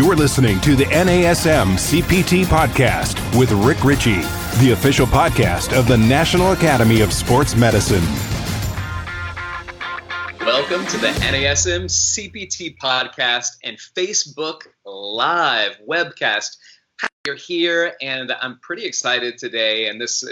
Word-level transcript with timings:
You're 0.00 0.16
listening 0.16 0.58
to 0.60 0.74
the 0.74 0.86
NASM 0.86 1.74
CPT 1.74 2.46
Podcast 2.46 3.38
with 3.38 3.52
Rick 3.52 3.84
Richey, 3.84 4.22
the 4.58 4.70
official 4.72 5.06
podcast 5.06 5.78
of 5.78 5.86
the 5.86 5.98
National 5.98 6.52
Academy 6.52 7.02
of 7.02 7.12
Sports 7.12 7.54
Medicine. 7.54 8.02
Welcome 10.40 10.86
to 10.86 10.96
the 10.96 11.08
NASM 11.08 11.84
CPT 11.84 12.78
Podcast 12.78 13.58
and 13.62 13.76
Facebook 13.76 14.68
Live 14.86 15.78
webcast. 15.86 16.56
You're 17.26 17.36
here, 17.36 17.94
and 18.00 18.32
I'm 18.40 18.58
pretty 18.60 18.86
excited 18.86 19.36
today. 19.36 19.88
And 19.88 20.00
this 20.00 20.24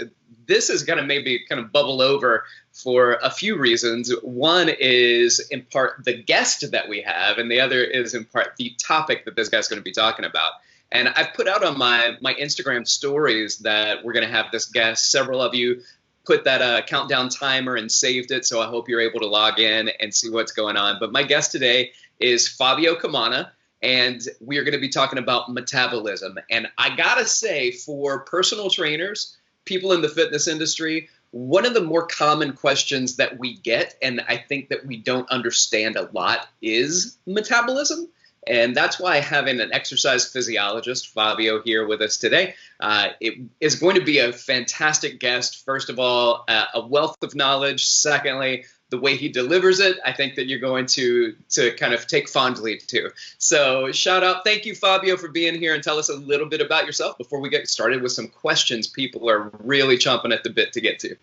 this 0.47 0.71
is 0.71 0.81
going 0.81 0.97
to 0.97 1.05
maybe 1.05 1.45
kind 1.47 1.61
of 1.61 1.71
bubble 1.71 2.01
over 2.01 2.45
for 2.73 3.19
a 3.21 3.29
few 3.29 3.57
reasons. 3.57 4.11
One 4.23 4.69
is 4.69 5.39
in 5.51 5.61
part 5.71 6.03
the 6.03 6.13
guest 6.23 6.71
that 6.71 6.89
we 6.89 7.01
have, 7.01 7.37
and 7.37 7.51
the 7.51 7.61
other 7.61 7.83
is 7.83 8.15
in 8.15 8.25
part 8.25 8.55
the 8.57 8.73
topic 8.81 9.25
that 9.25 9.35
this 9.35 9.49
guy's 9.49 9.67
going 9.67 9.79
to 9.79 9.83
be 9.83 9.91
talking 9.91 10.25
about. 10.25 10.53
And 10.91 11.07
I've 11.09 11.35
put 11.35 11.47
out 11.47 11.63
on 11.63 11.77
my 11.77 12.17
my 12.21 12.33
Instagram 12.33 12.87
stories 12.87 13.59
that 13.59 14.03
we're 14.03 14.13
going 14.13 14.25
to 14.25 14.33
have 14.33 14.47
this 14.51 14.65
guest. 14.65 15.11
Several 15.11 15.43
of 15.43 15.53
you 15.53 15.81
put 16.25 16.45
that 16.45 16.61
uh, 16.61 16.81
countdown 16.81 17.29
timer 17.29 17.75
and 17.75 17.91
saved 17.91 18.31
it, 18.31 18.45
so 18.45 18.61
I 18.61 18.65
hope 18.65 18.89
you're 18.89 19.01
able 19.01 19.19
to 19.19 19.27
log 19.27 19.59
in 19.59 19.89
and 19.99 20.11
see 20.11 20.31
what's 20.31 20.53
going 20.53 20.75
on. 20.75 20.97
But 20.99 21.11
my 21.11 21.21
guest 21.21 21.51
today 21.51 21.91
is 22.19 22.47
Fabio 22.47 22.95
Comana 22.95 23.51
and 23.81 24.21
we 24.39 24.57
are 24.57 24.63
going 24.63 24.73
to 24.73 24.79
be 24.79 24.89
talking 24.89 25.19
about 25.19 25.51
metabolism. 25.51 26.37
And 26.49 26.67
I 26.77 26.95
gotta 26.95 27.25
say, 27.25 27.71
for 27.71 28.19
personal 28.19 28.69
trainers, 28.69 29.37
people 29.65 29.93
in 29.93 30.01
the 30.01 30.09
fitness 30.09 30.47
industry, 30.47 31.09
one 31.31 31.65
of 31.65 31.73
the 31.73 31.81
more 31.81 32.07
common 32.07 32.53
questions 32.53 33.17
that 33.17 33.37
we 33.37 33.57
get, 33.57 33.95
and 34.01 34.21
I 34.27 34.37
think 34.37 34.69
that 34.69 34.85
we 34.85 34.97
don't 34.97 35.29
understand 35.29 35.95
a 35.95 36.09
lot, 36.11 36.47
is 36.61 37.17
metabolism. 37.27 38.09
And 38.47 38.75
that's 38.75 38.99
why 38.99 39.17
having 39.17 39.59
an 39.59 39.71
exercise 39.73 40.31
physiologist, 40.31 41.09
Fabio, 41.09 41.61
here 41.61 41.85
with 41.85 42.01
us 42.01 42.17
today, 42.17 42.55
uh, 42.79 43.09
it 43.19 43.35
is 43.59 43.75
going 43.75 43.95
to 43.95 44.03
be 44.03 44.19
a 44.19 44.33
fantastic 44.33 45.19
guest. 45.19 45.63
First 45.65 45.89
of 45.89 45.99
all, 45.99 46.45
uh, 46.47 46.65
a 46.73 46.85
wealth 46.85 47.17
of 47.21 47.35
knowledge. 47.35 47.85
Secondly, 47.85 48.65
the 48.89 48.97
way 48.97 49.15
he 49.15 49.29
delivers 49.29 49.79
it, 49.79 49.97
I 50.05 50.13
think 50.13 50.35
that 50.35 50.47
you're 50.47 50.59
going 50.59 50.85
to 50.87 51.35
to 51.49 51.71
kind 51.75 51.93
of 51.93 52.07
take 52.07 52.27
fondly 52.27 52.77
to. 52.87 53.11
So 53.37 53.91
shout 53.91 54.23
out, 54.23 54.43
thank 54.43 54.65
you, 54.65 54.75
Fabio, 54.75 55.17
for 55.17 55.27
being 55.27 55.55
here 55.55 55.73
and 55.73 55.83
tell 55.83 55.99
us 55.99 56.09
a 56.09 56.15
little 56.15 56.47
bit 56.47 56.61
about 56.61 56.85
yourself 56.85 57.17
before 57.17 57.39
we 57.39 57.49
get 57.49 57.67
started 57.67 58.01
with 58.01 58.11
some 58.11 58.27
questions 58.27 58.87
people 58.87 59.29
are 59.29 59.51
really 59.59 59.97
chomping 59.97 60.33
at 60.33 60.43
the 60.43 60.49
bit 60.49 60.73
to 60.73 60.81
get 60.81 60.99
to. 60.99 61.15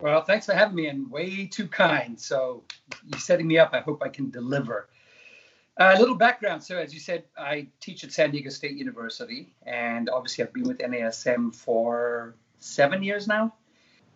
Well, 0.00 0.22
thanks 0.22 0.46
for 0.46 0.54
having 0.54 0.76
me 0.76 0.86
and 0.86 1.10
way 1.10 1.46
too 1.46 1.66
kind. 1.66 2.18
So 2.20 2.62
you're 3.08 3.18
setting 3.18 3.48
me 3.48 3.58
up. 3.58 3.70
I 3.72 3.80
hope 3.80 4.02
I 4.02 4.08
can 4.08 4.30
deliver. 4.30 4.88
A 5.76 5.94
uh, 5.94 5.98
little 5.98 6.16
background. 6.16 6.62
So, 6.62 6.76
as 6.76 6.92
you 6.92 6.98
said, 6.98 7.22
I 7.36 7.68
teach 7.80 8.02
at 8.02 8.10
San 8.10 8.32
Diego 8.32 8.50
State 8.50 8.76
University, 8.76 9.52
and 9.64 10.08
obviously 10.08 10.42
I've 10.42 10.52
been 10.52 10.64
with 10.64 10.78
NASM 10.78 11.54
for 11.54 12.34
seven 12.58 13.04
years 13.04 13.28
now. 13.28 13.54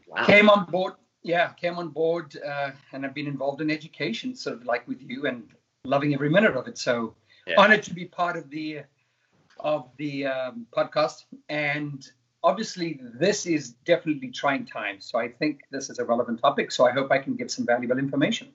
Wow. 0.09 0.27
Came 0.27 0.51
on 0.51 0.67
board 0.67 0.95
yeah, 1.23 1.53
came 1.53 1.79
on 1.79 1.89
board 1.89 2.37
uh, 2.37 2.71
and 2.93 3.07
I've 3.07 3.15
been 3.15 3.27
involved 3.27 3.61
in 3.61 3.71
education, 3.71 4.35
sort 4.35 4.57
of 4.57 4.65
like 4.65 4.87
with 4.89 5.01
you, 5.03 5.27
and 5.27 5.49
loving 5.85 6.15
every 6.15 6.31
minute 6.31 6.57
of 6.57 6.69
it. 6.69 6.79
So 6.79 7.15
yeah. 7.47 7.55
honored 7.59 7.83
to 7.85 7.95
be 7.95 8.05
part 8.05 8.37
of 8.37 8.51
the 8.51 8.81
of 9.61 9.89
the 9.97 10.27
um, 10.27 10.67
podcast. 10.77 11.25
And 11.49 12.05
obviously, 12.43 13.01
this 13.03 13.47
is 13.47 13.71
definitely 13.85 14.29
trying 14.29 14.67
times. 14.67 15.07
So 15.07 15.19
I 15.19 15.29
think 15.29 15.61
this 15.71 15.91
is 15.91 15.99
a 15.99 16.05
relevant 16.05 16.41
topic. 16.41 16.73
So 16.73 16.87
I 16.87 16.91
hope 16.91 17.11
I 17.11 17.19
can 17.19 17.37
give 17.37 17.51
some 17.51 17.67
valuable 17.67 17.99
information. 17.99 18.49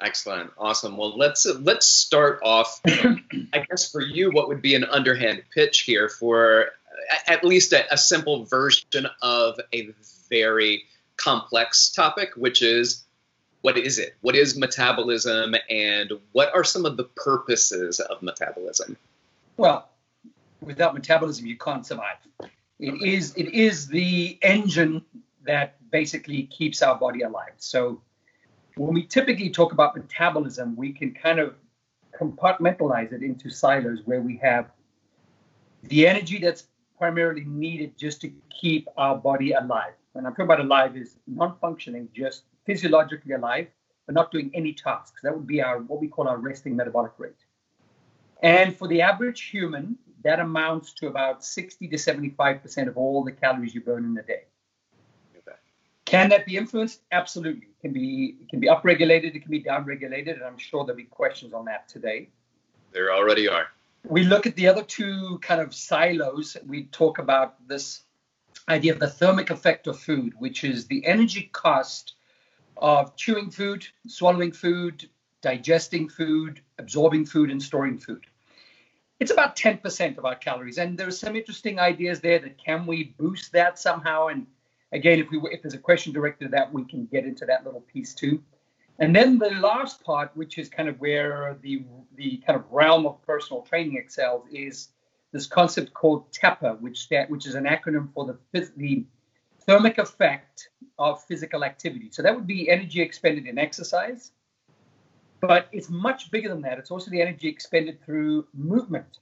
Excellent, 0.00 0.50
awesome. 0.58 0.96
Well, 0.96 1.16
let's 1.16 1.46
uh, 1.46 1.58
let's 1.60 1.86
start 1.86 2.40
off. 2.42 2.80
I 2.84 3.64
guess 3.68 3.90
for 3.90 4.00
you, 4.00 4.30
what 4.32 4.48
would 4.48 4.60
be 4.60 4.74
an 4.74 4.84
underhand 4.84 5.42
pitch 5.54 5.80
here 5.80 6.08
for 6.08 6.70
at 7.26 7.44
least 7.44 7.72
a, 7.72 7.92
a 7.92 7.96
simple 7.96 8.44
version 8.44 9.06
of 9.22 9.60
a 9.72 9.90
very 10.28 10.84
complex 11.16 11.90
topic, 11.90 12.30
which 12.36 12.62
is 12.62 13.04
what 13.62 13.78
is 13.78 13.98
it? 13.98 14.16
What 14.20 14.36
is 14.36 14.58
metabolism, 14.58 15.54
and 15.70 16.12
what 16.32 16.54
are 16.54 16.64
some 16.64 16.84
of 16.84 16.96
the 16.96 17.04
purposes 17.04 17.98
of 17.98 18.22
metabolism? 18.22 18.96
Well, 19.56 19.88
without 20.60 20.92
metabolism, 20.92 21.46
you 21.46 21.56
can't 21.56 21.86
survive. 21.86 22.16
It 22.78 23.02
is 23.02 23.34
it 23.36 23.54
is 23.54 23.86
the 23.86 24.38
engine 24.42 25.02
that 25.46 25.76
basically 25.90 26.44
keeps 26.44 26.82
our 26.82 26.96
body 26.96 27.22
alive. 27.22 27.54
So 27.56 28.02
when 28.76 28.92
we 28.92 29.06
typically 29.06 29.50
talk 29.50 29.72
about 29.72 29.96
metabolism, 29.96 30.76
we 30.76 30.92
can 30.92 31.14
kind 31.14 31.38
of 31.38 31.54
compartmentalize 32.18 33.12
it 33.12 33.22
into 33.22 33.50
silos 33.50 34.00
where 34.04 34.20
we 34.20 34.36
have 34.38 34.70
the 35.84 36.06
energy 36.06 36.38
that's 36.38 36.64
primarily 36.98 37.44
needed 37.44 37.96
just 37.96 38.20
to 38.22 38.32
keep 38.60 38.88
our 38.96 39.16
body 39.16 39.52
alive. 39.52 39.92
When 40.14 40.26
I'm 40.26 40.32
talking 40.32 40.44
about 40.44 40.60
alive, 40.60 40.96
is 40.96 41.16
non-functioning, 41.26 42.08
just 42.14 42.44
physiologically 42.64 43.32
alive, 43.32 43.66
but 44.06 44.14
not 44.14 44.30
doing 44.30 44.50
any 44.54 44.72
tasks. 44.72 45.20
That 45.24 45.34
would 45.34 45.46
be 45.46 45.60
our 45.60 45.80
what 45.80 46.00
we 46.00 46.06
call 46.06 46.28
our 46.28 46.38
resting 46.38 46.76
metabolic 46.76 47.12
rate. 47.18 47.44
And 48.40 48.76
for 48.76 48.86
the 48.86 49.02
average 49.02 49.42
human, 49.42 49.98
that 50.22 50.38
amounts 50.38 50.92
to 50.94 51.08
about 51.08 51.44
60 51.44 51.88
to 51.88 51.96
75% 51.96 52.88
of 52.88 52.96
all 52.96 53.24
the 53.24 53.32
calories 53.32 53.74
you 53.74 53.80
burn 53.80 54.04
in 54.04 54.16
a 54.16 54.22
day. 54.22 54.44
Okay. 55.36 55.56
Can 56.04 56.28
that 56.30 56.46
be 56.46 56.56
influenced? 56.56 57.02
Absolutely. 57.10 57.66
It 57.66 57.80
can 57.80 57.92
be 57.92 58.36
it 58.40 58.48
can 58.48 58.60
be 58.60 58.68
upregulated, 58.68 59.34
it 59.34 59.40
can 59.40 59.50
be 59.50 59.62
downregulated, 59.62 60.34
and 60.34 60.44
I'm 60.44 60.58
sure 60.58 60.84
there'll 60.84 60.96
be 60.96 61.04
questions 61.04 61.52
on 61.52 61.64
that 61.64 61.88
today. 61.88 62.28
There 62.92 63.12
already 63.12 63.48
are. 63.48 63.66
We 64.04 64.22
look 64.22 64.46
at 64.46 64.54
the 64.54 64.68
other 64.68 64.84
two 64.84 65.40
kind 65.42 65.60
of 65.60 65.74
silos. 65.74 66.56
We 66.64 66.84
talk 66.84 67.18
about 67.18 67.66
this 67.66 68.03
idea 68.68 68.92
of 68.92 69.00
the 69.00 69.08
thermic 69.08 69.50
effect 69.50 69.86
of 69.86 69.98
food, 69.98 70.32
which 70.38 70.64
is 70.64 70.86
the 70.86 71.04
energy 71.06 71.50
cost 71.52 72.14
of 72.76 73.16
chewing 73.16 73.50
food, 73.50 73.86
swallowing 74.06 74.52
food, 74.52 75.08
digesting 75.42 76.08
food, 76.08 76.60
absorbing 76.78 77.26
food, 77.26 77.50
and 77.50 77.62
storing 77.62 77.98
food. 77.98 78.24
It's 79.20 79.30
about 79.30 79.56
10% 79.56 80.18
of 80.18 80.24
our 80.24 80.34
calories, 80.34 80.78
and 80.78 80.98
there 80.98 81.06
are 81.06 81.12
some 81.12 81.36
interesting 81.36 81.78
ideas 81.78 82.20
there 82.20 82.38
that 82.40 82.58
can 82.58 82.86
we 82.86 83.14
boost 83.18 83.52
that 83.52 83.78
somehow? 83.78 84.28
And 84.28 84.46
again, 84.92 85.20
if 85.20 85.30
we 85.30 85.40
if 85.52 85.62
there's 85.62 85.74
a 85.74 85.78
question 85.78 86.12
directed 86.12 86.46
to 86.46 86.50
that, 86.50 86.72
we 86.72 86.84
can 86.84 87.06
get 87.06 87.24
into 87.24 87.46
that 87.46 87.64
little 87.64 87.82
piece 87.82 88.14
too. 88.14 88.42
And 88.98 89.14
then 89.14 89.38
the 89.38 89.50
last 89.50 90.02
part, 90.02 90.30
which 90.34 90.58
is 90.58 90.68
kind 90.68 90.88
of 90.88 91.00
where 91.00 91.56
the 91.62 91.84
the 92.16 92.38
kind 92.46 92.58
of 92.58 92.64
realm 92.70 93.06
of 93.06 93.22
personal 93.22 93.62
training 93.62 93.96
excels, 93.96 94.46
is 94.50 94.88
this 95.34 95.46
concept 95.48 95.92
called 95.92 96.30
TEPA, 96.30 96.80
which 96.80 97.08
which 97.26 97.44
is 97.44 97.56
an 97.56 97.64
acronym 97.64 98.08
for 98.14 98.38
the, 98.52 98.70
the 98.76 99.04
thermic 99.66 99.98
effect 99.98 100.68
of 100.96 101.24
physical 101.24 101.64
activity. 101.64 102.08
So 102.12 102.22
that 102.22 102.34
would 102.36 102.46
be 102.46 102.70
energy 102.70 103.02
expended 103.02 103.46
in 103.46 103.58
exercise, 103.58 104.30
but 105.40 105.66
it's 105.72 105.90
much 105.90 106.30
bigger 106.30 106.48
than 106.48 106.62
that. 106.62 106.78
It's 106.78 106.92
also 106.92 107.10
the 107.10 107.20
energy 107.20 107.48
expended 107.48 108.00
through 108.04 108.46
movement. 108.54 109.18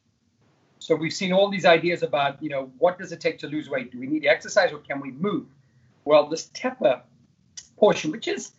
So 0.81 0.95
we've 0.95 1.15
seen 1.15 1.33
all 1.33 1.51
these 1.51 1.65
ideas 1.65 2.03
about, 2.03 2.43
you 2.43 2.51
know, 2.51 2.71
what 2.77 2.99
does 2.99 3.11
it 3.13 3.21
take 3.21 3.39
to 3.39 3.47
lose 3.47 3.71
weight? 3.71 3.91
Do 3.91 3.99
we 3.99 4.07
need 4.07 4.27
exercise 4.27 4.71
or 4.71 4.81
can 4.81 5.01
we 5.01 5.13
move? 5.13 5.47
Well, 6.05 6.29
this 6.29 6.49
TEPA 6.49 7.01
portion, 7.79 8.11
which 8.11 8.29
is 8.29 8.53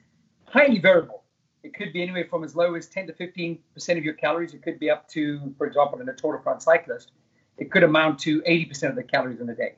highly 0.45 0.79
variable, 0.79 1.23
it 1.61 1.75
could 1.75 1.93
be 1.93 2.01
anywhere 2.01 2.25
from 2.27 2.43
as 2.43 2.55
low 2.55 2.73
as 2.73 2.87
10 2.87 3.07
to 3.07 3.13
15 3.13 3.59
percent 3.75 3.99
of 3.99 4.03
your 4.03 4.15
calories. 4.15 4.55
It 4.55 4.63
could 4.63 4.79
be 4.79 4.89
up 4.89 5.07
to, 5.09 5.53
for 5.59 5.67
example, 5.67 6.01
in 6.01 6.09
a 6.09 6.13
Tour 6.13 6.37
de 6.37 6.41
France 6.41 6.65
cyclist, 6.65 7.11
it 7.57 7.71
could 7.71 7.83
amount 7.83 8.19
to 8.19 8.41
80% 8.41 8.89
of 8.89 8.95
the 8.95 9.03
calories 9.03 9.39
in 9.39 9.49
a 9.49 9.55
day. 9.55 9.75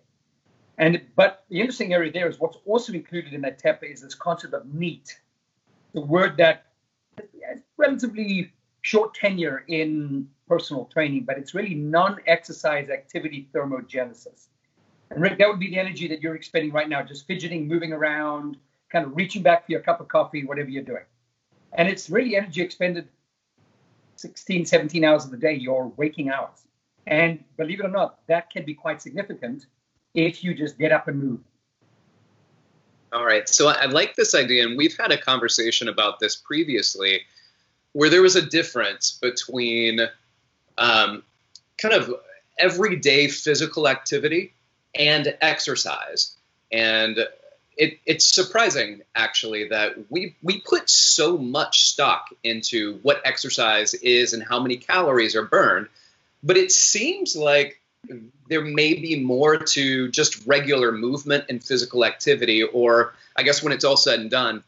And 0.78 1.02
but 1.16 1.46
the 1.50 1.60
interesting 1.60 1.94
area 1.94 2.12
there 2.12 2.28
is 2.28 2.40
what's 2.40 2.58
also 2.66 2.94
included 2.94 3.34
in 3.34 3.42
that 3.42 3.62
TEPA 3.62 3.92
is 3.92 4.02
this 4.02 4.16
concept 4.16 4.54
of 4.54 4.74
NEAT, 4.74 5.20
the 5.94 6.02
word 6.02 6.38
that 6.38 6.66
has 7.48 7.62
relatively 7.78 8.52
short 8.82 9.14
tenure 9.14 9.64
in 9.68 10.28
personal 10.48 10.86
training, 10.86 11.24
but 11.24 11.38
it's 11.38 11.56
really 11.56 11.74
non-exercise 11.74 12.90
activity 12.90 13.48
thermogenesis. 13.54 14.48
And 15.10 15.22
Rick, 15.22 15.38
that 15.40 15.48
would 15.48 15.60
be 15.60 15.70
the 15.70 15.80
energy 15.80 16.08
that 16.08 16.22
you're 16.22 16.36
expending 16.36 16.72
right 16.72 16.90
now, 16.90 17.02
just 17.02 17.26
fidgeting, 17.26 17.68
moving 17.68 17.94
around, 17.94 18.58
kind 18.92 19.06
of 19.06 19.16
reaching 19.16 19.42
back 19.42 19.66
for 19.66 19.72
your 19.72 19.82
cup 19.82 20.02
of 20.02 20.08
coffee, 20.08 20.44
whatever 20.44 20.70
you're 20.70 20.84
doing. 20.84 21.04
And 21.74 21.88
it's 21.88 22.10
really 22.10 22.36
energy 22.36 22.62
expended 22.62 23.08
16, 24.18 24.66
17 24.66 25.04
hours 25.04 25.26
of 25.26 25.32
the 25.32 25.38
day, 25.38 25.54
your 25.54 25.88
waking 25.98 26.30
hours. 26.30 26.65
And 27.08 27.44
believe 27.58 27.80
it 27.80 27.86
or 27.86 27.90
not, 27.90 28.20
that 28.28 28.50
can 28.50 28.66
be 28.66 28.74
quite 28.74 29.02
significant 29.02 29.66
if 30.14 30.44
you 30.44 30.54
just 30.54 30.78
get 30.78 30.92
up 30.92 31.08
and 31.08 31.22
move. 31.22 31.40
All 33.14 33.26
right. 33.26 33.48
So 33.48 33.68
I 33.68 33.86
like 33.86 34.16
this 34.16 34.34
idea, 34.36 34.66
and 34.66 34.78
we've 34.78 34.98
had 34.98 35.12
a 35.12 35.18
conversation 35.18 35.88
about 35.88 36.20
this 36.20 36.36
previously, 36.36 37.22
where 37.94 38.10
there 38.10 38.22
was 38.22 38.36
a 38.36 38.42
difference 38.42 39.18
between 39.22 40.02
um, 40.78 41.24
kind 41.78 41.94
of 41.94 42.14
everyday 42.58 43.28
physical 43.28 43.88
activity 43.88 44.54
and 44.94 45.38
exercise. 45.42 46.36
And 46.72 47.20
it, 47.78 48.00
it's 48.06 48.26
surprising, 48.26 49.02
actually, 49.16 49.70
that 49.70 49.96
we 50.10 50.36
we 50.42 50.60
put 50.60 50.90
so 50.90 51.38
much 51.38 51.86
stock 51.86 52.30
into 52.44 53.00
what 53.04 53.22
exercise 53.24 53.94
is 53.94 54.34
and 54.34 54.44
how 54.44 54.60
many 54.60 54.78
calories 54.78 55.36
are 55.36 55.46
burned 55.46 55.88
but 56.46 56.58
it 56.58 56.72
seems 56.72 57.36
like 57.36 57.82
there 58.48 58.62
may 58.62 58.94
be 58.94 59.20
more 59.20 59.58
to 59.58 60.10
just 60.10 60.46
regular 60.46 60.92
movement 60.92 61.46
and 61.50 61.64
physical 61.64 62.06
activity, 62.06 62.62
or 62.64 63.16
I 63.36 63.44
guess 63.44 63.64
when 63.64 63.74
it's 63.74 63.84
all 63.84 63.98
said 63.98 64.20
and 64.20 64.30
done, 64.30 64.64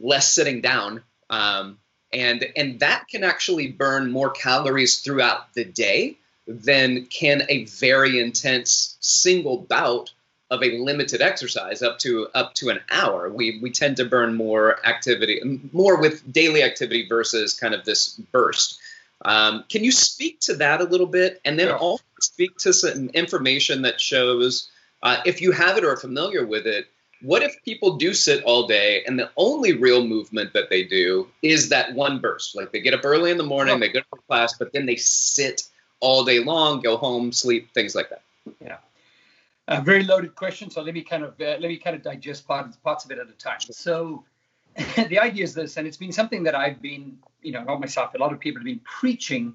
less 0.00 0.32
sitting 0.32 0.60
down. 0.60 1.02
Um, 1.28 1.78
and 2.12 2.46
and 2.56 2.78
that 2.80 3.08
can 3.08 3.24
actually 3.24 3.68
burn 3.72 4.12
more 4.12 4.30
calories 4.30 5.00
throughout 5.00 5.52
the 5.54 5.64
day 5.64 6.16
than 6.46 7.06
can 7.06 7.42
a 7.48 7.64
very 7.64 8.20
intense 8.20 8.96
single 9.00 9.58
bout 9.58 10.12
of 10.50 10.62
a 10.62 10.78
limited 10.78 11.22
exercise 11.22 11.82
up 11.82 11.98
to 12.00 12.28
up 12.34 12.54
to 12.54 12.68
an 12.68 12.78
hour. 12.88 13.28
We 13.28 13.58
we 13.60 13.70
tend 13.70 13.96
to 13.96 14.04
burn 14.04 14.34
more 14.34 14.86
activity, 14.86 15.40
more 15.72 16.00
with 16.00 16.32
daily 16.32 16.62
activity 16.62 17.08
versus 17.08 17.54
kind 17.54 17.74
of 17.74 17.84
this 17.84 18.10
burst. 18.30 18.78
Um, 19.22 19.64
can 19.68 19.84
you 19.84 19.92
speak 19.92 20.40
to 20.40 20.56
that 20.56 20.80
a 20.80 20.84
little 20.84 21.06
bit, 21.06 21.40
and 21.44 21.58
then 21.58 21.70
also 21.70 22.04
speak 22.20 22.56
to 22.58 22.72
some 22.72 23.08
information 23.10 23.82
that 23.82 24.00
shows, 24.00 24.68
uh, 25.02 25.20
if 25.24 25.40
you 25.40 25.52
have 25.52 25.78
it 25.78 25.84
or 25.84 25.92
are 25.92 25.96
familiar 25.96 26.44
with 26.46 26.66
it, 26.66 26.86
what 27.22 27.42
if 27.42 27.62
people 27.64 27.96
do 27.96 28.12
sit 28.12 28.44
all 28.44 28.66
day 28.66 29.02
and 29.06 29.18
the 29.18 29.30
only 29.36 29.72
real 29.72 30.06
movement 30.06 30.52
that 30.52 30.68
they 30.68 30.84
do 30.84 31.26
is 31.42 31.70
that 31.70 31.94
one 31.94 32.18
burst? 32.18 32.54
Like 32.54 32.70
they 32.70 32.80
get 32.80 32.92
up 32.92 33.00
early 33.04 33.30
in 33.30 33.38
the 33.38 33.44
morning, 33.44 33.80
they 33.80 33.88
go 33.88 34.00
to 34.00 34.22
class, 34.28 34.58
but 34.58 34.72
then 34.72 34.84
they 34.84 34.96
sit 34.96 35.62
all 36.00 36.24
day 36.24 36.40
long, 36.40 36.80
go 36.80 36.98
home, 36.98 37.32
sleep, 37.32 37.72
things 37.72 37.94
like 37.94 38.10
that. 38.10 38.22
Yeah. 38.60 38.76
A 39.68 39.80
very 39.80 40.04
loaded 40.04 40.34
question, 40.34 40.68
so 40.68 40.82
let 40.82 40.92
me 40.92 41.00
kind 41.00 41.24
of 41.24 41.40
uh, 41.40 41.56
let 41.58 41.62
me 41.62 41.78
kind 41.78 41.96
of 41.96 42.02
digest 42.02 42.46
parts 42.46 42.76
parts 42.76 43.06
of 43.06 43.10
it 43.10 43.18
at 43.18 43.28
a 43.28 43.32
time. 43.32 43.60
So, 43.60 44.22
the 45.08 45.18
idea 45.18 45.44
is 45.44 45.54
this, 45.54 45.76
and 45.76 45.86
it's 45.86 45.96
been 45.96 46.12
something 46.12 46.42
that 46.44 46.54
I've 46.54 46.82
been, 46.82 47.18
you 47.42 47.52
know, 47.52 47.62
not 47.62 47.80
myself, 47.80 48.14
a 48.14 48.18
lot 48.18 48.32
of 48.32 48.40
people 48.40 48.60
have 48.60 48.66
been 48.66 48.80
preaching 48.80 49.54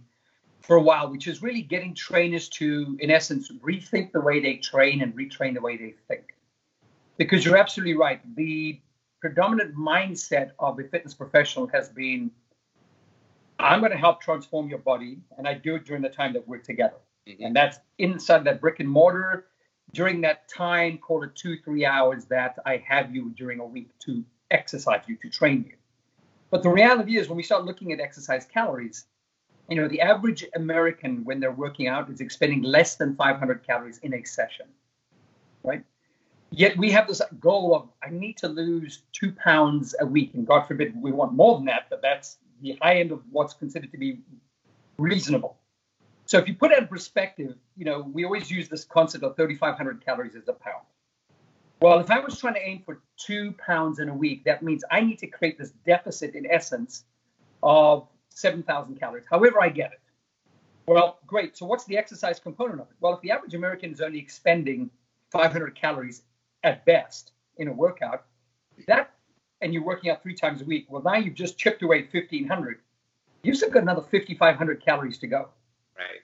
for 0.61 0.75
a 0.75 0.81
while, 0.81 1.09
which 1.09 1.27
is 1.27 1.41
really 1.41 1.61
getting 1.61 1.93
trainers 1.93 2.49
to, 2.49 2.97
in 2.99 3.09
essence, 3.09 3.51
rethink 3.61 4.11
the 4.11 4.21
way 4.21 4.39
they 4.39 4.55
train 4.57 5.01
and 5.01 5.13
retrain 5.15 5.53
the 5.53 5.61
way 5.61 5.77
they 5.77 5.95
think. 6.07 6.35
Because 7.17 7.43
you're 7.43 7.57
absolutely 7.57 7.95
right. 7.95 8.21
The 8.35 8.79
predominant 9.19 9.75
mindset 9.75 10.51
of 10.59 10.79
a 10.79 10.83
fitness 10.83 11.13
professional 11.13 11.67
has 11.67 11.89
been 11.89 12.31
I'm 13.59 13.81
going 13.81 13.91
to 13.91 13.97
help 13.97 14.21
transform 14.21 14.69
your 14.69 14.79
body, 14.79 15.19
and 15.37 15.45
I 15.45 15.53
do 15.53 15.75
it 15.75 15.85
during 15.85 16.01
the 16.01 16.09
time 16.09 16.31
that 16.33 16.47
we're 16.47 16.59
together. 16.59 16.95
Mm-hmm. 17.27 17.43
And 17.43 17.55
that's 17.55 17.77
inside 17.97 18.45
that 18.45 18.61
brick 18.61 18.79
and 18.79 18.89
mortar 18.89 19.47
during 19.93 20.21
that 20.21 20.47
time, 20.47 20.97
call 20.97 21.23
it 21.23 21.35
two, 21.35 21.57
three 21.63 21.85
hours 21.85 22.25
that 22.25 22.57
I 22.65 22.77
have 22.87 23.13
you 23.13 23.31
during 23.31 23.59
a 23.59 23.65
week 23.65 23.89
to 23.99 24.23
exercise 24.51 25.01
you, 25.07 25.15
to 25.17 25.29
train 25.29 25.65
you. 25.67 25.75
But 26.49 26.63
the 26.63 26.69
reality 26.69 27.17
is, 27.17 27.29
when 27.29 27.37
we 27.37 27.43
start 27.43 27.65
looking 27.65 27.91
at 27.93 27.99
exercise 27.99 28.45
calories, 28.45 29.05
you 29.69 29.75
know, 29.75 29.87
the 29.87 30.01
average 30.01 30.45
American, 30.55 31.23
when 31.23 31.39
they're 31.39 31.51
working 31.51 31.87
out, 31.87 32.09
is 32.09 32.21
expending 32.21 32.63
less 32.63 32.95
than 32.95 33.15
500 33.15 33.65
calories 33.65 33.99
in 33.99 34.15
a 34.15 34.23
session, 34.23 34.65
right? 35.63 35.83
Yet 36.51 36.75
we 36.77 36.89
have 36.91 37.07
this 37.07 37.21
goal 37.39 37.75
of 37.75 37.89
I 38.03 38.09
need 38.09 38.37
to 38.37 38.47
lose 38.47 39.03
two 39.11 39.31
pounds 39.31 39.93
a 39.99 40.05
week, 40.05 40.33
and 40.33 40.47
God 40.47 40.67
forbid 40.67 40.99
we 40.99 41.11
want 41.11 41.33
more 41.33 41.57
than 41.57 41.65
that, 41.65 41.87
but 41.89 42.01
that's 42.01 42.37
the 42.61 42.77
high 42.81 42.99
end 42.99 43.11
of 43.11 43.21
what's 43.31 43.53
considered 43.53 43.91
to 43.91 43.97
be 43.97 44.19
reasonable. 44.97 45.57
So 46.25 46.37
if 46.37 46.47
you 46.47 46.55
put 46.55 46.71
it 46.71 46.79
in 46.79 46.87
perspective, 46.87 47.55
you 47.77 47.85
know, 47.85 48.01
we 48.01 48.25
always 48.25 48.51
use 48.51 48.69
this 48.69 48.83
concept 48.83 49.23
of 49.23 49.35
3,500 49.35 50.03
calories 50.03 50.35
as 50.35 50.47
a 50.47 50.53
pound. 50.53 50.85
Well, 51.81 51.99
if 51.99 52.11
I 52.11 52.19
was 52.19 52.37
trying 52.37 52.55
to 52.55 52.67
aim 52.67 52.83
for 52.85 53.01
two 53.17 53.53
pounds 53.53 53.99
in 53.99 54.09
a 54.09 54.13
week, 54.13 54.43
that 54.43 54.61
means 54.63 54.83
I 54.91 54.99
need 55.01 55.19
to 55.19 55.27
create 55.27 55.57
this 55.57 55.71
deficit 55.85 56.35
in 56.35 56.45
essence 56.49 57.05
of 57.63 58.07
7,000 58.29 58.99
calories. 58.99 59.25
However, 59.29 59.61
I 59.61 59.69
get 59.69 59.93
it. 59.93 59.99
Well, 60.87 61.19
great. 61.25 61.55
So 61.55 61.65
what's 61.65 61.85
the 61.85 61.97
exercise 61.97 62.39
component 62.39 62.81
of 62.81 62.87
it? 62.87 62.95
Well, 62.99 63.13
if 63.13 63.21
the 63.21 63.31
average 63.31 63.53
American 63.53 63.91
is 63.91 64.01
only 64.01 64.19
expending 64.19 64.89
500 65.31 65.75
calories 65.75 66.23
at 66.63 66.83
best 66.85 67.31
in 67.57 67.67
a 67.67 67.73
workout, 67.73 68.25
that 68.87 69.11
and 69.61 69.73
you're 69.73 69.83
working 69.83 70.09
out 70.09 70.23
three 70.23 70.35
times 70.35 70.61
a 70.61 70.65
week, 70.65 70.87
well, 70.89 71.01
now 71.03 71.15
you've 71.15 71.35
just 71.35 71.57
chipped 71.57 71.83
away 71.83 72.07
1,500. 72.11 72.79
You've 73.43 73.57
still 73.57 73.69
got 73.69 73.83
another 73.83 74.01
5,500 74.01 74.83
calories 74.83 75.17
to 75.19 75.27
go. 75.27 75.49
Right. 75.97 76.21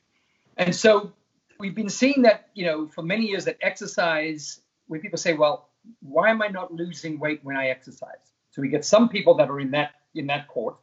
And 0.57 0.73
so 0.75 1.11
we've 1.59 1.75
been 1.75 1.89
seeing 1.89 2.23
that, 2.23 2.49
you 2.53 2.65
know, 2.65 2.87
for 2.87 3.03
many 3.03 3.27
years 3.27 3.45
that 3.45 3.57
exercise, 3.61 4.61
when 4.87 5.01
people 5.01 5.17
say, 5.17 5.33
well, 5.33 5.69
why 6.01 6.29
am 6.29 6.41
I 6.41 6.47
not 6.47 6.73
losing 6.73 7.19
weight 7.19 7.39
when 7.43 7.57
I 7.57 7.67
exercise? 7.67 8.33
So 8.51 8.61
we 8.61 8.69
get 8.69 8.85
some 8.85 9.09
people 9.09 9.35
that 9.35 9.49
are 9.49 9.59
in 9.59 9.71
that 9.71 9.91
in 10.13 10.27
that 10.27 10.47
court, 10.47 10.77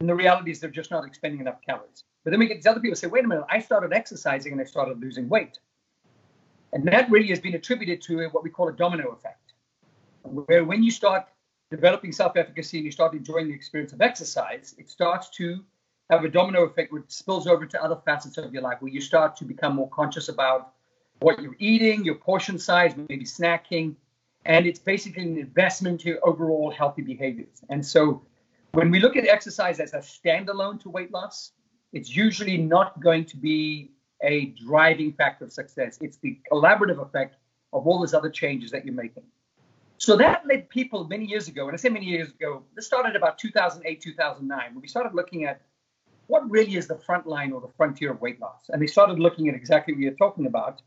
and 0.00 0.08
the 0.08 0.14
reality 0.14 0.50
is 0.50 0.60
they're 0.60 0.70
just 0.70 0.90
not 0.90 1.04
expending 1.06 1.40
enough 1.40 1.60
calories. 1.64 2.04
But 2.24 2.30
then 2.30 2.40
we 2.40 2.48
get 2.48 2.56
these 2.56 2.66
other 2.66 2.80
people 2.80 2.96
say, 2.96 3.06
wait 3.06 3.24
a 3.24 3.28
minute, 3.28 3.44
I 3.48 3.60
started 3.60 3.92
exercising 3.92 4.52
and 4.52 4.60
I 4.60 4.64
started 4.64 5.00
losing 5.00 5.28
weight. 5.28 5.60
And 6.72 6.84
that 6.88 7.08
really 7.08 7.28
has 7.28 7.38
been 7.38 7.54
attributed 7.54 8.02
to 8.02 8.28
what 8.30 8.42
we 8.42 8.50
call 8.50 8.68
a 8.68 8.72
domino 8.72 9.10
effect, 9.10 9.52
where 10.22 10.64
when 10.64 10.82
you 10.82 10.90
start 10.90 11.26
developing 11.70 12.10
self-efficacy 12.10 12.78
and 12.78 12.84
you 12.84 12.90
start 12.90 13.14
enjoying 13.14 13.46
the 13.48 13.54
experience 13.54 13.92
of 13.92 14.00
exercise, 14.00 14.74
it 14.76 14.90
starts 14.90 15.30
to 15.30 15.64
have 16.10 16.24
a 16.24 16.28
domino 16.28 16.64
effect 16.64 16.92
which 16.92 17.04
spills 17.08 17.46
over 17.46 17.66
to 17.66 17.82
other 17.82 17.96
facets 18.04 18.38
of 18.38 18.52
your 18.52 18.62
life 18.62 18.78
where 18.80 18.92
you 18.92 19.00
start 19.00 19.36
to 19.36 19.44
become 19.44 19.74
more 19.74 19.88
conscious 19.90 20.28
about 20.28 20.72
what 21.20 21.40
you're 21.40 21.56
eating, 21.58 22.04
your 22.04 22.16
portion 22.16 22.58
size, 22.58 22.94
maybe 22.96 23.24
snacking, 23.24 23.94
and 24.44 24.66
it's 24.66 24.78
basically 24.78 25.22
an 25.22 25.38
investment 25.38 26.00
to 26.02 26.18
overall 26.20 26.70
healthy 26.70 27.02
behaviors. 27.02 27.62
And 27.68 27.84
so 27.84 28.22
when 28.72 28.90
we 28.90 29.00
look 29.00 29.16
at 29.16 29.26
exercise 29.26 29.80
as 29.80 29.94
a 29.94 29.98
standalone 29.98 30.80
to 30.82 30.90
weight 30.90 31.10
loss, 31.10 31.52
it's 31.92 32.14
usually 32.14 32.58
not 32.58 33.00
going 33.00 33.24
to 33.26 33.36
be 33.36 33.90
a 34.22 34.46
driving 34.46 35.12
factor 35.12 35.44
of 35.44 35.52
success. 35.52 35.98
It's 36.00 36.18
the 36.18 36.38
collaborative 36.50 37.00
effect 37.00 37.36
of 37.72 37.86
all 37.86 38.00
those 38.00 38.14
other 38.14 38.30
changes 38.30 38.70
that 38.70 38.84
you're 38.84 38.94
making. 38.94 39.24
So 39.98 40.16
that 40.16 40.46
led 40.46 40.68
people 40.68 41.06
many 41.08 41.24
years 41.24 41.48
ago, 41.48 41.66
and 41.66 41.74
I 41.74 41.78
say 41.78 41.88
many 41.88 42.06
years 42.06 42.28
ago, 42.30 42.62
this 42.74 42.86
started 42.86 43.16
about 43.16 43.38
2008, 43.38 44.00
2009, 44.00 44.74
when 44.74 44.82
we 44.82 44.88
started 44.88 45.14
looking 45.14 45.44
at 45.44 45.62
what 46.26 46.48
really 46.50 46.76
is 46.76 46.86
the 46.86 46.98
front 46.98 47.26
line 47.26 47.52
or 47.52 47.60
the 47.60 47.72
frontier 47.76 48.10
of 48.10 48.20
weight 48.20 48.40
loss. 48.40 48.68
And 48.68 48.82
they 48.82 48.86
started 48.86 49.18
looking 49.18 49.48
at 49.48 49.54
exactly 49.54 49.94
what 49.94 50.00
you're 50.02 50.12
talking 50.12 50.46
about 50.46 50.82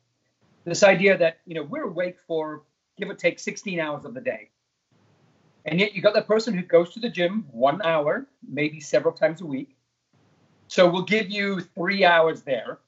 this 0.65 0.83
idea 0.83 1.17
that, 1.17 1.39
you 1.45 1.55
know, 1.55 1.63
we're 1.63 1.83
awake 1.83 2.17
for 2.27 2.63
give 2.97 3.09
or 3.09 3.13
take 3.13 3.39
16 3.39 3.79
hours 3.79 4.05
of 4.05 4.13
the 4.13 4.21
day. 4.21 4.49
And 5.65 5.79
yet 5.79 5.93
you 5.93 6.01
got 6.01 6.13
that 6.13 6.27
person 6.27 6.53
who 6.53 6.63
goes 6.63 6.93
to 6.93 6.99
the 6.99 7.09
gym 7.09 7.45
one 7.51 7.81
hour, 7.81 8.27
maybe 8.47 8.79
several 8.79 9.13
times 9.13 9.41
a 9.41 9.45
week. 9.45 9.75
So 10.67 10.89
we'll 10.89 11.03
give 11.03 11.29
you 11.29 11.61
three 11.61 12.05
hours 12.05 12.41
there. 12.41 12.79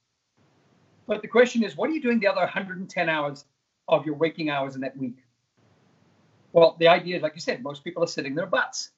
But 1.07 1.21
the 1.21 1.27
question 1.27 1.63
is, 1.63 1.75
what 1.75 1.89
are 1.89 1.93
you 1.93 2.01
doing 2.01 2.19
the 2.19 2.27
other 2.27 2.41
110 2.41 3.09
hours 3.09 3.45
of 3.87 4.05
your 4.05 4.15
waking 4.15 4.49
hours 4.49 4.75
in 4.75 4.81
that 4.81 4.95
week? 4.97 5.17
Well, 6.53 6.75
the 6.79 6.87
idea 6.87 7.17
is, 7.17 7.23
like 7.23 7.35
you 7.35 7.41
said, 7.41 7.63
most 7.63 7.83
people 7.83 8.03
are 8.03 8.07
sitting 8.07 8.35
their 8.35 8.45
butts. 8.45 8.91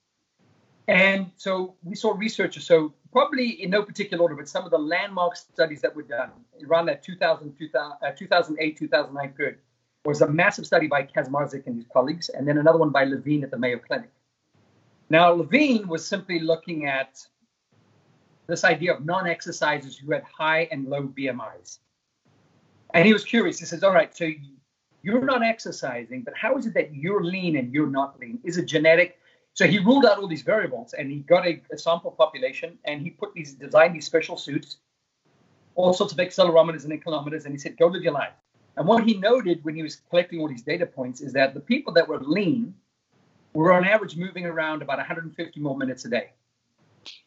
And 0.88 1.32
so 1.38 1.76
we 1.84 1.96
saw 1.96 2.12
researchers, 2.12 2.66
so 2.66 2.94
probably 3.14 3.64
in 3.64 3.70
no 3.70 3.84
particular 3.84 4.22
order, 4.22 4.36
but 4.36 4.50
some 4.50 4.66
of 4.66 4.72
the 4.72 4.78
landmark 4.78 5.38
studies 5.38 5.80
that 5.82 5.96
were 5.96 6.02
done 6.02 6.32
around 6.68 6.88
that 6.88 7.04
2000, 7.04 7.56
2008, 7.58 8.76
uh, 8.76 8.78
2009 8.78 9.30
period 9.30 9.58
was 10.04 10.22
a 10.22 10.28
massive 10.28 10.66
study 10.66 10.88
by 10.88 11.04
Katzmarzyk 11.04 11.66
and 11.68 11.78
his 11.78 11.86
colleagues, 11.94 12.28
and 12.30 12.46
then 12.46 12.58
another 12.58 12.80
one 12.80 12.90
by 12.90 13.06
Levine 13.06 13.44
at 13.44 13.52
the 13.52 13.58
Mayo 13.58 13.78
Clinic. 13.78 14.10
Now, 15.10 15.32
Levine 15.32 15.88
was 15.88 16.06
simply 16.06 16.40
looking 16.40 16.88
at 16.88 17.26
this 18.48 18.64
idea 18.66 18.94
of 18.94 19.06
non 19.06 19.26
exercisers 19.26 19.98
who 19.98 20.12
had 20.12 20.24
high 20.24 20.68
and 20.72 20.90
low 20.90 21.04
BMIs. 21.04 21.80
And 22.94 23.06
he 23.06 23.14
was 23.14 23.24
curious. 23.24 23.60
He 23.60 23.66
says, 23.66 23.84
All 23.84 23.94
right, 23.94 24.16
so 24.16 24.30
you're 25.04 25.24
not 25.24 25.44
exercising, 25.44 26.24
but 26.24 26.34
how 26.36 26.58
is 26.58 26.66
it 26.66 26.74
that 26.74 26.96
you're 26.96 27.24
lean 27.24 27.58
and 27.58 27.74
you're 27.74 27.88
not 27.90 28.20
lean? 28.20 28.40
Is 28.44 28.58
it 28.58 28.66
genetic? 28.66 29.20
So 29.56 29.68
he 29.68 29.78
ruled 29.80 30.06
out 30.06 30.18
all 30.18 30.28
these 30.28 30.42
variables 30.42 30.94
and 30.94 31.12
he 31.12 31.20
got 31.20 31.46
a, 31.46 31.62
a 31.72 31.78
sample 31.78 32.12
population 32.12 32.78
and 32.86 33.02
he 33.02 33.12
put 33.12 33.34
these 33.34 33.54
designed 33.54 33.96
these 33.96 34.06
special 34.06 34.38
suits, 34.38 34.78
all 35.76 35.94
sorts 35.94 36.14
of 36.14 36.20
accelerometers 36.20 36.86
and 36.86 36.94
inclinometers, 36.94 37.46
and 37.46 37.54
he 37.54 37.60
said, 37.60 37.78
Go 37.78 37.88
live 37.88 38.04
your 38.04 38.14
life. 38.14 38.34
And 38.78 38.88
what 38.88 39.04
he 39.04 39.16
noted 39.18 39.64
when 39.64 39.76
he 39.76 39.84
was 39.84 39.98
collecting 40.10 40.40
all 40.40 40.48
these 40.48 40.64
data 40.64 40.86
points 40.86 41.22
is 41.22 41.34
that 41.34 41.54
the 41.54 41.60
people 41.60 41.94
that 41.94 42.08
were 42.08 42.20
lean 42.20 42.74
were 43.54 43.72
on 43.72 43.86
average 43.86 44.18
moving 44.18 44.46
around 44.46 44.82
about 44.82 44.98
150 44.98 45.60
more 45.60 45.78
minutes 45.78 46.06
a 46.06 46.10
day. 46.10 46.32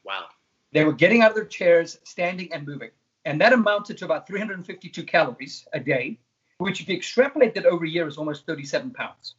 Wow. 0.03 0.25
They 0.73 0.85
were 0.85 0.93
getting 0.93 1.23
out 1.23 1.31
of 1.31 1.37
their 1.37 1.45
chairs, 1.45 2.01
standing 2.03 2.53
and 2.53 2.67
moving. 2.67 2.91
And 3.25 3.41
that 3.41 3.53
amounted 3.53 3.99
to 3.99 4.05
about 4.05 4.27
352 4.27 5.05
calories 5.05 5.67
a 5.73 5.79
day 5.79 6.19
which 6.59 6.81
if 6.81 6.89
you 6.89 6.97
extrapolate 6.97 7.55
that 7.55 7.67
over 7.67 7.85
a 7.85 7.89
year 7.89 8.07
is 8.07 8.17
almost 8.17 8.47
37 8.47 8.91
pounds. 8.91 9.35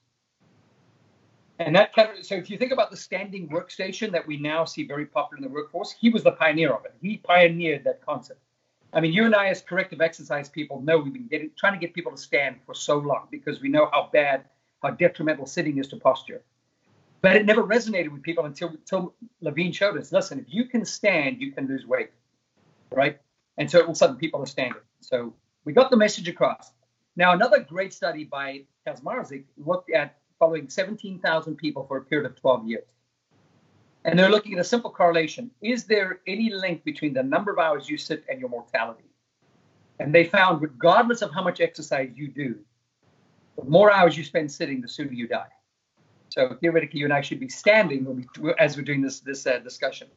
And 1.59 1.75
that 1.75 1.93
kind 1.93 2.09
of, 2.17 2.25
so 2.25 2.35
if 2.35 2.49
you 2.49 2.57
think 2.57 2.71
about 2.71 2.91
the 2.91 2.97
standing 2.97 3.49
workstation 3.49 4.11
that 4.11 4.25
we 4.27 4.37
now 4.37 4.63
see 4.63 4.85
very 4.85 5.05
popular 5.05 5.37
in 5.37 5.43
the 5.43 5.53
workforce, 5.53 5.91
he 5.91 6.09
was 6.09 6.23
the 6.23 6.31
pioneer 6.31 6.71
of 6.71 6.85
it. 6.85 6.93
He 7.01 7.17
pioneered 7.17 7.83
that 7.85 8.05
concept. 8.05 8.39
I 8.93 8.99
mean, 8.99 9.11
you 9.11 9.25
and 9.25 9.35
I, 9.35 9.47
as 9.47 9.61
corrective 9.61 9.99
exercise 9.99 10.49
people, 10.49 10.81
know 10.81 10.97
we've 10.99 11.13
been 11.13 11.27
getting, 11.27 11.51
trying 11.57 11.73
to 11.73 11.79
get 11.79 11.93
people 11.93 12.11
to 12.11 12.17
stand 12.17 12.57
for 12.65 12.73
so 12.73 12.97
long 12.97 13.27
because 13.31 13.59
we 13.59 13.69
know 13.69 13.89
how 13.91 14.09
bad, 14.13 14.45
how 14.81 14.91
detrimental 14.91 15.45
sitting 15.45 15.77
is 15.77 15.87
to 15.89 15.97
posture. 15.97 16.41
But 17.21 17.35
it 17.35 17.45
never 17.45 17.63
resonated 17.63 18.09
with 18.09 18.21
people 18.21 18.45
until, 18.45 18.69
until 18.69 19.13
Levine 19.41 19.71
showed 19.71 19.97
us 19.97 20.11
listen, 20.11 20.39
if 20.39 20.45
you 20.47 20.65
can 20.65 20.85
stand, 20.85 21.41
you 21.41 21.51
can 21.51 21.67
lose 21.67 21.85
weight, 21.85 22.11
right? 22.91 23.19
And 23.57 23.69
so 23.69 23.79
all 23.79 23.85
of 23.85 23.91
a 23.91 23.95
sudden 23.95 24.17
people 24.17 24.41
are 24.41 24.45
standing. 24.45 24.81
So 25.01 25.33
we 25.65 25.73
got 25.73 25.89
the 25.89 25.97
message 25.97 26.27
across. 26.27 26.71
Now, 27.15 27.33
another 27.33 27.59
great 27.59 27.93
study 27.93 28.23
by 28.23 28.61
Katzmarzyk 28.85 29.45
looked 29.57 29.91
at 29.91 30.17
following 30.39 30.69
17,000 30.69 31.55
people 31.55 31.85
for 31.87 31.97
a 31.97 32.01
period 32.01 32.29
of 32.29 32.35
12 32.39 32.67
years. 32.67 32.85
And 34.05 34.17
they're 34.17 34.29
looking 34.29 34.53
at 34.53 34.59
a 34.59 34.63
simple 34.63 34.89
correlation. 34.89 35.51
Is 35.61 35.83
there 35.83 36.21
any 36.27 36.49
link 36.49 36.83
between 36.83 37.13
the 37.13 37.23
number 37.23 37.51
of 37.51 37.59
hours 37.59 37.89
you 37.89 37.97
sit 37.97 38.23
and 38.29 38.39
your 38.39 38.49
mortality? 38.49 39.03
And 39.99 40.13
they 40.13 40.23
found, 40.23 40.61
regardless 40.61 41.21
of 41.21 41.33
how 41.33 41.43
much 41.43 41.59
exercise 41.59 42.11
you 42.15 42.29
do, 42.29 42.55
the 43.57 43.65
more 43.65 43.91
hours 43.91 44.15
you 44.15 44.23
spend 44.23 44.51
sitting, 44.51 44.79
the 44.79 44.87
sooner 44.87 45.11
you 45.11 45.27
die. 45.27 45.47
So 46.29 46.55
theoretically, 46.61 46.99
you 46.99 47.05
and 47.05 47.13
I 47.13 47.21
should 47.21 47.39
be 47.39 47.49
standing 47.49 48.25
as 48.59 48.77
we're 48.77 48.83
doing 48.83 49.01
this 49.01 49.21
this 49.21 49.47
uh, 49.47 49.59
discussion. 49.59 50.07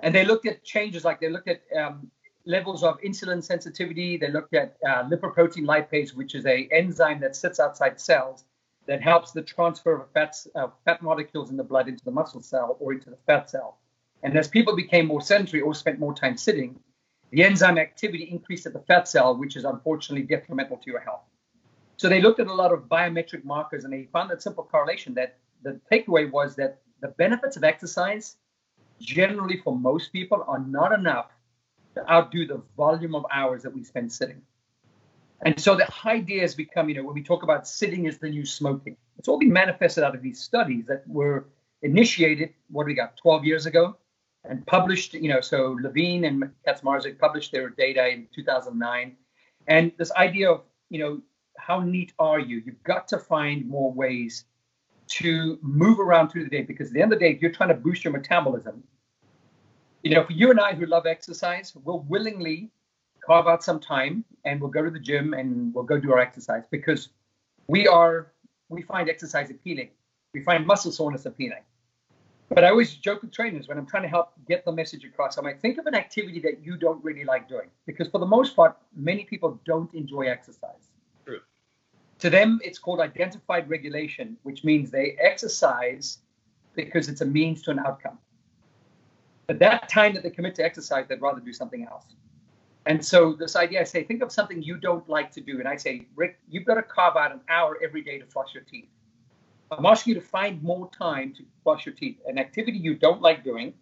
And 0.00 0.14
they 0.14 0.24
looked 0.24 0.46
at 0.46 0.62
changes 0.62 1.04
like 1.04 1.20
they 1.20 1.30
looked 1.30 1.48
at 1.48 1.62
um, 1.76 2.10
levels 2.44 2.82
of 2.82 3.00
insulin 3.00 3.42
sensitivity. 3.42 4.18
They 4.18 4.30
looked 4.30 4.54
at 4.54 4.76
uh, 4.86 5.04
lipoprotein 5.04 5.64
lipase, 5.64 6.14
which 6.14 6.34
is 6.34 6.44
a 6.46 6.68
enzyme 6.70 7.20
that 7.20 7.34
sits 7.34 7.58
outside 7.58 7.98
cells 7.98 8.44
that 8.86 9.02
helps 9.02 9.32
the 9.32 9.42
transfer 9.42 9.94
of 9.94 10.10
fats, 10.12 10.46
uh, 10.54 10.68
fat 10.84 11.02
molecules 11.02 11.50
in 11.50 11.56
the 11.56 11.64
blood 11.64 11.88
into 11.88 12.04
the 12.04 12.10
muscle 12.10 12.40
cell 12.40 12.76
or 12.80 12.92
into 12.92 13.10
the 13.10 13.18
fat 13.26 13.50
cell. 13.50 13.78
And 14.22 14.36
as 14.36 14.48
people 14.48 14.74
became 14.74 15.06
more 15.06 15.20
sedentary 15.20 15.60
or 15.60 15.74
spent 15.74 15.98
more 15.98 16.14
time 16.14 16.36
sitting, 16.36 16.78
the 17.30 17.42
enzyme 17.42 17.78
activity 17.78 18.24
increased 18.24 18.66
at 18.66 18.72
the 18.72 18.80
fat 18.80 19.08
cell, 19.08 19.36
which 19.36 19.56
is 19.56 19.64
unfortunately 19.64 20.26
detrimental 20.26 20.76
to 20.76 20.90
your 20.90 21.00
health. 21.00 21.22
So 21.96 22.08
they 22.08 22.20
looked 22.20 22.40
at 22.40 22.46
a 22.46 22.54
lot 22.54 22.72
of 22.72 22.88
biometric 22.88 23.44
markers 23.44 23.84
and 23.84 23.92
they 23.92 24.08
found 24.12 24.30
that 24.30 24.42
simple 24.42 24.64
correlation 24.64 25.14
that 25.14 25.38
the 25.62 25.80
takeaway 25.90 26.30
was 26.30 26.54
that 26.56 26.78
the 27.00 27.08
benefits 27.08 27.56
of 27.56 27.64
exercise 27.64 28.36
generally 29.00 29.60
for 29.62 29.76
most 29.76 30.12
people 30.12 30.44
are 30.46 30.58
not 30.58 30.92
enough 30.92 31.30
to 31.94 32.10
outdo 32.10 32.46
the 32.46 32.62
volume 32.76 33.14
of 33.14 33.24
hours 33.32 33.62
that 33.62 33.74
we 33.74 33.82
spend 33.82 34.12
sitting. 34.12 34.42
And 35.42 35.60
so 35.60 35.74
the 35.76 35.86
idea 36.04 36.40
has 36.42 36.54
become, 36.54 36.88
you 36.88 36.94
know, 36.94 37.04
when 37.04 37.14
we 37.14 37.22
talk 37.22 37.42
about 37.42 37.68
sitting 37.68 38.06
is 38.06 38.18
the 38.18 38.28
new 38.28 38.46
smoking, 38.46 38.96
it's 39.18 39.28
all 39.28 39.38
been 39.38 39.52
manifested 39.52 40.02
out 40.02 40.14
of 40.14 40.22
these 40.22 40.40
studies 40.40 40.86
that 40.86 41.06
were 41.06 41.46
initiated, 41.82 42.54
what 42.70 42.84
do 42.84 42.86
we 42.86 42.94
got, 42.94 43.16
12 43.18 43.44
years 43.44 43.66
ago, 43.66 43.96
and 44.44 44.66
published, 44.66 45.14
you 45.14 45.28
know, 45.28 45.40
so 45.40 45.76
Levine 45.82 46.24
and 46.24 46.50
Katzmarzyk 46.66 47.18
published 47.18 47.52
their 47.52 47.68
data 47.70 48.08
in 48.08 48.28
2009. 48.34 49.16
And 49.66 49.92
this 49.98 50.12
idea 50.12 50.50
of, 50.50 50.62
you 50.88 51.00
know, 51.00 51.20
how 51.58 51.80
neat 51.80 52.12
are 52.18 52.38
you? 52.38 52.62
You've 52.64 52.82
got 52.84 53.08
to 53.08 53.18
find 53.18 53.66
more 53.66 53.92
ways 53.92 54.44
to 55.08 55.58
move 55.62 56.00
around 56.00 56.28
through 56.28 56.44
the 56.44 56.50
day 56.50 56.62
because 56.62 56.88
at 56.88 56.94
the 56.94 57.02
end 57.02 57.12
of 57.12 57.18
the 57.18 57.24
day, 57.24 57.32
if 57.32 57.42
you're 57.42 57.52
trying 57.52 57.68
to 57.70 57.74
boost 57.74 58.04
your 58.04 58.12
metabolism, 58.12 58.82
you 60.02 60.14
know, 60.14 60.24
for 60.24 60.32
you 60.32 60.50
and 60.50 60.60
I 60.60 60.74
who 60.74 60.86
love 60.86 61.06
exercise, 61.06 61.74
we'll 61.84 62.00
willingly 62.08 62.70
carve 63.26 63.46
out 63.48 63.62
some 63.64 63.80
time 63.80 64.24
and 64.44 64.60
we'll 64.60 64.70
go 64.70 64.84
to 64.84 64.90
the 64.90 65.00
gym 65.00 65.34
and 65.34 65.74
we'll 65.74 65.84
go 65.84 65.98
do 65.98 66.12
our 66.12 66.18
exercise 66.18 66.62
because 66.70 67.08
we 67.66 67.88
are 67.88 68.32
we 68.68 68.82
find 68.82 69.08
exercise 69.08 69.50
appealing. 69.50 69.90
We 70.32 70.42
find 70.42 70.66
muscle 70.66 70.92
soreness 70.92 71.26
appealing. 71.26 71.62
But 72.48 72.62
I 72.64 72.70
always 72.70 72.94
joke 72.94 73.22
with 73.22 73.32
trainers 73.32 73.66
when 73.66 73.76
I'm 73.76 73.86
trying 73.86 74.04
to 74.04 74.08
help 74.08 74.32
get 74.46 74.64
the 74.64 74.72
message 74.72 75.04
across. 75.04 75.36
I'm 75.36 75.44
like, 75.44 75.60
think 75.60 75.78
of 75.78 75.86
an 75.86 75.94
activity 75.94 76.40
that 76.40 76.64
you 76.64 76.76
don't 76.76 77.02
really 77.02 77.24
like 77.24 77.48
doing. 77.48 77.68
Because 77.86 78.08
for 78.08 78.18
the 78.18 78.26
most 78.26 78.54
part, 78.54 78.76
many 78.94 79.24
people 79.24 79.60
don't 79.64 79.92
enjoy 79.94 80.22
exercise. 80.22 80.92
True. 81.24 81.40
To 82.20 82.30
them, 82.30 82.60
it's 82.62 82.78
called 82.78 83.00
identified 83.00 83.68
regulation, 83.68 84.36
which 84.44 84.62
means 84.62 84.90
they 84.90 85.16
exercise 85.20 86.18
because 86.74 87.08
it's 87.08 87.20
a 87.20 87.26
means 87.26 87.62
to 87.62 87.72
an 87.72 87.80
outcome. 87.80 88.18
But 89.48 89.58
that 89.60 89.88
time 89.88 90.14
that 90.14 90.22
they 90.22 90.30
commit 90.30 90.54
to 90.56 90.64
exercise, 90.64 91.06
they'd 91.08 91.20
rather 91.20 91.40
do 91.40 91.52
something 91.52 91.84
else. 91.84 92.04
And 92.86 93.04
so 93.04 93.32
this 93.32 93.56
idea, 93.56 93.80
I 93.80 93.84
say, 93.84 94.04
think 94.04 94.22
of 94.22 94.30
something 94.30 94.62
you 94.62 94.76
don't 94.76 95.08
like 95.08 95.32
to 95.32 95.40
do. 95.40 95.58
And 95.58 95.66
I 95.66 95.76
say, 95.76 96.06
Rick, 96.14 96.38
you've 96.48 96.64
got 96.64 96.74
to 96.74 96.82
carve 96.82 97.16
out 97.16 97.32
an 97.32 97.40
hour 97.48 97.78
every 97.82 98.00
day 98.00 98.18
to 98.18 98.26
floss 98.26 98.54
your 98.54 98.62
teeth. 98.62 98.88
I'm 99.72 99.84
asking 99.84 100.14
you 100.14 100.20
to 100.20 100.26
find 100.26 100.62
more 100.62 100.88
time 100.96 101.34
to 101.34 101.42
brush 101.64 101.84
your 101.84 101.94
teeth. 101.96 102.18
An 102.26 102.38
activity 102.38 102.78
you 102.78 102.94
don't 102.94 103.20
like 103.20 103.42
doing, 103.42 103.74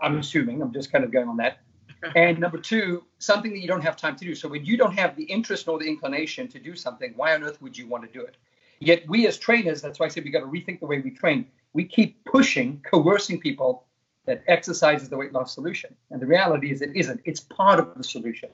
I'm 0.00 0.18
assuming, 0.18 0.60
I'm 0.60 0.72
just 0.72 0.92
kind 0.92 1.04
of 1.04 1.10
going 1.10 1.28
on 1.28 1.38
that. 1.38 1.60
and 2.14 2.38
number 2.38 2.58
two, 2.58 3.04
something 3.18 3.50
that 3.52 3.60
you 3.60 3.66
don't 3.66 3.82
have 3.82 3.96
time 3.96 4.14
to 4.16 4.24
do. 4.24 4.34
So 4.34 4.46
when 4.46 4.64
you 4.64 4.76
don't 4.76 4.96
have 4.96 5.16
the 5.16 5.24
interest 5.24 5.66
nor 5.66 5.78
the 5.78 5.88
inclination 5.88 6.46
to 6.48 6.58
do 6.58 6.76
something, 6.76 7.14
why 7.16 7.34
on 7.34 7.42
earth 7.42 7.60
would 7.62 7.76
you 7.76 7.88
want 7.88 8.04
to 8.04 8.12
do 8.12 8.24
it? 8.24 8.36
Yet 8.80 9.08
we 9.08 9.26
as 9.26 9.38
trainers, 9.38 9.80
that's 9.80 9.98
why 9.98 10.06
I 10.06 10.08
say 10.10 10.20
we 10.20 10.30
got 10.30 10.40
to 10.40 10.46
rethink 10.46 10.80
the 10.80 10.86
way 10.86 11.00
we 11.00 11.10
train. 11.10 11.46
We 11.72 11.84
keep 11.84 12.22
pushing, 12.24 12.80
coercing 12.88 13.40
people 13.40 13.87
that 14.28 14.42
exercise 14.46 15.02
is 15.02 15.08
the 15.08 15.16
weight 15.16 15.32
loss 15.32 15.54
solution. 15.54 15.94
And 16.10 16.22
the 16.22 16.26
reality 16.26 16.70
is 16.70 16.80
it 16.82 16.90
isn't. 16.94 17.20
It's 17.24 17.40
part 17.40 17.80
of 17.80 17.94
the 17.96 18.04
solution. 18.04 18.50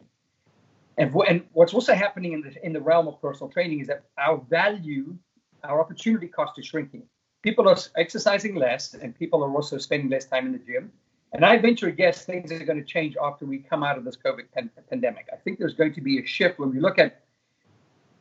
And, 0.97 1.15
and 1.29 1.45
what's 1.53 1.75
also 1.75 1.95
happening 1.95 2.33
in 2.33 2.41
the, 2.41 2.65
in 2.65 2.73
the 2.73 2.81
realm 2.81 3.09
of 3.09 3.21
personal 3.21 3.51
training 3.51 3.81
is 3.81 3.89
that 3.89 4.05
our 4.17 4.39
value 4.49 5.17
our 5.65 5.81
opportunity 5.81 6.29
cost 6.29 6.59
is 6.59 6.67
shrinking. 6.67 7.03
People 7.43 7.69
are 7.69 7.77
exercising 7.97 8.55
less, 8.55 8.95
and 8.95 9.19
people 9.19 9.43
are 9.45 9.51
also 9.51 9.79
spending 9.79 10.09
less 10.09 10.25
time 10.25 10.47
in 10.47 10.53
the 10.53 10.59
gym. 10.59 10.93
And 11.33 11.45
I 11.45 11.59
venture 11.59 11.91
to 11.91 11.93
guess 11.93 12.25
things 12.25 12.53
are 12.53 12.65
going 12.65 12.79
to 12.79 12.85
change 12.85 13.17
after 13.21 13.45
we 13.45 13.59
come 13.59 13.83
out 13.83 13.99
of 13.99 14.05
this 14.05 14.17
COVID 14.17 14.53
pan- 14.55 14.71
pandemic. 14.89 15.27
I 15.33 15.37
think 15.37 15.59
there's 15.59 15.75
going 15.75 15.95
to 15.95 16.01
be 16.01 16.21
a 16.21 16.27
shift 16.27 16.59
when 16.59 16.71
we 16.71 16.79
look 16.79 16.99
at 16.99 17.23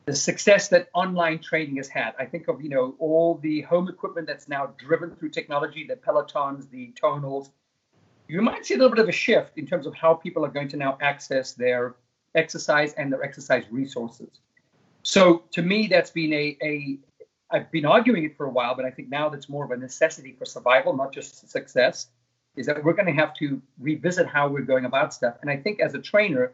the 0.06 0.16
success 0.16 0.68
that 0.70 0.90
online 0.94 1.40
training 1.40 1.78
has 1.78 1.88
had. 1.88 2.14
I 2.20 2.26
think 2.26 2.48
of 2.48 2.62
you 2.62 2.70
know 2.70 2.96
all 3.00 3.40
the 3.42 3.62
home 3.62 3.88
equipment 3.88 4.28
that's 4.28 4.48
now 4.48 4.74
driven 4.78 5.16
through 5.16 5.30
technology, 5.30 5.86
the 5.88 5.96
Pelotons, 5.96 6.70
the 6.70 6.94
Tonals. 7.02 7.50
You 8.28 8.42
might 8.42 8.66
see 8.66 8.74
a 8.74 8.78
little 8.78 8.90
bit 8.90 9.00
of 9.00 9.10
a 9.10 9.14
shift 9.14 9.58
in 9.58 9.68
terms 9.68 9.86
of 9.86 9.94
how 9.94 10.14
people 10.14 10.46
are 10.46 10.50
going 10.50 10.70
to 10.70 10.78
now 10.78 10.98
access 11.02 11.54
their 11.54 11.96
exercise 12.36 12.94
and 12.94 13.12
their 13.12 13.24
exercise 13.24 13.66
resources. 13.70 14.40
So 15.04 15.44
to 15.52 15.62
me, 15.62 15.88
that's 15.88 16.12
been 16.12 16.34
a, 16.34 16.58
a 16.62 16.98
I've 17.52 17.72
been 17.72 17.86
arguing 17.86 18.24
it 18.24 18.36
for 18.36 18.46
a 18.46 18.50
while, 18.50 18.76
but 18.76 18.86
I 18.86 18.92
think 18.92 19.10
now 19.10 19.30
that's 19.30 19.48
more 19.48 19.64
of 19.64 19.72
a 19.72 19.78
necessity 19.78 20.36
for 20.38 20.46
survival, 20.46 20.96
not 20.96 21.14
just 21.14 21.50
success, 21.50 22.08
is 22.56 22.66
that 22.66 22.84
we're 22.84 22.94
going 22.94 23.06
to 23.06 23.14
have 23.14 23.34
to 23.36 23.62
revisit 23.80 24.28
how 24.28 24.48
we're 24.48 24.62
going 24.62 24.86
about 24.86 25.14
stuff. 25.14 25.36
And 25.42 25.50
I 25.50 25.58
think 25.58 25.80
as 25.80 25.94
a 25.94 26.00
trainer, 26.00 26.54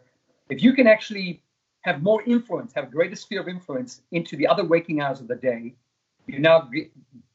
if 0.50 0.62
you 0.62 0.74
can 0.74 0.88
actually 0.88 1.42
have 1.82 2.02
more 2.02 2.22
influence, 2.24 2.74
have 2.74 2.86
a 2.86 2.92
greater 2.92 3.16
sphere 3.16 3.42
of 3.42 3.48
influence 3.48 4.02
into 4.12 4.36
the 4.36 4.48
other 4.48 4.66
waking 4.66 5.02
hours 5.02 5.22
of 5.22 5.28
the 5.28 5.36
day, 5.36 5.74
you're 6.28 6.40
now 6.40 6.70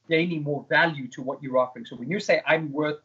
gaining 0.08 0.42
more 0.42 0.66
value 0.68 1.08
to 1.08 1.22
what 1.22 1.42
you're 1.42 1.58
offering. 1.58 1.84
So 1.84 1.96
when 1.96 2.10
you 2.10 2.20
say 2.20 2.42
I'm 2.46 2.70
worth 2.72 2.98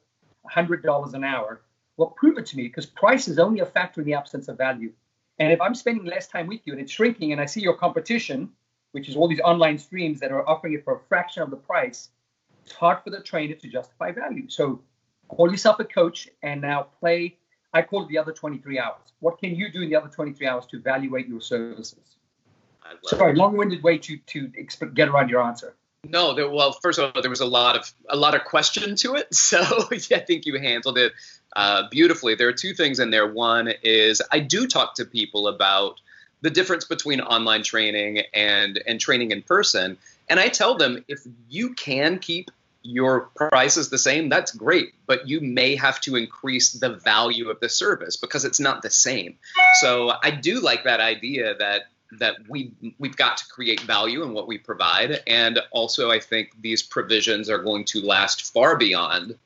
$100 0.49 1.13
an 1.13 1.23
hour, 1.23 1.61
well, 1.97 2.09
prove 2.09 2.37
it 2.37 2.45
to 2.47 2.57
me 2.57 2.63
because 2.63 2.85
price 2.85 3.27
is 3.27 3.39
only 3.39 3.59
a 3.61 3.65
factor 3.65 4.01
in 4.01 4.07
the 4.07 4.13
absence 4.13 4.47
of 4.47 4.57
value. 4.57 4.91
And 5.39 5.51
if 5.51 5.61
I'm 5.61 5.75
spending 5.75 6.05
less 6.05 6.27
time 6.27 6.47
with 6.47 6.59
you 6.65 6.73
and 6.73 6.81
it's 6.81 6.91
shrinking 6.91 7.31
and 7.31 7.41
I 7.41 7.45
see 7.45 7.61
your 7.61 7.75
competition 7.75 8.51
which 8.91 9.09
is 9.09 9.15
all 9.15 9.27
these 9.27 9.41
online 9.41 9.77
streams 9.77 10.19
that 10.19 10.31
are 10.31 10.47
offering 10.47 10.73
it 10.73 10.83
for 10.83 10.95
a 10.95 10.99
fraction 11.07 11.43
of 11.43 11.49
the 11.49 11.55
price, 11.55 12.09
it's 12.65 12.73
hard 12.73 13.03
for 13.03 13.09
the 13.09 13.21
trainer 13.21 13.55
to 13.55 13.67
justify 13.67 14.11
value. 14.11 14.49
So 14.49 14.81
call 15.27 15.51
yourself 15.51 15.79
a 15.79 15.85
coach 15.85 16.29
and 16.41 16.61
now 16.61 16.83
play. 16.99 17.37
I 17.73 17.81
call 17.81 18.03
it 18.03 18.09
the 18.09 18.17
other 18.17 18.31
23 18.31 18.79
hours. 18.79 19.13
What 19.19 19.39
can 19.39 19.55
you 19.55 19.71
do 19.71 19.81
in 19.81 19.89
the 19.89 19.95
other 19.95 20.09
23 20.09 20.47
hours 20.47 20.65
to 20.67 20.77
evaluate 20.77 21.27
your 21.27 21.41
services? 21.41 21.99
Sorry, 23.03 23.35
long-winded 23.35 23.83
way 23.83 23.99
to 23.99 24.17
to 24.17 24.47
get 24.93 25.09
around 25.09 25.29
your 25.29 25.43
answer. 25.43 25.75
No, 26.07 26.33
there, 26.33 26.49
well, 26.49 26.71
first 26.71 26.97
of 26.97 27.13
all, 27.13 27.21
there 27.21 27.29
was 27.29 27.41
a 27.41 27.45
lot 27.45 27.75
of 27.75 27.91
a 28.09 28.15
lot 28.15 28.33
of 28.33 28.45
question 28.45 28.95
to 28.97 29.15
it, 29.15 29.33
so 29.35 29.59
yeah, 30.09 30.17
I 30.17 30.21
think 30.21 30.47
you 30.47 30.57
handled 30.57 30.97
it 30.97 31.13
uh, 31.55 31.83
beautifully. 31.91 32.33
There 32.33 32.47
are 32.47 32.53
two 32.53 32.73
things 32.73 32.99
in 32.99 33.11
there. 33.11 33.31
One 33.31 33.71
is 33.83 34.21
I 34.31 34.39
do 34.39 34.65
talk 34.65 34.95
to 34.95 35.05
people 35.05 35.47
about 35.47 35.99
the 36.41 36.49
difference 36.49 36.85
between 36.85 37.21
online 37.21 37.63
training 37.63 38.23
and 38.33 38.81
and 38.87 38.99
training 38.99 39.31
in 39.31 39.41
person 39.41 39.97
and 40.29 40.39
i 40.39 40.47
tell 40.47 40.75
them 40.75 41.03
if 41.07 41.19
you 41.49 41.73
can 41.73 42.19
keep 42.19 42.51
your 42.81 43.29
price 43.35 43.75
is 43.77 43.89
the 43.89 43.97
same 43.97 44.29
that's 44.29 44.51
great 44.51 44.93
but 45.05 45.27
you 45.27 45.41
may 45.41 45.75
have 45.75 45.99
to 45.99 46.15
increase 46.15 46.71
the 46.71 46.89
value 46.89 47.49
of 47.49 47.59
the 47.59 47.67
service 47.67 48.15
because 48.15 48.45
it's 48.45 48.59
not 48.59 48.81
the 48.81 48.89
same. 48.89 49.37
So 49.81 50.13
i 50.23 50.31
do 50.31 50.59
like 50.59 50.83
that 50.85 50.99
idea 50.99 51.55
that 51.55 51.83
that 52.19 52.37
we 52.47 52.71
we've 52.97 53.15
got 53.15 53.37
to 53.37 53.47
create 53.49 53.81
value 53.81 54.23
in 54.23 54.33
what 54.33 54.47
we 54.47 54.57
provide. 54.57 55.21
And 55.27 55.59
also 55.71 56.09
i 56.09 56.19
think 56.19 56.51
these 56.61 56.81
provisions 56.81 57.49
are 57.49 57.59
going 57.59 57.85
to 57.85 58.01
last 58.01 58.53
far 58.53 58.77
beyond 58.77 59.37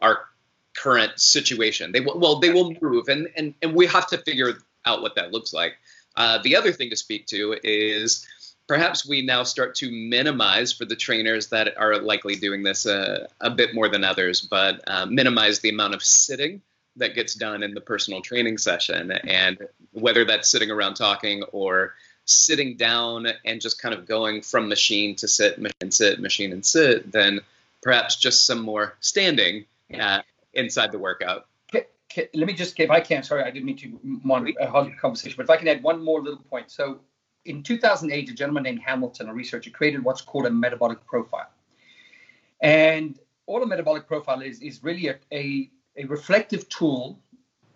our 0.00 0.26
current 0.74 1.18
situation. 1.18 1.92
They 1.92 2.00
will 2.00 2.18
well 2.18 2.40
they 2.40 2.50
will 2.50 2.74
move 2.80 3.08
and 3.08 3.28
and, 3.36 3.54
and 3.62 3.74
we 3.74 3.86
have 3.86 4.06
to 4.08 4.18
figure 4.18 4.58
out 4.84 5.02
what 5.02 5.14
that 5.14 5.32
looks 5.32 5.52
like. 5.52 5.76
Uh, 6.14 6.38
the 6.42 6.56
other 6.56 6.72
thing 6.72 6.90
to 6.90 6.96
speak 6.96 7.26
to 7.26 7.56
is 7.64 8.26
perhaps 8.72 9.06
we 9.06 9.20
now 9.20 9.42
start 9.42 9.74
to 9.74 9.90
minimize 9.90 10.72
for 10.72 10.86
the 10.86 10.96
trainers 10.96 11.48
that 11.48 11.76
are 11.76 11.98
likely 11.98 12.36
doing 12.36 12.62
this 12.62 12.86
uh, 12.86 13.26
a 13.38 13.50
bit 13.50 13.74
more 13.74 13.86
than 13.86 14.02
others, 14.02 14.40
but 14.40 14.80
uh, 14.86 15.04
minimize 15.04 15.60
the 15.60 15.68
amount 15.68 15.92
of 15.92 16.02
sitting 16.02 16.62
that 16.96 17.14
gets 17.14 17.34
done 17.34 17.62
in 17.62 17.74
the 17.74 17.82
personal 17.82 18.22
training 18.22 18.56
session. 18.56 19.12
And 19.12 19.58
whether 19.90 20.24
that's 20.24 20.48
sitting 20.48 20.70
around 20.70 20.94
talking 20.94 21.42
or 21.52 21.92
sitting 22.24 22.78
down 22.78 23.26
and 23.44 23.60
just 23.60 23.78
kind 23.78 23.94
of 23.94 24.06
going 24.06 24.40
from 24.40 24.70
machine 24.70 25.16
to 25.16 25.28
sit, 25.28 25.58
machine, 25.58 25.76
and 25.82 25.92
sit, 25.92 26.18
machine, 26.18 26.52
and 26.54 26.64
sit, 26.64 27.12
then 27.12 27.40
perhaps 27.82 28.16
just 28.16 28.46
some 28.46 28.62
more 28.62 28.94
standing 29.00 29.66
uh, 30.00 30.22
inside 30.54 30.92
the 30.92 30.98
workout 30.98 31.46
let 32.34 32.46
me 32.46 32.52
just, 32.52 32.78
if 32.78 32.90
I 32.90 33.00
can, 33.00 33.22
sorry, 33.22 33.42
I 33.42 33.50
didn't 33.50 33.64
mean 33.64 33.76
to 33.78 33.98
mon- 34.02 34.52
a 34.60 34.90
conversation, 35.00 35.34
but 35.36 35.44
if 35.44 35.50
I 35.50 35.56
can 35.56 35.68
add 35.68 35.82
one 35.82 36.04
more 36.04 36.20
little 36.20 36.42
point. 36.50 36.70
So 36.70 37.00
in 37.44 37.62
2008, 37.62 38.30
a 38.30 38.34
gentleman 38.34 38.62
named 38.62 38.80
Hamilton, 38.80 39.28
a 39.28 39.34
researcher, 39.34 39.70
created 39.70 40.04
what's 40.04 40.20
called 40.20 40.46
a 40.46 40.50
metabolic 40.50 41.04
profile. 41.06 41.50
And 42.60 43.18
all 43.46 43.62
a 43.62 43.66
metabolic 43.66 44.06
profile 44.06 44.40
is 44.40 44.60
is 44.60 44.82
really 44.82 45.08
a, 45.08 45.18
a, 45.32 45.70
a 45.96 46.04
reflective 46.04 46.68
tool, 46.68 47.18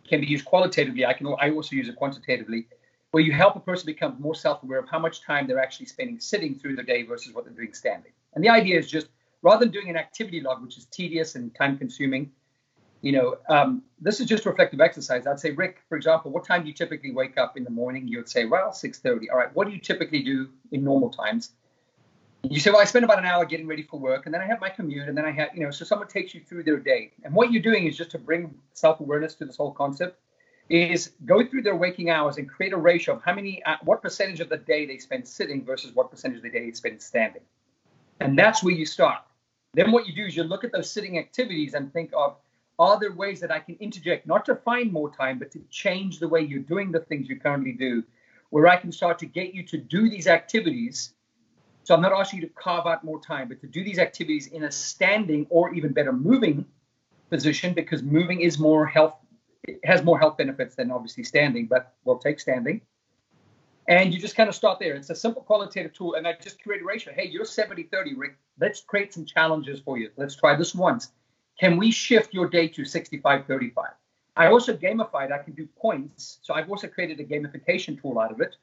can 0.08 0.20
be 0.20 0.26
used 0.26 0.44
qualitatively. 0.44 1.04
I 1.04 1.12
can 1.12 1.26
I 1.40 1.50
also 1.50 1.74
use 1.74 1.88
it 1.88 1.96
quantitatively, 1.96 2.68
where 3.10 3.22
you 3.22 3.32
help 3.32 3.56
a 3.56 3.60
person 3.60 3.86
become 3.86 4.16
more 4.20 4.34
self-aware 4.34 4.78
of 4.78 4.88
how 4.88 5.00
much 5.00 5.22
time 5.22 5.46
they're 5.46 5.62
actually 5.62 5.86
spending 5.86 6.20
sitting 6.20 6.54
through 6.54 6.76
the 6.76 6.84
day 6.84 7.02
versus 7.02 7.34
what 7.34 7.44
they're 7.44 7.54
doing 7.54 7.74
standing. 7.74 8.12
And 8.34 8.44
the 8.44 8.48
idea 8.48 8.78
is 8.78 8.88
just 8.88 9.08
rather 9.42 9.64
than 9.64 9.72
doing 9.72 9.88
an 9.88 9.96
activity 9.96 10.40
log, 10.40 10.62
which 10.62 10.78
is 10.78 10.86
tedious 10.86 11.34
and 11.34 11.54
time-consuming, 11.54 12.30
you 13.06 13.12
know, 13.12 13.38
um, 13.48 13.84
this 14.00 14.18
is 14.18 14.26
just 14.26 14.44
reflective 14.46 14.80
exercise. 14.80 15.28
I'd 15.28 15.38
say, 15.38 15.52
Rick, 15.52 15.76
for 15.88 15.96
example, 15.96 16.32
what 16.32 16.44
time 16.44 16.62
do 16.62 16.66
you 16.66 16.74
typically 16.74 17.12
wake 17.12 17.38
up 17.38 17.56
in 17.56 17.62
the 17.62 17.70
morning? 17.70 18.08
You 18.08 18.18
would 18.18 18.28
say, 18.28 18.46
well, 18.46 18.70
6:30. 18.72 19.30
All 19.30 19.38
right. 19.38 19.54
What 19.54 19.68
do 19.68 19.72
you 19.72 19.78
typically 19.78 20.24
do 20.24 20.48
in 20.72 20.82
normal 20.82 21.10
times? 21.10 21.52
You 22.42 22.58
say, 22.58 22.72
well, 22.72 22.80
I 22.80 22.84
spend 22.84 23.04
about 23.04 23.20
an 23.20 23.24
hour 23.24 23.44
getting 23.44 23.68
ready 23.68 23.84
for 23.84 24.00
work, 24.00 24.26
and 24.26 24.34
then 24.34 24.42
I 24.42 24.46
have 24.46 24.60
my 24.60 24.70
commute, 24.70 25.08
and 25.08 25.16
then 25.16 25.24
I 25.24 25.30
have, 25.30 25.50
you 25.54 25.62
know, 25.62 25.70
so 25.70 25.84
someone 25.84 26.08
takes 26.08 26.34
you 26.34 26.40
through 26.40 26.64
their 26.64 26.78
day. 26.78 27.12
And 27.22 27.32
what 27.32 27.52
you're 27.52 27.62
doing 27.62 27.86
is 27.86 27.96
just 27.96 28.10
to 28.10 28.18
bring 28.18 28.52
self-awareness 28.72 29.36
to 29.36 29.44
this 29.44 29.56
whole 29.56 29.72
concept, 29.72 30.18
is 30.68 31.12
go 31.24 31.46
through 31.46 31.62
their 31.62 31.76
waking 31.76 32.10
hours 32.10 32.38
and 32.38 32.48
create 32.48 32.72
a 32.72 32.76
ratio 32.76 33.14
of 33.14 33.22
how 33.22 33.34
many, 33.34 33.62
uh, 33.66 33.76
what 33.84 34.02
percentage 34.02 34.40
of 34.40 34.48
the 34.48 34.56
day 34.56 34.84
they 34.84 34.98
spend 34.98 35.28
sitting 35.28 35.64
versus 35.64 35.92
what 35.94 36.10
percentage 36.10 36.38
of 36.38 36.42
the 36.42 36.50
day 36.50 36.66
they 36.66 36.72
spend 36.72 37.00
standing. 37.00 37.42
And 38.18 38.36
that's 38.36 38.64
where 38.64 38.74
you 38.74 38.84
start. 38.84 39.22
Then 39.74 39.92
what 39.92 40.08
you 40.08 40.14
do 40.14 40.24
is 40.24 40.34
you 40.34 40.42
look 40.42 40.64
at 40.64 40.72
those 40.72 40.90
sitting 40.90 41.18
activities 41.18 41.74
and 41.74 41.92
think 41.92 42.10
of, 42.16 42.36
are 42.78 42.98
there 43.00 43.12
ways 43.12 43.40
that 43.40 43.50
I 43.50 43.60
can 43.60 43.76
interject, 43.80 44.26
not 44.26 44.44
to 44.46 44.54
find 44.56 44.92
more 44.92 45.10
time, 45.10 45.38
but 45.38 45.50
to 45.52 45.60
change 45.70 46.18
the 46.18 46.28
way 46.28 46.40
you're 46.40 46.60
doing 46.60 46.92
the 46.92 47.00
things 47.00 47.28
you 47.28 47.38
currently 47.40 47.72
do, 47.72 48.04
where 48.50 48.66
I 48.66 48.76
can 48.76 48.92
start 48.92 49.18
to 49.20 49.26
get 49.26 49.54
you 49.54 49.62
to 49.64 49.78
do 49.78 50.10
these 50.10 50.26
activities 50.26 51.14
so 51.86 51.94
I'm 51.94 52.00
not 52.00 52.12
asking 52.12 52.40
you 52.40 52.48
to 52.48 52.52
carve 52.54 52.84
out 52.88 53.04
more 53.04 53.20
time, 53.20 53.46
but 53.46 53.60
to 53.60 53.68
do 53.68 53.84
these 53.84 54.00
activities 54.00 54.48
in 54.48 54.64
a 54.64 54.72
standing 54.72 55.46
or 55.50 55.72
even 55.72 55.92
better 55.92 56.12
moving 56.12 56.64
position 57.30 57.74
because 57.74 58.02
moving 58.02 58.40
is 58.40 58.58
more 58.58 58.84
health 58.84 59.14
has 59.84 60.02
more 60.02 60.18
health 60.18 60.36
benefits 60.36 60.74
than 60.74 60.90
obviously 60.90 61.22
standing, 61.22 61.66
but 61.66 61.94
we'll 62.04 62.18
take 62.18 62.40
standing. 62.40 62.80
And 63.86 64.12
you 64.12 64.18
just 64.20 64.34
kind 64.34 64.48
of 64.48 64.56
start 64.56 64.80
there. 64.80 64.94
It's 64.94 65.10
a 65.10 65.14
simple 65.14 65.42
qualitative 65.42 65.92
tool. 65.92 66.14
And 66.14 66.26
I 66.26 66.32
just 66.40 66.60
create 66.60 66.82
a 66.82 66.84
ratio. 66.84 67.12
Hey, 67.12 67.28
you're 67.28 67.44
70 67.44 67.84
30, 67.84 68.14
Rick. 68.14 68.36
Let's 68.60 68.80
create 68.80 69.14
some 69.14 69.24
challenges 69.24 69.78
for 69.78 69.96
you. 69.96 70.10
Let's 70.16 70.34
try 70.34 70.56
this 70.56 70.74
once. 70.74 71.12
Can 71.58 71.76
we 71.76 71.90
shift 71.90 72.34
your 72.34 72.48
day 72.48 72.68
to 72.68 72.84
65 72.84 73.46
35? 73.46 73.86
I 74.36 74.48
also 74.48 74.76
gamified. 74.76 75.32
I 75.32 75.38
can 75.38 75.54
do 75.54 75.66
points. 75.78 76.38
So 76.42 76.52
I've 76.54 76.68
also 76.70 76.86
created 76.86 77.20
a 77.20 77.24
gamification 77.24 78.00
tool 78.00 78.18
out 78.18 78.30
of 78.30 78.40
it 78.40 78.56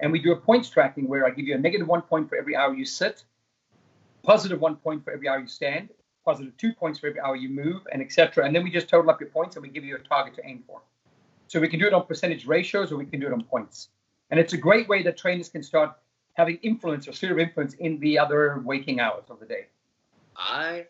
and 0.00 0.10
we 0.10 0.18
do 0.18 0.32
a 0.32 0.36
points 0.36 0.68
tracking 0.68 1.06
where 1.06 1.26
I 1.26 1.30
give 1.30 1.46
you 1.46 1.54
a 1.54 1.58
negative 1.58 1.86
one 1.86 2.02
point 2.02 2.28
for 2.28 2.36
every 2.36 2.56
hour 2.56 2.74
you 2.74 2.84
sit, 2.84 3.24
positive 4.22 4.60
one 4.60 4.76
point 4.76 5.04
for 5.04 5.12
every 5.12 5.28
hour 5.28 5.38
you 5.38 5.46
stand, 5.46 5.90
positive 6.24 6.56
two 6.56 6.72
points 6.72 6.98
for 6.98 7.08
every 7.08 7.20
hour 7.20 7.36
you 7.36 7.48
move, 7.48 7.86
and 7.92 8.02
etc. 8.02 8.44
And 8.44 8.54
then 8.54 8.64
we 8.64 8.70
just 8.70 8.88
total 8.88 9.10
up 9.10 9.20
your 9.20 9.30
points 9.30 9.56
and 9.56 9.62
we 9.62 9.68
give 9.68 9.84
you 9.84 9.96
a 9.96 10.00
target 10.00 10.34
to 10.36 10.46
aim 10.46 10.64
for. 10.66 10.80
So 11.48 11.60
we 11.60 11.68
can 11.68 11.80
do 11.80 11.86
it 11.86 11.92
on 11.92 12.06
percentage 12.06 12.46
ratios 12.46 12.92
or 12.92 12.96
we 12.96 13.06
can 13.06 13.20
do 13.20 13.26
it 13.26 13.32
on 13.32 13.42
points. 13.42 13.88
And 14.30 14.38
it's 14.38 14.52
a 14.52 14.56
great 14.56 14.88
way 14.88 15.02
that 15.02 15.16
trainers 15.16 15.48
can 15.48 15.62
start 15.62 15.96
having 16.34 16.56
influence 16.62 17.08
or 17.08 17.12
sphere 17.12 17.32
of 17.32 17.38
influence 17.38 17.74
in 17.74 17.98
the 18.00 18.18
other 18.18 18.62
waking 18.64 19.00
hours 19.00 19.24
of 19.28 19.40
the 19.40 19.46
day. 19.46 19.66
I 20.36 20.86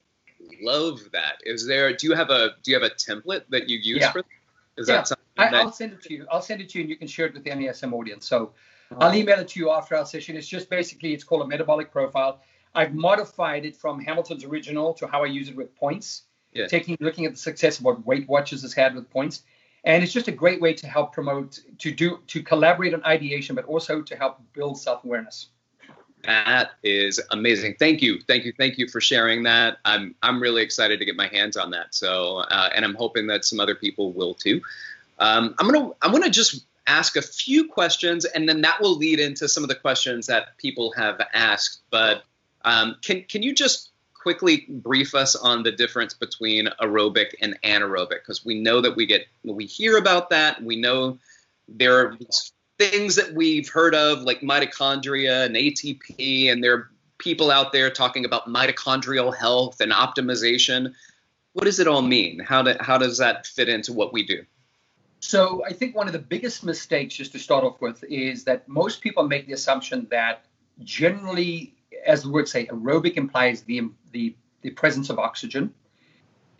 love 0.63 1.01
that. 1.13 1.37
Is 1.45 1.67
there 1.67 1.95
do 1.95 2.07
you 2.07 2.15
have 2.15 2.31
a 2.31 2.51
do 2.63 2.71
you 2.71 2.81
have 2.81 2.91
a 2.91 2.95
template 2.95 3.45
that 3.51 3.69
you 3.69 3.79
use 3.79 4.01
yeah. 4.01 4.13
for 4.13 4.23
that? 4.23 4.81
Is 4.81 4.89
yeah. 4.89 4.97
that 4.97 5.09
something 5.09 5.25
I, 5.37 5.51
that, 5.51 5.55
I'll 5.55 5.73
send 5.73 5.93
it 5.93 6.03
to 6.03 6.13
you. 6.13 6.27
I'll 6.31 6.43
send 6.43 6.61
it 6.61 6.69
to 6.71 6.79
you 6.79 6.83
and 6.83 6.91
you 6.91 6.97
can 6.97 7.09
share 7.09 7.27
it 7.27 7.35
with 7.35 7.45
the 7.45 7.51
NASM 7.51 7.93
audience. 7.93 8.27
So 8.27 8.53
I'll 8.99 9.15
email 9.15 9.39
it 9.39 9.49
to 9.49 9.61
you 9.61 9.71
after 9.71 9.97
our 9.97 10.05
session. 10.05 10.37
It's 10.37 10.49
just 10.49 10.69
basically 10.69 11.13
it's 11.15 11.25
called 11.25 11.43
a 11.43 11.47
metabolic 11.47 11.93
profile. 11.93 12.41
I've 12.75 12.95
modified 12.95 13.65
it 13.65 13.76
from 13.76 14.00
Hamilton's 14.00 14.45
original 14.45 14.95
to 14.95 15.07
how 15.07 15.23
I 15.23 15.26
use 15.26 15.49
it 15.49 15.57
with 15.57 15.75
points. 15.76 16.23
Yeah. 16.53 16.67
Taking 16.67 16.97
looking 17.00 17.26
at 17.26 17.33
the 17.33 17.39
success 17.39 17.79
of 17.79 17.85
what 17.85 18.05
Weight 18.05 18.29
Watchers 18.29 18.63
has 18.63 18.73
had 18.73 18.95
with 18.95 19.09
points. 19.11 19.43
And 19.85 20.03
it's 20.03 20.13
just 20.13 20.29
a 20.29 20.33
great 20.33 20.61
way 20.61 20.75
to 20.75 20.87
help 20.87 21.13
promote 21.13 21.61
to 21.79 21.93
do 21.93 22.19
to 22.26 22.43
collaborate 22.43 22.93
on 22.93 23.05
ideation, 23.05 23.55
but 23.55 23.65
also 23.65 24.03
to 24.03 24.17
help 24.17 24.41
build 24.53 24.79
self-awareness. 24.79 25.49
That 26.25 26.73
is 26.83 27.21
amazing. 27.30 27.76
Thank 27.78 28.02
you, 28.02 28.21
thank 28.21 28.45
you, 28.45 28.52
thank 28.56 28.78
you 28.78 28.89
for 28.89 29.00
sharing 29.00 29.43
that. 29.45 29.78
I'm 29.85 30.15
I'm 30.23 30.41
really 30.41 30.63
excited 30.63 30.99
to 30.99 31.04
get 31.04 31.17
my 31.17 31.28
hands 31.28 31.56
on 31.56 31.71
that. 31.71 31.95
So, 31.95 32.39
uh, 32.39 32.69
and 32.75 32.85
I'm 32.85 32.95
hoping 32.95 33.26
that 33.28 33.45
some 33.45 33.59
other 33.59 33.75
people 33.75 34.13
will 34.13 34.35
too. 34.35 34.61
Um, 35.19 35.54
I'm 35.59 35.71
gonna 35.71 35.91
I'm 36.02 36.13
gonna 36.13 36.30
just 36.30 36.67
ask 36.87 37.17
a 37.17 37.23
few 37.23 37.69
questions, 37.69 38.25
and 38.25 38.49
then 38.49 38.61
that 38.63 38.80
will 38.80 38.97
lead 38.97 39.21
into 39.21 39.49
some 39.49 39.63
of 39.63 39.69
the 39.69 39.75
questions 39.75 40.26
that 40.26 40.59
people 40.59 40.93
have 40.93 41.21
asked. 41.33 41.80
But 41.91 42.25
um, 42.65 42.97
can 43.02 43.23
can 43.25 43.43
you 43.43 43.54
just 43.54 43.91
quickly 44.13 44.67
brief 44.69 45.15
us 45.15 45.35
on 45.35 45.63
the 45.63 45.73
difference 45.73 46.13
between 46.13 46.69
aerobic 46.83 47.35
and 47.41 47.59
anaerobic? 47.63 48.21
Because 48.21 48.45
we 48.45 48.61
know 48.61 48.80
that 48.83 48.95
we 48.95 49.06
get 49.06 49.26
we 49.45 49.65
hear 49.65 49.97
about 49.97 50.30
that. 50.30 50.63
We 50.63 50.76
know 50.76 51.19
there 51.69 51.99
are 51.99 52.19
things 52.80 53.16
that 53.16 53.34
we've 53.34 53.69
heard 53.69 53.95
of 53.95 54.23
like 54.23 54.40
mitochondria 54.40 55.45
and 55.45 55.54
ATP, 55.54 56.50
and 56.50 56.64
there 56.64 56.75
are 56.75 56.90
people 57.19 57.50
out 57.50 57.73
there 57.73 57.90
talking 57.90 58.25
about 58.25 58.47
mitochondrial 58.47 59.36
health 59.36 59.82
and 59.82 59.93
optimization. 59.93 60.95
What 61.52 61.64
does 61.66 61.78
it 61.78 61.86
all 61.86 62.00
mean? 62.00 62.38
How 62.38 62.62
do, 62.62 62.75
how 62.80 62.97
does 62.97 63.19
that 63.19 63.47
fit 63.47 63.69
into 63.69 63.93
what 63.93 64.14
we 64.14 64.25
do? 64.25 64.47
So 65.21 65.62
I 65.66 65.75
think 65.75 65.95
one 65.95 66.06
of 66.06 66.14
the 66.14 66.19
biggest 66.19 66.64
mistakes, 66.64 67.14
just 67.14 67.32
to 67.32 67.38
start 67.38 67.64
off 67.64 67.82
with, 67.82 68.02
is 68.04 68.45
that 68.45 68.66
most 68.66 69.02
people 69.02 69.28
make 69.28 69.47
the 69.47 69.52
assumption 69.52 70.06
that 70.10 70.47
generally, 70.82 71.75
as 72.06 72.23
the 72.23 72.30
word 72.30 72.49
say, 72.49 72.64
aerobic 72.66 73.19
implies 73.19 73.60
the 73.60 73.90
the, 74.12 74.34
the 74.62 74.71
presence 74.71 75.10
of 75.10 75.19
oxygen, 75.19 75.75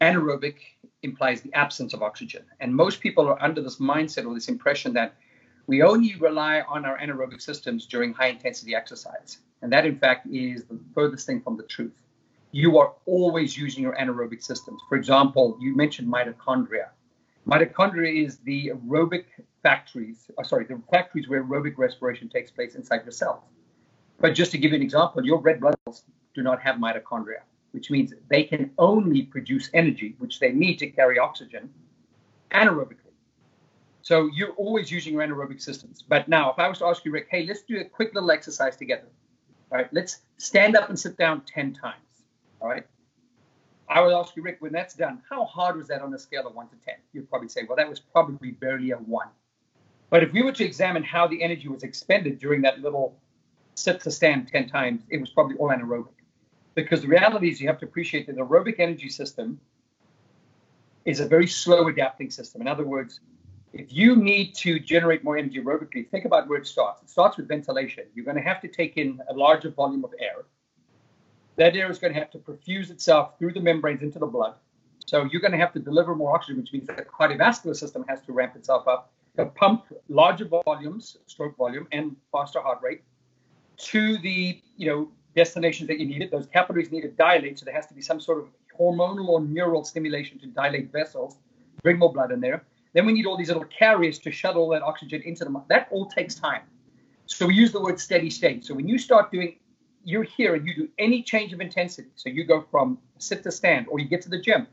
anaerobic 0.02 0.56
implies 1.02 1.40
the 1.40 1.52
absence 1.54 1.94
of 1.94 2.02
oxygen, 2.02 2.42
and 2.61 2.76
most 2.76 3.00
people 3.00 3.26
are 3.26 3.42
under 3.42 3.62
this 3.62 3.76
mindset 3.76 4.26
or 4.26 4.35
this 4.35 4.48
impression 4.48 4.92
that 4.92 5.14
we 5.70 5.83
only 5.83 6.16
rely 6.16 6.62
on 6.62 6.85
our 6.85 6.98
anaerobic 6.98 7.40
systems 7.40 7.87
during 7.87 8.12
high 8.12 8.26
intensity 8.26 8.74
exercise, 8.74 9.38
and 9.62 9.72
that 9.72 9.87
in 9.87 9.96
fact 9.96 10.26
is 10.26 10.64
the 10.64 10.78
furthest 10.94 11.26
thing 11.26 11.40
from 11.40 11.56
the 11.56 11.62
truth. 11.62 11.94
You 12.50 12.78
are 12.78 12.92
always 13.06 13.56
using 13.56 13.85
your 13.85 13.94
anaerobic 13.94 14.42
systems. 14.42 14.80
For 14.88 14.96
example, 14.96 15.56
you 15.61 15.76
mentioned 15.76 16.12
mitochondria 16.12 16.88
Mitochondria 17.46 18.24
is 18.24 18.38
the 18.38 18.72
aerobic 18.74 19.24
factories, 19.62 20.30
uh, 20.38 20.42
sorry, 20.42 20.64
the 20.64 20.80
factories 20.90 21.28
where 21.28 21.42
aerobic 21.42 21.78
respiration 21.78 22.28
takes 22.28 22.50
place 22.50 22.74
inside 22.74 23.02
your 23.04 23.12
cells. 23.12 23.42
But 24.20 24.35
just 24.35 24.50
to 24.52 24.59
give 24.59 24.72
you 24.72 24.76
an 24.76 24.83
example, 24.83 25.24
your 25.24 25.40
red 25.40 25.61
blood 25.61 25.74
cells 25.85 26.04
do 26.35 26.42
not 26.42 26.61
have 26.62 26.76
mitochondria, 26.76 27.42
which 27.72 27.90
means 27.90 28.12
they 28.28 28.44
can 28.44 28.70
only 28.78 29.22
produce 29.22 29.70
energy, 29.72 30.14
which 30.18 30.38
they 30.38 30.52
need 30.52 30.78
to 30.80 30.90
carry 30.90 31.18
oxygen 31.18 31.70
anaerobically. 32.50 33.00
So 34.11 34.29
you're 34.35 34.55
always 34.55 34.90
using 34.90 35.12
your 35.12 35.23
anaerobic 35.23 35.62
systems. 35.62 36.03
But 36.03 36.27
now, 36.27 36.51
if 36.51 36.59
I 36.59 36.66
was 36.66 36.79
to 36.79 36.87
ask 36.87 37.05
you, 37.05 37.12
Rick, 37.12 37.29
hey, 37.31 37.46
let's 37.46 37.62
do 37.62 37.79
a 37.79 37.85
quick 37.85 38.12
little 38.12 38.33
exercise 38.33 38.75
together. 38.75 39.07
All 39.70 39.79
right, 39.79 39.87
let's 39.92 40.23
stand 40.37 40.75
up 40.75 40.88
and 40.88 40.99
sit 40.99 41.16
down 41.16 41.42
10 41.42 41.75
times. 41.75 42.25
All 42.61 42.68
right. 42.68 42.85
I 43.88 44.01
would 44.01 44.12
ask 44.12 44.35
you, 44.35 44.42
Rick, 44.42 44.57
when 44.59 44.73
that's 44.73 44.94
done, 44.94 45.23
how 45.31 45.44
hard 45.44 45.77
was 45.77 45.87
that 45.87 46.03
on 46.03 46.12
a 46.12 46.18
scale 46.18 46.44
of 46.49 46.57
one 46.57 46.66
to 46.70 46.75
10? 46.85 46.96
You'd 47.12 47.31
probably 47.31 47.46
say, 47.46 47.61
well, 47.68 47.77
that 47.77 47.88
was 47.88 48.01
probably 48.01 48.51
barely 48.51 48.90
a 48.90 48.96
one. 48.96 49.29
But 50.11 50.25
if 50.25 50.33
we 50.33 50.42
were 50.42 50.51
to 50.51 50.64
examine 50.64 51.05
how 51.05 51.29
the 51.29 51.40
energy 51.40 51.68
was 51.68 51.85
expended 51.85 52.40
during 52.40 52.62
that 52.62 52.81
little 52.81 53.16
sit 53.77 54.01
to 54.01 54.11
stand 54.11 54.49
10 54.49 54.70
times, 54.70 55.03
it 55.09 55.20
was 55.20 55.31
probably 55.31 55.55
all 55.59 55.68
anaerobic. 55.68 56.18
Because 56.75 57.03
the 57.03 57.07
reality 57.07 57.49
is, 57.49 57.61
you 57.61 57.68
have 57.68 57.79
to 57.79 57.87
appreciate 57.87 58.27
that 58.27 58.35
the 58.35 58.42
aerobic 58.42 58.81
energy 58.81 59.09
system 59.09 59.61
is 61.05 61.20
a 61.20 61.29
very 61.29 61.46
slow 61.46 61.87
adapting 61.87 62.33
system. 62.33 62.61
In 62.61 62.66
other 62.66 62.85
words, 62.85 63.20
if 63.72 63.92
you 63.92 64.16
need 64.16 64.54
to 64.56 64.80
generate 64.80 65.22
more 65.22 65.37
energy 65.37 65.61
aerobically, 65.61 66.09
think 66.09 66.24
about 66.24 66.48
where 66.48 66.59
it 66.59 66.66
starts. 66.66 67.02
It 67.02 67.11
starts 67.11 67.37
with 67.37 67.46
ventilation. 67.48 68.04
You're 68.14 68.24
going 68.24 68.37
to 68.37 68.42
have 68.42 68.61
to 68.62 68.68
take 68.68 68.96
in 68.96 69.20
a 69.28 69.35
larger 69.35 69.70
volume 69.70 70.04
of 70.04 70.12
air 70.18 70.44
that 71.61 71.76
air 71.76 71.90
is 71.90 71.98
going 71.98 72.14
to 72.14 72.18
have 72.18 72.30
to 72.30 72.38
perfuse 72.38 72.90
itself 72.90 73.38
through 73.38 73.52
the 73.52 73.61
membranes 73.61 74.02
into 74.02 74.18
the 74.18 74.26
blood. 74.26 74.54
So 75.04 75.28
you're 75.30 75.42
going 75.42 75.52
to 75.52 75.59
have 75.59 75.74
to 75.74 75.78
deliver 75.78 76.14
more 76.14 76.35
oxygen, 76.35 76.59
which 76.59 76.72
means 76.72 76.87
that 76.87 76.96
the 76.96 77.04
cardiovascular 77.04 77.76
system 77.76 78.02
has 78.09 78.22
to 78.22 78.33
ramp 78.33 78.56
itself 78.56 78.88
up 78.88 79.12
to 79.37 79.44
pump 79.44 79.85
larger 80.09 80.46
volumes, 80.46 81.18
stroke 81.26 81.56
volume, 81.59 81.87
and 81.92 82.16
faster 82.33 82.61
heart 82.61 82.78
rate 82.83 83.02
to 83.76 84.16
the 84.18 84.61
you 84.78 84.87
know 84.88 85.11
destinations 85.37 85.87
that 85.88 85.98
you 85.98 86.06
need 86.06 86.22
it. 86.22 86.30
Those 86.30 86.46
capillaries 86.46 86.90
need 86.90 87.02
to 87.02 87.09
dilate, 87.09 87.59
so 87.59 87.66
there 87.66 87.74
has 87.74 87.87
to 87.88 87.94
be 87.94 88.00
some 88.00 88.20
sort 88.20 88.38
of 88.38 88.48
hormonal 88.78 89.28
or 89.28 89.40
neural 89.42 89.85
stimulation 89.85 90.38
to 90.38 90.46
dilate 90.46 90.90
vessels, 90.90 91.37
bring 91.83 91.98
more 91.98 92.12
blood 92.12 92.33
in 92.33 92.40
there. 92.40 92.64
Then 92.92 93.07
we 93.07 93.12
need 93.12 93.26
all 93.26 93.37
these 93.37 93.48
little 93.48 93.64
carriers 93.64 94.18
to 94.20 94.33
shuttle 94.33 94.68
that 94.70 94.83
oxygen 94.83 95.22
into 95.22 95.44
the. 95.44 95.62
That 95.68 95.88
all 95.90 96.07
takes 96.07 96.35
time. 96.35 96.62
So 97.26 97.46
we 97.46 97.55
use 97.55 97.72
the 97.72 97.81
word 97.81 98.00
steady 98.00 98.31
state. 98.31 98.64
So 98.64 98.74
when 98.74 98.88
you 98.88 98.98
start 98.98 99.31
doing 99.31 99.57
you're 100.05 100.22
here 100.22 100.55
and 100.55 100.66
you 100.66 100.74
do 100.74 100.88
any 100.98 101.22
change 101.22 101.53
of 101.53 101.61
intensity, 101.61 102.09
so 102.16 102.29
you 102.29 102.44
go 102.44 102.64
from 102.70 102.98
sit 103.18 103.42
to 103.42 103.53
stand 103.53 103.87
or 103.88 103.98
you 103.98 104.09
get 104.09 104.22
to 104.22 104.31
the 104.31 104.40
gym 104.40 104.66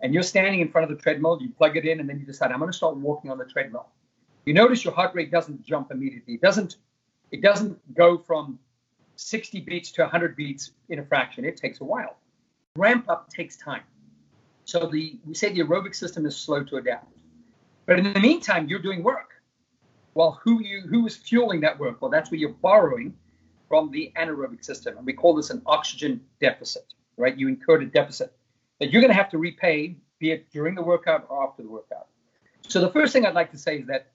and 0.00 0.14
you're 0.14 0.22
standing 0.22 0.60
in 0.60 0.70
front 0.70 0.90
of 0.90 0.96
the 0.96 1.00
treadmill, 1.02 1.38
you 1.40 1.50
plug 1.50 1.76
it 1.76 1.84
in, 1.84 2.00
and 2.00 2.08
then 2.08 2.18
you 2.18 2.24
decide, 2.24 2.50
I'm 2.52 2.58
going 2.58 2.70
to 2.70 2.76
start 2.76 2.96
walking 2.96 3.30
on 3.30 3.38
the 3.38 3.44
treadmill. 3.44 3.88
You 4.46 4.54
notice 4.54 4.84
your 4.84 4.94
heart 4.94 5.14
rate 5.14 5.30
doesn't 5.30 5.62
jump 5.62 5.90
immediately. 5.90 6.34
It 6.34 6.40
doesn't. 6.40 6.76
It 7.30 7.42
doesn't 7.42 7.78
go 7.94 8.18
from 8.18 8.58
60 9.14 9.60
beats 9.60 9.92
to 9.92 10.02
100 10.02 10.34
beats 10.34 10.72
in 10.88 10.98
a 10.98 11.04
fraction. 11.04 11.44
It 11.44 11.56
takes 11.56 11.80
a 11.80 11.84
while. 11.84 12.16
Ramp 12.76 13.08
up 13.08 13.28
takes 13.28 13.56
time. 13.56 13.82
So 14.64 14.86
the 14.86 15.18
we 15.26 15.34
say 15.34 15.52
the 15.52 15.60
aerobic 15.60 15.94
system 15.94 16.26
is 16.26 16.36
slow 16.36 16.64
to 16.64 16.76
adapt. 16.76 17.12
But 17.86 17.98
in 17.98 18.12
the 18.12 18.20
meantime, 18.20 18.68
you're 18.68 18.80
doing 18.80 19.02
work. 19.02 19.34
Well, 20.14 20.40
who 20.42 20.62
you 20.62 20.82
who 20.82 21.06
is 21.06 21.16
fueling 21.16 21.60
that 21.60 21.78
work? 21.78 22.00
Well, 22.00 22.10
that's 22.10 22.30
where 22.30 22.38
you're 22.38 22.50
borrowing 22.50 23.14
from 23.68 23.90
the 23.90 24.12
anaerobic 24.16 24.64
system, 24.64 24.96
and 24.96 25.06
we 25.06 25.12
call 25.12 25.34
this 25.34 25.50
an 25.50 25.62
oxygen 25.66 26.20
deficit. 26.40 26.92
Right? 27.16 27.36
You 27.36 27.48
incurred 27.48 27.82
a 27.82 27.86
deficit 27.86 28.32
that 28.78 28.90
you're 28.90 29.02
going 29.02 29.10
to 29.10 29.16
have 29.16 29.28
to 29.30 29.38
repay, 29.38 29.96
be 30.18 30.30
it 30.32 30.50
during 30.50 30.74
the 30.74 30.82
workout 30.82 31.26
or 31.28 31.46
after 31.46 31.62
the 31.62 31.68
workout. 31.68 32.08
So 32.66 32.80
the 32.80 32.90
first 32.90 33.12
thing 33.12 33.26
I'd 33.26 33.34
like 33.34 33.50
to 33.52 33.58
say 33.58 33.78
is 33.78 33.86
that 33.86 34.10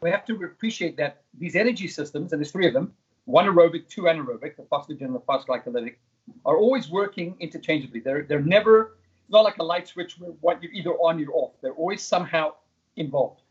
we 0.00 0.10
have 0.10 0.24
to 0.26 0.34
appreciate 0.44 0.96
that 0.96 1.22
these 1.38 1.56
energy 1.56 1.86
systems, 1.86 2.32
and 2.32 2.40
there's 2.40 2.50
three 2.50 2.66
of 2.66 2.72
them, 2.72 2.92
one 3.24 3.46
aerobic, 3.46 3.88
two 3.88 4.02
anaerobic, 4.02 4.56
the 4.56 4.62
phosphagen 4.62 5.12
the 5.12 5.20
phosphoglycolytic, 5.20 5.96
are 6.44 6.56
always 6.56 6.90
working 6.90 7.36
interchangeably. 7.40 8.00
They're 8.00 8.22
they're 8.22 8.40
never 8.40 8.96
it's 9.22 9.30
not 9.32 9.42
like 9.42 9.58
a 9.58 9.62
light 9.62 9.88
switch 9.88 10.18
where 10.18 10.30
what 10.40 10.62
you're 10.62 10.72
either 10.72 10.92
on 10.92 11.24
or 11.24 11.32
off. 11.32 11.52
They're 11.60 11.72
always 11.72 12.02
somehow 12.02 12.54
involved. 12.96 13.42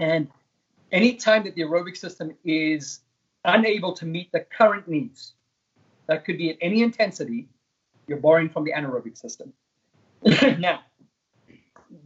And 0.00 0.28
anytime 0.90 1.44
that 1.44 1.54
the 1.54 1.62
aerobic 1.62 1.96
system 1.96 2.34
is 2.44 3.00
unable 3.44 3.92
to 3.94 4.06
meet 4.06 4.30
the 4.32 4.40
current 4.40 4.88
needs, 4.88 5.34
that 6.06 6.24
could 6.24 6.38
be 6.38 6.50
at 6.50 6.56
any 6.60 6.82
intensity, 6.82 7.48
you're 8.06 8.18
borrowing 8.18 8.48
from 8.48 8.64
the 8.64 8.72
anaerobic 8.72 9.16
system. 9.16 9.52
now, 10.58 10.80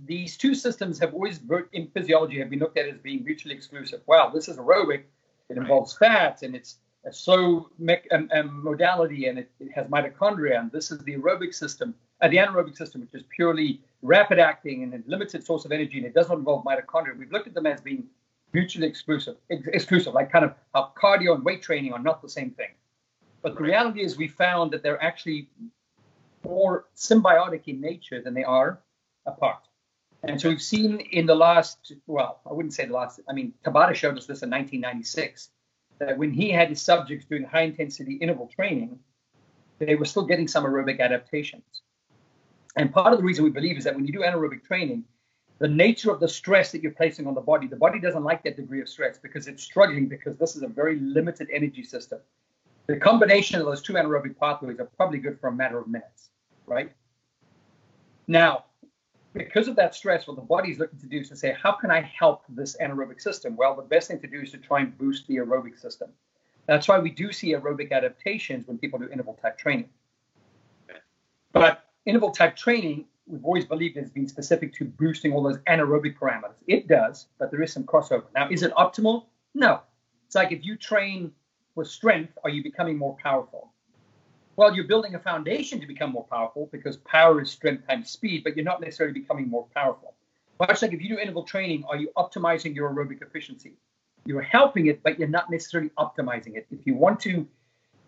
these 0.05 0.37
two 0.37 0.55
systems 0.55 0.99
have 0.99 1.15
always 1.15 1.41
in 1.73 1.89
physiology 1.89 2.39
have 2.39 2.51
been 2.51 2.59
looked 2.59 2.79
at 2.79 2.89
as 2.89 2.99
being 2.99 3.25
mutually 3.25 3.55
exclusive. 3.55 4.01
Wow, 4.07 4.31
this 4.33 4.49
is 4.49 4.57
aerobic. 4.57 5.03
It 5.49 5.57
involves 5.57 5.97
fats 5.97 6.43
and 6.43 6.55
it's 6.55 6.79
a 7.05 7.13
slow 7.13 7.71
me- 7.79 8.09
um, 8.11 8.29
um, 8.35 8.65
modality 8.65 9.27
and 9.27 9.39
it, 9.39 9.51
it, 9.61 9.71
has 9.73 9.87
mitochondria. 9.87 10.59
And 10.59 10.73
this 10.73 10.91
is 10.91 10.99
the 11.01 11.15
aerobic 11.15 11.55
system, 11.55 11.95
uh, 12.21 12.29
the 12.29 12.37
anaerobic 12.37 12.77
system, 12.77 13.01
which 13.01 13.15
is 13.15 13.23
purely 13.35 13.81
rapid 14.03 14.39
acting 14.39 14.83
and 14.83 14.95
a 14.95 15.03
limited 15.07 15.45
source 15.45 15.65
of 15.65 15.73
energy, 15.73 15.99
and 15.99 16.07
it 16.07 16.15
doesn't 16.15 16.39
involve 16.39 16.65
mitochondria. 16.65 17.17
We've 17.19 17.33
looked 17.33 17.47
at 17.47 17.55
them 17.55 17.67
as 17.67 17.81
being 17.81 18.05
mutually 18.53 18.87
exclusive, 18.87 19.37
ex- 19.51 19.67
exclusive, 19.67 20.15
like 20.15 20.31
kind 20.31 20.45
of 20.45 20.55
how 20.75 20.93
cardio 20.97 21.35
and 21.35 21.45
weight 21.45 21.63
training 21.63 21.93
are 21.93 21.99
not 21.99 22.23
the 22.23 22.29
same 22.29 22.51
thing. 22.51 22.71
But 23.43 23.57
the 23.57 23.63
reality 23.63 24.03
is, 24.03 24.17
we 24.17 24.29
found 24.29 24.73
that 24.73 24.83
they're 24.83 25.03
actually 25.03 25.49
more 26.45 26.87
symbiotic 26.97 27.63
in 27.67 27.81
nature 27.81 28.21
than 28.21 28.35
they 28.35 28.45
are 28.45 28.81
apart. 29.27 29.61
And 30.23 30.41
so 30.41 30.49
we've 30.49 30.63
seen 30.63 31.01
in 31.01 31.27
the 31.27 31.35
last, 31.35 31.93
well, 32.07 32.41
I 32.49 32.53
wouldn't 32.53 32.75
say 32.75 32.87
the 32.87 32.95
last, 32.95 33.21
I 33.29 33.33
mean, 33.33 33.53
Tabata 33.65 33.95
showed 33.95 34.17
us 34.17 34.27
this 34.27 34.43
in 34.43 34.51
1996, 34.51 35.51
that 35.99 36.19
when 36.19 36.33
he 36.33 36.51
had 36.51 36.69
his 36.69 36.81
subjects 36.83 37.27
doing 37.27 37.45
high 37.45 37.63
intensity 37.63 38.15
interval 38.15 38.49
training, 38.49 38.99
they 39.79 39.95
were 39.95 40.05
still 40.05 40.25
getting 40.25 40.49
some 40.49 40.65
aerobic 40.65 41.01
adaptations. 41.01 41.83
And 42.77 42.93
part 42.93 43.13
of 43.13 43.19
the 43.19 43.25
reason 43.25 43.45
we 43.45 43.51
believe 43.51 43.77
is 43.79 43.85
that 43.85 43.95
when 43.95 44.07
you 44.07 44.13
do 44.13 44.21
anaerobic 44.21 44.63
training, 44.65 45.05
the 45.59 45.69
nature 45.69 46.11
of 46.11 46.21
the 46.21 46.29
stress 46.29 46.71
that 46.73 46.83
you're 46.83 46.93
placing 46.93 47.27
on 47.27 47.35
the 47.35 47.41
body, 47.41 47.67
the 47.67 47.77
body 47.77 47.99
doesn't 47.99 48.23
like 48.23 48.43
that 48.45 48.57
degree 48.57 48.83
of 48.83 48.89
stress 48.89 49.17
because 49.17 49.49
it's 49.49 49.63
struggling 49.63 50.07
because 50.07 50.37
this 50.37 50.55
is 50.55 50.63
a 50.63 50.69
very 50.69 51.01
limited 51.01 51.49
energy 51.51 51.83
system. 51.83 52.21
The 52.87 52.99
combination 52.99 53.59
of 53.59 53.67
those 53.67 53.81
two 53.83 53.95
anaerobic 53.95 54.39
pathways 54.39 54.79
are 54.79 54.85
probably 54.85 55.19
good 55.19 55.41
for 55.41 55.49
a 55.49 55.53
matter 55.53 55.79
of 55.79 55.89
minutes, 55.89 56.29
right? 56.67 56.93
Now, 58.29 58.67
because 59.33 59.67
of 59.67 59.77
that 59.77 59.95
stress, 59.95 60.27
what 60.27 60.37
the 60.37 60.43
body 60.43 60.71
is 60.71 60.79
looking 60.79 60.99
to 60.99 61.07
do 61.07 61.19
is 61.19 61.29
to 61.31 61.37
say, 61.37 61.57
how 61.61 61.73
can 61.73 61.91
I 61.91 62.01
help 62.01 62.43
this 62.49 62.77
anaerobic 62.81 63.21
system? 63.21 63.57
Well, 63.57 63.75
the 63.75 63.83
best 63.83 64.09
thing 64.09 64.21
to 64.21 64.27
do 64.27 64.41
is 64.41 64.51
to 64.53 64.59
try 64.59 64.81
and 64.81 64.97
boost 64.99 65.27
the 65.27 65.37
aerobic 65.37 65.79
system. 65.79 66.11
That's 66.67 66.87
why 66.87 66.99
we 66.99 67.11
do 67.11 67.33
see 67.33 67.53
aerobic 67.53 67.93
adaptations 67.93 68.67
when 68.67 68.79
people 68.79 68.99
do 68.99 69.09
interval 69.09 69.39
type 69.41 69.59
training. 69.59 69.89
But 71.53 71.86
interval 72.07 72.31
type 72.31 72.57
training, 72.57 73.05
we've 73.27 73.45
always 73.45 73.65
believed 73.65 73.97
has 73.97 74.11
been 74.11 74.29
specific 74.29 74.73
to 74.75 74.85
boosting 74.85 75.33
all 75.33 75.43
those 75.43 75.59
anaerobic 75.69 76.17
parameters. 76.17 76.55
It 76.67 76.87
does, 76.89 77.27
but 77.39 77.51
there 77.51 77.63
is 77.63 77.73
some 77.73 77.85
crossover. 77.85 78.25
Now, 78.35 78.49
is 78.49 78.63
it 78.63 78.73
optimal? 78.75 79.27
No. 79.55 79.81
It's 80.27 80.35
like 80.35 80.53
if 80.53 80.65
you 80.65 80.77
train 80.77 81.33
with 81.75 81.89
strength, 81.89 82.39
are 82.45 82.51
you 82.51 82.63
becoming 82.63 82.97
more 82.97 83.17
powerful? 83.23 83.73
Well, 84.57 84.75
you're 84.75 84.87
building 84.87 85.15
a 85.15 85.19
foundation 85.19 85.81
to 85.81 85.87
become 85.87 86.13
more 86.13 86.27
powerful 86.31 86.69
because 86.73 86.97
power 86.97 87.43
is 87.43 87.51
strength 87.51 87.87
times 87.87 88.11
speed, 88.11 88.43
but 88.43 88.57
you're 88.57 88.65
not 88.65 88.81
necessarily 88.81 89.13
becoming 89.13 89.49
more 89.49 89.67
powerful. 89.75 90.15
Much 90.59 90.81
like 90.81 90.95
if 90.95 91.03
you 91.03 91.11
do 91.11 91.19
interval 91.19 91.43
training, 91.43 91.85
are 91.89 91.97
you 91.97 92.11
optimizing 92.17 92.75
your 92.75 92.91
aerobic 92.91 93.21
efficiency? 93.21 93.75
You're 94.25 94.41
helping 94.41 94.87
it, 94.87 95.03
but 95.03 95.19
you're 95.19 95.29
not 95.29 95.51
necessarily 95.51 95.91
optimizing 95.99 96.57
it. 96.57 96.67
If 96.71 96.87
you 96.87 96.95
want 96.95 97.21
to, 97.21 97.47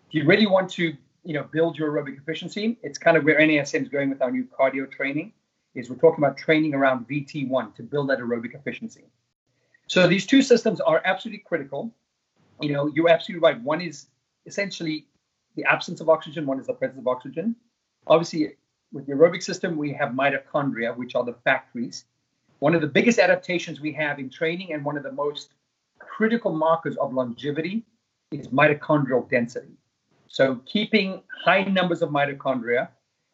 if 0.07 0.13
you 0.13 0.25
really 0.25 0.47
want 0.47 0.71
to, 0.71 0.95
you 1.23 1.33
know, 1.33 1.43
build 1.43 1.77
your 1.77 1.91
aerobic 1.91 2.17
efficiency, 2.17 2.77
it's 2.83 2.97
kind 2.97 3.17
of 3.17 3.23
where 3.23 3.39
NASM 3.39 3.83
is 3.83 3.89
going 3.89 4.09
with 4.09 4.21
our 4.21 4.31
new 4.31 4.45
cardio 4.45 4.89
training. 4.89 5.33
Is 5.75 5.89
we're 5.89 5.97
talking 5.97 6.23
about 6.23 6.35
training 6.35 6.73
around 6.73 7.07
VT1 7.07 7.75
to 7.75 7.83
build 7.83 8.09
that 8.09 8.19
aerobic 8.19 8.55
efficiency. 8.55 9.05
So 9.87 10.07
these 10.07 10.25
two 10.25 10.41
systems 10.41 10.81
are 10.81 11.01
absolutely 11.05 11.43
critical. 11.45 11.93
You 12.59 12.73
know, 12.73 12.87
you're 12.87 13.09
absolutely 13.09 13.47
right. 13.47 13.61
One 13.61 13.79
is 13.79 14.07
essentially 14.45 15.05
the 15.55 15.63
absence 15.65 16.01
of 16.01 16.09
oxygen, 16.09 16.45
one 16.45 16.59
is 16.59 16.67
the 16.67 16.73
presence 16.73 16.99
of 16.99 17.07
oxygen. 17.07 17.55
Obviously, 18.07 18.55
with 18.91 19.05
the 19.05 19.13
aerobic 19.13 19.43
system, 19.43 19.77
we 19.77 19.93
have 19.93 20.09
mitochondria, 20.09 20.95
which 20.95 21.15
are 21.15 21.23
the 21.23 21.35
factories. 21.43 22.05
One 22.59 22.75
of 22.75 22.81
the 22.81 22.87
biggest 22.87 23.19
adaptations 23.19 23.79
we 23.79 23.93
have 23.93 24.19
in 24.19 24.29
training 24.29 24.73
and 24.73 24.83
one 24.83 24.97
of 24.97 25.03
the 25.03 25.11
most 25.11 25.53
critical 25.99 26.51
markers 26.51 26.97
of 26.97 27.13
longevity 27.13 27.85
is 28.31 28.47
mitochondrial 28.47 29.29
density. 29.29 29.77
So, 30.29 30.61
keeping 30.65 31.23
high 31.43 31.63
numbers 31.63 32.01
of 32.01 32.09
mitochondria 32.09 32.89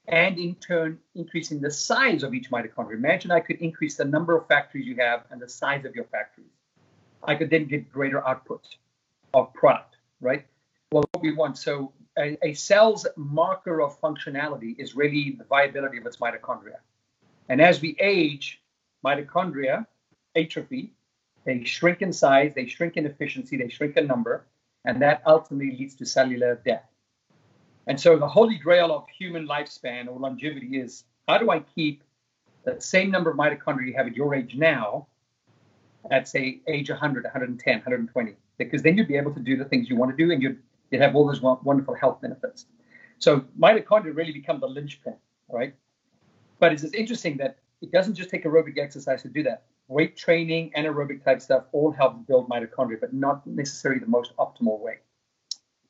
and 0.07 0.37
in 0.37 0.55
turn 0.55 0.99
increasing 1.15 1.59
the 1.61 1.71
size 1.71 2.23
of 2.23 2.33
each 2.33 2.51
mitochondria. 2.51 2.93
Imagine 2.93 3.31
I 3.31 3.39
could 3.39 3.57
increase 3.57 3.95
the 3.97 4.05
number 4.05 4.37
of 4.37 4.47
factories 4.47 4.85
you 4.85 4.95
have 4.97 5.25
and 5.31 5.41
the 5.41 5.49
size 5.49 5.85
of 5.85 5.95
your 5.95 6.05
factories. 6.05 6.47
I 7.23 7.35
could 7.35 7.49
then 7.49 7.65
get 7.65 7.91
greater 7.91 8.25
output 8.25 8.65
of 9.33 9.53
product, 9.53 9.97
right? 10.21 10.45
Well, 10.91 11.03
what 11.11 11.23
we 11.23 11.33
want. 11.33 11.57
So 11.57 11.91
a, 12.17 12.37
a 12.45 12.53
cell's 12.53 13.07
marker 13.15 13.81
of 13.81 13.99
functionality 13.99 14.75
is 14.77 14.95
really 14.95 15.35
the 15.37 15.43
viability 15.45 15.97
of 15.97 16.05
its 16.05 16.17
mitochondria. 16.17 16.77
And 17.49 17.61
as 17.61 17.81
we 17.81 17.95
age, 17.99 18.61
mitochondria 19.03 19.85
atrophy, 20.35 20.93
they 21.45 21.63
shrink 21.63 22.01
in 22.01 22.13
size, 22.13 22.53
they 22.55 22.67
shrink 22.67 22.97
in 22.97 23.05
efficiency, 23.05 23.57
they 23.57 23.69
shrink 23.69 23.97
in 23.97 24.07
number, 24.07 24.45
and 24.85 25.01
that 25.01 25.21
ultimately 25.25 25.75
leads 25.77 25.95
to 25.95 26.05
cellular 26.05 26.61
death. 26.65 26.87
And 27.87 27.99
so 27.99 28.17
the 28.17 28.27
holy 28.27 28.57
grail 28.57 28.91
of 28.91 29.05
human 29.09 29.47
lifespan 29.47 30.07
or 30.07 30.19
longevity 30.19 30.79
is 30.79 31.03
how 31.27 31.37
do 31.37 31.51
I 31.51 31.59
keep 31.59 32.03
the 32.63 32.79
same 32.79 33.11
number 33.11 33.29
of 33.29 33.37
mitochondria 33.37 33.87
you 33.87 33.93
have 33.95 34.07
at 34.07 34.15
your 34.15 34.33
age 34.33 34.55
now 34.55 35.07
at 36.11 36.27
say 36.27 36.61
age 36.67 36.89
100, 36.89 37.23
110, 37.23 37.73
120? 37.73 38.35
Because 38.57 38.81
then 38.81 38.97
you'd 38.97 39.07
be 39.07 39.17
able 39.17 39.33
to 39.33 39.39
do 39.39 39.57
the 39.57 39.65
things 39.65 39.89
you 39.89 39.95
want 39.95 40.15
to 40.15 40.17
do 40.17 40.31
and 40.31 40.41
you'd 40.41 40.59
you 40.91 40.99
have 40.99 41.15
all 41.15 41.25
those 41.27 41.41
wonderful 41.41 41.95
health 41.95 42.21
benefits. 42.21 42.67
So 43.17 43.43
mitochondria 43.59 44.15
really 44.15 44.31
become 44.31 44.59
the 44.59 44.67
linchpin, 44.67 45.15
right? 45.49 45.73
But 46.59 46.73
it's 46.73 46.83
interesting 46.83 47.37
that 47.37 47.57
it 47.81 47.91
doesn't 47.91 48.13
just 48.13 48.29
take 48.29 48.45
aerobic 48.45 48.77
exercise 48.77 49.23
to 49.23 49.29
do 49.29 49.43
that. 49.43 49.63
Weight 49.87 50.17
training, 50.17 50.71
anaerobic 50.75 51.23
type 51.23 51.41
stuff 51.41 51.65
all 51.71 51.91
help 51.91 52.25
build 52.25 52.49
mitochondria, 52.49 52.99
but 52.99 53.13
not 53.13 53.45
necessarily 53.45 53.99
the 53.99 54.07
most 54.07 54.35
optimal 54.37 54.79
way. 54.79 54.97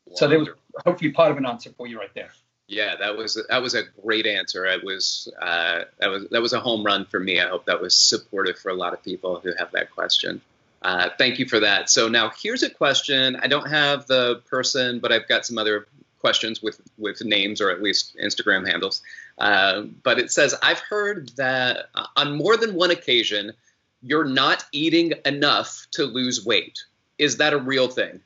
Wonderful. 0.05 0.17
So 0.17 0.27
there 0.27 0.39
was 0.39 0.49
hopefully 0.85 1.11
part 1.11 1.31
of 1.31 1.37
an 1.37 1.45
answer 1.45 1.71
for 1.77 1.87
you 1.87 1.97
right 1.97 2.13
there. 2.13 2.29
Yeah, 2.67 2.95
that 2.97 3.15
was 3.15 3.41
that 3.49 3.61
was 3.61 3.75
a 3.75 3.83
great 4.03 4.25
answer. 4.25 4.65
It 4.65 4.83
was 4.83 5.31
uh, 5.39 5.83
that 5.99 6.09
was 6.09 6.27
that 6.31 6.41
was 6.41 6.53
a 6.53 6.59
home 6.59 6.83
run 6.83 7.05
for 7.05 7.19
me. 7.19 7.39
I 7.39 7.47
hope 7.47 7.65
that 7.65 7.79
was 7.79 7.95
supportive 7.95 8.57
for 8.57 8.69
a 8.69 8.73
lot 8.73 8.93
of 8.93 9.03
people 9.03 9.39
who 9.39 9.53
have 9.57 9.71
that 9.73 9.91
question. 9.91 10.41
Uh, 10.81 11.09
thank 11.17 11.39
you 11.39 11.47
for 11.47 11.59
that. 11.59 11.89
So 11.89 12.07
now 12.07 12.31
here's 12.41 12.63
a 12.63 12.69
question. 12.69 13.35
I 13.35 13.47
don't 13.47 13.69
have 13.69 14.07
the 14.07 14.41
person, 14.49 14.99
but 14.99 15.11
I've 15.11 15.27
got 15.27 15.45
some 15.45 15.57
other 15.57 15.87
questions 16.19 16.61
with 16.61 16.81
with 16.97 17.23
names 17.23 17.61
or 17.61 17.69
at 17.69 17.83
least 17.83 18.15
Instagram 18.21 18.67
handles. 18.67 19.03
Uh, 19.37 19.83
but 20.03 20.17
it 20.17 20.31
says 20.31 20.55
I've 20.61 20.79
heard 20.79 21.29
that 21.37 21.89
on 22.15 22.35
more 22.35 22.57
than 22.57 22.73
one 22.73 22.89
occasion 22.89 23.53
you're 24.01 24.25
not 24.25 24.65
eating 24.71 25.13
enough 25.25 25.87
to 25.91 26.03
lose 26.03 26.45
weight. 26.45 26.77
Is 27.17 27.37
that 27.37 27.53
a 27.53 27.57
real 27.57 27.87
thing? 27.87 28.21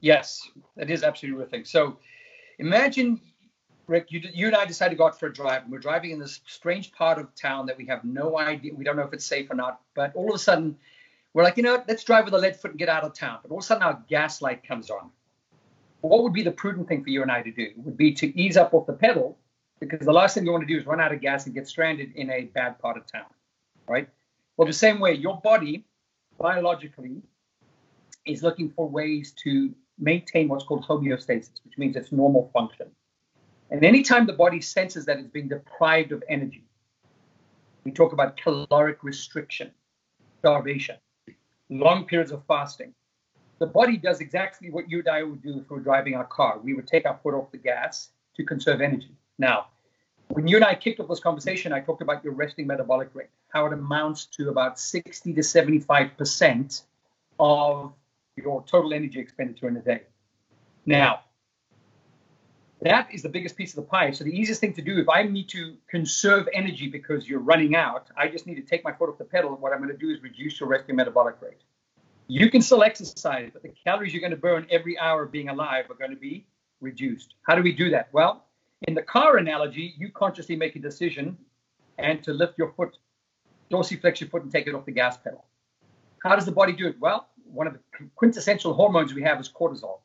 Yes, 0.00 0.48
that 0.76 0.90
is 0.90 1.02
absolutely 1.02 1.36
a 1.36 1.38
real 1.40 1.50
thing. 1.50 1.64
So 1.64 1.98
imagine 2.58 3.20
Rick, 3.90 4.12
you, 4.12 4.22
you 4.32 4.46
and 4.46 4.54
I 4.54 4.64
decided 4.64 4.90
to 4.90 4.96
go 4.96 5.06
out 5.06 5.18
for 5.18 5.26
a 5.26 5.32
drive, 5.32 5.64
and 5.64 5.72
we're 5.72 5.80
driving 5.80 6.12
in 6.12 6.20
this 6.20 6.40
strange 6.46 6.92
part 6.92 7.18
of 7.18 7.34
town 7.34 7.66
that 7.66 7.76
we 7.76 7.84
have 7.86 8.04
no 8.04 8.38
idea. 8.38 8.72
We 8.72 8.84
don't 8.84 8.96
know 8.96 9.02
if 9.02 9.12
it's 9.12 9.26
safe 9.26 9.50
or 9.50 9.56
not. 9.56 9.80
But 9.94 10.14
all 10.14 10.28
of 10.28 10.34
a 10.36 10.38
sudden, 10.38 10.76
we're 11.34 11.42
like, 11.42 11.56
you 11.56 11.64
know 11.64 11.72
what, 11.72 11.88
let's 11.88 12.04
drive 12.04 12.24
with 12.24 12.34
a 12.34 12.38
lead 12.38 12.54
foot 12.54 12.70
and 12.70 12.78
get 12.78 12.88
out 12.88 13.02
of 13.02 13.14
town. 13.14 13.40
But 13.42 13.50
all 13.50 13.58
of 13.58 13.64
a 13.64 13.66
sudden 13.66 13.82
our 13.82 14.00
gas 14.08 14.40
light 14.40 14.62
comes 14.62 14.90
on. 14.90 15.10
What 16.02 16.22
would 16.22 16.32
be 16.32 16.44
the 16.44 16.52
prudent 16.52 16.86
thing 16.86 17.02
for 17.02 17.10
you 17.10 17.22
and 17.22 17.32
I 17.32 17.42
to 17.42 17.50
do? 17.50 17.70
Would 17.78 17.96
be 17.96 18.12
to 18.12 18.40
ease 18.40 18.56
up 18.56 18.72
off 18.74 18.86
the 18.86 18.92
pedal 18.92 19.36
because 19.80 20.06
the 20.06 20.12
last 20.12 20.34
thing 20.34 20.44
you 20.44 20.52
want 20.52 20.66
to 20.66 20.72
do 20.72 20.78
is 20.78 20.86
run 20.86 21.00
out 21.00 21.12
of 21.12 21.20
gas 21.20 21.46
and 21.46 21.54
get 21.54 21.66
stranded 21.66 22.12
in 22.14 22.30
a 22.30 22.42
bad 22.42 22.78
part 22.78 22.96
of 22.96 23.06
town, 23.06 23.26
right? 23.88 24.08
Well, 24.60 24.66
the 24.66 24.74
same 24.74 25.00
way, 25.00 25.14
your 25.14 25.40
body 25.40 25.86
biologically 26.38 27.22
is 28.26 28.42
looking 28.42 28.68
for 28.68 28.86
ways 28.86 29.32
to 29.44 29.74
maintain 29.98 30.48
what's 30.48 30.64
called 30.64 30.84
homeostasis, 30.86 31.64
which 31.64 31.78
means 31.78 31.96
it's 31.96 32.12
normal 32.12 32.50
function. 32.52 32.88
And 33.70 33.82
anytime 33.82 34.26
the 34.26 34.34
body 34.34 34.60
senses 34.60 35.06
that 35.06 35.16
it's 35.16 35.30
being 35.30 35.48
deprived 35.48 36.12
of 36.12 36.22
energy, 36.28 36.66
we 37.84 37.90
talk 37.90 38.12
about 38.12 38.36
caloric 38.36 39.02
restriction, 39.02 39.70
starvation, 40.40 40.96
long 41.70 42.04
periods 42.04 42.30
of 42.30 42.44
fasting. 42.46 42.92
The 43.60 43.66
body 43.66 43.96
does 43.96 44.20
exactly 44.20 44.70
what 44.70 44.90
you 44.90 44.98
and 44.98 45.08
I 45.08 45.22
would 45.22 45.42
do 45.42 45.60
if 45.60 45.70
we 45.70 45.76
were 45.76 45.82
driving 45.82 46.16
our 46.16 46.26
car. 46.26 46.58
We 46.62 46.74
would 46.74 46.86
take 46.86 47.06
our 47.06 47.18
foot 47.22 47.32
off 47.32 47.50
the 47.50 47.56
gas 47.56 48.10
to 48.36 48.44
conserve 48.44 48.82
energy. 48.82 49.16
Now, 49.38 49.68
when 50.30 50.46
you 50.46 50.56
and 50.56 50.64
I 50.64 50.74
kicked 50.74 51.00
off 51.00 51.08
this 51.08 51.20
conversation, 51.20 51.72
I 51.72 51.80
talked 51.80 52.02
about 52.02 52.22
your 52.22 52.32
resting 52.32 52.66
metabolic 52.66 53.10
rate, 53.14 53.30
how 53.48 53.66
it 53.66 53.72
amounts 53.72 54.26
to 54.26 54.48
about 54.48 54.78
60 54.78 55.34
to 55.34 55.40
75% 55.40 56.82
of 57.40 57.92
your 58.36 58.62
total 58.64 58.94
energy 58.94 59.18
expenditure 59.18 59.68
in 59.68 59.76
a 59.76 59.80
day. 59.80 60.02
Now, 60.86 61.20
that 62.82 63.12
is 63.12 63.22
the 63.22 63.28
biggest 63.28 63.56
piece 63.56 63.70
of 63.70 63.76
the 63.76 63.90
pie. 63.90 64.12
So 64.12 64.24
the 64.24 64.30
easiest 64.30 64.60
thing 64.60 64.72
to 64.74 64.82
do, 64.82 64.98
if 64.98 65.08
I 65.08 65.24
need 65.24 65.48
to 65.50 65.76
conserve 65.88 66.48
energy 66.54 66.88
because 66.88 67.28
you're 67.28 67.40
running 67.40 67.74
out, 67.74 68.08
I 68.16 68.28
just 68.28 68.46
need 68.46 68.54
to 68.54 68.62
take 68.62 68.84
my 68.84 68.92
foot 68.92 69.10
off 69.10 69.18
the 69.18 69.24
pedal. 69.24 69.56
What 69.56 69.72
I'm 69.72 69.78
going 69.78 69.90
to 69.90 69.96
do 69.96 70.10
is 70.10 70.22
reduce 70.22 70.60
your 70.60 70.68
resting 70.68 70.96
metabolic 70.96 71.36
rate. 71.42 71.58
You 72.28 72.48
can 72.48 72.62
still 72.62 72.84
exercise, 72.84 73.50
but 73.52 73.62
the 73.62 73.72
calories 73.84 74.14
you're 74.14 74.20
going 74.20 74.30
to 74.30 74.36
burn 74.36 74.66
every 74.70 74.96
hour 74.96 75.26
being 75.26 75.48
alive 75.48 75.90
are 75.90 75.94
going 75.94 76.12
to 76.12 76.16
be 76.16 76.46
reduced. 76.80 77.34
How 77.42 77.56
do 77.56 77.62
we 77.62 77.72
do 77.72 77.90
that? 77.90 78.08
Well, 78.12 78.46
in 78.82 78.94
the 78.94 79.02
car 79.02 79.36
analogy, 79.36 79.94
you 79.98 80.10
consciously 80.10 80.56
make 80.56 80.76
a 80.76 80.78
decision 80.78 81.36
and 81.98 82.22
to 82.24 82.32
lift 82.32 82.56
your 82.56 82.72
foot, 82.72 82.96
dorsiflex 83.70 84.20
your 84.20 84.30
foot 84.30 84.42
and 84.42 84.52
take 84.52 84.66
it 84.66 84.74
off 84.74 84.86
the 84.86 84.92
gas 84.92 85.18
pedal. 85.18 85.44
How 86.22 86.34
does 86.34 86.46
the 86.46 86.52
body 86.52 86.72
do 86.72 86.86
it? 86.86 86.96
Well, 87.00 87.28
one 87.44 87.66
of 87.66 87.74
the 87.74 87.80
quintessential 88.16 88.74
hormones 88.74 89.14
we 89.14 89.22
have 89.22 89.40
is 89.40 89.48
cortisol. 89.48 90.00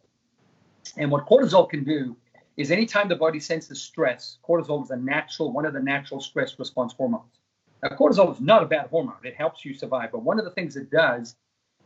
And 0.97 1.09
what 1.11 1.25
cortisol 1.25 1.69
can 1.69 1.83
do 1.83 2.15
is 2.57 2.71
anytime 2.71 3.09
the 3.09 3.15
body 3.15 3.39
senses 3.39 3.81
stress, 3.81 4.37
cortisol 4.47 4.83
is 4.83 4.91
a 4.91 4.95
natural, 4.95 5.51
one 5.51 5.65
of 5.65 5.73
the 5.73 5.81
natural 5.81 6.21
stress 6.21 6.57
response 6.57 6.93
hormones. 6.93 7.39
Now, 7.83 7.89
cortisol 7.97 8.33
is 8.33 8.39
not 8.39 8.63
a 8.63 8.65
bad 8.65 8.87
hormone. 8.87 9.15
It 9.23 9.35
helps 9.35 9.65
you 9.65 9.73
survive. 9.73 10.11
But 10.11 10.23
one 10.23 10.39
of 10.39 10.45
the 10.45 10.51
things 10.51 10.75
it 10.75 10.89
does 10.89 11.35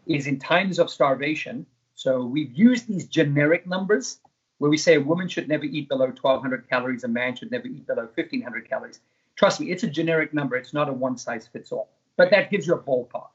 is 0.06 0.28
in 0.28 0.40
times 0.40 0.80
of 0.80 0.90
starvation, 0.90 1.66
so 1.96 2.24
we've 2.24 2.54
used 2.54 2.88
these 2.88 3.08
generic 3.08 3.68
numbers 3.68 4.20
where 4.60 4.70
we 4.70 4.78
say 4.78 4.96
a 4.96 5.02
woman 5.02 5.28
should 5.28 5.48
never 5.48 5.66
eat 5.66 5.90
below 5.90 6.06
1,200 6.06 6.70
calories, 6.70 7.04
a 7.04 7.08
man 7.08 7.36
should 7.36 7.52
never 7.52 7.68
eat 7.68 7.88
below 7.88 8.08
1,500 8.14 8.70
calories. 8.70 9.00
Trust 9.36 9.60
me, 9.60 9.72
it's 9.72 9.84
a 9.84 9.88
generic 9.88 10.34
number. 10.34 10.56
It's 10.56 10.74
not 10.74 10.90
a 10.90 10.94
one 10.94 11.18
size 11.18 11.48
fits 11.48 11.72
all. 11.72 11.90
But 12.18 12.30
that 12.32 12.52
gives 12.52 12.68
you 12.68 12.76
a 12.76 12.80
ballpark. 12.80 13.30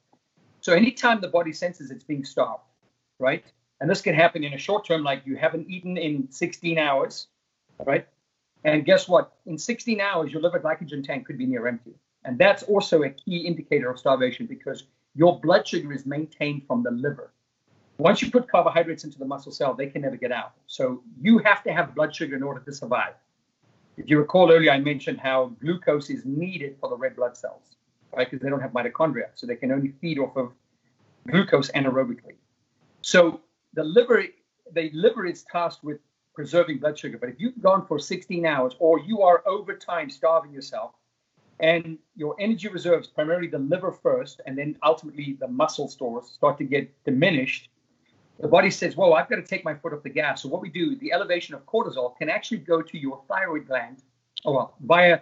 So 0.60 0.72
anytime 0.72 1.20
the 1.20 1.28
body 1.28 1.52
senses 1.52 1.90
it's 1.90 2.04
being 2.04 2.24
starved, 2.24 2.62
right? 3.18 3.44
And 3.80 3.90
this 3.90 4.00
can 4.00 4.14
happen 4.14 4.44
in 4.44 4.52
a 4.52 4.58
short 4.58 4.86
term, 4.86 5.02
like 5.02 5.22
you 5.24 5.36
haven't 5.36 5.68
eaten 5.68 5.96
in 5.96 6.30
16 6.30 6.78
hours, 6.78 7.26
right? 7.84 8.06
And 8.64 8.84
guess 8.84 9.08
what? 9.08 9.32
In 9.46 9.58
16 9.58 10.00
hours, 10.00 10.32
your 10.32 10.40
liver 10.40 10.60
glycogen 10.60 11.04
tank 11.04 11.26
could 11.26 11.38
be 11.38 11.46
near 11.46 11.66
empty. 11.66 11.94
And 12.24 12.38
that's 12.38 12.62
also 12.62 13.02
a 13.02 13.10
key 13.10 13.38
indicator 13.46 13.90
of 13.90 13.98
starvation 13.98 14.46
because 14.46 14.84
your 15.14 15.38
blood 15.40 15.66
sugar 15.66 15.92
is 15.92 16.06
maintained 16.06 16.66
from 16.66 16.82
the 16.82 16.90
liver. 16.90 17.30
Once 17.98 18.20
you 18.22 18.30
put 18.30 18.48
carbohydrates 18.48 19.04
into 19.04 19.18
the 19.18 19.24
muscle 19.24 19.52
cell, 19.52 19.72
they 19.74 19.86
can 19.86 20.02
never 20.02 20.16
get 20.16 20.32
out. 20.32 20.52
So 20.66 21.02
you 21.20 21.38
have 21.38 21.62
to 21.64 21.72
have 21.72 21.94
blood 21.94 22.14
sugar 22.14 22.34
in 22.34 22.42
order 22.42 22.60
to 22.60 22.72
survive. 22.72 23.14
If 23.96 24.10
you 24.10 24.18
recall 24.18 24.50
earlier, 24.50 24.72
I 24.72 24.80
mentioned 24.80 25.20
how 25.20 25.52
glucose 25.60 26.10
is 26.10 26.24
needed 26.24 26.76
for 26.80 26.88
the 26.88 26.96
red 26.96 27.14
blood 27.14 27.36
cells, 27.36 27.76
right? 28.16 28.28
Because 28.28 28.42
they 28.42 28.50
don't 28.50 28.60
have 28.60 28.72
mitochondria. 28.72 29.28
So 29.34 29.46
they 29.46 29.54
can 29.54 29.70
only 29.70 29.92
feed 30.00 30.18
off 30.18 30.36
of 30.36 30.52
glucose 31.28 31.70
anaerobically. 31.70 32.34
So 33.02 33.40
the 33.74 33.84
liver, 33.84 34.24
the 34.72 34.90
liver 34.92 35.26
is 35.26 35.44
tasked 35.44 35.84
with 35.84 36.00
preserving 36.34 36.78
blood 36.78 36.98
sugar. 36.98 37.16
But 37.18 37.28
if 37.28 37.36
you've 37.38 37.60
gone 37.62 37.86
for 37.86 38.00
16 38.00 38.44
hours 38.44 38.74
or 38.80 38.98
you 38.98 39.22
are 39.22 39.42
over 39.46 39.76
time 39.76 40.10
starving 40.10 40.52
yourself 40.52 40.92
and 41.60 41.98
your 42.16 42.34
energy 42.40 42.66
reserves, 42.66 43.06
primarily 43.06 43.46
the 43.46 43.60
liver 43.60 43.92
first, 43.92 44.40
and 44.46 44.58
then 44.58 44.76
ultimately 44.82 45.36
the 45.38 45.46
muscle 45.46 45.88
stores 45.88 46.26
start 46.26 46.58
to 46.58 46.64
get 46.64 46.90
diminished, 47.04 47.68
the 48.40 48.48
body 48.48 48.70
says, 48.70 48.96
Whoa, 48.96 49.12
I've 49.12 49.28
got 49.28 49.36
to 49.36 49.42
take 49.42 49.64
my 49.64 49.74
foot 49.74 49.92
off 49.92 50.02
the 50.02 50.10
gas. 50.10 50.42
So 50.42 50.48
what 50.48 50.60
we 50.60 50.68
do, 50.68 50.96
the 50.96 51.12
elevation 51.12 51.54
of 51.54 51.64
cortisol 51.66 52.16
can 52.16 52.28
actually 52.28 52.58
go 52.58 52.82
to 52.82 52.98
your 52.98 53.22
thyroid 53.28 53.66
gland, 53.66 54.02
or 54.44 54.54
well, 54.54 54.74
via 54.80 55.20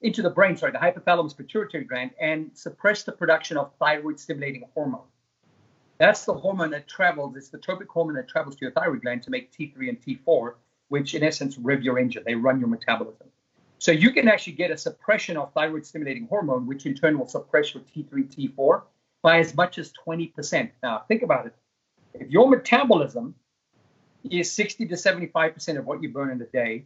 into 0.00 0.22
the 0.22 0.30
brain, 0.30 0.56
sorry, 0.56 0.72
the 0.72 0.78
hypothalamus 0.78 1.36
pituitary 1.36 1.84
gland, 1.84 2.10
and 2.20 2.50
suppress 2.54 3.04
the 3.04 3.12
production 3.12 3.56
of 3.56 3.72
thyroid 3.78 4.18
stimulating 4.18 4.64
hormone. 4.74 5.06
That's 5.98 6.24
the 6.24 6.34
hormone 6.34 6.70
that 6.70 6.88
travels, 6.88 7.36
it's 7.36 7.48
the 7.48 7.58
tropic 7.58 7.88
hormone 7.88 8.16
that 8.16 8.28
travels 8.28 8.56
to 8.56 8.64
your 8.64 8.72
thyroid 8.72 9.02
gland 9.02 9.22
to 9.22 9.30
make 9.30 9.52
T3 9.52 9.88
and 9.88 10.00
T4, 10.00 10.54
which 10.88 11.14
in 11.14 11.22
essence 11.22 11.56
rev 11.58 11.82
your 11.82 11.98
engine. 11.98 12.24
They 12.26 12.34
run 12.34 12.58
your 12.58 12.68
metabolism. 12.68 13.28
So 13.78 13.92
you 13.92 14.10
can 14.12 14.28
actually 14.28 14.54
get 14.54 14.70
a 14.70 14.76
suppression 14.76 15.36
of 15.36 15.52
thyroid 15.52 15.86
stimulating 15.86 16.26
hormone, 16.26 16.66
which 16.66 16.86
in 16.86 16.94
turn 16.94 17.18
will 17.18 17.28
suppress 17.28 17.74
your 17.74 17.82
T3, 17.84 18.54
T4 18.54 18.82
by 19.22 19.38
as 19.38 19.54
much 19.54 19.78
as 19.78 19.92
20%. 20.06 20.70
Now, 20.82 21.04
think 21.06 21.22
about 21.22 21.46
it. 21.46 21.54
If 22.14 22.30
your 22.30 22.48
metabolism 22.48 23.34
is 24.30 24.52
60 24.52 24.86
to 24.86 24.94
75% 24.94 25.78
of 25.78 25.86
what 25.86 26.02
you 26.02 26.10
burn 26.10 26.30
in 26.30 26.40
a 26.40 26.46
day, 26.46 26.84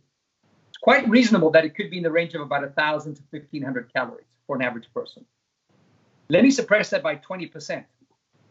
it's 0.68 0.78
quite 0.78 1.08
reasonable 1.08 1.50
that 1.50 1.64
it 1.64 1.74
could 1.74 1.90
be 1.90 1.98
in 1.98 2.02
the 2.02 2.10
range 2.10 2.34
of 2.34 2.40
about 2.40 2.62
1,000 2.62 3.14
to 3.14 3.22
1,500 3.30 3.92
calories 3.92 4.26
for 4.46 4.56
an 4.56 4.62
average 4.62 4.88
person. 4.94 5.24
Let 6.28 6.42
me 6.42 6.50
suppress 6.50 6.90
that 6.90 7.02
by 7.02 7.16
20%. 7.16 7.84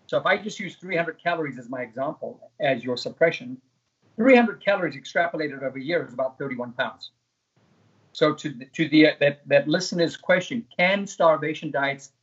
So 0.07 0.17
if 0.17 0.25
I 0.25 0.37
just 0.37 0.59
use 0.59 0.75
300 0.75 1.21
calories 1.21 1.57
as 1.57 1.69
my 1.69 1.81
example 1.81 2.51
as 2.59 2.83
your 2.83 2.97
suppression, 2.97 3.59
300 4.17 4.63
calories 4.63 4.95
extrapolated 4.95 5.63
over 5.63 5.77
a 5.77 5.81
year 5.81 6.05
is 6.05 6.13
about 6.13 6.37
31 6.37 6.73
pounds. 6.73 7.11
So 8.13 8.33
to 8.33 8.53
to 8.65 8.87
the 8.87 9.07
that 9.19 9.41
that 9.47 9.67
listener's 9.67 10.15
question, 10.15 10.65
can 10.77 11.05
starvation 11.05 11.69
diets 11.69 12.13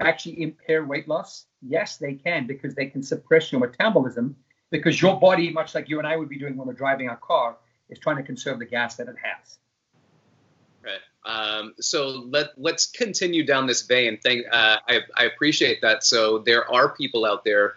actually 0.00 0.40
impair 0.40 0.84
weight 0.84 1.08
loss? 1.08 1.46
Yes, 1.66 1.96
they 1.96 2.14
can 2.14 2.46
because 2.46 2.74
they 2.74 2.86
can 2.86 3.02
suppress 3.02 3.52
your 3.52 3.60
metabolism 3.60 4.36
because 4.70 5.00
your 5.00 5.20
body, 5.20 5.50
much 5.50 5.74
like 5.74 5.88
you 5.88 5.98
and 5.98 6.06
I 6.06 6.16
would 6.16 6.28
be 6.28 6.38
doing 6.38 6.56
when 6.56 6.66
we're 6.66 6.74
driving 6.74 7.08
our 7.08 7.16
car, 7.16 7.56
is 7.88 7.98
trying 7.98 8.16
to 8.16 8.22
conserve 8.22 8.58
the 8.58 8.64
gas 8.64 8.96
that 8.96 9.08
it 9.08 9.16
has. 9.22 9.58
Right. 10.82 11.00
Um, 11.24 11.74
so 11.78 12.08
let 12.08 12.50
let's 12.56 12.86
continue 12.86 13.46
down 13.46 13.66
this 13.66 13.82
vein. 13.82 14.18
Thank 14.22 14.46
uh, 14.50 14.78
I 14.88 15.00
I 15.16 15.24
appreciate 15.24 15.82
that. 15.82 16.02
So 16.02 16.38
there 16.38 16.68
are 16.72 16.88
people 16.88 17.24
out 17.24 17.44
there 17.44 17.74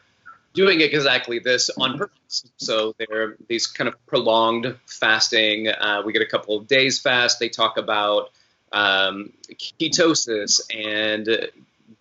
doing 0.53 0.81
exactly 0.81 1.37
this 1.37 1.69
on 1.77 1.97
purpose. 1.97 2.49
So 2.57 2.95
there 2.97 3.21
are 3.21 3.37
these 3.47 3.67
kind 3.67 3.87
of 3.87 4.05
prolonged 4.07 4.75
fasting. 4.87 5.67
Uh, 5.67 6.01
we 6.03 6.13
get 6.13 6.23
a 6.23 6.27
couple 6.27 6.57
of 6.57 6.65
days 6.65 6.99
fast. 6.99 7.39
They 7.39 7.49
talk 7.49 7.77
about 7.77 8.31
um, 8.71 9.33
ketosis 9.79 10.61
and 10.73 11.49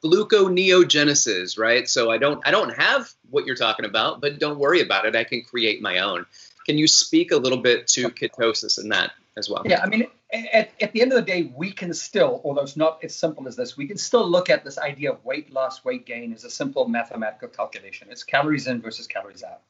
gluconeogenesis, 0.03 1.59
right? 1.59 1.89
So 1.89 2.11
I 2.11 2.19
don't 2.19 2.47
I 2.47 2.51
don't 2.51 2.71
have 2.71 3.11
what 3.31 3.47
you're 3.47 3.57
talking 3.57 3.85
about, 3.85 4.21
but 4.21 4.39
don't 4.39 4.59
worry 4.59 4.81
about 4.81 5.07
it. 5.07 5.17
I 5.17 5.25
can 5.25 5.43
create 5.43 5.83
my 5.83 5.99
own. 5.99 6.27
Can 6.67 6.79
you 6.79 6.89
speak 6.89 7.31
a 7.31 7.37
little 7.37 7.59
bit 7.59 7.87
to 7.89 8.09
ketosis 8.09 8.79
and 8.79 8.93
that 8.93 9.13
as 9.37 9.51
well? 9.51 9.63
Yeah, 9.67 9.83
I 9.83 9.87
mean, 9.87 10.07
at, 10.33 10.71
at 10.81 10.93
the 10.93 11.03
end 11.03 11.13
of 11.13 11.17
the 11.17 11.23
day, 11.23 11.53
we 11.55 11.71
can 11.71 11.93
still, 11.93 12.41
although 12.45 12.63
it's 12.63 12.77
not 12.77 13.05
as 13.05 13.15
simple 13.15 13.47
as 13.47 13.57
this, 13.57 13.77
we 13.77 13.87
can 13.87 13.99
still 13.99 14.27
look 14.27 14.49
at 14.51 14.65
this 14.65 14.79
idea 14.79 15.13
of 15.13 15.25
weight 15.25 15.53
loss, 15.53 15.85
weight 15.85 16.07
gain 16.07 16.33
as 16.33 16.45
a 16.45 16.51
simple 16.51 16.89
mathematical 16.89 17.49
calculation. 17.49 18.09
It's 18.11 18.25
calories 18.25 18.67
in 18.67 18.81
versus 18.81 19.07
calories 19.07 19.43
out. 19.43 19.61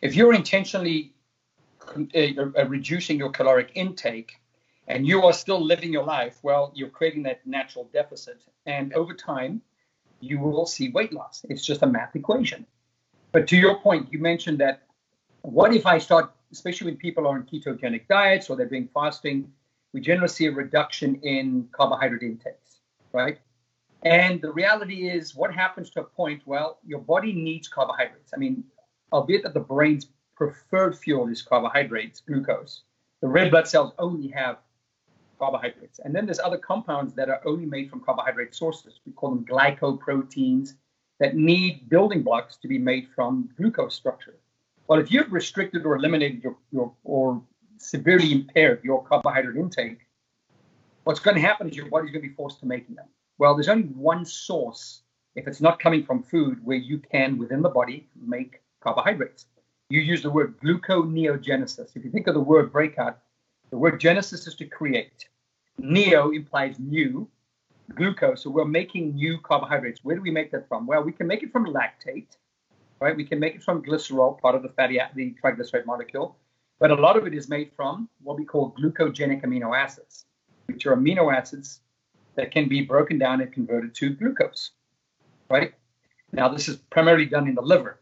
If 0.00 0.16
you're 0.16 0.34
intentionally 0.34 1.12
uh, 1.96 2.66
reducing 2.66 3.18
your 3.18 3.30
caloric 3.30 3.72
intake 3.74 4.40
and 4.88 5.06
you 5.06 5.22
are 5.22 5.32
still 5.32 5.64
living 5.64 5.92
your 5.92 6.04
life, 6.04 6.38
well, 6.42 6.72
you're 6.74 6.88
creating 6.88 7.22
that 7.24 7.46
natural 7.46 7.88
deficit. 7.92 8.42
And 8.66 8.92
over 8.94 9.14
time, 9.14 9.62
you 10.20 10.38
will 10.38 10.66
see 10.66 10.90
weight 10.90 11.12
loss. 11.12 11.44
It's 11.48 11.64
just 11.64 11.82
a 11.82 11.86
math 11.86 12.14
equation. 12.16 12.66
But 13.32 13.48
to 13.48 13.56
your 13.56 13.80
point, 13.80 14.12
you 14.12 14.18
mentioned 14.18 14.58
that 14.58 14.82
what 15.42 15.74
if 15.74 15.86
I 15.86 15.98
start, 15.98 16.32
especially 16.52 16.90
when 16.90 16.96
people 16.96 17.26
are 17.26 17.34
on 17.34 17.44
ketogenic 17.44 18.06
diets 18.08 18.50
or 18.50 18.56
they're 18.56 18.68
doing 18.68 18.88
fasting, 18.92 19.50
we 19.92 20.00
generally 20.00 20.28
see 20.28 20.46
a 20.46 20.52
reduction 20.52 21.16
in 21.22 21.68
carbohydrate 21.72 22.22
intakes, 22.22 22.80
right? 23.12 23.38
And 24.04 24.40
the 24.40 24.52
reality 24.52 25.08
is, 25.08 25.34
what 25.34 25.54
happens 25.54 25.90
to 25.90 26.00
a 26.00 26.04
point? 26.04 26.42
Well, 26.44 26.78
your 26.84 26.98
body 26.98 27.32
needs 27.32 27.68
carbohydrates. 27.68 28.32
I 28.34 28.36
mean, 28.36 28.64
albeit 29.12 29.44
that 29.44 29.54
the 29.54 29.60
brain's 29.60 30.08
preferred 30.34 30.98
fuel 30.98 31.28
is 31.28 31.40
carbohydrates, 31.42 32.20
glucose, 32.20 32.82
the 33.20 33.28
red 33.28 33.50
blood 33.50 33.68
cells 33.68 33.92
only 33.98 34.28
have 34.28 34.58
carbohydrates. 35.42 35.98
And 36.04 36.14
then 36.14 36.24
there's 36.24 36.38
other 36.38 36.56
compounds 36.56 37.14
that 37.14 37.28
are 37.28 37.40
only 37.44 37.66
made 37.66 37.90
from 37.90 37.98
carbohydrate 38.00 38.54
sources. 38.54 39.00
We 39.04 39.12
call 39.12 39.30
them 39.30 39.44
glycoproteins 39.44 40.74
that 41.18 41.34
need 41.34 41.88
building 41.88 42.22
blocks 42.22 42.56
to 42.58 42.68
be 42.68 42.78
made 42.78 43.08
from 43.14 43.50
glucose 43.56 43.94
structure. 43.94 44.36
Well, 44.86 45.00
if 45.00 45.10
you've 45.10 45.32
restricted 45.32 45.84
or 45.84 45.96
eliminated 45.96 46.44
your, 46.44 46.56
your 46.70 46.92
or 47.02 47.42
severely 47.78 48.30
impaired 48.30 48.84
your 48.84 49.04
carbohydrate 49.04 49.56
intake, 49.56 49.98
what's 51.02 51.18
going 51.18 51.34
to 51.34 51.40
happen 51.40 51.68
is 51.68 51.76
your 51.76 51.88
body's 51.90 52.12
going 52.12 52.22
to 52.22 52.28
be 52.28 52.34
forced 52.34 52.60
to 52.60 52.66
making 52.66 52.94
them. 52.94 53.06
Well, 53.38 53.56
there's 53.56 53.68
only 53.68 53.88
one 53.88 54.24
source, 54.24 55.02
if 55.34 55.48
it's 55.48 55.60
not 55.60 55.80
coming 55.80 56.04
from 56.04 56.22
food, 56.22 56.64
where 56.64 56.76
you 56.76 56.98
can, 56.98 57.36
within 57.36 57.62
the 57.62 57.68
body, 57.68 58.08
make 58.24 58.60
carbohydrates. 58.80 59.46
You 59.90 60.00
use 60.00 60.22
the 60.22 60.30
word 60.30 60.54
gluconeogenesis. 60.60 61.96
If 61.96 62.04
you 62.04 62.12
think 62.12 62.28
of 62.28 62.34
the 62.34 62.40
word 62.40 62.70
breakout, 62.70 63.18
the 63.70 63.78
word 63.78 63.98
genesis 63.98 64.46
is 64.46 64.54
to 64.56 64.66
create. 64.66 65.26
Neo 65.78 66.30
implies 66.30 66.78
new, 66.78 67.28
glucose. 67.94 68.42
So 68.42 68.50
we're 68.50 68.64
making 68.64 69.14
new 69.14 69.38
carbohydrates. 69.38 70.00
Where 70.02 70.16
do 70.16 70.22
we 70.22 70.30
make 70.30 70.50
that 70.52 70.68
from? 70.68 70.86
Well, 70.86 71.02
we 71.02 71.12
can 71.12 71.26
make 71.26 71.42
it 71.42 71.52
from 71.52 71.66
lactate, 71.66 72.36
right? 73.00 73.16
We 73.16 73.24
can 73.24 73.40
make 73.40 73.54
it 73.54 73.62
from 73.62 73.82
glycerol, 73.82 74.40
part 74.40 74.54
of 74.54 74.62
the 74.62 74.68
fatty, 74.70 75.00
the 75.14 75.34
triglyceride 75.42 75.86
molecule. 75.86 76.36
But 76.78 76.90
a 76.90 76.94
lot 76.94 77.16
of 77.16 77.26
it 77.26 77.34
is 77.34 77.48
made 77.48 77.70
from 77.76 78.08
what 78.22 78.36
we 78.36 78.44
call 78.44 78.74
glucogenic 78.78 79.44
amino 79.44 79.76
acids, 79.76 80.24
which 80.66 80.86
are 80.86 80.96
amino 80.96 81.32
acids 81.34 81.80
that 82.34 82.50
can 82.50 82.68
be 82.68 82.82
broken 82.82 83.18
down 83.18 83.40
and 83.40 83.52
converted 83.52 83.94
to 83.94 84.10
glucose, 84.10 84.70
right? 85.48 85.74
Now, 86.32 86.48
this 86.48 86.68
is 86.68 86.76
primarily 86.76 87.26
done 87.26 87.46
in 87.46 87.54
the 87.54 87.62
liver. 87.62 88.00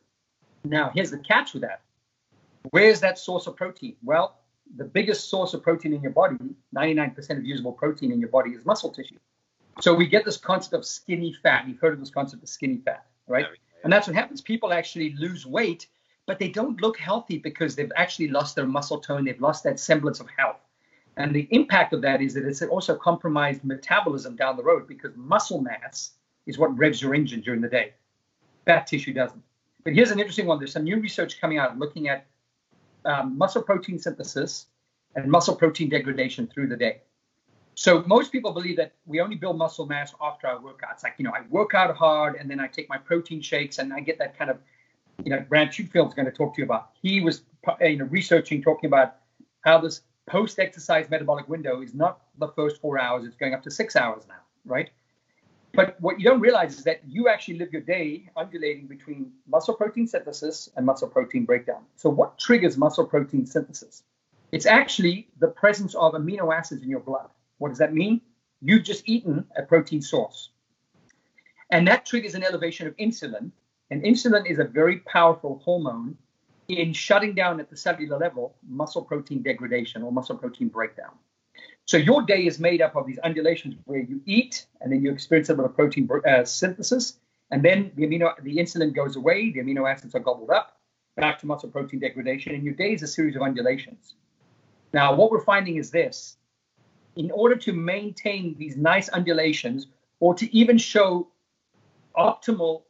Now, 0.64 0.90
here's 0.94 1.10
the 1.10 1.18
catch 1.18 1.52
with 1.52 1.62
that. 1.62 1.82
Where's 2.70 3.00
that 3.00 3.18
source 3.18 3.46
of 3.46 3.56
protein? 3.56 3.96
Well, 4.02 4.39
the 4.76 4.84
biggest 4.84 5.28
source 5.28 5.54
of 5.54 5.62
protein 5.62 5.92
in 5.92 6.02
your 6.02 6.12
body, 6.12 6.36
99% 6.74 7.30
of 7.30 7.44
usable 7.44 7.72
protein 7.72 8.12
in 8.12 8.20
your 8.20 8.28
body, 8.28 8.50
is 8.50 8.64
muscle 8.64 8.90
tissue. 8.90 9.18
So 9.80 9.94
we 9.94 10.06
get 10.06 10.24
this 10.24 10.36
concept 10.36 10.74
of 10.74 10.84
skinny 10.84 11.34
fat. 11.42 11.66
You've 11.66 11.80
heard 11.80 11.94
of 11.94 12.00
this 12.00 12.10
concept 12.10 12.42
of 12.42 12.48
skinny 12.48 12.78
fat, 12.84 13.06
right? 13.26 13.46
And 13.82 13.92
that's 13.92 14.06
what 14.06 14.16
happens. 14.16 14.40
People 14.40 14.72
actually 14.72 15.14
lose 15.14 15.46
weight, 15.46 15.86
but 16.26 16.38
they 16.38 16.48
don't 16.48 16.80
look 16.82 16.98
healthy 16.98 17.38
because 17.38 17.74
they've 17.74 17.92
actually 17.96 18.28
lost 18.28 18.54
their 18.54 18.66
muscle 18.66 19.00
tone. 19.00 19.24
They've 19.24 19.40
lost 19.40 19.64
that 19.64 19.80
semblance 19.80 20.20
of 20.20 20.28
health. 20.36 20.60
And 21.16 21.34
the 21.34 21.48
impact 21.50 21.92
of 21.92 22.02
that 22.02 22.20
is 22.20 22.34
that 22.34 22.44
it's 22.44 22.62
also 22.62 22.96
compromised 22.96 23.64
metabolism 23.64 24.36
down 24.36 24.56
the 24.56 24.62
road 24.62 24.86
because 24.86 25.16
muscle 25.16 25.60
mass 25.60 26.12
is 26.46 26.58
what 26.58 26.76
revs 26.76 27.02
your 27.02 27.14
engine 27.14 27.40
during 27.40 27.60
the 27.60 27.68
day. 27.68 27.94
Fat 28.64 28.86
tissue 28.86 29.12
doesn't. 29.12 29.42
But 29.84 29.94
here's 29.94 30.10
an 30.10 30.18
interesting 30.18 30.46
one. 30.46 30.58
There's 30.58 30.72
some 30.72 30.84
new 30.84 31.00
research 31.00 31.40
coming 31.40 31.58
out 31.58 31.78
looking 31.78 32.08
at 32.08 32.26
um, 33.04 33.36
muscle 33.36 33.62
protein 33.62 33.98
synthesis 33.98 34.66
and 35.16 35.30
muscle 35.30 35.56
protein 35.56 35.88
degradation 35.88 36.46
through 36.46 36.68
the 36.68 36.76
day. 36.76 37.02
So 37.74 38.02
most 38.06 38.30
people 38.30 38.52
believe 38.52 38.76
that 38.76 38.92
we 39.06 39.20
only 39.20 39.36
build 39.36 39.56
muscle 39.56 39.86
mass 39.86 40.14
after 40.20 40.46
our 40.46 40.58
workouts. 40.58 41.02
Like, 41.02 41.14
you 41.18 41.24
know, 41.24 41.32
I 41.32 41.42
work 41.48 41.74
out 41.74 41.96
hard 41.96 42.36
and 42.36 42.50
then 42.50 42.60
I 42.60 42.66
take 42.66 42.88
my 42.88 42.98
protein 42.98 43.40
shakes 43.40 43.78
and 43.78 43.92
I 43.92 44.00
get 44.00 44.18
that 44.18 44.36
kind 44.36 44.50
of, 44.50 44.58
you 45.24 45.30
know, 45.30 45.40
Brad 45.48 45.72
Schoenfeld's 45.72 46.14
going 46.14 46.26
to 46.26 46.32
talk 46.32 46.54
to 46.54 46.60
you 46.60 46.64
about. 46.64 46.90
He 47.00 47.20
was, 47.20 47.42
you 47.80 47.96
know, 47.96 48.04
researching, 48.06 48.62
talking 48.62 48.88
about 48.88 49.16
how 49.62 49.78
this 49.78 50.02
post-exercise 50.26 51.08
metabolic 51.10 51.48
window 51.48 51.82
is 51.82 51.94
not 51.94 52.20
the 52.38 52.48
first 52.48 52.80
four 52.80 52.98
hours; 52.98 53.24
it's 53.24 53.36
going 53.36 53.54
up 53.54 53.62
to 53.62 53.70
six 53.70 53.96
hours 53.96 54.24
now, 54.28 54.40
right? 54.64 54.90
But 55.72 56.00
what 56.00 56.18
you 56.18 56.24
don't 56.24 56.40
realize 56.40 56.76
is 56.78 56.84
that 56.84 57.00
you 57.06 57.28
actually 57.28 57.58
live 57.58 57.72
your 57.72 57.82
day 57.82 58.28
undulating 58.36 58.86
between 58.86 59.32
muscle 59.46 59.74
protein 59.74 60.06
synthesis 60.06 60.68
and 60.76 60.84
muscle 60.84 61.08
protein 61.08 61.44
breakdown. 61.44 61.82
So, 61.96 62.10
what 62.10 62.38
triggers 62.38 62.76
muscle 62.76 63.06
protein 63.06 63.46
synthesis? 63.46 64.02
It's 64.52 64.66
actually 64.66 65.28
the 65.38 65.48
presence 65.48 65.94
of 65.94 66.14
amino 66.14 66.52
acids 66.54 66.82
in 66.82 66.88
your 66.88 67.00
blood. 67.00 67.28
What 67.58 67.68
does 67.68 67.78
that 67.78 67.94
mean? 67.94 68.20
You've 68.60 68.82
just 68.82 69.08
eaten 69.08 69.46
a 69.56 69.62
protein 69.62 70.02
source. 70.02 70.50
And 71.70 71.86
that 71.86 72.04
triggers 72.04 72.34
an 72.34 72.42
elevation 72.42 72.88
of 72.88 72.96
insulin. 72.96 73.52
And 73.90 74.02
insulin 74.02 74.50
is 74.50 74.58
a 74.58 74.64
very 74.64 74.98
powerful 74.98 75.60
hormone 75.64 76.16
in 76.68 76.92
shutting 76.92 77.34
down 77.34 77.60
at 77.60 77.70
the 77.70 77.76
cellular 77.76 78.18
level 78.18 78.54
muscle 78.68 79.02
protein 79.02 79.42
degradation 79.42 80.02
or 80.02 80.12
muscle 80.12 80.36
protein 80.36 80.68
breakdown. 80.68 81.12
So 81.90 81.96
your 81.96 82.22
day 82.22 82.46
is 82.46 82.60
made 82.60 82.80
up 82.82 82.94
of 82.94 83.04
these 83.04 83.18
undulations 83.18 83.74
where 83.84 83.98
you 83.98 84.20
eat 84.24 84.66
and 84.80 84.92
then 84.92 85.02
you 85.02 85.10
experience 85.10 85.48
a 85.48 85.60
of 85.60 85.74
protein 85.74 86.08
uh, 86.24 86.44
synthesis, 86.44 87.18
and 87.50 87.64
then 87.64 87.90
the 87.96 88.06
amino 88.06 88.32
the 88.44 88.58
insulin 88.58 88.94
goes 88.94 89.16
away, 89.16 89.50
the 89.50 89.58
amino 89.58 89.92
acids 89.92 90.14
are 90.14 90.20
gobbled 90.20 90.50
up, 90.50 90.78
back 91.16 91.40
to 91.40 91.46
muscle 91.46 91.68
protein 91.68 91.98
degradation, 91.98 92.54
and 92.54 92.62
your 92.62 92.74
day 92.74 92.92
is 92.92 93.02
a 93.02 93.08
series 93.08 93.34
of 93.34 93.42
undulations. 93.42 94.14
Now, 94.92 95.16
what 95.16 95.32
we're 95.32 95.42
finding 95.42 95.78
is 95.78 95.90
this: 95.90 96.36
in 97.16 97.32
order 97.32 97.56
to 97.56 97.72
maintain 97.72 98.54
these 98.56 98.76
nice 98.76 99.08
undulations, 99.08 99.88
or 100.20 100.32
to 100.36 100.46
even 100.56 100.78
show 100.78 101.26
optimal, 102.16 102.82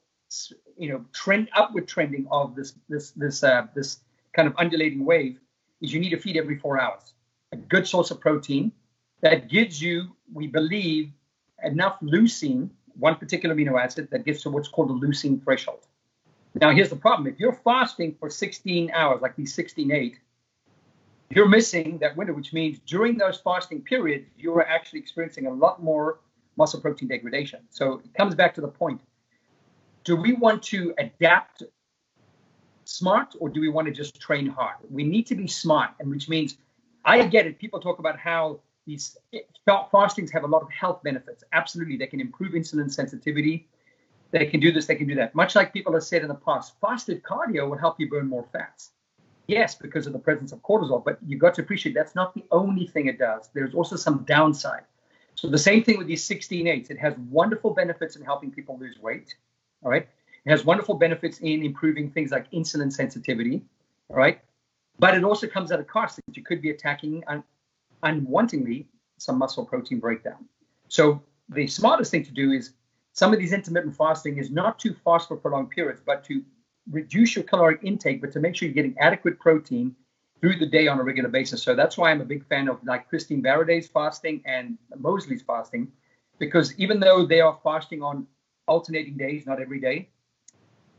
you 0.76 0.90
know, 0.90 1.06
trend 1.14 1.48
upward 1.56 1.88
trending 1.88 2.26
of 2.30 2.54
this 2.54 2.74
this 2.90 3.12
this 3.12 3.42
uh, 3.42 3.66
this 3.74 4.00
kind 4.34 4.46
of 4.46 4.52
undulating 4.58 5.06
wave, 5.06 5.40
is 5.80 5.90
you 5.90 6.00
need 6.00 6.10
to 6.10 6.18
feed 6.18 6.36
every 6.36 6.58
four 6.58 6.78
hours. 6.78 7.14
A 7.52 7.56
good 7.56 7.88
source 7.88 8.10
of 8.10 8.20
protein, 8.20 8.70
that 9.20 9.48
gives 9.48 9.80
you, 9.80 10.16
we 10.32 10.46
believe, 10.46 11.12
enough 11.62 11.98
leucine, 12.00 12.70
one 12.98 13.16
particular 13.16 13.54
amino 13.54 13.82
acid, 13.82 14.08
that 14.10 14.24
gets 14.24 14.42
to 14.42 14.50
what's 14.50 14.68
called 14.68 14.88
the 14.88 15.06
leucine 15.06 15.42
threshold. 15.42 15.86
Now, 16.54 16.70
here's 16.70 16.90
the 16.90 16.96
problem. 16.96 17.26
If 17.28 17.38
you're 17.38 17.52
fasting 17.52 18.16
for 18.18 18.28
16 18.28 18.90
hours, 18.92 19.20
like 19.22 19.36
these 19.36 19.54
16 19.54 19.92
8, 19.92 20.18
you're 21.30 21.48
missing 21.48 21.98
that 21.98 22.16
window, 22.16 22.32
which 22.32 22.52
means 22.52 22.80
during 22.86 23.16
those 23.16 23.38
fasting 23.38 23.82
periods, 23.82 24.26
you 24.36 24.52
are 24.54 24.66
actually 24.66 24.98
experiencing 24.98 25.46
a 25.46 25.52
lot 25.52 25.80
more 25.82 26.18
muscle 26.56 26.80
protein 26.80 27.08
degradation. 27.08 27.60
So 27.70 28.00
it 28.04 28.12
comes 28.14 28.34
back 28.34 28.54
to 28.54 28.60
the 28.60 28.68
point. 28.68 29.00
Do 30.02 30.16
we 30.16 30.32
want 30.32 30.62
to 30.64 30.92
adapt 30.98 31.62
smart 32.84 33.36
or 33.38 33.48
do 33.48 33.60
we 33.60 33.68
want 33.68 33.86
to 33.86 33.92
just 33.92 34.20
train 34.20 34.46
hard? 34.46 34.76
We 34.90 35.04
need 35.04 35.26
to 35.26 35.36
be 35.36 35.46
smart, 35.46 35.90
and 36.00 36.10
which 36.10 36.28
means 36.28 36.56
I 37.04 37.24
get 37.26 37.46
it. 37.46 37.58
People 37.58 37.78
talk 37.78 38.00
about 38.00 38.18
how 38.18 38.60
these 38.90 39.16
fastings 39.92 40.30
have 40.32 40.42
a 40.42 40.46
lot 40.46 40.62
of 40.62 40.70
health 40.70 41.02
benefits. 41.04 41.44
Absolutely, 41.52 41.96
they 41.96 42.06
can 42.08 42.20
improve 42.20 42.52
insulin 42.52 42.90
sensitivity. 42.92 43.68
They 44.32 44.46
can 44.46 44.60
do 44.60 44.72
this, 44.72 44.86
they 44.86 44.96
can 44.96 45.06
do 45.06 45.14
that. 45.16 45.34
Much 45.34 45.54
like 45.54 45.72
people 45.72 45.92
have 45.92 46.02
said 46.02 46.22
in 46.22 46.28
the 46.28 46.34
past, 46.34 46.74
fasted 46.80 47.22
cardio 47.22 47.68
will 47.68 47.78
help 47.78 48.00
you 48.00 48.08
burn 48.08 48.28
more 48.28 48.46
fats. 48.52 48.90
Yes, 49.46 49.74
because 49.74 50.06
of 50.06 50.12
the 50.12 50.18
presence 50.18 50.52
of 50.52 50.60
cortisol, 50.62 51.04
but 51.04 51.18
you've 51.26 51.40
got 51.40 51.54
to 51.54 51.62
appreciate 51.62 51.94
that's 51.94 52.14
not 52.14 52.34
the 52.34 52.44
only 52.50 52.86
thing 52.86 53.06
it 53.06 53.18
does. 53.18 53.50
There's 53.54 53.74
also 53.74 53.96
some 53.96 54.24
downside. 54.24 54.84
So 55.34 55.48
the 55.48 55.58
same 55.58 55.82
thing 55.82 55.98
with 55.98 56.06
these 56.06 56.24
16 56.24 56.66
8s. 56.66 56.90
It 56.90 56.98
has 56.98 57.14
wonderful 57.30 57.72
benefits 57.72 58.16
in 58.16 58.22
helping 58.24 58.50
people 58.50 58.78
lose 58.78 58.98
weight. 59.00 59.34
All 59.82 59.90
right. 59.90 60.06
It 60.44 60.50
has 60.50 60.64
wonderful 60.64 60.94
benefits 60.94 61.38
in 61.38 61.64
improving 61.64 62.10
things 62.10 62.30
like 62.30 62.50
insulin 62.52 62.92
sensitivity. 62.92 63.62
All 64.08 64.16
right. 64.16 64.40
But 64.98 65.16
it 65.16 65.24
also 65.24 65.46
comes 65.46 65.72
at 65.72 65.80
a 65.80 65.84
cost 65.84 66.16
that 66.16 66.36
you 66.36 66.42
could 66.42 66.60
be 66.60 66.70
attacking 66.70 67.24
unwantingly 68.02 68.86
some 69.18 69.38
muscle 69.38 69.64
protein 69.64 70.00
breakdown. 70.00 70.46
So 70.88 71.22
the 71.48 71.66
smartest 71.66 72.10
thing 72.10 72.24
to 72.24 72.32
do 72.32 72.52
is 72.52 72.72
some 73.12 73.32
of 73.32 73.38
these 73.38 73.52
intermittent 73.52 73.96
fasting 73.96 74.38
is 74.38 74.50
not 74.50 74.78
to 74.80 74.94
fast 74.94 75.28
for 75.28 75.36
prolonged 75.36 75.70
periods, 75.70 76.00
but 76.04 76.24
to 76.24 76.42
reduce 76.90 77.36
your 77.36 77.44
caloric 77.44 77.80
intake, 77.82 78.20
but 78.20 78.32
to 78.32 78.40
make 78.40 78.56
sure 78.56 78.66
you're 78.66 78.74
getting 78.74 78.96
adequate 78.98 79.38
protein 79.38 79.94
through 80.40 80.58
the 80.58 80.66
day 80.66 80.88
on 80.88 80.98
a 80.98 81.02
regular 81.02 81.28
basis. 81.28 81.62
So 81.62 81.74
that's 81.74 81.98
why 81.98 82.10
I'm 82.10 82.20
a 82.20 82.24
big 82.24 82.46
fan 82.46 82.68
of 82.68 82.82
like 82.84 83.08
Christine 83.08 83.42
Varady's 83.42 83.88
fasting 83.88 84.42
and 84.46 84.78
Mosley's 84.96 85.42
fasting, 85.42 85.92
because 86.38 86.74
even 86.78 86.98
though 86.98 87.26
they 87.26 87.40
are 87.40 87.58
fasting 87.62 88.02
on 88.02 88.26
alternating 88.66 89.16
days, 89.16 89.46
not 89.46 89.60
every 89.60 89.80
day, 89.80 90.08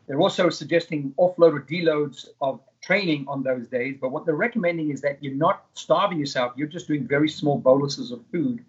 they're 0.07 0.21
also 0.21 0.49
suggesting 0.49 1.13
offload 1.17 1.53
or 1.53 1.61
deloads 1.61 2.27
of 2.41 2.59
training 2.81 3.25
on 3.27 3.43
those 3.43 3.67
days. 3.67 3.97
But 3.99 4.11
what 4.11 4.25
they're 4.25 4.35
recommending 4.35 4.91
is 4.91 5.01
that 5.01 5.23
you're 5.23 5.35
not 5.35 5.65
starving 5.73 6.19
yourself. 6.19 6.53
You're 6.55 6.67
just 6.67 6.87
doing 6.87 7.07
very 7.07 7.29
small 7.29 7.57
boluses 7.57 8.11
of 8.11 8.21
food 8.31 8.63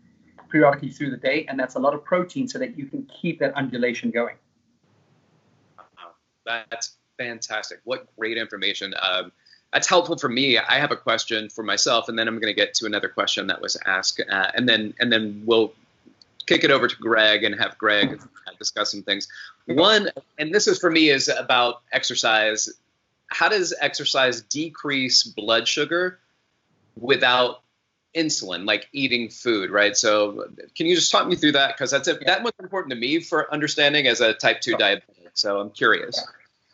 periodically 0.50 0.90
through 0.90 1.10
the 1.10 1.16
day, 1.16 1.46
and 1.48 1.58
that's 1.58 1.76
a 1.76 1.78
lot 1.78 1.94
of 1.94 2.04
protein 2.04 2.46
so 2.46 2.58
that 2.58 2.76
you 2.76 2.86
can 2.86 3.08
keep 3.20 3.38
that 3.40 3.54
undulation 3.54 4.10
going. 4.10 4.36
That's 6.44 6.96
fantastic. 7.18 7.80
What 7.84 8.14
great 8.16 8.36
information. 8.36 8.94
Um, 9.00 9.32
that's 9.72 9.88
helpful 9.88 10.18
for 10.18 10.28
me. 10.28 10.58
I 10.58 10.74
have 10.74 10.90
a 10.90 10.96
question 10.96 11.48
for 11.48 11.62
myself, 11.62 12.08
and 12.08 12.18
then 12.18 12.28
I'm 12.28 12.34
going 12.34 12.54
to 12.54 12.54
get 12.54 12.74
to 12.74 12.86
another 12.86 13.08
question 13.08 13.46
that 13.46 13.62
was 13.62 13.78
asked, 13.86 14.20
uh, 14.30 14.50
and 14.54 14.68
then 14.68 14.92
and 15.00 15.10
then 15.10 15.42
we'll 15.46 15.72
kick 16.46 16.64
it 16.64 16.70
over 16.70 16.88
to 16.88 16.96
Greg 16.96 17.44
and 17.44 17.58
have 17.58 17.78
Greg 17.78 18.20
discuss 18.58 18.92
some 18.92 19.02
things. 19.02 19.28
One, 19.66 20.08
and 20.38 20.54
this 20.54 20.66
is 20.68 20.78
for 20.78 20.90
me, 20.90 21.08
is 21.08 21.28
about 21.28 21.82
exercise 21.92 22.68
how 23.32 23.48
does 23.48 23.74
exercise 23.80 24.42
decrease 24.42 25.22
blood 25.22 25.66
sugar 25.66 26.18
without 26.96 27.62
insulin, 28.14 28.66
like 28.66 28.88
eating 28.92 29.30
food, 29.30 29.70
right? 29.70 29.96
So, 29.96 30.48
can 30.76 30.86
you 30.86 30.94
just 30.94 31.10
talk 31.10 31.26
me 31.26 31.36
through 31.36 31.52
that? 31.52 31.74
Because 31.74 31.90
that's 31.90 32.08
a, 32.08 32.12
yeah. 32.12 32.18
that 32.26 32.42
was 32.42 32.52
important 32.60 32.90
to 32.90 32.96
me 32.96 33.20
for 33.20 33.52
understanding 33.52 34.06
as 34.06 34.20
a 34.20 34.34
type 34.34 34.60
two 34.60 34.76
diabetic. 34.76 35.02
So 35.34 35.58
I'm 35.58 35.70
curious. 35.70 36.22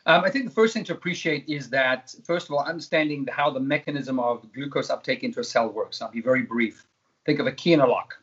Um, 0.05 0.23
I 0.23 0.29
think 0.29 0.45
the 0.45 0.51
first 0.51 0.73
thing 0.73 0.83
to 0.85 0.93
appreciate 0.93 1.47
is 1.47 1.69
that, 1.69 2.13
first 2.23 2.47
of 2.47 2.53
all, 2.53 2.63
understanding 2.63 3.27
how 3.29 3.51
the 3.51 3.59
mechanism 3.59 4.19
of 4.19 4.51
glucose 4.53 4.89
uptake 4.89 5.23
into 5.23 5.39
a 5.39 5.43
cell 5.43 5.69
works. 5.69 6.01
I'll 6.01 6.11
be 6.11 6.21
very 6.21 6.41
brief. 6.41 6.85
Think 7.25 7.39
of 7.39 7.47
a 7.47 7.51
key 7.51 7.73
in 7.73 7.79
a 7.79 7.87
lock. 7.87 8.17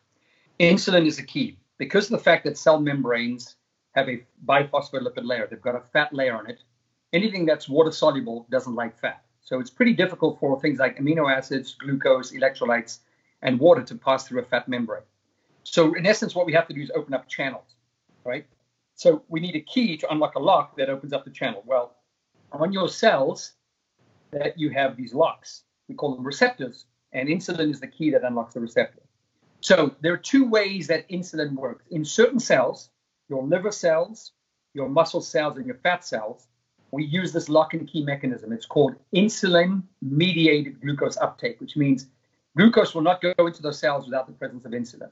Insulin 0.59 1.07
is 1.07 1.19
a 1.19 1.23
key. 1.23 1.57
Because 1.79 2.07
of 2.07 2.13
the 2.13 2.19
fact 2.19 2.45
that 2.45 2.59
cell 2.59 2.81
membranes 2.81 3.57
have 3.95 4.09
a 4.09 4.23
biphospholipid 4.45 5.25
layer, 5.25 5.47
they've 5.47 5.61
got 5.61 5.77
a 5.77 5.81
fat 5.81 6.13
layer 6.13 6.37
on 6.37 6.51
it 6.51 6.59
anything 7.17 7.47
that's 7.47 7.69
water 7.69 7.91
soluble 7.91 8.47
doesn't 8.51 8.75
like 8.75 8.99
fat. 8.99 9.23
So 9.41 9.61
it's 9.61 9.71
pretty 9.71 9.95
difficult 9.95 10.39
for 10.39 10.61
things 10.61 10.79
like 10.79 10.99
amino 10.99 11.33
acids, 11.35 11.75
glucose, 11.75 12.33
electrolytes, 12.33 12.99
and 13.43 13.59
water 13.59 13.83
to 13.83 13.95
pass 13.95 14.27
through 14.27 14.41
a 14.41 14.45
fat 14.45 14.69
membrane. 14.69 15.03
So 15.65 15.95
in 15.95 16.07
essence, 16.07 16.35
what 16.35 16.47
we 16.47 16.53
have 16.53 16.69
to 16.69 16.75
do 16.75 16.81
is 16.81 16.91
open 16.95 17.15
up 17.15 17.29
channels, 17.29 17.75
right? 18.25 18.47
So 18.95 19.23
we 19.29 19.41
need 19.41 19.57
a 19.57 19.61
key 19.61 19.97
to 19.99 20.13
unlock 20.13 20.35
a 20.37 20.39
lock 20.39 20.77
that 20.77 20.89
opens 20.89 21.13
up 21.13 21.25
the 21.25 21.31
channel. 21.31 21.63
Well, 21.67 21.97
on 22.53 22.73
your 22.73 22.89
cells, 22.89 23.53
that 24.33 24.59
you 24.59 24.71
have 24.71 24.97
these 24.97 25.15
locks. 25.15 25.63
We 25.89 25.95
call 25.95 26.15
them 26.15 26.27
receptors, 26.27 26.87
and 27.13 27.29
insulin 27.29 27.71
is 27.71 27.81
the 27.81 27.87
key 27.87 28.11
that 28.11 28.25
unlocks 28.25 28.55
the 28.55 28.61
receptor. 28.61 29.03
So 29.61 29.95
there 30.01 30.13
are 30.13 30.19
two 30.19 30.49
ways 30.49 30.87
that 30.89 31.09
insulin 31.09 31.55
works. 31.55 31.85
In 31.91 32.05
certain 32.05 32.41
cells, 32.41 32.91
your 33.29 33.43
liver 33.45 33.73
cells, 33.73 34.33
your 34.75 34.89
muscle 34.89 35.21
cells, 35.21 35.57
and 35.57 35.67
your 35.67 35.77
fat 35.77 36.05
cells, 36.05 36.47
we 36.97 37.05
use 37.05 37.31
this 37.31 37.51
lock 37.51 37.75
and 37.75 37.87
key 37.87 38.03
mechanism. 38.03 38.53
It's 38.53 38.65
called 38.65 38.95
insulin 39.15 39.83
mediated 40.01 40.81
glucose 40.81 41.19
uptake, 41.19 41.61
which 41.61 41.77
means 41.77 42.07
glucose 42.57 42.95
will 42.95 43.03
not 43.03 43.21
go 43.21 43.35
into 43.47 43.61
those 43.61 43.79
cells 43.79 44.07
without 44.07 44.27
the 44.27 44.33
presence 44.33 44.65
of 44.65 44.73
insulin. 44.73 45.11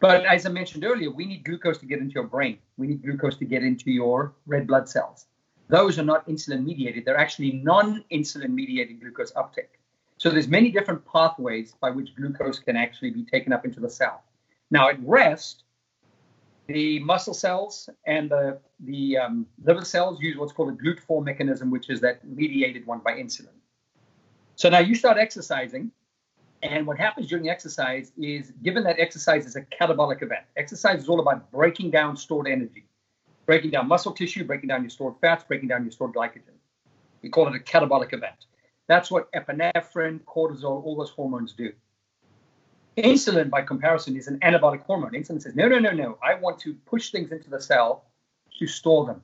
But 0.00 0.24
as 0.24 0.46
I 0.46 0.48
mentioned 0.48 0.82
earlier, 0.82 1.10
we 1.10 1.26
need 1.26 1.44
glucose 1.44 1.76
to 1.78 1.86
get 1.86 1.98
into 1.98 2.14
your 2.14 2.24
brain. 2.24 2.58
We 2.78 2.86
need 2.86 3.02
glucose 3.02 3.36
to 3.36 3.44
get 3.44 3.62
into 3.62 3.90
your 3.90 4.32
red 4.46 4.66
blood 4.66 4.88
cells. 4.88 5.26
Those 5.68 5.98
are 5.98 6.04
not 6.04 6.26
insulin 6.26 6.64
mediated. 6.64 7.04
They're 7.04 7.18
actually 7.18 7.52
non-insulin 7.52 8.48
mediated 8.48 8.98
glucose 9.02 9.32
uptake. 9.36 9.78
So 10.16 10.30
there's 10.30 10.48
many 10.48 10.70
different 10.70 11.04
pathways 11.04 11.74
by 11.82 11.90
which 11.90 12.16
glucose 12.16 12.58
can 12.58 12.76
actually 12.76 13.10
be 13.10 13.24
taken 13.24 13.52
up 13.52 13.66
into 13.66 13.78
the 13.78 13.90
cell. 13.90 14.22
Now 14.70 14.88
at 14.88 14.96
rest, 15.04 15.64
the 16.72 16.98
muscle 17.00 17.34
cells 17.34 17.88
and 18.06 18.30
the, 18.30 18.58
the 18.80 19.18
um, 19.18 19.46
liver 19.64 19.84
cells 19.84 20.20
use 20.20 20.36
what's 20.36 20.52
called 20.52 20.70
a 20.70 20.76
GLUT4 20.76 21.24
mechanism, 21.24 21.70
which 21.70 21.90
is 21.90 22.00
that 22.00 22.26
mediated 22.26 22.86
one 22.86 23.00
by 23.00 23.12
insulin. 23.12 23.48
So 24.56 24.68
now 24.68 24.78
you 24.78 24.94
start 24.94 25.16
exercising, 25.16 25.90
and 26.62 26.86
what 26.86 26.98
happens 26.98 27.28
during 27.28 27.48
exercise 27.48 28.12
is, 28.18 28.52
given 28.62 28.84
that 28.84 28.98
exercise 28.98 29.46
is 29.46 29.56
a 29.56 29.62
catabolic 29.62 30.22
event, 30.22 30.44
exercise 30.56 31.02
is 31.02 31.08
all 31.08 31.20
about 31.20 31.50
breaking 31.50 31.90
down 31.90 32.16
stored 32.16 32.46
energy, 32.46 32.84
breaking 33.46 33.70
down 33.70 33.88
muscle 33.88 34.12
tissue, 34.12 34.44
breaking 34.44 34.68
down 34.68 34.82
your 34.82 34.90
stored 34.90 35.14
fats, 35.20 35.44
breaking 35.44 35.68
down 35.68 35.82
your 35.82 35.92
stored 35.92 36.12
glycogen. 36.12 36.56
We 37.22 37.30
call 37.30 37.48
it 37.48 37.56
a 37.56 37.58
catabolic 37.58 38.12
event. 38.12 38.46
That's 38.86 39.10
what 39.10 39.32
epinephrine, 39.32 40.20
cortisol, 40.24 40.84
all 40.84 40.96
those 40.96 41.10
hormones 41.10 41.52
do. 41.54 41.72
Insulin, 43.02 43.50
by 43.50 43.62
comparison, 43.62 44.16
is 44.16 44.28
an 44.28 44.38
anabolic 44.40 44.82
hormone. 44.82 45.12
Insulin 45.12 45.40
says, 45.42 45.54
no, 45.54 45.68
no, 45.68 45.78
no, 45.78 45.90
no. 45.90 46.18
I 46.22 46.34
want 46.34 46.58
to 46.60 46.74
push 46.86 47.10
things 47.10 47.32
into 47.32 47.50
the 47.50 47.60
cell 47.60 48.04
to 48.58 48.66
store 48.66 49.06
them. 49.06 49.22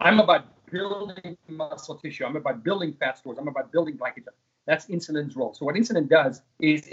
I'm 0.00 0.20
about 0.20 0.46
building 0.70 1.36
muscle 1.48 1.96
tissue. 1.96 2.24
I'm 2.24 2.36
about 2.36 2.62
building 2.62 2.94
fat 2.98 3.18
stores. 3.18 3.38
I'm 3.38 3.48
about 3.48 3.72
building 3.72 3.96
glycogen. 3.96 4.34
That's 4.66 4.86
insulin's 4.86 5.36
role. 5.36 5.54
So 5.54 5.64
what 5.64 5.74
insulin 5.74 6.08
does 6.08 6.42
is 6.60 6.90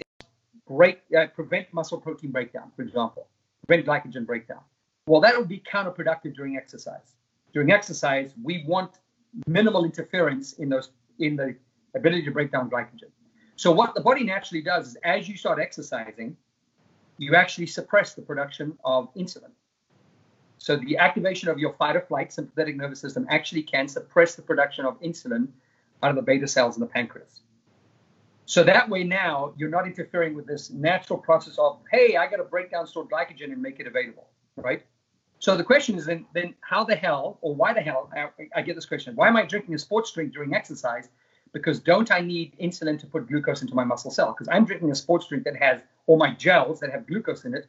break, 0.68 1.02
uh, 1.18 1.28
prevent 1.28 1.74
muscle 1.74 2.00
protein 2.00 2.32
breakdown, 2.32 2.72
for 2.76 2.82
example, 2.84 3.28
prevent 3.66 3.88
glycogen 3.88 4.26
breakdown. 4.26 4.62
Well, 5.08 5.22
that 5.22 5.38
would 5.38 5.48
be 5.48 5.60
counterproductive 5.60 6.36
during 6.36 6.58
exercise. 6.58 7.16
During 7.54 7.72
exercise, 7.72 8.34
we 8.42 8.64
want 8.68 9.00
minimal 9.48 9.86
interference 9.86 10.54
in 10.54 10.70
those 10.70 10.90
in 11.20 11.36
the 11.36 11.56
ability 11.96 12.24
to 12.24 12.32
break 12.32 12.52
down 12.52 12.70
glycogen. 12.70 13.12
So 13.56 13.72
what 13.72 13.94
the 13.94 14.02
body 14.02 14.24
naturally 14.24 14.62
does 14.62 14.90
is 14.90 14.96
as 15.04 15.30
you 15.30 15.38
start 15.38 15.60
exercising, 15.60 16.36
you 17.18 17.36
actually 17.36 17.68
suppress 17.68 18.14
the 18.14 18.22
production 18.22 18.78
of 18.84 19.14
insulin. 19.14 19.52
So 20.58 20.78
the 20.78 20.98
activation 20.98 21.50
of 21.50 21.60
your 21.60 21.74
fight 21.74 21.96
or 21.96 22.02
flight 22.02 22.32
sympathetic 22.32 22.76
nervous 22.76 23.00
system 23.00 23.26
actually 23.30 23.64
can 23.64 23.88
suppress 23.88 24.36
the 24.36 24.42
production 24.42 24.86
of 24.86 25.00
insulin 25.02 25.48
out 26.04 26.10
of 26.10 26.16
the 26.16 26.22
beta 26.22 26.48
cells 26.48 26.76
in 26.76 26.82
the 26.82 26.88
pancreas. 26.88 27.42
So 28.46 28.64
that 28.64 28.90
way 28.90 29.04
now 29.04 29.54
you're 29.56 29.70
not 29.70 29.88
interfering 29.88 30.36
with 30.36 30.46
this 30.46 30.70
natural 30.72 31.18
process 31.18 31.58
of, 31.58 31.80
hey, 31.92 32.18
I 32.18 32.28
got 32.28 32.38
to 32.38 32.44
break 32.44 32.72
down 32.72 32.86
stored 32.86 33.10
glycogen 33.10 33.52
and 33.52 33.62
make 33.62 33.80
it 33.80 33.88
available, 33.88 34.28
right? 34.56 34.84
So 35.40 35.58
the 35.58 35.64
question 35.64 35.96
is 35.98 36.06
then, 36.06 36.26
then 36.34 36.54
how 36.62 36.84
the 36.84 36.96
hell 36.96 37.40
or 37.42 37.56
why 37.56 37.74
the 37.74 37.82
hell, 37.82 38.12
I, 38.16 38.30
I 38.56 38.62
get 38.62 38.76
this 38.76 38.86
question, 38.86 39.16
why 39.16 39.28
am 39.28 39.38
I 39.38 39.46
drinking 39.46 39.74
a 39.74 39.80
sports 39.80 40.12
drink 40.12 40.34
during 40.34 40.54
exercise 40.54 41.10
because 41.54 41.80
don't 41.80 42.12
I 42.12 42.22
need 42.22 42.54
insulin 42.60 43.00
to 43.00 43.08
put 43.08 43.28
glucose 43.28 43.62
into 43.62 43.76
my 43.76 43.84
muscle 43.84 44.12
cell? 44.12 44.34
Because 44.34 44.48
I'm 44.50 44.66
drinking 44.66 44.92
a 44.92 44.96
sports 44.96 45.28
drink 45.28 45.44
that 45.44 45.56
has 45.58 45.82
all 46.08 46.18
my 46.18 46.34
gels 46.34 46.80
that 46.80 46.92
have 46.92 47.08
glucose 47.08 47.46
in 47.46 47.54
it 47.54 47.68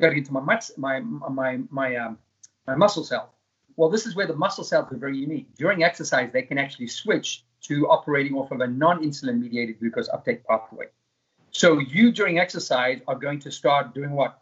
going 0.00 0.18
into 0.18 0.32
my 0.32 0.60
my 0.76 1.00
my 1.00 1.60
my 1.70 1.96
um, 1.96 2.18
my 2.66 2.74
muscle 2.74 3.04
cell. 3.04 3.32
Well, 3.76 3.90
this 3.90 4.06
is 4.06 4.14
where 4.14 4.26
the 4.26 4.36
muscle 4.36 4.64
cells 4.64 4.92
are 4.92 4.96
very 4.96 5.18
unique. 5.18 5.48
During 5.56 5.82
exercise, 5.82 6.30
they 6.32 6.42
can 6.42 6.58
actually 6.58 6.86
switch 6.86 7.44
to 7.62 7.88
operating 7.88 8.34
off 8.34 8.52
of 8.52 8.60
a 8.60 8.66
non-insulin 8.66 9.40
mediated 9.40 9.80
glucose 9.80 10.08
uptake 10.08 10.46
pathway. 10.46 10.86
So 11.50 11.78
you 11.78 12.12
during 12.12 12.38
exercise 12.38 13.00
are 13.08 13.16
going 13.16 13.40
to 13.40 13.50
start 13.50 13.94
doing 13.94 14.10
what? 14.10 14.40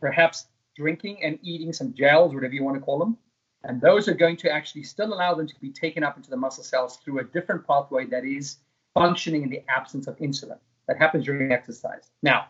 Perhaps 0.00 0.46
drinking 0.76 1.22
and 1.22 1.38
eating 1.42 1.72
some 1.72 1.94
gels, 1.94 2.34
whatever 2.34 2.54
you 2.54 2.64
want 2.64 2.76
to 2.76 2.80
call 2.80 2.98
them, 2.98 3.16
and 3.64 3.80
those 3.80 4.08
are 4.08 4.14
going 4.14 4.36
to 4.36 4.50
actually 4.50 4.84
still 4.84 5.12
allow 5.12 5.34
them 5.34 5.46
to 5.46 5.60
be 5.60 5.70
taken 5.70 6.04
up 6.04 6.16
into 6.16 6.30
the 6.30 6.36
muscle 6.36 6.62
cells 6.62 6.96
through 6.98 7.18
a 7.18 7.24
different 7.24 7.66
pathway 7.66 8.06
that 8.06 8.24
is 8.24 8.58
functioning 8.94 9.42
in 9.42 9.50
the 9.50 9.62
absence 9.68 10.06
of 10.06 10.16
insulin. 10.18 10.58
That 10.86 10.96
happens 10.96 11.24
during 11.24 11.52
exercise. 11.52 12.10
Now, 12.22 12.46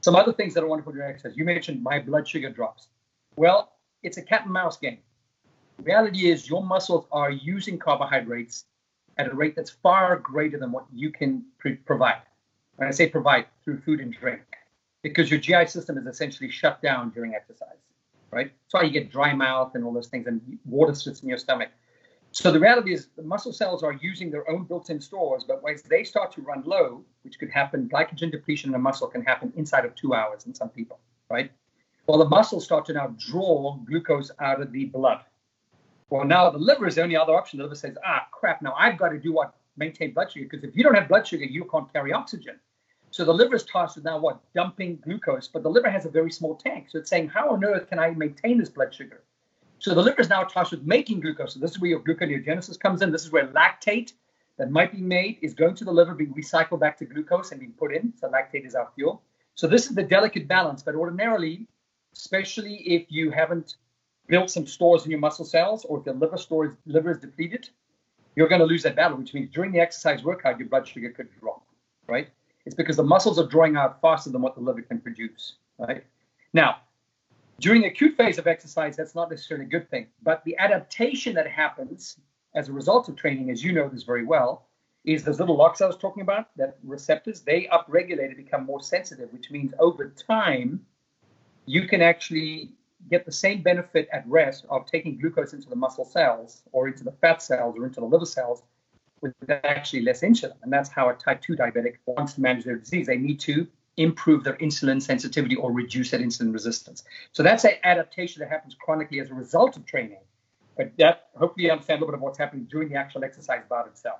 some 0.00 0.16
other 0.16 0.32
things 0.32 0.54
that 0.54 0.62
are 0.62 0.66
wonderful 0.66 0.92
during 0.92 1.10
exercise. 1.10 1.36
You 1.36 1.44
mentioned 1.44 1.82
my 1.82 1.98
blood 1.98 2.26
sugar 2.26 2.50
drops. 2.50 2.88
Well, 3.36 3.72
it's 4.02 4.16
a 4.16 4.22
cat 4.22 4.44
and 4.44 4.52
mouse 4.52 4.76
game. 4.76 4.98
Reality 5.82 6.30
is 6.30 6.48
your 6.48 6.62
muscles 6.62 7.06
are 7.10 7.30
using 7.30 7.78
carbohydrates 7.78 8.64
at 9.18 9.28
a 9.28 9.34
rate 9.34 9.56
that's 9.56 9.70
far 9.70 10.16
greater 10.16 10.58
than 10.58 10.72
what 10.72 10.86
you 10.92 11.10
can 11.10 11.44
pre- 11.58 11.76
provide. 11.76 12.22
When 12.76 12.88
I 12.88 12.92
say 12.92 13.08
provide, 13.08 13.46
through 13.64 13.80
food 13.80 14.00
and 14.00 14.12
drink, 14.12 14.42
because 15.02 15.30
your 15.30 15.40
GI 15.40 15.66
system 15.66 15.98
is 15.98 16.06
essentially 16.06 16.50
shut 16.50 16.80
down 16.80 17.10
during 17.10 17.34
exercise 17.34 17.83
right? 18.34 18.52
That's 18.52 18.74
why 18.74 18.82
you 18.82 18.90
get 18.90 19.10
dry 19.10 19.32
mouth 19.32 19.74
and 19.74 19.84
all 19.84 19.92
those 19.92 20.08
things, 20.08 20.26
and 20.26 20.40
water 20.64 20.94
sits 20.94 21.22
in 21.22 21.28
your 21.28 21.38
stomach. 21.38 21.70
So 22.32 22.50
the 22.50 22.58
reality 22.58 22.92
is 22.92 23.06
the 23.16 23.22
muscle 23.22 23.52
cells 23.52 23.84
are 23.84 23.92
using 23.92 24.28
their 24.28 24.50
own 24.50 24.64
built-in 24.64 25.00
stores, 25.00 25.44
but 25.44 25.62
once 25.62 25.82
they 25.82 26.02
start 26.02 26.32
to 26.32 26.42
run 26.42 26.64
low, 26.66 27.04
which 27.22 27.38
could 27.38 27.50
happen, 27.50 27.88
glycogen 27.88 28.32
depletion 28.32 28.70
in 28.70 28.74
a 28.74 28.78
muscle 28.78 29.06
can 29.06 29.22
happen 29.22 29.52
inside 29.56 29.84
of 29.84 29.94
two 29.94 30.14
hours 30.14 30.44
in 30.46 30.52
some 30.52 30.68
people, 30.68 30.98
right? 31.30 31.52
Well, 32.08 32.18
the 32.18 32.28
muscles 32.28 32.64
start 32.64 32.84
to 32.86 32.92
now 32.92 33.14
draw 33.18 33.76
glucose 33.86 34.32
out 34.40 34.60
of 34.60 34.72
the 34.72 34.86
blood. 34.86 35.20
Well, 36.10 36.24
now 36.24 36.50
the 36.50 36.58
liver 36.58 36.86
is 36.88 36.96
the 36.96 37.02
only 37.02 37.16
other 37.16 37.34
option. 37.34 37.58
The 37.58 37.64
liver 37.64 37.76
says, 37.76 37.96
ah, 38.04 38.26
crap, 38.32 38.60
now 38.62 38.74
I've 38.76 38.98
got 38.98 39.10
to 39.10 39.18
do 39.18 39.32
what? 39.32 39.54
Maintain 39.76 40.12
blood 40.12 40.32
sugar, 40.32 40.46
because 40.50 40.64
if 40.64 40.76
you 40.76 40.82
don't 40.82 40.94
have 40.94 41.08
blood 41.08 41.26
sugar, 41.26 41.44
you 41.44 41.64
can't 41.70 41.90
carry 41.92 42.12
oxygen. 42.12 42.58
So 43.14 43.24
the 43.24 43.32
liver 43.32 43.54
is 43.54 43.62
tasked 43.62 43.94
with 43.94 44.04
now 44.04 44.18
what? 44.18 44.40
Dumping 44.54 44.96
glucose, 45.04 45.46
but 45.46 45.62
the 45.62 45.68
liver 45.68 45.88
has 45.88 46.04
a 46.04 46.10
very 46.10 46.32
small 46.32 46.56
tank. 46.56 46.88
So 46.90 46.98
it's 46.98 47.08
saying, 47.08 47.28
how 47.28 47.50
on 47.50 47.64
earth 47.64 47.88
can 47.88 48.00
I 48.00 48.10
maintain 48.10 48.58
this 48.58 48.68
blood 48.68 48.92
sugar? 48.92 49.22
So 49.78 49.94
the 49.94 50.02
liver 50.02 50.20
is 50.20 50.28
now 50.28 50.42
tasked 50.42 50.72
with 50.72 50.82
making 50.82 51.20
glucose. 51.20 51.54
So 51.54 51.60
this 51.60 51.70
is 51.70 51.80
where 51.80 51.90
your 51.90 52.00
gluconeogenesis 52.00 52.80
comes 52.80 53.02
in. 53.02 53.12
This 53.12 53.22
is 53.22 53.30
where 53.30 53.46
lactate 53.46 54.14
that 54.58 54.72
might 54.72 54.90
be 54.90 55.00
made 55.00 55.38
is 55.42 55.54
going 55.54 55.76
to 55.76 55.84
the 55.84 55.92
liver, 55.92 56.12
being 56.12 56.34
recycled 56.34 56.80
back 56.80 56.98
to 56.98 57.04
glucose 57.04 57.52
and 57.52 57.60
being 57.60 57.74
put 57.78 57.94
in. 57.94 58.12
So 58.16 58.28
lactate 58.28 58.66
is 58.66 58.74
our 58.74 58.90
fuel. 58.96 59.22
So 59.54 59.68
this 59.68 59.86
is 59.86 59.94
the 59.94 60.02
delicate 60.02 60.48
balance. 60.48 60.82
But 60.82 60.96
ordinarily, 60.96 61.68
especially 62.16 62.78
if 62.78 63.06
you 63.10 63.30
haven't 63.30 63.76
built 64.26 64.50
some 64.50 64.66
stores 64.66 65.04
in 65.04 65.12
your 65.12 65.20
muscle 65.20 65.44
cells 65.44 65.84
or 65.84 66.00
if 66.00 66.06
your 66.06 66.16
liver 66.16 66.36
store 66.36 66.66
is, 66.66 66.74
liver 66.84 67.12
is 67.12 67.18
depleted, 67.18 67.68
you're 68.34 68.48
going 68.48 68.60
to 68.60 68.66
lose 68.66 68.82
that 68.82 68.96
battle, 68.96 69.18
which 69.18 69.34
means 69.34 69.50
during 69.54 69.70
the 69.70 69.78
exercise 69.78 70.24
workout, 70.24 70.58
your 70.58 70.66
blood 70.66 70.88
sugar 70.88 71.10
could 71.10 71.28
drop, 71.38 71.64
right? 72.08 72.28
It's 72.66 72.74
because 72.74 72.96
the 72.96 73.04
muscles 73.04 73.38
are 73.38 73.46
drawing 73.46 73.76
out 73.76 74.00
faster 74.00 74.30
than 74.30 74.42
what 74.42 74.54
the 74.54 74.60
liver 74.60 74.82
can 74.82 75.00
produce, 75.00 75.56
right? 75.78 76.04
Now, 76.52 76.78
during 77.60 77.82
the 77.82 77.88
acute 77.88 78.16
phase 78.16 78.38
of 78.38 78.46
exercise, 78.46 78.96
that's 78.96 79.14
not 79.14 79.30
necessarily 79.30 79.66
a 79.66 79.68
good 79.68 79.90
thing, 79.90 80.06
but 80.22 80.44
the 80.44 80.56
adaptation 80.58 81.34
that 81.34 81.46
happens 81.46 82.18
as 82.54 82.68
a 82.68 82.72
result 82.72 83.08
of 83.08 83.16
training, 83.16 83.50
as 83.50 83.62
you 83.62 83.72
know 83.72 83.88
this 83.88 84.02
very 84.02 84.24
well, 84.24 84.68
is 85.04 85.22
those 85.22 85.38
little 85.38 85.56
locks 85.56 85.80
I 85.80 85.86
was 85.86 85.98
talking 85.98 86.22
about, 86.22 86.56
that 86.56 86.78
receptors, 86.82 87.42
they 87.42 87.68
upregulate 87.70 88.26
and 88.26 88.36
become 88.36 88.64
more 88.64 88.80
sensitive, 88.80 89.32
which 89.32 89.50
means 89.50 89.74
over 89.78 90.08
time, 90.08 90.84
you 91.66 91.86
can 91.86 92.00
actually 92.00 92.72
get 93.10 93.26
the 93.26 93.32
same 93.32 93.62
benefit 93.62 94.08
at 94.12 94.26
rest 94.26 94.64
of 94.70 94.86
taking 94.86 95.18
glucose 95.18 95.52
into 95.52 95.68
the 95.68 95.76
muscle 95.76 96.04
cells 96.04 96.62
or 96.72 96.88
into 96.88 97.04
the 97.04 97.12
fat 97.12 97.42
cells 97.42 97.76
or 97.76 97.84
into 97.84 98.00
the 98.00 98.06
liver 98.06 98.24
cells 98.24 98.62
with 99.24 99.50
actually 99.64 100.02
less 100.02 100.20
insulin. 100.20 100.52
And 100.62 100.72
that's 100.72 100.88
how 100.88 101.08
a 101.08 101.14
type 101.14 101.40
2 101.40 101.56
diabetic 101.56 101.94
wants 102.06 102.34
to 102.34 102.40
manage 102.40 102.64
their 102.64 102.76
disease. 102.76 103.06
They 103.06 103.16
need 103.16 103.40
to 103.40 103.66
improve 103.96 104.44
their 104.44 104.54
insulin 104.54 105.00
sensitivity 105.00 105.56
or 105.56 105.72
reduce 105.72 106.10
that 106.10 106.20
insulin 106.20 106.52
resistance. 106.52 107.04
So 107.32 107.42
that's 107.42 107.64
an 107.64 107.72
adaptation 107.84 108.40
that 108.40 108.50
happens 108.50 108.76
chronically 108.78 109.20
as 109.20 109.30
a 109.30 109.34
result 109.34 109.76
of 109.76 109.86
training. 109.86 110.18
But 110.76 110.92
that 110.98 111.28
hopefully 111.36 111.66
you 111.66 111.72
understand 111.72 111.98
a 111.98 112.00
little 112.00 112.12
bit 112.12 112.18
of 112.18 112.22
what's 112.22 112.38
happening 112.38 112.66
during 112.70 112.88
the 112.88 112.96
actual 112.96 113.24
exercise 113.24 113.62
bout 113.68 113.86
itself. 113.86 114.18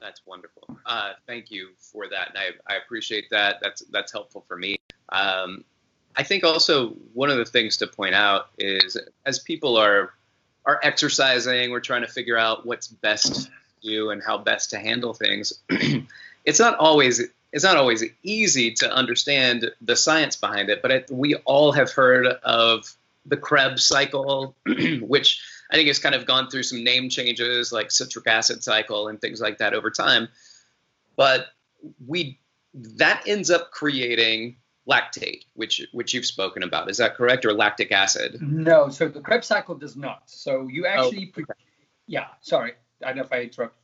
That's 0.00 0.20
wonderful. 0.26 0.62
Uh, 0.86 1.12
thank 1.26 1.50
you 1.50 1.70
for 1.76 2.08
that, 2.08 2.28
and 2.28 2.38
I, 2.38 2.72
I, 2.72 2.76
appreciate 2.76 3.30
that. 3.30 3.56
That's 3.60 3.82
that's 3.90 4.12
helpful 4.12 4.44
for 4.46 4.56
me. 4.56 4.76
Um, 5.08 5.64
I 6.14 6.22
think 6.22 6.44
also 6.44 6.90
one 7.14 7.30
of 7.30 7.36
the 7.36 7.44
things 7.44 7.76
to 7.78 7.88
point 7.88 8.14
out 8.14 8.50
is 8.58 8.96
as 9.26 9.40
people 9.40 9.76
are 9.76 10.14
are 10.64 10.78
exercising, 10.82 11.70
we're 11.70 11.80
trying 11.80 12.02
to 12.02 12.08
figure 12.08 12.36
out 12.36 12.66
what's 12.66 12.88
best 12.88 13.50
do 13.82 14.10
and 14.10 14.22
how 14.22 14.38
best 14.38 14.70
to 14.70 14.78
handle 14.78 15.14
things. 15.14 15.52
it's 16.44 16.58
not 16.58 16.78
always 16.78 17.22
it's 17.52 17.64
not 17.64 17.76
always 17.76 18.04
easy 18.22 18.72
to 18.72 18.92
understand 18.92 19.70
the 19.80 19.96
science 19.96 20.36
behind 20.36 20.68
it, 20.68 20.82
but 20.82 20.90
it, 20.90 21.10
we 21.10 21.34
all 21.36 21.72
have 21.72 21.90
heard 21.90 22.26
of 22.26 22.94
the 23.24 23.36
Krebs 23.36 23.84
cycle, 23.84 24.54
which 25.00 25.42
I 25.70 25.76
think 25.76 25.88
has 25.88 25.98
kind 25.98 26.14
of 26.14 26.26
gone 26.26 26.50
through 26.50 26.64
some 26.64 26.84
name 26.84 27.08
changes 27.08 27.72
like 27.72 27.90
citric 27.90 28.26
acid 28.26 28.62
cycle 28.62 29.08
and 29.08 29.20
things 29.20 29.40
like 29.40 29.58
that 29.58 29.74
over 29.74 29.90
time. 29.90 30.28
But 31.16 31.46
we 32.06 32.38
that 32.74 33.24
ends 33.26 33.50
up 33.50 33.70
creating 33.70 34.56
lactate, 34.88 35.44
which 35.54 35.86
which 35.92 36.14
you've 36.14 36.26
spoken 36.26 36.62
about. 36.62 36.90
Is 36.90 36.96
that 36.98 37.16
correct, 37.16 37.44
or 37.44 37.52
lactic 37.52 37.92
acid? 37.92 38.40
No. 38.40 38.88
So 38.88 39.08
the 39.08 39.20
Krebs 39.20 39.46
cycle 39.46 39.74
does 39.74 39.96
not. 39.96 40.22
So 40.26 40.68
you 40.68 40.86
oh, 40.86 40.88
actually, 40.88 41.32
oh, 41.36 41.42
okay. 41.42 41.52
yeah. 42.06 42.28
Sorry, 42.40 42.72
I 43.02 43.08
don't 43.08 43.16
know 43.16 43.22
if 43.22 43.32
I 43.32 43.42
interrupt. 43.42 43.76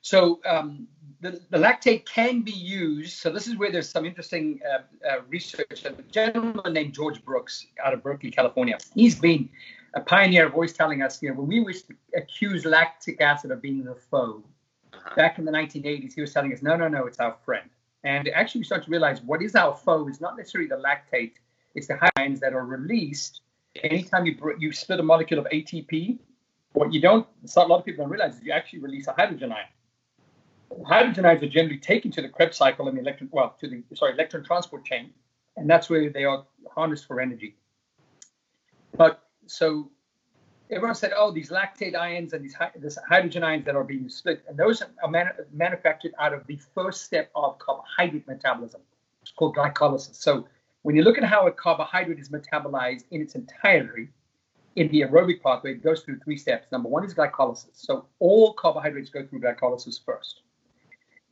So 0.00 0.40
um, 0.44 0.88
the, 1.20 1.40
the, 1.50 1.58
lactate 1.58 2.04
can 2.06 2.42
be 2.42 2.50
used. 2.50 3.18
So 3.18 3.30
this 3.30 3.46
is 3.46 3.56
where 3.56 3.70
there's 3.70 3.88
some 3.88 4.04
interesting 4.04 4.60
uh, 4.68 5.08
uh, 5.08 5.20
research. 5.28 5.84
A 5.84 5.92
gentleman 6.10 6.72
named 6.72 6.92
George 6.92 7.24
Brooks 7.24 7.66
out 7.82 7.94
of 7.94 8.02
Berkeley, 8.02 8.32
California. 8.32 8.78
He's 8.94 9.18
been 9.18 9.48
a 9.94 10.00
pioneer 10.00 10.46
of 10.46 10.54
always 10.54 10.72
telling 10.72 11.02
us, 11.02 11.22
you 11.22 11.28
know, 11.28 11.36
when 11.36 11.46
we 11.46 11.56
used 11.56 11.86
to 11.86 11.94
accuse 12.16 12.64
lactic 12.64 13.20
acid 13.20 13.52
of 13.52 13.62
being 13.62 13.84
the 13.84 13.94
foe, 13.94 14.42
uh-huh. 14.92 15.14
back 15.14 15.38
in 15.38 15.44
the 15.44 15.52
1980s, 15.52 16.14
he 16.14 16.20
was 16.20 16.32
telling 16.32 16.52
us, 16.52 16.62
no, 16.62 16.74
no, 16.74 16.88
no, 16.88 17.06
it's 17.06 17.20
our 17.20 17.36
friend. 17.44 17.70
And 18.02 18.28
actually, 18.30 18.62
we 18.62 18.64
start 18.64 18.82
to 18.84 18.90
realize 18.90 19.22
what 19.22 19.40
is 19.40 19.54
our 19.54 19.76
foe 19.76 20.08
is 20.08 20.20
not 20.20 20.36
necessarily 20.36 20.68
the 20.68 20.76
lactate, 20.76 21.34
it's 21.76 21.86
the 21.86 21.98
ions 22.16 22.40
that 22.40 22.52
are 22.54 22.66
released 22.66 23.42
anytime 23.82 24.26
you 24.26 24.36
you 24.58 24.72
split 24.72 25.00
a 25.00 25.02
molecule 25.02 25.40
of 25.40 25.46
ATP. 25.46 26.18
What 26.72 26.92
you 26.92 27.00
don't, 27.00 27.26
a 27.56 27.60
lot 27.60 27.80
of 27.80 27.84
people 27.84 28.04
don't 28.04 28.10
realize 28.10 28.36
is 28.36 28.42
you 28.42 28.52
actually 28.52 28.80
release 28.80 29.06
a 29.06 29.12
hydrogen 29.12 29.52
ion 29.52 29.66
hydrogen 30.86 31.24
ions 31.24 31.42
are 31.42 31.48
generally 31.48 31.78
taken 31.78 32.10
to 32.12 32.22
the 32.22 32.28
Krebs 32.28 32.56
cycle 32.56 32.88
and 32.88 32.96
the 32.96 33.02
electron, 33.02 33.28
well, 33.32 33.56
to 33.60 33.68
the 33.68 33.82
sorry 33.94 34.12
electron 34.12 34.44
transport 34.44 34.84
chain, 34.84 35.10
and 35.56 35.68
that's 35.68 35.90
where 35.90 36.10
they 36.10 36.24
are 36.24 36.44
harnessed 36.74 37.06
for 37.06 37.20
energy. 37.20 37.56
But 38.96 39.22
so 39.46 39.90
everyone 40.70 40.94
said, 40.94 41.12
oh, 41.16 41.30
these 41.30 41.50
lactate 41.50 41.94
ions 41.96 42.32
and 42.32 42.44
these 42.44 42.56
this 42.76 42.98
hydrogen 43.08 43.42
ions 43.42 43.64
that 43.66 43.76
are 43.76 43.84
being 43.84 44.08
split, 44.08 44.42
and 44.48 44.56
those 44.56 44.82
are 44.82 45.10
man- 45.10 45.32
manufactured 45.52 46.12
out 46.18 46.32
of 46.32 46.46
the 46.46 46.58
first 46.74 47.04
step 47.04 47.30
of 47.34 47.58
carbohydrate 47.58 48.26
metabolism. 48.26 48.80
It's 49.22 49.32
called 49.32 49.56
glycolysis. 49.56 50.16
So 50.16 50.46
when 50.82 50.96
you 50.96 51.02
look 51.02 51.18
at 51.18 51.24
how 51.24 51.46
a 51.46 51.52
carbohydrate 51.52 52.18
is 52.18 52.28
metabolized 52.30 53.04
in 53.10 53.20
its 53.20 53.34
entirety, 53.34 54.08
in 54.76 54.88
the 54.88 55.02
aerobic 55.02 55.42
pathway, 55.42 55.72
it 55.72 55.82
goes 55.82 56.02
through 56.02 56.18
three 56.20 56.36
steps. 56.36 56.66
Number 56.72 56.88
one 56.88 57.04
is 57.04 57.14
glycolysis. 57.14 57.74
So 57.74 58.06
all 58.18 58.54
carbohydrates 58.54 59.10
go 59.10 59.24
through 59.24 59.40
glycolysis 59.40 60.02
first. 60.04 60.42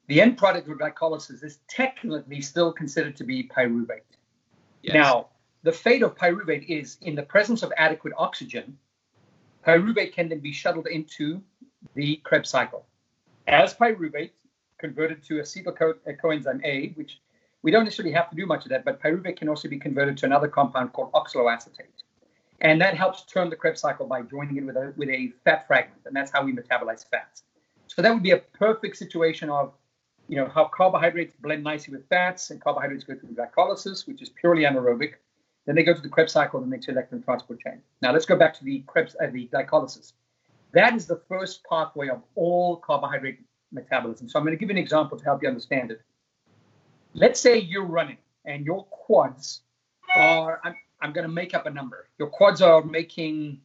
The 0.08 0.20
end 0.20 0.38
product 0.38 0.68
of 0.68 0.78
glycolysis 0.78 1.44
is 1.44 1.60
technically 1.68 2.40
still 2.40 2.72
considered 2.72 3.16
to 3.16 3.24
be 3.24 3.44
pyruvate. 3.44 4.00
Yes. 4.82 4.94
Now, 4.94 5.28
the 5.62 5.72
fate 5.72 6.02
of 6.02 6.16
pyruvate 6.16 6.66
is 6.68 6.96
in 7.02 7.14
the 7.14 7.22
presence 7.22 7.62
of 7.62 7.72
adequate 7.76 8.14
oxygen, 8.16 8.76
pyruvate 9.66 10.12
can 10.12 10.28
then 10.28 10.40
be 10.40 10.52
shuttled 10.52 10.86
into 10.86 11.42
the 11.94 12.16
Krebs 12.24 12.50
cycle. 12.50 12.86
As 13.46 13.74
pyruvate, 13.74 14.30
converted 14.78 15.22
to 15.24 15.34
acetyl 15.34 15.76
coenzyme 16.22 16.64
A, 16.64 16.88
which 16.90 17.20
we 17.62 17.70
don't 17.70 17.84
necessarily 17.84 18.14
have 18.14 18.30
to 18.30 18.36
do 18.36 18.46
much 18.46 18.64
of 18.64 18.70
that, 18.70 18.84
but 18.84 19.02
pyruvate 19.02 19.36
can 19.36 19.48
also 19.48 19.68
be 19.68 19.78
converted 19.78 20.16
to 20.18 20.26
another 20.26 20.48
compound 20.48 20.92
called 20.92 21.12
oxaloacetate. 21.12 22.02
And 22.60 22.80
that 22.80 22.94
helps 22.94 23.24
turn 23.24 23.48
the 23.48 23.56
Krebs 23.56 23.80
cycle 23.80 24.06
by 24.06 24.22
joining 24.22 24.56
it 24.56 24.64
with 24.64 24.76
a, 24.76 24.92
with 24.96 25.08
a 25.08 25.32
fat 25.44 25.66
fragment. 25.66 26.02
And 26.04 26.14
that's 26.14 26.30
how 26.30 26.44
we 26.44 26.52
metabolize 26.52 27.08
fats. 27.08 27.44
So 27.86 28.02
that 28.02 28.12
would 28.12 28.22
be 28.22 28.32
a 28.32 28.38
perfect 28.38 28.96
situation 28.96 29.50
of 29.50 29.72
you 30.30 30.36
know, 30.36 30.48
how 30.48 30.66
carbohydrates 30.66 31.34
blend 31.40 31.64
nicely 31.64 31.92
with 31.92 32.08
fats 32.08 32.50
and 32.50 32.60
carbohydrates 32.60 33.02
go 33.02 33.16
through 33.16 33.30
glycolysis, 33.30 34.06
which 34.06 34.22
is 34.22 34.28
purely 34.28 34.62
anaerobic. 34.62 35.14
Then 35.66 35.74
they 35.74 35.82
go 35.82 35.92
to 35.92 36.00
the 36.00 36.08
Krebs 36.08 36.32
cycle 36.32 36.60
and 36.60 36.70
make 36.70 36.82
to 36.82 36.92
electron 36.92 37.20
transport 37.20 37.58
chain. 37.60 37.82
Now 38.00 38.12
let's 38.12 38.26
go 38.26 38.36
back 38.36 38.54
to 38.58 38.64
the 38.64 38.84
Krebs, 38.86 39.16
uh, 39.20 39.26
the 39.32 39.48
glycolysis. 39.48 40.12
That 40.72 40.94
is 40.94 41.06
the 41.06 41.20
first 41.28 41.64
pathway 41.68 42.10
of 42.10 42.22
all 42.36 42.76
carbohydrate 42.76 43.40
metabolism. 43.72 44.28
So 44.28 44.38
I'm 44.38 44.44
going 44.44 44.56
to 44.56 44.60
give 44.60 44.68
you 44.68 44.76
an 44.76 44.82
example 44.82 45.18
to 45.18 45.24
help 45.24 45.42
you 45.42 45.48
understand 45.48 45.90
it. 45.90 46.00
Let's 47.14 47.40
say 47.40 47.58
you're 47.58 47.84
running 47.84 48.18
and 48.44 48.64
your 48.64 48.84
quads 48.84 49.62
are, 50.14 50.60
I'm, 50.62 50.76
I'm 51.02 51.12
going 51.12 51.26
to 51.26 51.32
make 51.32 51.54
up 51.54 51.66
a 51.66 51.70
number. 51.70 52.08
Your 52.18 52.28
quads 52.28 52.60
are 52.62 52.82
making 52.82 53.60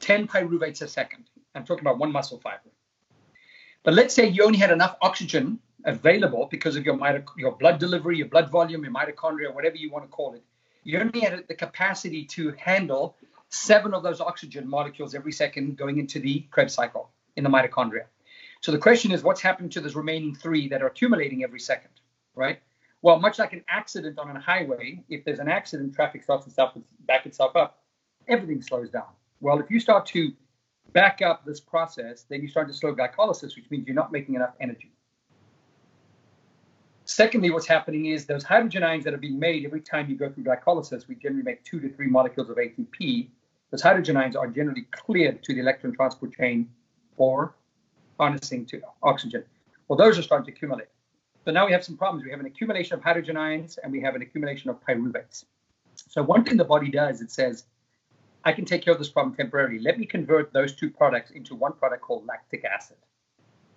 10 0.00 0.26
pyruvates 0.28 0.82
a 0.82 0.88
second. 0.88 1.24
I'm 1.54 1.64
talking 1.64 1.82
about 1.82 1.98
one 1.98 2.12
muscle 2.12 2.38
fiber. 2.38 2.70
But 3.82 3.94
let's 3.94 4.14
say 4.14 4.28
you 4.28 4.44
only 4.44 4.58
had 4.58 4.70
enough 4.70 4.96
oxygen 5.00 5.58
available 5.84 6.46
because 6.50 6.76
of 6.76 6.84
your 6.84 6.96
mitoc- 6.96 7.36
your 7.36 7.52
blood 7.52 7.78
delivery, 7.78 8.18
your 8.18 8.28
blood 8.28 8.50
volume, 8.50 8.84
your 8.84 8.92
mitochondria, 8.92 9.54
whatever 9.54 9.76
you 9.76 9.90
want 9.90 10.04
to 10.04 10.08
call 10.08 10.34
it. 10.34 10.42
You 10.84 10.98
only 10.98 11.20
had 11.20 11.46
the 11.48 11.54
capacity 11.54 12.24
to 12.26 12.52
handle 12.58 13.16
seven 13.48 13.94
of 13.94 14.02
those 14.02 14.20
oxygen 14.20 14.68
molecules 14.68 15.14
every 15.14 15.32
second 15.32 15.76
going 15.76 15.98
into 15.98 16.20
the 16.20 16.46
Krebs 16.50 16.74
cycle 16.74 17.10
in 17.36 17.44
the 17.44 17.50
mitochondria. 17.50 18.04
So 18.60 18.72
the 18.72 18.78
question 18.78 19.10
is, 19.12 19.22
what's 19.22 19.40
happening 19.40 19.70
to 19.70 19.80
those 19.80 19.94
remaining 19.94 20.34
three 20.34 20.68
that 20.68 20.82
are 20.82 20.86
accumulating 20.86 21.42
every 21.42 21.60
second, 21.60 21.90
right? 22.34 22.60
Well, 23.02 23.18
much 23.18 23.38
like 23.38 23.52
an 23.52 23.64
accident 23.68 24.18
on 24.18 24.36
a 24.36 24.40
highway, 24.40 25.02
if 25.08 25.24
there's 25.24 25.38
an 25.38 25.48
accident, 25.48 25.94
traffic 25.94 26.22
starts 26.22 26.46
itself 26.46 26.76
back 27.06 27.24
itself 27.24 27.56
up, 27.56 27.82
everything 28.28 28.60
slows 28.60 28.90
down. 28.90 29.08
Well, 29.40 29.58
if 29.58 29.70
you 29.70 29.80
start 29.80 30.04
to 30.06 30.32
back 30.92 31.22
up 31.22 31.44
this 31.46 31.60
process, 31.60 32.24
then 32.28 32.42
you 32.42 32.48
start 32.48 32.68
to 32.68 32.74
slow 32.74 32.94
glycolysis, 32.94 33.56
which 33.56 33.70
means 33.70 33.86
you're 33.86 33.94
not 33.94 34.12
making 34.12 34.34
enough 34.34 34.54
energy. 34.60 34.92
Secondly, 37.06 37.50
what's 37.50 37.66
happening 37.66 38.06
is 38.06 38.26
those 38.26 38.44
hydrogen 38.44 38.82
ions 38.82 39.04
that 39.04 39.14
are 39.14 39.18
being 39.18 39.38
made 39.38 39.64
every 39.64 39.80
time 39.80 40.08
you 40.08 40.16
go 40.16 40.30
through 40.30 40.44
glycolysis, 40.44 41.08
we 41.08 41.14
generally 41.16 41.42
make 41.42 41.64
two 41.64 41.80
to 41.80 41.88
three 41.88 42.06
molecules 42.06 42.50
of 42.50 42.56
ATP. 42.56 43.28
Those 43.70 43.82
hydrogen 43.82 44.16
ions 44.16 44.36
are 44.36 44.46
generally 44.46 44.86
cleared 44.90 45.42
to 45.44 45.54
the 45.54 45.60
electron 45.60 45.94
transport 45.94 46.34
chain 46.36 46.70
for 47.16 47.54
harnessing 48.18 48.66
to 48.66 48.80
oxygen. 49.02 49.44
Well, 49.88 49.96
those 49.96 50.18
are 50.18 50.22
starting 50.22 50.46
to 50.46 50.52
accumulate. 50.52 50.88
So 51.44 51.52
now 51.52 51.66
we 51.66 51.72
have 51.72 51.84
some 51.84 51.96
problems. 51.96 52.24
We 52.24 52.30
have 52.30 52.40
an 52.40 52.46
accumulation 52.46 52.94
of 52.94 53.02
hydrogen 53.02 53.36
ions 53.36 53.78
and 53.78 53.90
we 53.90 54.00
have 54.02 54.14
an 54.14 54.22
accumulation 54.22 54.70
of 54.70 54.84
pyruvates. 54.84 55.44
So 55.94 56.22
one 56.22 56.44
thing 56.44 56.56
the 56.56 56.64
body 56.64 56.90
does, 56.90 57.20
it 57.20 57.30
says, 57.30 57.64
I 58.44 58.52
can 58.52 58.64
take 58.64 58.82
care 58.82 58.92
of 58.92 58.98
this 58.98 59.08
problem 59.08 59.34
temporarily. 59.34 59.78
Let 59.78 59.98
me 59.98 60.06
convert 60.06 60.52
those 60.52 60.74
two 60.74 60.90
products 60.90 61.30
into 61.30 61.54
one 61.54 61.72
product 61.74 62.02
called 62.02 62.26
lactic 62.26 62.64
acid. 62.64 62.96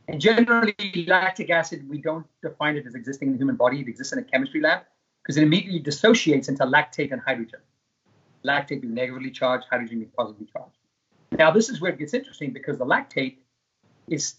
And 0.07 0.19
generally, 0.19 1.05
lactic 1.07 1.49
acid, 1.49 1.87
we 1.89 1.97
don't 1.97 2.25
define 2.41 2.75
it 2.75 2.85
as 2.85 2.95
existing 2.95 3.29
in 3.29 3.33
the 3.33 3.37
human 3.37 3.55
body. 3.55 3.81
It 3.81 3.87
exists 3.87 4.13
in 4.13 4.19
a 4.19 4.23
chemistry 4.23 4.61
lab 4.61 4.81
because 5.21 5.37
it 5.37 5.43
immediately 5.43 5.79
dissociates 5.79 6.49
into 6.49 6.63
lactate 6.65 7.11
and 7.11 7.21
hydrogen. 7.21 7.59
Lactate 8.45 8.81
being 8.81 8.93
negatively 8.93 9.31
charged, 9.31 9.65
hydrogen 9.69 9.99
being 9.99 10.11
positively 10.17 10.47
charged. 10.51 10.77
Now, 11.31 11.51
this 11.51 11.69
is 11.69 11.79
where 11.79 11.91
it 11.91 11.99
gets 11.99 12.13
interesting 12.13 12.51
because 12.51 12.77
the 12.77 12.85
lactate 12.85 13.37
is 14.07 14.35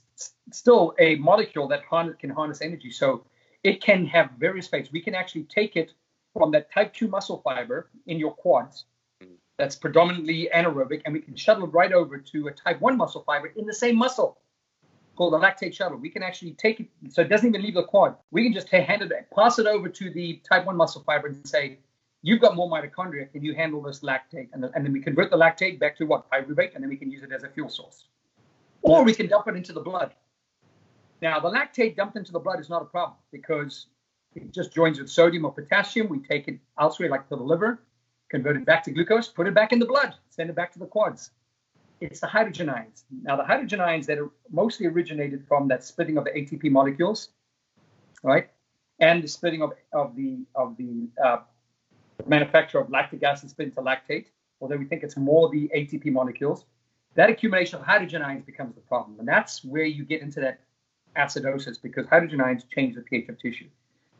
still 0.52 0.94
a 0.98 1.16
molecule 1.16 1.68
that 1.68 1.82
can 2.18 2.30
harness 2.30 2.62
energy. 2.62 2.90
So 2.90 3.24
it 3.62 3.80
can 3.82 4.06
have 4.06 4.30
various 4.38 4.68
fates. 4.68 4.92
We 4.92 5.00
can 5.00 5.14
actually 5.14 5.44
take 5.44 5.76
it 5.76 5.92
from 6.32 6.50
that 6.52 6.70
type 6.70 6.92
2 6.94 7.08
muscle 7.08 7.40
fiber 7.42 7.90
in 8.06 8.18
your 8.18 8.32
quads 8.32 8.84
that's 9.56 9.76
predominantly 9.76 10.48
anaerobic, 10.54 11.02
and 11.04 11.14
we 11.14 11.20
can 11.20 11.36
shuttle 11.36 11.64
it 11.64 11.68
right 11.68 11.92
over 11.92 12.18
to 12.18 12.48
a 12.48 12.52
type 12.52 12.80
1 12.80 12.96
muscle 12.96 13.22
fiber 13.22 13.52
in 13.56 13.66
the 13.66 13.74
same 13.74 13.96
muscle 13.96 14.38
called 15.16 15.32
the 15.32 15.38
lactate 15.38 15.72
shuttle. 15.72 15.96
We 15.96 16.10
can 16.10 16.24
actually 16.24 16.52
take 16.52 16.80
it, 16.80 16.88
so 17.08 17.22
it 17.22 17.28
doesn't 17.28 17.48
even 17.48 17.62
leave 17.62 17.74
the 17.74 17.84
quad. 17.84 18.16
We 18.32 18.42
can 18.42 18.52
just 18.52 18.68
hand 18.68 19.02
it, 19.02 19.12
pass 19.34 19.60
it 19.60 19.66
over 19.66 19.88
to 19.88 20.10
the 20.10 20.42
type 20.48 20.66
1 20.66 20.76
muscle 20.76 21.04
fiber 21.06 21.28
and 21.28 21.46
say, 21.46 21.78
you've 22.22 22.40
got 22.40 22.56
more 22.56 22.68
mitochondria, 22.68 23.30
can 23.30 23.44
you 23.44 23.54
handle 23.54 23.80
this 23.80 24.00
lactate? 24.00 24.48
And, 24.52 24.64
and 24.64 24.84
then 24.84 24.92
we 24.92 25.00
convert 25.00 25.30
the 25.30 25.36
lactate 25.36 25.78
back 25.78 25.96
to 25.98 26.04
what? 26.04 26.28
Pyruvate, 26.30 26.74
and 26.74 26.82
then 26.82 26.88
we 26.88 26.96
can 26.96 27.10
use 27.10 27.22
it 27.22 27.30
as 27.30 27.44
a 27.44 27.48
fuel 27.48 27.68
source. 27.68 28.06
Or 28.85 29.03
we 29.03 29.14
can 29.14 29.26
dump 29.26 29.49
it 29.49 29.57
into 29.57 29.72
the 29.72 29.80
blood. 29.80 30.14
Now, 31.20 31.41
the 31.41 31.51
lactate 31.51 31.97
dumped 31.97 32.16
into 32.16 32.32
the 32.32 32.39
blood 32.39 32.61
is 32.61 32.68
not 32.68 32.82
a 32.82 32.85
problem 32.85 33.16
because 33.32 33.87
it 34.35 34.53
just 34.53 34.74
joins 34.74 34.99
with 34.99 35.09
sodium 35.09 35.45
or 35.45 35.53
potassium. 35.53 36.09
We 36.09 36.18
take 36.18 36.49
it 36.49 36.59
elsewhere, 36.78 37.09
like 37.09 37.28
to 37.28 37.37
the 37.37 37.43
liver, 37.43 37.80
convert 38.30 38.57
it 38.57 38.64
back 38.64 38.85
to 38.85 38.91
glucose, 38.91 39.28
put 39.28 39.47
it 39.47 39.55
back 39.55 39.72
in 39.72 39.78
the 39.78 39.87
blood, 39.87 40.14
send 40.28 40.51
it 40.51 40.57
back 40.57 40.72
to 40.74 40.78
the 40.78 40.87
quads 40.87 41.30
it's 42.01 42.20
the 42.20 42.26
hydrogen 42.26 42.68
ions. 42.68 43.05
Now, 43.22 43.37
the 43.37 43.45
hydrogen 43.45 43.80
ions 43.80 44.07
that 44.07 44.18
are 44.18 44.30
mostly 44.51 44.87
originated 44.87 45.45
from 45.47 45.68
that 45.68 45.85
splitting 45.85 46.18
of 46.18 46.24
the 46.24 46.30
ATP 46.30 46.70
molecules, 46.70 47.30
right, 48.22 48.51
and 49.01 49.22
the 49.22 49.28
splitting 49.28 49.62
of, 49.62 49.72
of 49.93 50.14
the 50.16 50.45
of 50.55 50.76
the 50.76 51.09
uh, 51.24 51.39
manufacture 52.26 52.78
of 52.78 52.91
lactic 52.91 53.22
acid 53.22 53.51
split 53.51 53.68
into 53.68 53.80
lactate, 53.80 54.26
although 54.61 54.76
we 54.76 54.85
think 54.85 55.03
it's 55.03 55.16
more 55.16 55.49
the 55.51 55.70
ATP 55.74 56.12
molecules. 56.12 56.66
That 57.14 57.30
accumulation 57.30 57.78
of 57.78 57.86
hydrogen 57.86 58.22
ions 58.22 58.44
becomes 58.44 58.74
the 58.74 58.80
problem, 58.82 59.18
and 59.18 59.28
that's 59.28 59.64
where 59.64 59.84
you 59.84 60.04
get 60.04 60.22
into 60.22 60.40
that 60.40 60.60
acidosis 61.16 61.80
because 61.80 62.06
hydrogen 62.06 62.40
ions 62.40 62.64
change 62.74 62.96
the 62.96 63.02
pH 63.02 63.28
of 63.28 63.38
tissue. 63.38 63.68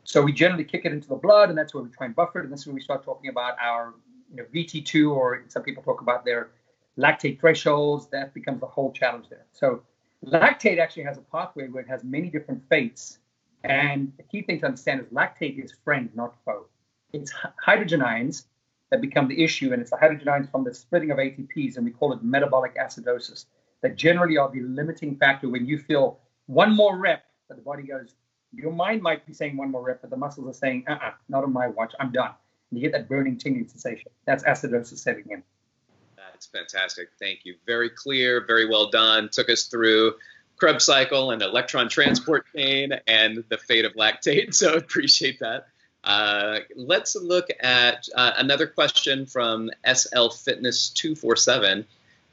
So 0.03 0.21
we 0.21 0.31
generally 0.31 0.63
kick 0.63 0.85
it 0.85 0.93
into 0.93 1.07
the 1.07 1.15
blood, 1.15 1.49
and 1.49 1.57
that's 1.57 1.73
where 1.73 1.83
we 1.83 1.89
try 1.89 2.05
and 2.05 2.15
buffer 2.15 2.39
it. 2.39 2.43
And 2.45 2.53
this 2.53 2.61
is 2.61 2.67
where 2.67 2.75
we 2.75 2.81
start 2.81 3.03
talking 3.03 3.29
about 3.29 3.57
our 3.59 3.93
you 4.29 4.37
know, 4.37 4.45
VT2, 4.53 5.11
or 5.11 5.43
some 5.47 5.63
people 5.63 5.83
talk 5.83 6.01
about 6.01 6.23
their 6.23 6.49
lactate 6.97 7.39
thresholds, 7.39 8.07
that 8.07 8.33
becomes 8.33 8.61
a 8.63 8.67
whole 8.67 8.91
challenge 8.91 9.27
there. 9.29 9.45
So 9.51 9.81
lactate 10.25 10.79
actually 10.79 11.03
has 11.03 11.17
a 11.17 11.21
pathway 11.21 11.67
where 11.67 11.83
it 11.83 11.89
has 11.89 12.03
many 12.03 12.29
different 12.29 12.63
fates 12.69 13.19
And 13.65 14.13
the 14.17 14.23
key 14.23 14.43
thing 14.43 14.59
to 14.59 14.67
understand 14.67 15.01
is 15.01 15.07
lactate 15.07 15.63
is 15.63 15.73
friend, 15.83 16.09
not 16.13 16.35
foe. 16.45 16.67
It's 17.13 17.31
hydrogen 17.59 18.01
ions 18.01 18.45
that 18.95 19.01
become 19.01 19.27
the 19.27 19.43
issue, 19.43 19.73
and 19.73 19.81
it's 19.81 19.91
the 19.91 19.97
hydrogen 19.97 20.29
ions 20.29 20.47
from 20.49 20.63
the 20.63 20.73
splitting 20.73 21.11
of 21.11 21.17
ATPs, 21.17 21.75
and 21.75 21.85
we 21.85 21.91
call 21.91 22.13
it 22.13 22.23
metabolic 22.23 22.77
acidosis, 22.77 23.45
that 23.81 23.97
generally 23.97 24.37
are 24.37 24.49
the 24.49 24.61
limiting 24.61 25.17
factor 25.17 25.49
when 25.49 25.65
you 25.65 25.77
feel 25.77 26.19
one 26.45 26.73
more 26.73 26.97
rep, 26.97 27.25
but 27.49 27.57
the 27.57 27.63
body 27.63 27.83
goes, 27.83 28.15
your 28.53 28.71
mind 28.71 29.01
might 29.01 29.25
be 29.25 29.33
saying 29.33 29.57
one 29.57 29.69
more 29.69 29.83
rep, 29.83 29.99
but 29.99 30.09
the 30.09 30.15
muscles 30.15 30.47
are 30.47 30.57
saying, 30.57 30.85
uh-uh, 30.87 31.11
not 31.27 31.43
on 31.43 31.51
my 31.51 31.67
watch, 31.67 31.93
I'm 31.99 32.13
done. 32.13 32.31
And 32.71 32.79
you 32.79 32.87
get 32.87 32.93
that 32.93 33.09
burning, 33.09 33.37
tingling 33.37 33.67
sensation. 33.67 34.09
That's 34.25 34.45
acidosis 34.45 34.99
setting 34.99 35.25
in. 35.29 35.43
That's 36.15 36.45
fantastic. 36.45 37.09
Thank 37.19 37.39
you. 37.43 37.55
Very 37.65 37.89
clear, 37.89 38.45
very 38.45 38.65
well 38.69 38.89
done. 38.89 39.27
Took 39.29 39.49
us 39.49 39.63
through 39.63 40.13
Krebs 40.55 40.85
cycle 40.85 41.31
and 41.31 41.41
electron 41.41 41.89
transport 41.89 42.45
chain 42.55 42.93
and 43.07 43.43
the 43.49 43.57
fate 43.57 43.83
of 43.83 43.93
lactate. 43.95 44.53
So 44.55 44.75
appreciate 44.75 45.41
that. 45.41 45.67
Uh, 46.05 46.59
let's 46.75 47.15
look 47.15 47.47
at 47.59 48.07
uh, 48.15 48.31
another 48.37 48.67
question 48.67 49.25
from 49.25 49.71
SL 49.91 50.29
Fitness 50.29 50.89
247. 50.89 51.85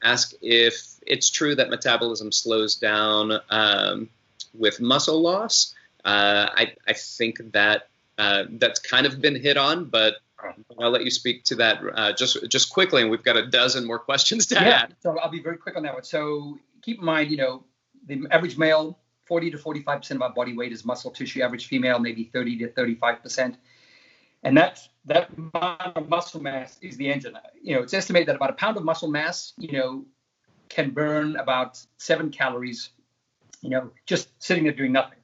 Ask 0.03 0.35
if 0.43 0.95
it's 1.07 1.31
true 1.31 1.55
that 1.55 1.71
metabolism 1.71 2.33
slows 2.33 2.75
down 2.75 3.33
um, 3.49 4.11
with 4.53 4.81
muscle 4.81 5.23
loss. 5.23 5.75
Uh, 6.05 6.51
I, 6.55 6.75
I, 6.87 6.93
think 6.93 7.53
that 7.53 7.89
uh, 8.19 8.45
that's 8.51 8.81
kind 8.81 9.07
of 9.07 9.21
been 9.21 9.37
hit 9.37 9.57
on, 9.57 9.85
but 9.85 10.17
I'll 10.79 10.91
let 10.91 11.05
you 11.05 11.11
speak 11.11 11.45
to 11.45 11.55
that 11.57 11.81
uh, 11.95 12.13
just 12.13 12.49
just 12.49 12.73
quickly, 12.73 13.03
and 13.03 13.11
we've 13.11 13.23
got 13.23 13.37
a 13.37 13.47
dozen 13.47 13.87
more 13.87 14.01
questions 14.01 14.47
to 14.47 14.57
yeah, 14.57 14.83
add. 14.83 14.97
So 15.01 15.17
I'll 15.19 15.31
be 15.31 15.41
very 15.41 15.57
quick 15.57 15.77
on 15.77 15.85
that 15.85 15.95
one. 15.95 16.03
So 16.03 16.59
keep 16.83 16.99
in 16.99 17.05
mind, 17.05 17.31
you 17.31 17.37
know, 17.37 17.63
the 18.07 18.27
average 18.33 18.59
male, 18.59 18.99
40 19.33 19.51
to 19.53 19.57
45 19.57 19.99
percent 20.01 20.19
of 20.19 20.23
our 20.23 20.35
body 20.35 20.55
weight 20.55 20.73
is 20.73 20.85
muscle 20.85 21.11
tissue. 21.11 21.41
Average 21.41 21.67
female, 21.67 21.99
maybe 21.99 22.25
30 22.25 22.59
to 22.59 22.69
35 22.69 23.23
percent. 23.23 23.57
And 24.43 24.55
that, 24.59 24.87
that 25.07 25.31
amount 25.39 25.97
of 25.97 26.07
muscle 26.11 26.43
mass 26.43 26.77
is 26.83 26.99
the 26.99 27.11
engine. 27.11 27.39
You 27.63 27.77
know, 27.77 27.83
it's 27.83 27.95
estimated 27.95 28.29
that 28.29 28.37
about 28.37 28.51
a 28.51 28.53
pound 28.53 28.77
of 28.77 28.85
muscle 28.85 29.09
mass, 29.09 29.55
you 29.57 29.73
know, 29.73 30.05
can 30.69 30.91
burn 30.91 31.37
about 31.37 31.81
seven 31.97 32.29
calories, 32.29 32.91
you 33.63 33.71
know, 33.71 33.91
just 34.05 34.29
sitting 34.39 34.65
there 34.65 34.75
doing 34.75 34.93
nothing, 34.93 35.21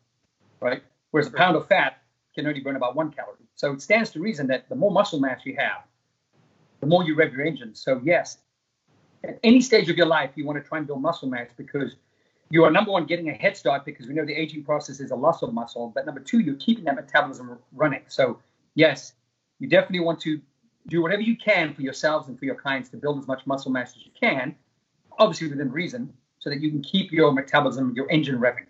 right? 0.63 0.83
Whereas 1.11 1.29
a 1.29 1.33
pound 1.33 1.57
of 1.57 1.69
fat 1.69 1.99
can 2.35 2.47
only 2.47 2.61
burn 2.61 2.77
about 2.77 2.97
one 2.97 3.11
calorie. 3.11 3.45
So 3.57 3.73
it 3.73 3.83
stands 3.83 4.09
to 4.13 4.21
reason 4.21 4.47
that 4.47 4.71
the 4.71 4.75
more 4.75 4.91
muscle 4.91 5.21
mass 5.21 5.41
you 5.45 5.55
have, 5.59 5.83
the 6.81 6.87
more 6.87 7.05
you 7.05 7.15
rev 7.15 7.35
your 7.35 7.45
engine. 7.45 7.75
So 7.75 8.01
yes, 8.03 8.39
at 9.23 9.39
any 9.43 9.61
stage 9.61 9.91
of 9.91 9.99
your 9.99 10.07
life, 10.07 10.31
you 10.35 10.47
want 10.47 10.63
to 10.63 10.67
try 10.67 10.79
and 10.79 10.87
build 10.87 11.03
muscle 11.03 11.29
mass 11.29 11.51
because 11.55 11.97
you 12.51 12.65
are 12.65 12.71
number 12.71 12.91
one 12.91 13.07
getting 13.07 13.29
a 13.29 13.35
head 13.35 13.57
start 13.57 13.85
because 13.85 14.07
we 14.07 14.15
know 14.15 14.25
the 14.25 14.35
aging 14.35 14.65
process 14.65 15.01
is 15.01 15.11
a 15.11 15.17
loss 15.17 15.43
of 15.43 15.53
muscle. 15.53 15.93
But 15.95 16.07
number 16.07 16.21
two, 16.21 16.41
you're 16.41 16.57
keeping 16.57 16.85
that 16.85 16.95
metabolism 16.97 17.59
running. 17.73 18.03
So 18.09 18.39
yes, 18.75 19.13
you 19.59 19.69
definitely 19.69 20.01
want 20.01 20.21
to 20.21 20.41
do 20.87 21.03
whatever 21.03 21.23
you 21.23 21.37
can 21.37 21.75
for 21.75 21.83
yourselves 21.83 22.29
and 22.29 22.39
for 22.39 22.45
your 22.45 22.55
clients 22.55 22.89
to 22.91 22.97
build 22.97 23.19
as 23.19 23.27
much 23.27 23.47
muscle 23.47 23.71
mass 23.71 23.95
as 23.97 24.05
you 24.05 24.13
can, 24.19 24.57
obviously 25.19 25.49
within 25.49 25.71
reason, 25.71 26.15
so 26.39 26.49
that 26.51 26.61
you 26.61 26.71
can 26.71 26.83
keep 26.83 27.13
your 27.13 27.33
metabolism, 27.33 27.93
your 27.95 28.11
engine 28.11 28.39
revving. 28.39 28.67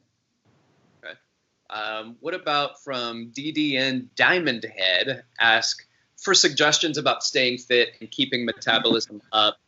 Um, 1.70 2.16
what 2.20 2.34
about 2.34 2.82
from 2.82 3.30
DDN 3.32 4.08
Diamond 4.16 4.64
Head? 4.64 5.24
Ask 5.38 5.86
for 6.16 6.34
suggestions 6.34 6.96
about 6.96 7.22
staying 7.22 7.58
fit 7.58 7.90
and 8.00 8.10
keeping 8.10 8.46
metabolism 8.46 9.20
up, 9.32 9.58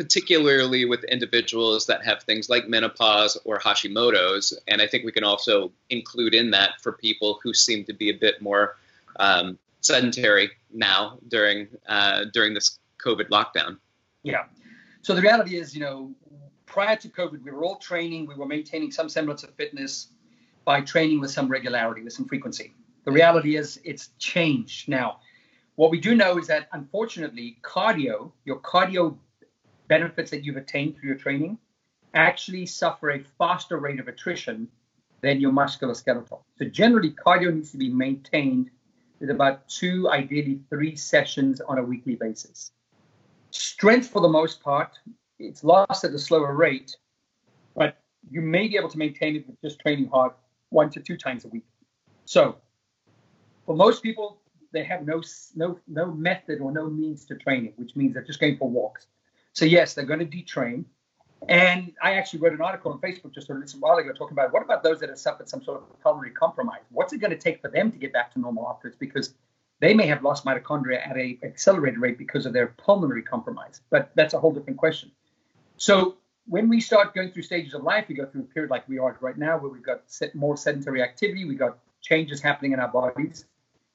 particularly 0.00 0.86
with 0.86 1.04
individuals 1.04 1.84
that 1.84 2.02
have 2.02 2.22
things 2.22 2.48
like 2.48 2.66
menopause 2.66 3.36
or 3.44 3.58
Hashimoto's. 3.58 4.58
And 4.66 4.80
I 4.80 4.86
think 4.86 5.04
we 5.04 5.12
can 5.12 5.24
also 5.24 5.72
include 5.90 6.34
in 6.34 6.52
that 6.52 6.80
for 6.80 6.92
people 6.92 7.38
who 7.42 7.52
seem 7.52 7.84
to 7.84 7.92
be 7.92 8.08
a 8.08 8.14
bit 8.14 8.40
more 8.40 8.78
um, 9.16 9.58
sedentary 9.82 10.52
now 10.72 11.18
during 11.28 11.68
uh, 11.86 12.24
during 12.32 12.54
this 12.54 12.78
COVID 13.04 13.28
lockdown. 13.28 13.76
Yeah. 14.22 14.44
So 15.02 15.14
the 15.14 15.20
reality 15.20 15.56
is, 15.56 15.74
you 15.74 15.82
know, 15.82 16.14
prior 16.64 16.96
to 16.96 17.08
COVID, 17.10 17.42
we 17.42 17.50
were 17.50 17.62
all 17.62 17.76
training, 17.76 18.24
we 18.24 18.34
were 18.34 18.46
maintaining 18.46 18.90
some 18.90 19.10
semblance 19.10 19.42
of 19.42 19.50
fitness 19.50 20.08
by 20.64 20.80
training 20.80 21.20
with 21.20 21.30
some 21.30 21.46
regularity, 21.46 22.00
with 22.00 22.14
some 22.14 22.24
frequency. 22.24 22.72
The 23.04 23.12
reality 23.12 23.56
is 23.56 23.78
it's 23.84 24.08
changed 24.18 24.88
now. 24.88 25.18
What 25.74 25.90
we 25.90 26.00
do 26.00 26.14
know 26.14 26.38
is 26.38 26.46
that 26.46 26.68
unfortunately, 26.72 27.58
cardio, 27.60 28.32
your 28.46 28.60
cardio 28.60 29.18
benefits 29.90 30.30
that 30.30 30.44
you've 30.44 30.56
attained 30.56 30.96
through 30.96 31.08
your 31.08 31.18
training, 31.18 31.58
actually 32.14 32.64
suffer 32.64 33.10
a 33.10 33.24
faster 33.36 33.76
rate 33.76 33.98
of 33.98 34.06
attrition 34.06 34.68
than 35.20 35.40
your 35.40 35.52
musculoskeletal. 35.52 36.40
So 36.58 36.64
generally, 36.64 37.10
cardio 37.10 37.52
needs 37.52 37.72
to 37.72 37.76
be 37.76 37.90
maintained 37.90 38.70
with 39.18 39.30
about 39.30 39.68
two, 39.68 40.08
ideally 40.08 40.60
three 40.70 40.94
sessions 40.94 41.60
on 41.60 41.78
a 41.78 41.82
weekly 41.82 42.14
basis. 42.14 42.70
Strength, 43.50 44.08
for 44.08 44.22
the 44.22 44.28
most 44.28 44.62
part, 44.62 44.98
it's 45.40 45.64
lost 45.64 46.04
at 46.04 46.12
a 46.12 46.18
slower 46.18 46.54
rate, 46.54 46.96
but 47.74 47.98
you 48.30 48.40
may 48.40 48.68
be 48.68 48.76
able 48.76 48.88
to 48.90 48.98
maintain 48.98 49.34
it 49.36 49.46
with 49.46 49.60
just 49.60 49.80
training 49.80 50.08
hard 50.08 50.32
one 50.68 50.88
to 50.90 51.00
two 51.00 51.16
times 51.16 51.44
a 51.44 51.48
week. 51.48 51.66
So 52.24 52.56
for 53.66 53.74
most 53.74 54.04
people, 54.04 54.38
they 54.72 54.84
have 54.84 55.04
no 55.04 55.20
no 55.56 55.80
no 55.88 56.12
method 56.12 56.60
or 56.60 56.70
no 56.70 56.88
means 56.88 57.24
to 57.26 57.34
training, 57.34 57.72
which 57.74 57.96
means 57.96 58.14
they're 58.14 58.22
just 58.22 58.38
going 58.38 58.56
for 58.56 58.70
walks. 58.70 59.08
So 59.52 59.64
yes, 59.64 59.94
they're 59.94 60.04
going 60.04 60.20
to 60.20 60.26
detrain. 60.26 60.84
And 61.48 61.92
I 62.02 62.14
actually 62.14 62.40
wrote 62.40 62.52
an 62.52 62.60
article 62.60 62.92
on 62.92 63.00
Facebook 63.00 63.32
just 63.32 63.48
a 63.48 63.54
little 63.54 63.80
while 63.80 63.96
ago 63.96 64.12
talking 64.12 64.34
about 64.34 64.52
what 64.52 64.62
about 64.62 64.82
those 64.82 65.00
that 65.00 65.08
have 65.08 65.18
suffered 65.18 65.48
some 65.48 65.62
sort 65.62 65.78
of 65.78 66.00
pulmonary 66.02 66.32
compromise? 66.32 66.82
What's 66.90 67.12
it 67.12 67.18
going 67.18 67.30
to 67.30 67.38
take 67.38 67.62
for 67.62 67.68
them 67.68 67.90
to 67.90 67.98
get 67.98 68.12
back 68.12 68.32
to 68.34 68.40
normal 68.40 68.68
afterwards? 68.68 68.96
Because 68.98 69.34
they 69.80 69.94
may 69.94 70.06
have 70.06 70.22
lost 70.22 70.44
mitochondria 70.44 71.06
at 71.06 71.16
a 71.16 71.38
accelerated 71.42 71.98
rate 71.98 72.18
because 72.18 72.44
of 72.44 72.52
their 72.52 72.68
pulmonary 72.68 73.22
compromise. 73.22 73.80
But 73.88 74.10
that's 74.14 74.34
a 74.34 74.38
whole 74.38 74.52
different 74.52 74.78
question. 74.78 75.10
So 75.78 76.16
when 76.46 76.68
we 76.68 76.80
start 76.80 77.14
going 77.14 77.30
through 77.30 77.42
stages 77.42 77.72
of 77.72 77.82
life, 77.82 78.06
we 78.08 78.14
go 78.14 78.26
through 78.26 78.42
a 78.42 78.44
period 78.44 78.70
like 78.70 78.86
we 78.88 78.98
are 78.98 79.16
right 79.20 79.38
now, 79.38 79.56
where 79.56 79.70
we've 79.70 79.82
got 79.82 80.02
more 80.34 80.56
sedentary 80.56 81.02
activity, 81.02 81.46
we've 81.46 81.58
got 81.58 81.78
changes 82.02 82.42
happening 82.42 82.72
in 82.72 82.80
our 82.80 82.88
bodies. 82.88 83.46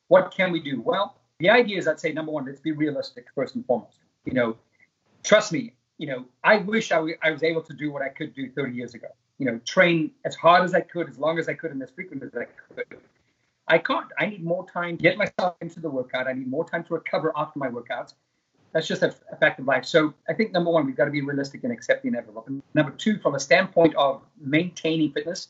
What 0.08 0.32
can 0.32 0.52
we 0.52 0.60
do? 0.60 0.82
Well, 0.82 1.16
the 1.40 1.50
idea 1.50 1.78
is, 1.78 1.88
I'd 1.88 2.00
say, 2.00 2.12
number 2.12 2.32
one, 2.32 2.46
let's 2.46 2.60
be 2.60 2.72
realistic 2.72 3.28
first 3.36 3.56
and 3.56 3.66
foremost. 3.66 4.00
You 4.24 4.34
know, 4.34 4.58
trust 5.26 5.52
me. 5.52 5.74
You 5.98 6.08
know, 6.08 6.26
I 6.44 6.58
wish 6.58 6.92
I, 6.92 6.96
w- 6.96 7.18
I 7.24 7.32
was 7.32 7.42
able 7.44 7.62
to 7.64 7.74
do 7.74 7.92
what 7.92 8.02
I 8.02 8.10
could 8.10 8.34
do 8.36 8.50
30 8.52 8.74
years 8.74 8.94
ago. 8.94 9.08
You 9.40 9.46
know, 9.46 9.60
train 9.66 10.12
as 10.26 10.36
hard 10.36 10.64
as 10.64 10.74
I 10.74 10.82
could, 10.82 11.10
as 11.10 11.18
long 11.18 11.40
as 11.40 11.48
I 11.50 11.54
could, 11.54 11.72
and 11.72 11.82
as 11.82 11.90
frequent 11.92 12.24
as 12.24 12.32
I 12.36 12.46
could. 12.46 13.00
I 13.68 13.78
can't. 13.78 14.08
I 14.20 14.28
need 14.28 14.44
more 14.44 14.66
time 14.70 14.98
to 14.98 15.04
get 15.04 15.18
myself 15.18 15.56
into 15.62 15.80
the 15.80 15.90
workout. 15.90 16.28
I 16.28 16.34
need 16.34 16.48
more 16.48 16.68
time 16.68 16.84
to 16.86 16.94
recover 16.94 17.34
after 17.36 17.60
my 17.60 17.68
workouts 17.68 18.14
that's 18.76 18.88
just 18.88 19.04
a, 19.04 19.16
a, 19.32 19.38
fact 19.38 19.58
of 19.58 19.66
life. 19.66 19.86
So 19.86 20.14
I 20.28 20.34
think 20.34 20.52
number 20.52 20.70
one, 20.70 20.86
we've 20.86 20.98
got 20.98 21.06
to 21.06 21.12
be 21.12 21.22
realistic 21.22 21.64
and 21.64 21.72
accept 21.72 22.04
the 22.04 22.10
inevitable. 22.10 22.46
Number 22.74 22.92
two, 22.92 23.18
from 23.20 23.34
a 23.34 23.40
standpoint 23.40 23.96
of 23.96 24.22
maintaining 24.38 25.14
fitness, 25.14 25.48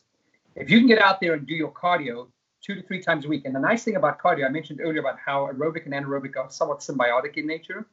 if 0.56 0.70
you 0.70 0.78
can 0.78 0.88
get 0.88 1.02
out 1.02 1.20
there 1.20 1.34
and 1.34 1.48
do 1.48 1.56
your 1.56 1.72
cardio 1.72 2.28
two 2.62 2.76
to 2.76 2.84
three 2.84 3.02
times 3.02 3.26
a 3.26 3.28
week, 3.28 3.46
and 3.46 3.56
the 3.56 3.60
nice 3.60 3.84
thing 3.84 3.96
about 3.96 4.20
cardio, 4.20 4.46
I 4.46 4.50
mentioned 4.50 4.80
earlier 4.80 5.00
about 5.00 5.18
how 5.18 5.50
aerobic 5.52 5.86
and 5.86 5.94
anaerobic 5.96 6.38
are 6.38 6.52
somewhat 6.52 6.82
symbiotic 6.82 7.36
in 7.38 7.48
nature, 7.48 7.88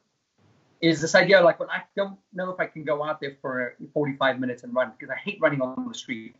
is 0.83 1.01
this 1.01 1.15
idea 1.15 1.41
like, 1.41 1.59
well, 1.59 1.69
I 1.71 1.81
don't 1.95 2.17
know 2.33 2.51
if 2.51 2.59
I 2.59 2.67
can 2.67 2.83
go 2.83 3.03
out 3.03 3.21
there 3.21 3.37
for 3.41 3.75
45 3.93 4.39
minutes 4.39 4.63
and 4.63 4.75
run 4.75 4.91
because 4.97 5.09
I 5.09 5.17
hate 5.17 5.39
running 5.41 5.61
on 5.61 5.87
the 5.87 5.93
street. 5.93 6.35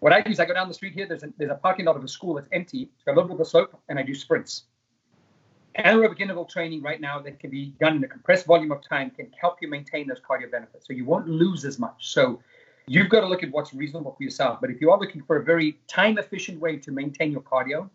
What 0.00 0.12
I 0.12 0.20
do 0.20 0.30
is 0.30 0.38
I 0.38 0.44
go 0.44 0.54
down 0.54 0.68
the 0.68 0.74
street 0.74 0.92
here. 0.92 1.06
There's 1.06 1.22
a, 1.22 1.32
there's 1.38 1.50
a 1.50 1.54
parking 1.54 1.86
lot 1.86 1.96
of 1.96 2.04
a 2.04 2.08
school 2.08 2.34
that's 2.34 2.48
empty. 2.52 2.90
It's 2.94 3.04
got 3.04 3.12
a 3.12 3.14
little 3.14 3.28
bit 3.28 3.34
of 3.36 3.40
a 3.40 3.44
slope, 3.46 3.80
and 3.88 3.98
I 3.98 4.02
do 4.02 4.14
sprints 4.14 4.64
anaerobic 5.78 6.20
interval 6.20 6.44
training 6.44 6.82
right 6.82 7.00
now 7.00 7.18
that 7.20 7.38
can 7.40 7.50
be 7.50 7.74
done 7.80 7.96
in 7.96 8.04
a 8.04 8.08
compressed 8.08 8.46
volume 8.46 8.70
of 8.70 8.80
time 8.82 9.10
can 9.10 9.30
help 9.40 9.56
you 9.60 9.68
maintain 9.68 10.06
those 10.06 10.20
cardio 10.20 10.50
benefits. 10.50 10.86
So 10.86 10.92
you 10.92 11.04
won't 11.04 11.28
lose 11.28 11.64
as 11.64 11.78
much. 11.78 12.12
So 12.12 12.40
you've 12.86 13.08
got 13.08 13.20
to 13.20 13.26
look 13.26 13.42
at 13.42 13.50
what's 13.50 13.74
reasonable 13.74 14.14
for 14.16 14.22
yourself. 14.22 14.60
But 14.60 14.70
if 14.70 14.80
you 14.80 14.90
are 14.90 14.98
looking 14.98 15.22
for 15.22 15.36
a 15.36 15.44
very 15.44 15.78
time 15.88 16.18
efficient 16.18 16.60
way 16.60 16.76
to 16.76 16.92
maintain 16.92 17.32
your 17.32 17.42
cardio, 17.42 17.90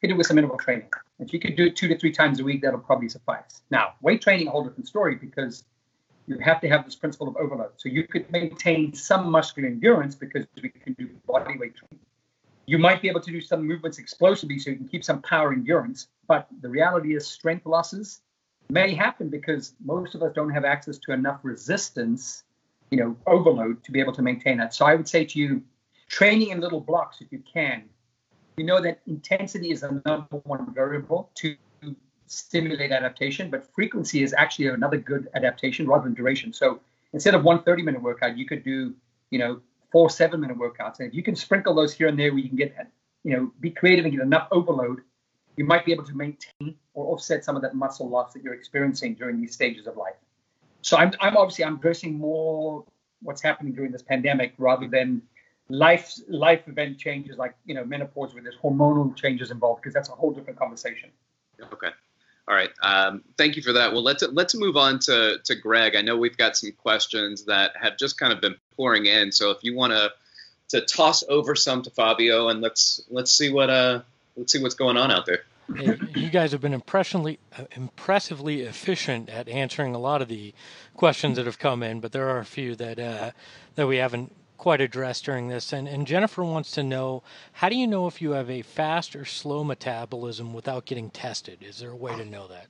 hit 0.00 0.10
it 0.10 0.16
with 0.16 0.26
some 0.26 0.38
interval 0.38 0.58
training. 0.58 0.88
If 1.18 1.32
you 1.32 1.40
could 1.40 1.56
do 1.56 1.66
it 1.66 1.76
two 1.76 1.88
to 1.88 1.98
three 1.98 2.12
times 2.12 2.40
a 2.40 2.44
week, 2.44 2.62
that'll 2.62 2.80
probably 2.80 3.08
suffice. 3.08 3.62
Now, 3.70 3.94
weight 4.00 4.22
training, 4.22 4.48
a 4.48 4.50
whole 4.50 4.64
different 4.64 4.86
story 4.86 5.16
because 5.16 5.64
you 6.26 6.38
have 6.40 6.60
to 6.60 6.68
have 6.68 6.84
this 6.84 6.94
principle 6.94 7.28
of 7.28 7.36
overload. 7.36 7.72
So 7.76 7.88
you 7.88 8.06
could 8.06 8.30
maintain 8.30 8.92
some 8.94 9.30
muscular 9.30 9.68
endurance 9.68 10.14
because 10.14 10.46
we 10.62 10.68
can 10.68 10.92
do 10.94 11.08
body 11.26 11.58
weight 11.58 11.74
training. 11.76 12.04
You 12.66 12.78
might 12.78 13.00
be 13.00 13.08
able 13.08 13.22
to 13.22 13.30
do 13.30 13.40
some 13.40 13.66
movements 13.66 13.98
explosively 13.98 14.58
so 14.58 14.70
you 14.70 14.76
can 14.76 14.88
keep 14.88 15.02
some 15.02 15.22
power 15.22 15.52
endurance, 15.52 16.08
but 16.26 16.46
the 16.60 16.68
reality 16.68 17.16
is 17.16 17.26
strength 17.26 17.64
losses 17.64 18.20
may 18.68 18.94
happen 18.94 19.30
because 19.30 19.74
most 19.82 20.14
of 20.14 20.22
us 20.22 20.32
don't 20.34 20.50
have 20.50 20.66
access 20.66 20.98
to 20.98 21.12
enough 21.12 21.40
resistance, 21.42 22.44
you 22.90 22.98
know, 22.98 23.16
overload 23.26 23.82
to 23.84 23.90
be 23.90 24.00
able 24.00 24.12
to 24.12 24.22
maintain 24.22 24.58
that. 24.58 24.74
So 24.74 24.84
I 24.84 24.94
would 24.94 25.08
say 25.08 25.24
to 25.24 25.38
you, 25.38 25.62
training 26.08 26.50
in 26.50 26.60
little 26.60 26.80
blocks 26.80 27.22
if 27.22 27.32
you 27.32 27.42
can. 27.50 27.84
We 28.58 28.64
know 28.64 28.82
that 28.82 28.98
intensity 29.06 29.70
is 29.70 29.82
the 29.82 30.02
number 30.04 30.38
one 30.42 30.74
variable 30.74 31.30
to 31.36 31.54
stimulate 32.26 32.90
adaptation, 32.90 33.50
but 33.50 33.72
frequency 33.72 34.24
is 34.24 34.34
actually 34.36 34.66
another 34.66 34.96
good 34.96 35.28
adaptation 35.34 35.86
rather 35.86 36.02
than 36.02 36.14
duration. 36.14 36.52
So 36.52 36.80
instead 37.12 37.36
of 37.36 37.44
one 37.44 37.62
30 37.62 37.84
minute 37.84 38.02
workout, 38.02 38.36
you 38.36 38.46
could 38.46 38.64
do, 38.64 38.96
you 39.30 39.38
know, 39.38 39.60
four 39.92 40.10
seven 40.10 40.40
minute 40.40 40.58
workouts. 40.58 40.98
And 40.98 41.06
if 41.06 41.14
you 41.14 41.22
can 41.22 41.36
sprinkle 41.36 41.72
those 41.72 41.94
here 41.94 42.08
and 42.08 42.18
there 42.18 42.32
where 42.32 42.40
you 42.40 42.48
can 42.48 42.58
get 42.58 42.74
you 43.22 43.36
know, 43.36 43.52
be 43.60 43.70
creative 43.70 44.04
and 44.04 44.12
get 44.12 44.22
enough 44.22 44.48
overload, 44.50 45.02
you 45.56 45.64
might 45.64 45.84
be 45.86 45.92
able 45.92 46.04
to 46.06 46.16
maintain 46.16 46.74
or 46.94 47.12
offset 47.12 47.44
some 47.44 47.54
of 47.54 47.62
that 47.62 47.76
muscle 47.76 48.08
loss 48.08 48.32
that 48.32 48.42
you're 48.42 48.54
experiencing 48.54 49.14
during 49.14 49.40
these 49.40 49.54
stages 49.54 49.86
of 49.86 49.96
life. 49.96 50.16
So 50.82 50.96
I'm, 50.96 51.12
I'm 51.20 51.36
obviously 51.36 51.64
I'm 51.64 51.76
addressing 51.76 52.18
more 52.18 52.84
what's 53.22 53.40
happening 53.40 53.72
during 53.72 53.92
this 53.92 54.02
pandemic 54.02 54.54
rather 54.58 54.88
than 54.88 55.22
life 55.68 56.18
life 56.28 56.66
event 56.66 56.98
changes 56.98 57.36
like 57.36 57.54
you 57.66 57.74
know 57.74 57.84
menopause 57.84 58.32
where 58.32 58.42
there's 58.42 58.56
hormonal 58.56 59.14
changes 59.14 59.50
involved 59.50 59.82
because 59.82 59.94
that's 59.94 60.08
a 60.08 60.12
whole 60.12 60.30
different 60.30 60.58
conversation. 60.58 61.10
Okay. 61.72 61.90
All 62.46 62.54
right. 62.54 62.70
Um, 62.82 63.24
thank 63.36 63.56
you 63.56 63.62
for 63.62 63.74
that. 63.74 63.92
Well, 63.92 64.02
let's 64.02 64.22
let's 64.32 64.54
move 64.54 64.76
on 64.76 64.98
to 65.00 65.38
to 65.44 65.54
Greg. 65.54 65.94
I 65.96 66.02
know 66.02 66.16
we've 66.16 66.36
got 66.36 66.56
some 66.56 66.72
questions 66.72 67.44
that 67.44 67.72
have 67.80 67.98
just 67.98 68.18
kind 68.18 68.32
of 68.32 68.40
been 68.40 68.54
pouring 68.74 69.06
in. 69.06 69.32
So 69.32 69.50
if 69.50 69.62
you 69.62 69.76
want 69.76 69.92
to 69.92 70.12
to 70.68 70.80
toss 70.82 71.22
over 71.28 71.54
some 71.54 71.82
to 71.82 71.90
Fabio 71.90 72.48
and 72.48 72.60
let's 72.60 73.02
let's 73.10 73.32
see 73.32 73.50
what 73.50 73.68
uh 73.68 74.00
let's 74.36 74.52
see 74.52 74.62
what's 74.62 74.74
going 74.74 74.96
on 74.96 75.10
out 75.10 75.26
there. 75.26 75.44
you 76.14 76.30
guys 76.30 76.52
have 76.52 76.62
been 76.62 76.72
impressively 76.72 77.38
impressively 77.72 78.62
efficient 78.62 79.28
at 79.28 79.48
answering 79.48 79.94
a 79.94 79.98
lot 79.98 80.22
of 80.22 80.28
the 80.28 80.54
questions 80.94 81.36
that 81.36 81.44
have 81.44 81.58
come 81.58 81.82
in, 81.82 82.00
but 82.00 82.12
there 82.12 82.30
are 82.30 82.38
a 82.38 82.44
few 82.46 82.74
that 82.76 82.98
uh, 82.98 83.30
that 83.74 83.86
we 83.86 83.98
haven't 83.98 84.32
quite 84.58 84.80
addressed 84.80 85.24
during 85.24 85.48
this. 85.48 85.72
And, 85.72 85.88
and 85.88 86.06
Jennifer 86.06 86.44
wants 86.44 86.72
to 86.72 86.82
know 86.82 87.22
how 87.52 87.68
do 87.68 87.76
you 87.76 87.86
know 87.86 88.06
if 88.06 88.20
you 88.20 88.32
have 88.32 88.50
a 88.50 88.62
fast 88.62 89.16
or 89.16 89.24
slow 89.24 89.64
metabolism 89.64 90.52
without 90.52 90.84
getting 90.84 91.10
tested? 91.10 91.58
Is 91.62 91.78
there 91.78 91.90
a 91.90 91.96
way 91.96 92.14
to 92.16 92.24
know 92.24 92.48
that? 92.48 92.66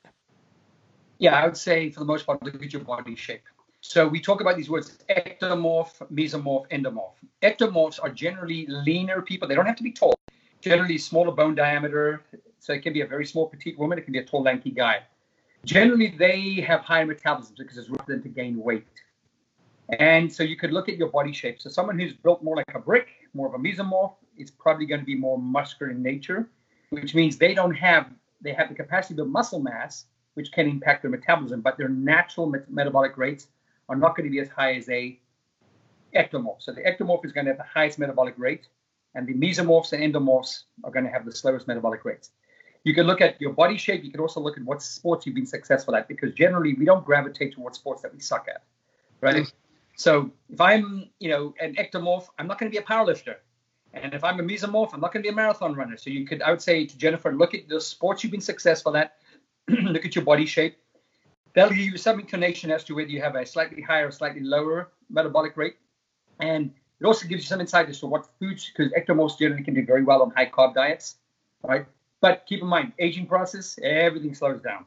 Yeah, 1.18 1.34
I 1.34 1.46
would 1.46 1.56
say 1.56 1.90
for 1.90 2.00
the 2.00 2.06
most 2.06 2.26
part, 2.26 2.42
look 2.42 2.62
at 2.62 2.72
your 2.72 2.84
body 2.84 3.16
shape. 3.16 3.42
So 3.80 4.06
we 4.06 4.20
talk 4.20 4.40
about 4.40 4.56
these 4.56 4.68
words 4.70 4.98
ectomorph, 5.08 5.94
mesomorph, 6.12 6.68
endomorph. 6.70 7.14
Ectomorphs 7.42 7.98
are 8.02 8.10
generally 8.10 8.66
leaner 8.66 9.22
people. 9.22 9.48
They 9.48 9.54
don't 9.54 9.66
have 9.66 9.76
to 9.76 9.82
be 9.82 9.92
tall. 9.92 10.14
Generally 10.60 10.98
smaller 10.98 11.32
bone 11.32 11.54
diameter. 11.54 12.22
So 12.60 12.72
it 12.72 12.82
can 12.82 12.92
be 12.92 13.00
a 13.00 13.06
very 13.06 13.24
small 13.24 13.48
petite 13.48 13.78
woman. 13.78 13.98
It 13.98 14.02
can 14.02 14.12
be 14.12 14.18
a 14.18 14.24
tall 14.24 14.42
lanky 14.42 14.70
guy. 14.70 15.02
Generally, 15.64 16.14
they 16.18 16.64
have 16.66 16.80
higher 16.80 17.06
metabolism 17.06 17.54
because 17.58 17.78
it's 17.78 17.90
rather 17.90 18.04
than 18.06 18.22
to 18.22 18.28
gain 18.28 18.62
weight. 18.62 18.86
And 19.98 20.30
so 20.30 20.42
you 20.42 20.56
could 20.56 20.72
look 20.72 20.88
at 20.88 20.96
your 20.96 21.08
body 21.08 21.32
shape. 21.32 21.60
So 21.60 21.70
someone 21.70 21.98
who's 21.98 22.12
built 22.12 22.42
more 22.42 22.56
like 22.56 22.74
a 22.74 22.78
brick, 22.78 23.08
more 23.32 23.46
of 23.46 23.54
a 23.54 23.58
mesomorph, 23.58 24.14
is 24.36 24.50
probably 24.50 24.86
going 24.86 25.00
to 25.00 25.06
be 25.06 25.14
more 25.14 25.38
muscular 25.38 25.90
in 25.90 26.02
nature, 26.02 26.48
which 26.90 27.14
means 27.14 27.38
they 27.38 27.54
don't 27.54 27.74
have 27.74 28.06
they 28.40 28.52
have 28.52 28.68
the 28.68 28.74
capacity 28.74 29.14
to 29.14 29.22
build 29.22 29.30
muscle 29.30 29.60
mass, 29.60 30.04
which 30.34 30.52
can 30.52 30.68
impact 30.68 31.02
their 31.02 31.10
metabolism, 31.10 31.60
but 31.60 31.76
their 31.76 31.88
natural 31.88 32.46
met- 32.46 32.70
metabolic 32.70 33.16
rates 33.16 33.48
are 33.88 33.96
not 33.96 34.16
going 34.16 34.24
to 34.24 34.30
be 34.30 34.38
as 34.38 34.48
high 34.48 34.74
as 34.74 34.88
a 34.90 35.18
ectomorph. 36.14 36.60
So 36.60 36.72
the 36.72 36.82
ectomorph 36.82 37.24
is 37.24 37.32
going 37.32 37.46
to 37.46 37.50
have 37.50 37.58
the 37.58 37.64
highest 37.64 37.98
metabolic 37.98 38.34
rate, 38.36 38.68
and 39.14 39.26
the 39.26 39.34
mesomorphs 39.34 39.92
and 39.92 40.02
endomorphs 40.02 40.64
are 40.84 40.90
going 40.90 41.04
to 41.04 41.10
have 41.10 41.24
the 41.24 41.32
slowest 41.32 41.66
metabolic 41.66 42.04
rates. 42.04 42.30
You 42.84 42.94
can 42.94 43.06
look 43.06 43.20
at 43.20 43.40
your 43.40 43.52
body 43.52 43.76
shape. 43.76 44.04
You 44.04 44.12
can 44.12 44.20
also 44.20 44.40
look 44.40 44.56
at 44.56 44.62
what 44.64 44.82
sports 44.82 45.26
you've 45.26 45.34
been 45.34 45.46
successful 45.46 45.96
at, 45.96 46.06
because 46.06 46.32
generally 46.34 46.74
we 46.74 46.84
don't 46.84 47.04
gravitate 47.04 47.54
towards 47.54 47.78
sports 47.78 48.02
that 48.02 48.14
we 48.14 48.20
suck 48.20 48.46
at, 48.48 48.62
right? 49.20 49.36
Mm-hmm. 49.36 49.67
So 49.98 50.30
if 50.48 50.60
I'm, 50.60 51.10
you 51.18 51.28
know, 51.28 51.54
an 51.60 51.74
ectomorph, 51.74 52.28
I'm 52.38 52.46
not 52.46 52.58
going 52.58 52.70
to 52.70 52.74
be 52.74 52.82
a 52.82 52.86
powerlifter. 52.86 53.36
And 53.92 54.14
if 54.14 54.22
I'm 54.22 54.38
a 54.38 54.42
mesomorph, 54.44 54.94
I'm 54.94 55.00
not 55.00 55.12
going 55.12 55.24
to 55.24 55.28
be 55.28 55.32
a 55.32 55.34
marathon 55.34 55.74
runner. 55.74 55.96
So 55.96 56.08
you 56.08 56.24
could, 56.24 56.40
I 56.40 56.50
would 56.50 56.62
say 56.62 56.86
to 56.86 56.96
Jennifer, 56.96 57.32
look 57.32 57.52
at 57.52 57.68
the 57.68 57.80
sports 57.80 58.22
you've 58.22 58.30
been 58.30 58.40
successful 58.40 58.96
at, 58.96 59.16
look 59.68 60.04
at 60.04 60.14
your 60.14 60.24
body 60.24 60.46
shape. 60.46 60.76
That'll 61.54 61.74
give 61.74 61.84
you 61.84 61.96
some 61.96 62.20
inclination 62.20 62.70
as 62.70 62.84
to 62.84 62.94
whether 62.94 63.08
you 63.08 63.20
have 63.20 63.34
a 63.34 63.44
slightly 63.44 63.82
higher 63.82 64.06
or 64.06 64.12
slightly 64.12 64.40
lower 64.40 64.92
metabolic 65.10 65.56
rate. 65.56 65.76
And 66.38 66.70
it 67.00 67.04
also 67.04 67.26
gives 67.26 67.42
you 67.42 67.48
some 67.48 67.60
insight 67.60 67.88
as 67.88 67.98
to 68.00 68.06
what 68.06 68.28
foods, 68.38 68.70
because 68.70 68.92
ectomorphs 68.92 69.36
generally 69.36 69.64
can 69.64 69.74
do 69.74 69.84
very 69.84 70.04
well 70.04 70.22
on 70.22 70.30
high 70.30 70.48
carb 70.48 70.74
diets, 70.74 71.16
right? 71.64 71.86
But 72.20 72.44
keep 72.46 72.62
in 72.62 72.68
mind, 72.68 72.92
aging 73.00 73.26
process, 73.26 73.76
everything 73.82 74.34
slows 74.34 74.62
down. 74.62 74.84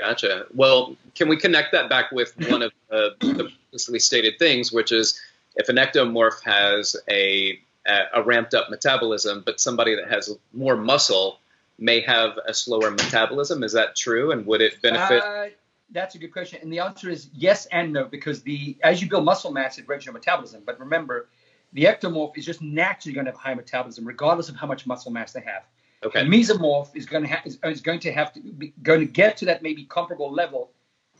Gotcha. 0.00 0.46
Well, 0.54 0.96
can 1.14 1.28
we 1.28 1.36
connect 1.36 1.72
that 1.72 1.88
back 1.90 2.10
with 2.10 2.34
one 2.50 2.62
of 2.62 2.72
the, 2.88 3.14
the 3.20 3.50
explicitly 3.72 4.00
stated 4.00 4.38
things, 4.38 4.72
which 4.72 4.92
is 4.92 5.20
if 5.56 5.68
an 5.68 5.76
ectomorph 5.76 6.42
has 6.44 6.96
a, 7.08 7.58
a 7.86 8.22
ramped 8.22 8.54
up 8.54 8.70
metabolism, 8.70 9.42
but 9.44 9.60
somebody 9.60 9.94
that 9.96 10.10
has 10.10 10.34
more 10.52 10.76
muscle 10.76 11.38
may 11.78 12.00
have 12.00 12.38
a 12.46 12.54
slower 12.54 12.90
metabolism. 12.90 13.62
Is 13.62 13.72
that 13.72 13.96
true? 13.96 14.32
And 14.32 14.46
would 14.46 14.60
it 14.60 14.80
benefit? 14.82 15.22
Uh, 15.22 15.46
that's 15.92 16.14
a 16.14 16.18
good 16.18 16.32
question. 16.32 16.60
And 16.62 16.72
the 16.72 16.80
answer 16.80 17.10
is 17.10 17.28
yes 17.34 17.66
and 17.66 17.92
no, 17.92 18.04
because 18.04 18.42
the 18.42 18.76
as 18.82 19.02
you 19.02 19.08
build 19.08 19.24
muscle 19.24 19.50
mass, 19.50 19.78
it 19.78 19.88
raises 19.88 20.06
your 20.06 20.14
metabolism. 20.14 20.62
But 20.64 20.78
remember, 20.78 21.28
the 21.72 21.84
ectomorph 21.84 22.36
is 22.36 22.46
just 22.46 22.62
naturally 22.62 23.14
going 23.14 23.26
to 23.26 23.32
have 23.32 23.40
high 23.40 23.54
metabolism, 23.54 24.06
regardless 24.06 24.48
of 24.48 24.56
how 24.56 24.66
much 24.66 24.86
muscle 24.86 25.10
mass 25.10 25.32
they 25.32 25.40
have. 25.40 25.64
Okay. 26.02 26.24
Mesomorph 26.24 26.88
is 26.94 27.04
going 27.06 27.24
to 27.24 27.28
have 27.28 27.46
is, 27.46 27.58
is 27.62 27.80
going 27.82 28.00
to 28.00 28.12
have 28.12 28.32
to 28.32 28.40
be, 28.40 28.72
going 28.82 29.00
to 29.00 29.06
get 29.06 29.36
to 29.38 29.46
that 29.46 29.62
maybe 29.62 29.84
comparable 29.84 30.32
level, 30.32 30.70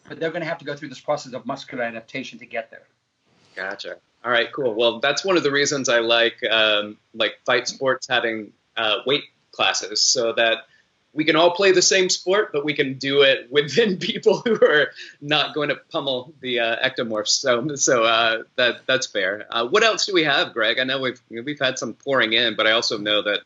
but 0.08 0.18
they're 0.18 0.30
going 0.30 0.42
to 0.42 0.48
have 0.48 0.58
to 0.58 0.64
go 0.64 0.74
through 0.74 0.88
this 0.88 1.00
process 1.00 1.34
of 1.34 1.44
muscular 1.44 1.84
adaptation 1.84 2.38
to 2.38 2.46
get 2.46 2.70
there. 2.70 2.86
Gotcha. 3.54 3.96
All 4.24 4.30
right, 4.30 4.50
cool. 4.52 4.74
Well, 4.74 5.00
that's 5.00 5.24
one 5.24 5.36
of 5.36 5.42
the 5.42 5.50
reasons 5.50 5.88
I 5.88 6.00
like 6.00 6.42
um, 6.50 6.96
like 7.14 7.38
fight 7.44 7.68
sports 7.68 8.06
having 8.08 8.52
uh, 8.76 8.98
weight 9.06 9.24
classes, 9.52 10.02
so 10.02 10.32
that 10.34 10.64
we 11.12 11.24
can 11.24 11.36
all 11.36 11.50
play 11.50 11.72
the 11.72 11.82
same 11.82 12.08
sport, 12.08 12.50
but 12.52 12.64
we 12.64 12.74
can 12.74 12.94
do 12.94 13.22
it 13.22 13.48
within 13.50 13.98
people 13.98 14.42
who 14.44 14.54
are 14.54 14.92
not 15.20 15.54
going 15.54 15.68
to 15.70 15.76
pummel 15.90 16.32
the 16.40 16.60
uh, 16.60 16.88
ectomorphs. 16.88 17.28
So, 17.28 17.76
so 17.76 18.04
uh, 18.04 18.42
that 18.56 18.86
that's 18.86 19.06
fair. 19.06 19.46
Uh, 19.50 19.66
what 19.66 19.82
else 19.82 20.06
do 20.06 20.14
we 20.14 20.24
have, 20.24 20.52
Greg? 20.52 20.78
I 20.78 20.84
know 20.84 21.00
we've 21.00 21.20
we've 21.28 21.60
had 21.60 21.78
some 21.78 21.94
pouring 21.94 22.32
in, 22.32 22.56
but 22.56 22.66
I 22.66 22.72
also 22.72 22.98
know 22.98 23.22
that 23.22 23.40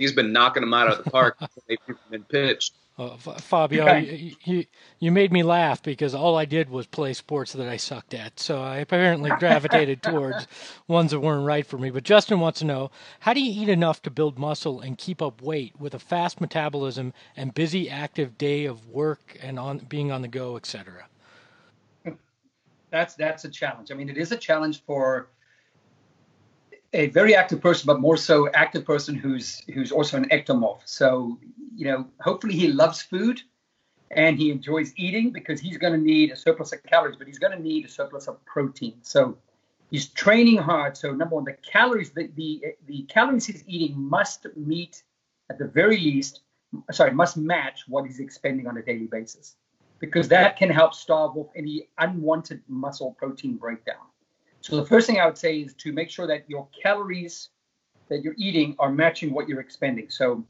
he's 0.00 0.12
been 0.12 0.32
knocking 0.32 0.62
them 0.62 0.74
out 0.74 0.88
of 0.88 1.04
the 1.04 1.10
park 1.10 1.38
they've 1.68 1.78
been 2.10 2.24
pitched. 2.24 2.72
Uh, 2.98 3.16
Fabio, 3.16 3.96
you, 3.96 4.34
you, 4.44 4.64
you 4.98 5.10
made 5.10 5.32
me 5.32 5.42
laugh 5.42 5.82
because 5.82 6.14
all 6.14 6.36
I 6.36 6.44
did 6.44 6.68
was 6.68 6.86
play 6.86 7.14
sports 7.14 7.54
that 7.54 7.66
I 7.66 7.78
sucked 7.78 8.12
at. 8.12 8.38
So 8.38 8.60
I 8.60 8.76
apparently 8.76 9.30
gravitated 9.38 10.02
towards 10.02 10.46
ones 10.86 11.12
that 11.12 11.20
weren't 11.20 11.46
right 11.46 11.64
for 11.64 11.78
me. 11.78 11.88
But 11.88 12.02
Justin 12.02 12.40
wants 12.40 12.58
to 12.58 12.66
know 12.66 12.90
how 13.20 13.32
do 13.32 13.40
you 13.40 13.62
eat 13.62 13.70
enough 13.70 14.02
to 14.02 14.10
build 14.10 14.38
muscle 14.38 14.80
and 14.80 14.98
keep 14.98 15.22
up 15.22 15.40
weight 15.40 15.80
with 15.80 15.94
a 15.94 15.98
fast 15.98 16.42
metabolism 16.42 17.14
and 17.36 17.54
busy, 17.54 17.88
active 17.88 18.36
day 18.36 18.66
of 18.66 18.86
work 18.88 19.38
and 19.40 19.58
on 19.58 19.78
being 19.78 20.12
on 20.12 20.20
the 20.20 20.28
go, 20.28 20.56
etc. 20.56 21.06
That's 22.90 23.14
that's 23.14 23.44
a 23.46 23.48
challenge. 23.48 23.90
I 23.90 23.94
mean, 23.94 24.10
it 24.10 24.18
is 24.18 24.30
a 24.32 24.36
challenge 24.36 24.82
for 24.82 25.28
a 26.92 27.06
very 27.08 27.34
active 27.34 27.60
person, 27.60 27.86
but 27.86 28.00
more 28.00 28.16
so 28.16 28.50
active 28.50 28.84
person 28.84 29.14
who's 29.14 29.62
who's 29.74 29.92
also 29.92 30.16
an 30.16 30.28
ectomorph. 30.30 30.80
So 30.84 31.38
you 31.74 31.86
know, 31.86 32.06
hopefully 32.20 32.54
he 32.54 32.68
loves 32.68 33.00
food 33.02 33.40
and 34.10 34.36
he 34.36 34.50
enjoys 34.50 34.92
eating 34.96 35.30
because 35.30 35.60
he's 35.60 35.78
going 35.78 35.92
to 35.92 35.98
need 35.98 36.32
a 36.32 36.36
surplus 36.36 36.72
of 36.72 36.82
calories, 36.82 37.16
but 37.16 37.26
he's 37.28 37.38
going 37.38 37.56
to 37.56 37.62
need 37.62 37.84
a 37.84 37.88
surplus 37.88 38.26
of 38.26 38.44
protein. 38.44 38.94
So 39.02 39.38
he's 39.90 40.08
training 40.08 40.58
hard. 40.58 40.96
So 40.96 41.12
number 41.12 41.36
one, 41.36 41.44
the 41.44 41.56
calories, 41.62 42.10
the 42.10 42.28
the, 42.34 42.74
the 42.86 43.02
calories 43.04 43.46
he's 43.46 43.64
eating 43.66 43.94
must 43.96 44.46
meet 44.56 45.04
at 45.48 45.58
the 45.58 45.66
very 45.66 45.96
least, 45.96 46.40
sorry, 46.90 47.12
must 47.12 47.36
match 47.36 47.84
what 47.88 48.04
he's 48.06 48.20
expending 48.20 48.66
on 48.66 48.76
a 48.76 48.82
daily 48.82 49.06
basis, 49.06 49.56
because 50.00 50.28
that 50.28 50.56
can 50.56 50.70
help 50.70 50.94
starve 50.94 51.36
off 51.36 51.48
any 51.56 51.88
unwanted 51.98 52.62
muscle 52.68 53.16
protein 53.18 53.56
breakdown. 53.56 54.09
So 54.60 54.76
the 54.76 54.84
first 54.84 55.06
thing 55.06 55.18
I 55.18 55.26
would 55.26 55.38
say 55.38 55.60
is 55.60 55.74
to 55.74 55.92
make 55.92 56.10
sure 56.10 56.26
that 56.26 56.48
your 56.48 56.68
calories 56.82 57.48
that 58.08 58.22
you're 58.22 58.34
eating 58.36 58.76
are 58.78 58.90
matching 58.90 59.32
what 59.32 59.48
you're 59.48 59.60
expending. 59.60 60.10
So 60.10 60.44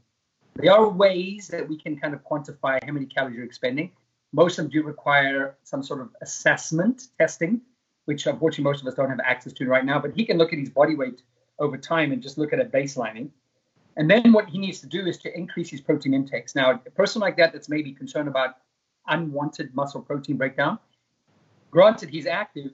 there 0.55 0.73
are 0.73 0.89
ways 0.89 1.47
that 1.47 1.67
we 1.67 1.77
can 1.77 1.97
kind 1.97 2.13
of 2.13 2.23
quantify 2.23 2.83
how 2.83 2.91
many 2.91 3.05
calories 3.05 3.35
you're 3.37 3.45
expending. 3.45 3.91
Most 4.33 4.59
of 4.59 4.65
them 4.65 4.71
do 4.71 4.83
require 4.83 5.57
some 5.63 5.83
sort 5.83 6.01
of 6.01 6.09
assessment 6.21 7.07
testing, 7.17 7.61
which 8.05 8.25
unfortunately 8.25 8.69
most 8.69 8.81
of 8.81 8.87
us 8.87 8.95
don't 8.95 9.09
have 9.09 9.19
access 9.21 9.53
to 9.53 9.67
right 9.67 9.85
now. 9.85 9.99
But 9.99 10.13
he 10.15 10.25
can 10.25 10.37
look 10.37 10.51
at 10.51 10.59
his 10.59 10.69
body 10.69 10.95
weight 10.95 11.21
over 11.59 11.77
time 11.77 12.11
and 12.11 12.21
just 12.21 12.37
look 12.37 12.51
at 12.51 12.59
a 12.59 12.65
baselining. 12.65 13.29
And 13.97 14.09
then 14.09 14.33
what 14.33 14.49
he 14.49 14.57
needs 14.57 14.79
to 14.81 14.87
do 14.87 15.05
is 15.05 15.17
to 15.19 15.37
increase 15.37 15.69
his 15.69 15.81
protein 15.81 16.13
intakes. 16.13 16.55
Now, 16.55 16.71
a 16.71 16.77
person 16.91 17.21
like 17.21 17.37
that 17.37 17.53
that's 17.53 17.69
maybe 17.69 17.91
concerned 17.91 18.27
about 18.27 18.55
unwanted 19.07 19.75
muscle 19.75 20.01
protein 20.01 20.37
breakdown, 20.37 20.79
granted 21.69 22.09
he's 22.09 22.25
active, 22.25 22.71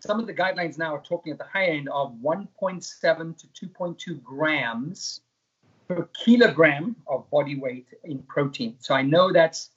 some 0.00 0.18
of 0.18 0.26
the 0.26 0.34
guidelines 0.34 0.78
now 0.78 0.94
are 0.94 1.02
talking 1.02 1.32
at 1.32 1.38
the 1.38 1.44
high 1.44 1.66
end 1.66 1.88
of 1.90 2.14
1.7 2.22 3.52
to 3.52 3.68
2.2 3.68 4.22
grams 4.22 5.20
per 5.88 6.08
kilogram 6.24 6.96
of 7.06 7.28
body 7.30 7.58
weight 7.58 7.86
in 8.04 8.22
protein. 8.22 8.76
So 8.80 8.94
I 8.94 9.02
know 9.02 9.32
that's 9.32 9.70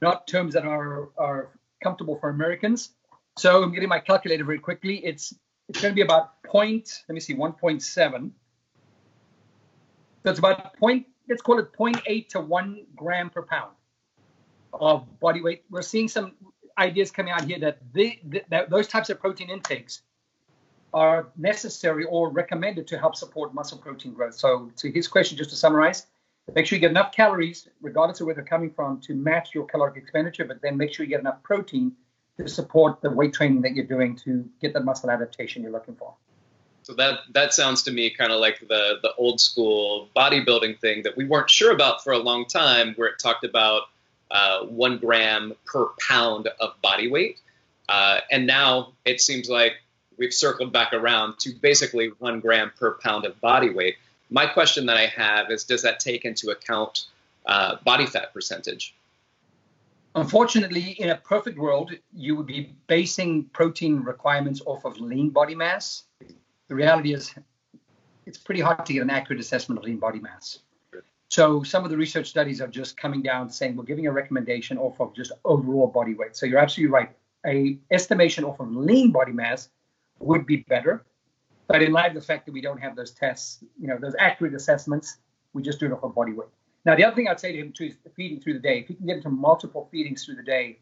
not 0.00 0.26
terms 0.26 0.54
that 0.54 0.64
are, 0.64 1.08
are 1.18 1.50
comfortable 1.82 2.18
for 2.18 2.30
Americans. 2.30 2.90
So 3.36 3.62
I'm 3.62 3.72
getting 3.72 3.88
my 3.88 3.98
calculator 3.98 4.44
very 4.44 4.58
quickly. 4.58 5.04
It's 5.04 5.34
it's 5.68 5.80
going 5.80 5.92
to 5.92 5.96
be 5.96 6.02
about 6.02 6.42
point. 6.42 7.04
Let 7.08 7.14
me 7.14 7.20
see, 7.20 7.34
1.7. 7.34 7.82
So 7.82 8.30
it's 10.30 10.38
about 10.38 10.76
point. 10.76 11.06
Let's 11.28 11.40
call 11.40 11.58
it 11.58 11.72
0.8 11.72 12.28
to 12.28 12.40
1 12.40 12.86
gram 12.94 13.30
per 13.30 13.42
pound 13.42 13.72
of 14.74 15.06
body 15.20 15.40
weight. 15.40 15.64
We're 15.70 15.82
seeing 15.82 16.08
some 16.08 16.32
ideas 16.78 17.10
coming 17.10 17.32
out 17.32 17.44
here 17.44 17.58
that, 17.60 17.78
they, 17.92 18.20
that 18.48 18.70
those 18.70 18.88
types 18.88 19.10
of 19.10 19.20
protein 19.20 19.50
intakes 19.50 20.02
are 20.92 21.28
necessary 21.36 22.04
or 22.04 22.30
recommended 22.30 22.86
to 22.86 22.98
help 22.98 23.16
support 23.16 23.52
muscle 23.52 23.78
protein 23.78 24.14
growth. 24.14 24.34
So, 24.34 24.70
to 24.76 24.90
his 24.90 25.08
question, 25.08 25.36
just 25.36 25.50
to 25.50 25.56
summarize, 25.56 26.06
make 26.54 26.66
sure 26.66 26.76
you 26.76 26.80
get 26.80 26.90
enough 26.90 27.12
calories, 27.12 27.68
regardless 27.82 28.20
of 28.20 28.26
where 28.26 28.34
they're 28.34 28.44
coming 28.44 28.70
from, 28.70 29.00
to 29.02 29.14
match 29.14 29.50
your 29.54 29.66
caloric 29.66 29.96
expenditure, 29.96 30.44
but 30.44 30.62
then 30.62 30.76
make 30.76 30.94
sure 30.94 31.04
you 31.04 31.10
get 31.10 31.20
enough 31.20 31.42
protein 31.42 31.92
to 32.38 32.48
support 32.48 33.00
the 33.00 33.10
weight 33.10 33.32
training 33.32 33.62
that 33.62 33.74
you're 33.74 33.84
doing 33.84 34.16
to 34.16 34.48
get 34.60 34.72
the 34.72 34.80
muscle 34.80 35.10
adaptation 35.10 35.62
you're 35.62 35.72
looking 35.72 35.96
for. 35.96 36.14
So 36.82 36.92
that 36.94 37.20
that 37.32 37.54
sounds 37.54 37.82
to 37.84 37.90
me 37.90 38.10
kind 38.10 38.30
of 38.30 38.40
like 38.40 38.60
the 38.60 38.98
the 39.02 39.14
old 39.16 39.40
school 39.40 40.10
bodybuilding 40.14 40.80
thing 40.80 41.02
that 41.04 41.16
we 41.16 41.24
weren't 41.24 41.48
sure 41.48 41.72
about 41.72 42.04
for 42.04 42.12
a 42.12 42.18
long 42.18 42.44
time, 42.46 42.92
where 42.96 43.08
it 43.08 43.18
talked 43.18 43.44
about 43.44 43.84
uh, 44.34 44.64
one 44.66 44.98
gram 44.98 45.54
per 45.64 45.86
pound 46.06 46.48
of 46.60 46.70
body 46.82 47.08
weight, 47.08 47.38
uh, 47.88 48.20
and 48.30 48.46
now 48.46 48.92
it 49.06 49.22
seems 49.22 49.48
like 49.48 49.72
we've 50.18 50.34
circled 50.34 50.72
back 50.72 50.92
around 50.92 51.38
to 51.38 51.52
basically 51.62 52.08
one 52.18 52.40
gram 52.40 52.70
per 52.78 52.98
pound 53.02 53.24
of 53.24 53.40
body 53.40 53.70
weight. 53.70 53.96
My 54.28 54.46
question 54.46 54.84
that 54.86 54.98
I 54.98 55.06
have 55.06 55.50
is, 55.50 55.64
does 55.64 55.82
that 55.82 56.00
take 56.00 56.26
into 56.26 56.50
account 56.50 57.06
uh, 57.46 57.76
body 57.84 58.06
fat 58.06 58.34
percentage? 58.34 58.94
Unfortunately, 60.14 60.90
in 60.98 61.08
a 61.08 61.16
perfect 61.16 61.58
world, 61.58 61.92
you 62.14 62.36
would 62.36 62.46
be 62.46 62.72
basing 62.86 63.44
protein 63.44 64.00
requirements 64.00 64.60
off 64.66 64.84
of 64.84 65.00
lean 65.00 65.30
body 65.30 65.54
mass 65.54 66.04
the 66.68 66.74
reality 66.74 67.12
is 67.12 67.34
it's 68.26 68.38
pretty 68.38 68.60
hard 68.60 68.86
to 68.86 68.92
get 68.92 69.02
an 69.02 69.10
accurate 69.10 69.40
assessment 69.40 69.78
of 69.78 69.84
lean 69.84 69.98
body 69.98 70.18
mass. 70.18 70.60
So 71.34 71.64
some 71.64 71.82
of 71.82 71.90
the 71.90 71.96
research 71.96 72.28
studies 72.28 72.60
are 72.60 72.68
just 72.68 72.96
coming 72.96 73.20
down 73.20 73.50
saying 73.50 73.74
we're 73.74 73.82
giving 73.82 74.06
a 74.06 74.12
recommendation 74.12 74.78
off 74.78 75.00
of 75.00 75.12
just 75.16 75.32
overall 75.44 75.88
body 75.88 76.14
weight. 76.14 76.36
So 76.36 76.46
you're 76.46 76.60
absolutely 76.60 76.92
right. 76.92 77.10
A 77.44 77.76
estimation 77.90 78.44
off 78.44 78.60
of 78.60 78.70
lean 78.70 79.10
body 79.10 79.32
mass 79.32 79.68
would 80.20 80.46
be 80.46 80.58
better. 80.68 81.04
But 81.66 81.82
in 81.82 81.90
light 81.90 82.10
of 82.10 82.14
the 82.14 82.20
fact 82.20 82.46
that 82.46 82.52
we 82.52 82.60
don't 82.60 82.78
have 82.78 82.94
those 82.94 83.10
tests, 83.10 83.64
you 83.80 83.88
know, 83.88 83.98
those 83.98 84.14
accurate 84.20 84.54
assessments, 84.54 85.16
we 85.54 85.60
just 85.60 85.80
do 85.80 85.86
it 85.86 85.92
off 85.92 86.04
of 86.04 86.14
body 86.14 86.32
weight. 86.32 86.50
Now, 86.84 86.94
the 86.94 87.02
other 87.02 87.16
thing 87.16 87.26
I'd 87.26 87.40
say 87.40 87.50
to 87.50 87.58
him 87.58 87.72
too 87.72 87.86
is 87.86 87.94
feeding 88.14 88.38
through 88.38 88.52
the 88.52 88.60
day. 88.60 88.78
If 88.78 88.88
you 88.88 88.94
can 88.94 89.06
get 89.06 89.16
into 89.16 89.30
multiple 89.30 89.88
feedings 89.90 90.24
through 90.24 90.36
the 90.36 90.44
day, 90.44 90.78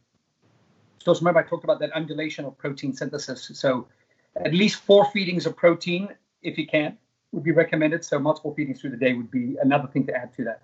so 0.99 1.15
remember 1.15 1.41
I 1.41 1.45
talked 1.45 1.65
about 1.65 1.81
that 1.81 1.93
undulation 1.93 2.45
of 2.45 2.59
protein 2.59 2.93
synthesis. 2.93 3.51
So 3.55 3.89
at 4.37 4.53
least 4.53 4.83
four 4.83 5.11
feedings 5.13 5.47
of 5.47 5.57
protein, 5.57 6.11
if 6.43 6.59
you 6.59 6.67
can, 6.67 6.99
would 7.33 7.43
be 7.43 7.51
recommended. 7.51 8.05
So 8.05 8.19
multiple 8.19 8.55
feedings 8.55 8.81
through 8.81 8.91
the 8.91 8.97
day 8.97 9.15
would 9.15 9.31
be 9.31 9.57
another 9.61 9.89
thing 9.89 10.07
to 10.07 10.15
add 10.15 10.35
to 10.35 10.45
that. 10.45 10.63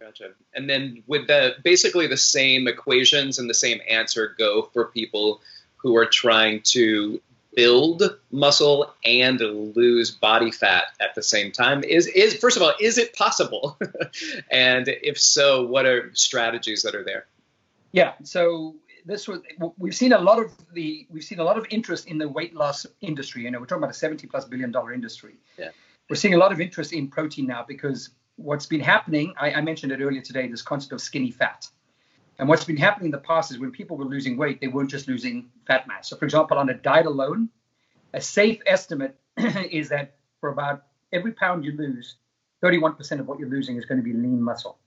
Gotcha. 0.00 0.30
And 0.54 0.68
then 0.68 1.02
would 1.06 1.26
the 1.26 1.54
basically 1.62 2.06
the 2.06 2.16
same 2.16 2.68
equations 2.68 3.38
and 3.38 3.48
the 3.48 3.54
same 3.54 3.80
answer 3.88 4.34
go 4.38 4.68
for 4.72 4.86
people 4.86 5.40
who 5.76 5.96
are 5.96 6.06
trying 6.06 6.60
to 6.62 7.20
build 7.54 8.02
muscle 8.30 8.92
and 9.04 9.40
lose 9.40 10.10
body 10.10 10.50
fat 10.50 10.84
at 11.00 11.14
the 11.14 11.22
same 11.22 11.52
time? 11.52 11.84
Is 11.84 12.06
is 12.06 12.34
first 12.36 12.56
of 12.56 12.62
all, 12.62 12.74
is 12.80 12.98
it 12.98 13.16
possible? 13.16 13.78
and 14.50 14.88
if 14.88 15.18
so, 15.18 15.66
what 15.66 15.86
are 15.86 16.10
strategies 16.14 16.82
that 16.82 16.94
are 16.94 17.04
there? 17.04 17.26
Yeah. 17.92 18.12
So 18.24 18.74
this 19.04 19.28
was 19.28 19.40
we've 19.78 19.94
seen 19.94 20.12
a 20.12 20.18
lot 20.18 20.38
of 20.42 20.52
the 20.72 21.06
we've 21.10 21.24
seen 21.24 21.38
a 21.38 21.44
lot 21.44 21.58
of 21.58 21.66
interest 21.70 22.06
in 22.06 22.18
the 22.18 22.28
weight 22.28 22.54
loss 22.54 22.86
industry. 23.00 23.42
You 23.42 23.50
know, 23.50 23.60
we're 23.60 23.66
talking 23.66 23.82
about 23.82 23.94
a 23.94 23.98
70 23.98 24.26
plus 24.26 24.44
billion 24.44 24.70
dollar 24.70 24.92
industry. 24.92 25.34
Yeah. 25.58 25.70
We're 26.08 26.16
seeing 26.16 26.34
a 26.34 26.38
lot 26.38 26.52
of 26.52 26.60
interest 26.60 26.92
in 26.92 27.08
protein 27.08 27.46
now 27.46 27.64
because 27.66 28.10
what's 28.36 28.66
been 28.66 28.80
happening, 28.80 29.34
I, 29.38 29.52
I 29.52 29.60
mentioned 29.60 29.92
it 29.92 30.00
earlier 30.00 30.20
today, 30.20 30.48
this 30.48 30.62
concept 30.62 30.92
of 30.92 31.00
skinny 31.00 31.30
fat. 31.30 31.68
And 32.38 32.48
what's 32.48 32.64
been 32.64 32.76
happening 32.76 33.06
in 33.06 33.10
the 33.12 33.18
past 33.18 33.52
is 33.52 33.58
when 33.58 33.70
people 33.70 33.96
were 33.96 34.04
losing 34.04 34.36
weight, 34.36 34.60
they 34.60 34.66
weren't 34.66 34.90
just 34.90 35.06
losing 35.06 35.50
fat 35.66 35.86
mass. 35.86 36.08
So, 36.08 36.16
for 36.16 36.24
example, 36.24 36.58
on 36.58 36.68
a 36.68 36.74
diet 36.74 37.06
alone, 37.06 37.48
a 38.12 38.20
safe 38.20 38.60
estimate 38.66 39.16
is 39.36 39.88
that 39.90 40.16
for 40.40 40.50
about 40.50 40.84
every 41.12 41.32
pound 41.32 41.64
you 41.64 41.72
lose, 41.76 42.16
31% 42.62 43.20
of 43.20 43.28
what 43.28 43.38
you're 43.38 43.48
losing 43.48 43.76
is 43.76 43.84
going 43.84 43.98
to 43.98 44.04
be 44.04 44.12
lean 44.12 44.42
muscle. 44.42 44.78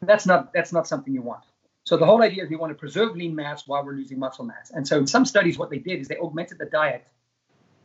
That's 0.00 0.26
not 0.26 0.52
that's 0.52 0.72
not 0.72 0.86
something 0.86 1.12
you 1.12 1.22
want. 1.22 1.42
So 1.84 1.96
the 1.96 2.06
whole 2.06 2.22
idea 2.22 2.44
is 2.44 2.50
we 2.50 2.56
want 2.56 2.70
to 2.70 2.78
preserve 2.78 3.16
lean 3.16 3.34
mass 3.34 3.66
while 3.66 3.84
we're 3.84 3.94
losing 3.94 4.18
muscle 4.18 4.44
mass. 4.44 4.70
And 4.70 4.86
so 4.86 4.98
in 4.98 5.06
some 5.06 5.24
studies, 5.24 5.58
what 5.58 5.70
they 5.70 5.78
did 5.78 6.00
is 6.00 6.08
they 6.08 6.18
augmented 6.18 6.58
the 6.58 6.66
diet 6.66 7.06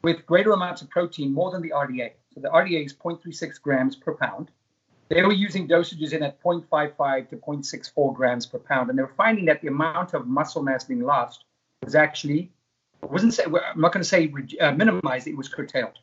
with 0.04 0.26
greater 0.26 0.52
amounts 0.52 0.82
of 0.82 0.90
protein, 0.90 1.34
more 1.34 1.52
than 1.52 1.62
the 1.62 1.72
RDA. 1.72 2.12
So 2.34 2.42
the 2.42 2.50
RDA 2.50 2.86
is 2.86 2.94
0.36 2.94 3.60
grams 3.62 3.96
per 3.96 4.14
pound. 4.14 4.52
They 5.10 5.24
were 5.24 5.34
using 5.34 5.68
dosages 5.68 6.14
in 6.14 6.22
at 6.22 6.42
0.55 6.44 7.30
to 7.30 7.38
0.64 7.38 8.16
grams 8.16 8.46
per 8.46 8.60
pound, 8.60 8.90
and 8.90 9.00
they 9.00 9.04
were 9.04 9.14
finding 9.18 9.46
that 9.46 9.62
the 9.62 9.70
amount 9.70 10.14
of 10.14 10.28
muscle 10.28 10.62
mass 10.62 10.84
being 10.84 11.02
lost 11.02 11.46
was 11.82 11.96
actually 11.96 12.52
wasn't 13.02 13.34
say, 13.34 13.44
I'm 13.46 13.80
not 13.80 13.94
going 13.94 14.04
to 14.04 14.10
say 14.10 14.32
uh, 14.60 14.72
minimized, 14.72 15.28
it 15.28 15.38
was 15.38 15.48
curtailed. 15.48 16.00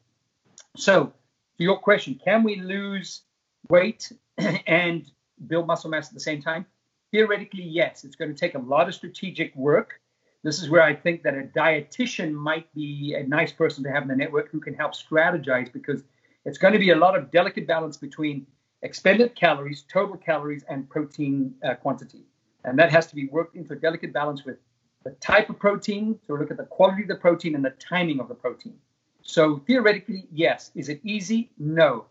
So, 0.77 1.13
to 1.59 1.65
your 1.65 1.79
question, 1.79 2.21
can 2.25 2.43
we 2.43 2.57
lose 2.57 3.23
weight 3.69 4.11
and 4.67 5.05
build 5.47 5.67
muscle 5.67 5.91
mass 5.91 6.09
at 6.09 6.15
the 6.15 6.21
same 6.21 6.41
time? 6.41 6.67
Theoretically, 7.15 7.63
yes, 7.63 8.03
it's 8.03 8.17
going 8.17 8.35
to 8.35 8.37
take 8.37 8.57
a 8.57 8.59
lot 8.59 8.89
of 8.89 8.95
strategic 8.97 9.55
work. 9.55 10.01
This 10.43 10.61
is 10.61 10.69
where 10.69 10.83
I 10.83 10.97
think 10.97 11.23
that 11.23 11.35
a 11.35 11.43
dietitian 11.43 12.33
might 12.33 12.75
be 12.75 13.15
a 13.17 13.23
nice 13.23 13.53
person 13.53 13.85
to 13.85 13.91
have 13.93 14.03
in 14.03 14.09
the 14.09 14.17
network 14.17 14.51
who 14.51 14.59
can 14.59 14.75
help 14.75 14.95
strategize 14.95 15.73
because 15.73 16.03
it's 16.45 16.59
going 16.59 16.73
to 16.73 16.81
be 16.81 16.91
a 16.91 16.97
lot 16.97 17.17
of 17.17 17.31
delicate 17.31 17.69
balance 17.69 17.97
between 17.97 18.49
expended 18.83 19.37
calories, 19.37 19.83
total 19.83 20.17
calories, 20.17 20.65
and 20.69 20.91
protein 20.91 21.55
uh, 21.65 21.75
quantity. 21.75 22.25
And 22.65 22.77
that 22.81 22.91
has 22.91 23.07
to 23.07 23.15
be 23.15 23.29
worked 23.29 23.55
into 23.55 23.75
a 23.75 23.77
delicate 23.77 24.13
balance 24.13 24.45
with 24.45 24.57
the 25.05 25.13
type 25.13 25.49
of 25.51 25.57
protein, 25.61 26.19
so 26.27 26.35
look 26.35 26.51
at 26.51 26.57
the 26.57 26.65
quality 26.65 27.03
of 27.03 27.09
the 27.09 27.15
protein 27.15 27.55
and 27.55 27.65
the 27.65 27.75
timing 27.79 28.19
of 28.19 28.27
the 28.27 28.35
protein. 28.35 28.75
So 29.23 29.63
theoretically, 29.69 30.27
yes. 30.33 30.73
Is 30.75 30.89
it 30.89 31.01
easy? 31.05 31.53
No. 31.59 32.07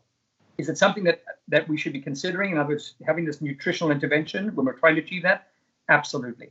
Is 0.58 0.70
it 0.70 0.78
something 0.78 1.04
that 1.06 1.24
that 1.48 1.68
we 1.68 1.78
should 1.78 1.94
be 1.94 2.02
considering? 2.02 2.52
In 2.52 2.58
other 2.58 2.70
words, 2.70 2.96
having 3.06 3.26
this 3.26 3.42
nutritional 3.42 3.92
intervention 3.92 4.56
when 4.56 4.66
we're 4.66 4.74
trying 4.74 4.96
to 4.96 5.02
achieve 5.02 5.24
that? 5.24 5.48
Absolutely. 5.90 6.50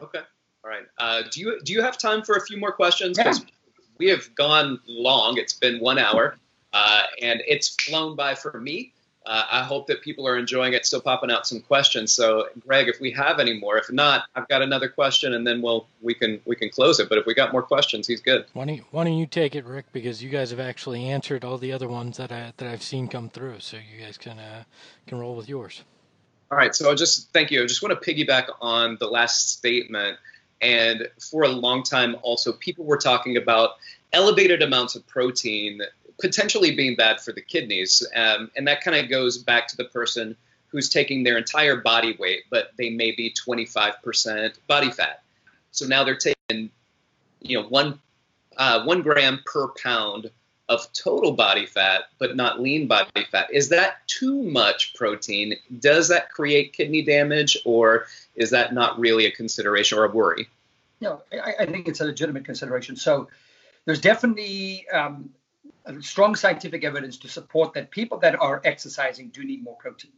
Okay. 0.00 0.20
All 0.64 0.70
right. 0.70 0.84
Uh, 0.98 1.22
do 1.30 1.40
you 1.40 1.60
do 1.64 1.72
you 1.72 1.82
have 1.82 1.98
time 1.98 2.22
for 2.22 2.36
a 2.36 2.40
few 2.40 2.58
more 2.58 2.72
questions? 2.72 3.16
Because 3.16 3.40
yeah. 3.40 3.46
we 3.98 4.08
have 4.08 4.34
gone 4.34 4.80
long. 4.86 5.38
It's 5.38 5.54
been 5.54 5.80
one 5.80 5.98
hour, 5.98 6.36
uh, 6.72 7.02
and 7.20 7.42
it's 7.46 7.74
flown 7.76 8.16
by 8.16 8.34
for 8.34 8.60
me 8.60 8.92
uh, 9.24 9.44
I 9.50 9.62
hope 9.62 9.86
that 9.86 10.02
people 10.02 10.26
are 10.26 10.36
enjoying 10.36 10.72
it. 10.72 10.84
Still 10.84 11.00
popping 11.00 11.30
out 11.30 11.46
some 11.46 11.60
questions. 11.60 12.12
So, 12.12 12.48
Greg, 12.66 12.88
if 12.88 13.00
we 13.00 13.12
have 13.12 13.38
any 13.38 13.58
more, 13.58 13.78
if 13.78 13.90
not, 13.90 14.24
I've 14.34 14.48
got 14.48 14.62
another 14.62 14.88
question, 14.88 15.34
and 15.34 15.46
then 15.46 15.62
we'll 15.62 15.86
we 16.00 16.14
can 16.14 16.40
we 16.44 16.56
can 16.56 16.70
close 16.70 16.98
it. 16.98 17.08
But 17.08 17.18
if 17.18 17.26
we 17.26 17.34
got 17.34 17.52
more 17.52 17.62
questions, 17.62 18.06
he's 18.06 18.20
good. 18.20 18.46
Why 18.52 18.64
don't 18.64 18.76
you, 18.76 18.84
why 18.90 19.04
don't 19.04 19.16
you 19.16 19.26
take 19.26 19.54
it, 19.54 19.64
Rick? 19.64 19.86
Because 19.92 20.22
you 20.22 20.30
guys 20.30 20.50
have 20.50 20.60
actually 20.60 21.08
answered 21.08 21.44
all 21.44 21.58
the 21.58 21.72
other 21.72 21.88
ones 21.88 22.16
that 22.16 22.32
I 22.32 22.52
that 22.56 22.68
I've 22.68 22.82
seen 22.82 23.08
come 23.08 23.28
through. 23.28 23.60
So 23.60 23.76
you 23.76 24.04
guys 24.04 24.18
can 24.18 24.38
uh, 24.38 24.64
can 25.06 25.18
roll 25.18 25.36
with 25.36 25.48
yours. 25.48 25.82
All 26.50 26.58
right. 26.58 26.74
So 26.74 26.90
I 26.90 26.94
just 26.94 27.32
thank 27.32 27.50
you. 27.50 27.62
I 27.62 27.66
just 27.66 27.82
want 27.82 28.00
to 28.00 28.14
piggyback 28.14 28.48
on 28.60 28.96
the 28.98 29.06
last 29.06 29.50
statement. 29.50 30.18
And 30.60 31.08
for 31.18 31.42
a 31.42 31.48
long 31.48 31.82
time, 31.82 32.16
also 32.22 32.52
people 32.52 32.84
were 32.84 32.98
talking 32.98 33.36
about 33.36 33.70
elevated 34.12 34.62
amounts 34.62 34.94
of 34.94 35.06
protein 35.06 35.80
potentially 36.22 36.74
being 36.74 36.94
bad 36.94 37.20
for 37.20 37.32
the 37.32 37.42
kidneys. 37.42 38.06
Um, 38.14 38.50
and 38.56 38.66
that 38.68 38.80
kind 38.82 38.96
of 38.96 39.10
goes 39.10 39.36
back 39.36 39.68
to 39.68 39.76
the 39.76 39.84
person 39.84 40.36
who's 40.68 40.88
taking 40.88 41.24
their 41.24 41.36
entire 41.36 41.76
body 41.76 42.16
weight, 42.18 42.44
but 42.48 42.70
they 42.78 42.90
may 42.90 43.10
be 43.10 43.34
25% 43.34 44.54
body 44.68 44.90
fat. 44.90 45.22
So 45.72 45.84
now 45.86 46.04
they're 46.04 46.16
taking, 46.16 46.70
you 47.42 47.60
know, 47.60 47.68
one 47.68 47.98
uh, 48.56 48.84
one 48.84 49.00
gram 49.00 49.40
per 49.46 49.68
pound 49.82 50.30
of 50.68 50.86
total 50.92 51.32
body 51.32 51.66
fat, 51.66 52.02
but 52.18 52.36
not 52.36 52.60
lean 52.60 52.86
body 52.86 53.26
fat. 53.30 53.48
Is 53.52 53.70
that 53.70 54.06
too 54.06 54.42
much 54.42 54.94
protein? 54.94 55.54
Does 55.80 56.08
that 56.08 56.30
create 56.30 56.72
kidney 56.74 57.02
damage, 57.02 57.56
or 57.64 58.06
is 58.36 58.50
that 58.50 58.72
not 58.72 58.98
really 58.98 59.26
a 59.26 59.32
consideration 59.32 59.98
or 59.98 60.04
a 60.04 60.10
worry? 60.10 60.48
No, 61.00 61.22
I, 61.32 61.54
I 61.60 61.66
think 61.66 61.88
it's 61.88 62.00
a 62.00 62.04
legitimate 62.04 62.44
consideration. 62.44 62.96
So 62.96 63.28
there's 63.86 64.00
definitely 64.00 64.86
um, 64.90 65.30
Uh, 65.84 66.00
strong 66.00 66.34
scientific 66.36 66.84
evidence 66.84 67.16
to 67.18 67.28
support 67.28 67.74
that 67.74 67.90
people 67.90 68.18
that 68.18 68.40
are 68.40 68.60
exercising 68.64 69.28
do 69.30 69.42
need 69.44 69.62
more 69.62 69.76
protein. 69.76 70.12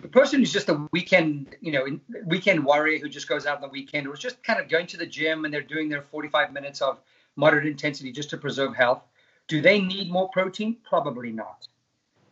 The 0.00 0.08
person 0.08 0.40
who's 0.40 0.52
just 0.52 0.68
a 0.68 0.86
weekend, 0.92 1.56
you 1.60 1.72
know, 1.72 1.86
weekend 2.26 2.64
warrior 2.64 2.98
who 2.98 3.08
just 3.08 3.28
goes 3.28 3.46
out 3.46 3.56
on 3.56 3.62
the 3.62 3.68
weekend, 3.68 4.06
or 4.06 4.14
is 4.14 4.20
just 4.20 4.42
kind 4.42 4.60
of 4.60 4.68
going 4.68 4.86
to 4.88 4.96
the 4.96 5.06
gym 5.06 5.44
and 5.44 5.54
they're 5.54 5.62
doing 5.62 5.88
their 5.88 6.02
45 6.02 6.52
minutes 6.52 6.80
of 6.82 7.00
moderate 7.36 7.66
intensity 7.66 8.12
just 8.12 8.30
to 8.30 8.36
preserve 8.36 8.74
health, 8.74 9.02
do 9.48 9.60
they 9.60 9.80
need 9.80 10.10
more 10.10 10.28
protein? 10.30 10.76
Probably 10.88 11.30
not. 11.30 11.68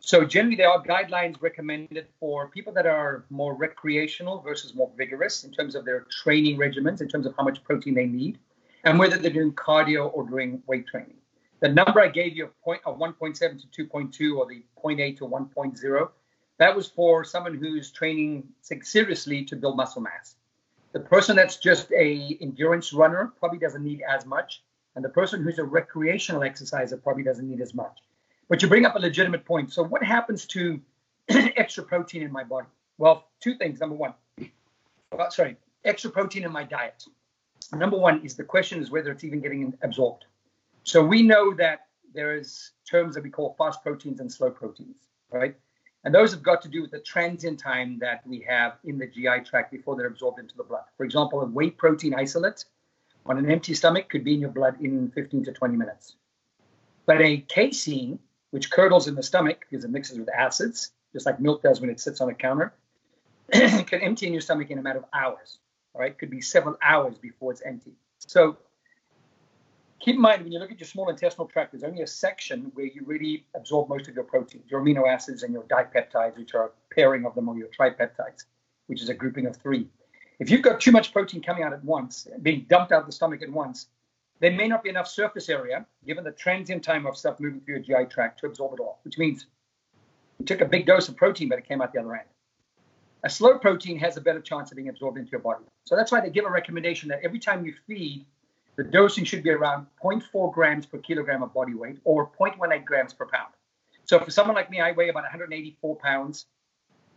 So 0.01 0.25
generally, 0.25 0.57
there 0.57 0.69
are 0.69 0.83
guidelines 0.83 1.41
recommended 1.41 2.07
for 2.19 2.49
people 2.49 2.73
that 2.73 2.87
are 2.87 3.25
more 3.31 3.55
recreational 3.55 4.41
versus 4.41 4.75
more 4.75 4.91
vigorous 4.97 5.45
in 5.45 5.53
terms 5.53 5.77
of 5.77 5.85
their 5.85 6.07
training 6.11 6.59
regimens, 6.59 7.01
in 7.01 7.09
terms 7.09 7.25
of 7.25 7.35
how 7.37 7.45
much 7.45 7.63
protein 7.63 7.95
they 7.95 8.07
need, 8.07 8.39
and 8.83 8.99
whether 8.99 9.17
they're 9.17 9.31
doing 9.31 9.53
cardio 9.53 10.11
or 10.13 10.29
doing 10.29 10.61
weight 10.67 10.89
training. 10.89 11.15
The 11.63 11.69
number 11.69 12.01
I 12.01 12.09
gave 12.09 12.37
you 12.37 12.47
of, 12.47 12.61
point, 12.61 12.81
of 12.85 12.99
1.7 12.99 13.39
to 13.39 13.87
2.2 13.87 14.37
or 14.37 14.47
the 14.47 14.65
0.8 14.85 15.17
to 15.19 15.29
1.0, 15.29 16.09
that 16.59 16.75
was 16.75 16.89
for 16.89 17.23
someone 17.23 17.55
who's 17.55 17.93
training 17.93 18.49
seriously 18.83 19.45
to 19.45 19.55
build 19.55 19.77
muscle 19.77 20.03
mass. 20.03 20.35
The 20.91 20.99
person 20.99 21.37
that's 21.37 21.59
just 21.59 21.93
a 21.93 22.37
endurance 22.41 22.93
runner 22.93 23.33
probably 23.39 23.61
doesn't 23.61 23.85
need 23.85 24.03
as 24.03 24.27
much. 24.27 24.65
And 24.97 25.05
the 25.05 25.09
person 25.09 25.45
who's 25.45 25.61
a 25.61 25.65
recreational 25.65 26.43
exerciser 26.43 26.97
probably 26.97 27.23
doesn't 27.23 27.49
need 27.49 27.61
as 27.61 27.75
much. 27.75 27.97
But 28.49 28.61
you 28.61 28.67
bring 28.67 28.85
up 28.85 28.97
a 28.97 28.99
legitimate 28.99 29.45
point. 29.45 29.73
So, 29.73 29.85
what 29.85 30.03
happens 30.03 30.47
to 30.47 30.81
extra 31.29 31.85
protein 31.85 32.23
in 32.23 32.33
my 32.33 32.43
body? 32.43 32.67
Well, 32.99 33.29
two 33.39 33.55
things. 33.55 33.79
Number 33.79 33.95
one, 33.95 34.15
uh, 35.17 35.31
sorry, 35.31 35.57
extra 35.85 36.11
protein 36.11 36.43
in 36.43 36.51
my 36.51 36.65
diet. 36.65 37.05
Number 37.73 37.97
one 37.97 38.21
is 38.25 38.35
the 38.35 38.45
question 38.45 38.83
is 38.83 38.91
whether 38.91 39.13
it's 39.13 39.23
even 39.23 39.41
getting 39.41 39.73
absorbed. 39.83 40.27
So 40.85 41.05
we 41.05 41.23
know 41.23 41.55
that 41.55 41.87
there 42.15 42.37
is 42.37 42.73
terms 42.89 43.15
that 43.15 43.23
we 43.23 43.31
call 43.31 43.55
fast 43.57 43.83
proteins 43.83 44.21
and 44.21 44.31
slow 44.31 44.51
proteins, 44.51 45.09
right? 45.31 45.55
And 46.05 46.15
those 46.15 46.33
have 46.33 46.43
got 46.43 46.61
to 46.63 46.69
do 46.69 46.83
with 46.83 46.91
the 46.91 47.01
transient 47.01 47.61
time 47.61 47.99
that 48.01 48.27
we 48.27 48.41
have 48.49 48.75
in 48.85 48.99
the 48.99 49.07
GI 49.07 49.45
tract 49.45 49.71
before 49.71 49.97
they're 49.97 50.09
absorbed 50.09 50.41
into 50.41 50.57
the 50.57 50.65
blood. 50.65 50.83
For 50.97 51.05
example, 51.05 51.41
a 51.43 51.47
whey 51.47 51.71
protein 51.71 52.15
isolate 52.15 52.65
on 53.25 53.39
an 53.39 53.49
empty 53.51 53.75
stomach 53.75 54.09
could 54.09 54.25
be 54.25 54.35
in 54.35 54.41
your 54.41 54.51
blood 54.51 54.81
in 54.81 55.11
15 55.13 55.45
to 55.45 55.53
20 55.53 55.77
minutes. 55.77 56.17
But 57.07 57.21
a 57.21 57.39
casein, 57.49 58.19
which 58.51 58.71
curdles 58.71 59.07
in 59.07 59.15
the 59.15 59.23
stomach 59.23 59.65
because 59.71 59.85
it 59.85 59.91
mixes 59.91 60.19
with 60.19 60.29
acids, 60.37 60.91
just 61.13 61.27
like 61.27 61.41
milk 61.41 61.63
does 61.63 61.81
when 61.81 61.91
it 61.91 62.01
sits 62.01 62.21
on 62.21 62.29
a 62.29 62.35
counter, 62.35 62.75
can 63.53 64.01
empty 64.01 64.27
in 64.27 64.33
your 64.33 64.43
stomach 64.43 64.71
in 64.71 64.79
a 64.79 64.83
matter 64.83 64.99
of 64.99 65.05
hours. 65.13 65.59
All 65.95 66.01
right, 66.01 66.17
could 66.17 66.31
be 66.31 66.41
several 66.41 66.77
hours 66.83 67.19
before 67.19 67.53
it's 67.53 67.63
empty. 67.63 67.93
So 68.19 68.57
keep 70.03 70.17
in 70.17 70.21
mind 70.21 70.43
when 70.43 70.53
you 70.53 70.59
look 70.59 70.73
at 70.73 70.81
your 70.81 70.87
small 70.87 71.09
intestinal 71.09 71.47
tract, 71.47 71.73
there's 71.73 71.85
only 71.85 72.03
a 72.03 72.07
section 72.07 72.73
where 72.75 72.87
you 72.87 73.03
really 73.07 73.47
absorb 73.55 73.89
most 73.89 74.09
of 74.09 74.15
your 74.15 74.25
proteins, 74.25 74.65
your 74.69 74.83
amino 74.83 75.09
acids 75.09 75.45
and 75.45 75.55
your 75.55 75.63
dipeptides, 75.63 76.37
which 76.37 76.55
are 76.55 76.67
a 76.67 76.71
pairing 76.95 77.25
of 77.25 77.35
them, 77.35 77.49
or 77.49 77.57
your 77.57 77.69
tripeptides, 77.69 78.45
which 78.89 79.01
is 79.01 79.09
a 79.09 79.15
grouping 79.15 79.47
of 79.47 79.57
three. 79.57 79.89
If 80.41 80.51
you've 80.51 80.63
got 80.63 80.81
too 80.81 80.91
much 80.91 81.13
protein 81.13 81.41
coming 81.41 81.63
out 81.63 81.73
at 81.73 81.85
once, 81.85 82.27
being 82.43 82.67
dumped 82.69 82.91
out 82.91 83.03
of 83.03 83.07
the 83.07 83.13
stomach 83.13 83.43
at 83.43 83.49
once, 83.49 83.87
there 84.41 84.51
may 84.51 84.67
not 84.67 84.83
be 84.83 84.91
enough 84.91 85.07
surface 85.07 85.49
area, 85.49 85.87
given 86.05 86.25
the 86.25 86.33
transient 86.33 86.83
time 86.83 87.07
of 87.07 87.17
stuff 87.17 87.39
moving 87.39 87.61
through 87.61 87.77
your 87.87 88.03
GI 88.03 88.11
tract, 88.11 88.41
to 88.41 88.47
absorb 88.47 88.73
it 88.75 88.81
all, 88.81 88.99
which 89.05 89.19
means 89.19 89.47
you 90.41 90.45
took 90.45 90.61
a 90.61 90.67
big 90.67 90.85
dose 90.85 91.09
of 91.09 91.17
protein, 91.17 91.49
but 91.49 91.61
it 91.61 91.69
came 91.69 91.81
out 91.81 91.93
the 91.93 92.01
other 92.01 92.17
end. 92.17 92.29
A 93.23 93.31
slow 93.31 93.57
protein 93.57 94.01
has 94.01 94.17
a 94.17 94.21
better 94.21 94.41
chance 94.41 94.73
of 94.73 94.77
being 94.77 94.89
absorbed 94.89 95.17
into 95.17 95.31
your 95.31 95.41
body. 95.41 95.63
So 95.85 95.95
that's 95.95 96.11
why 96.11 96.21
they 96.21 96.31
give 96.31 96.45
a 96.45 96.51
recommendation 96.51 97.09
that 97.11 97.21
every 97.23 97.39
time 97.39 97.65
you 97.65 97.73
feed, 97.87 98.27
the 98.77 98.85
dosing 98.85 99.25
should 99.25 99.43
be 99.43 99.51
around 99.51 99.87
0.4 100.03 100.53
grams 100.53 100.87
per 100.87 100.99
kilogram 100.99 101.43
of 101.43 101.53
body 101.53 101.75
weight 101.75 101.99
or 102.05 102.31
0.18 102.39 102.85
grams 102.85 103.13
per 103.13 103.27
pound. 103.27 103.53
So 104.05 104.19
for 104.19 104.31
someone 104.31 104.57
like 104.57 104.71
me, 104.71 104.81
I 104.81 104.93
weigh 104.93 105.09
about 105.09 105.23
184 105.25 105.97
pounds. 105.97 106.47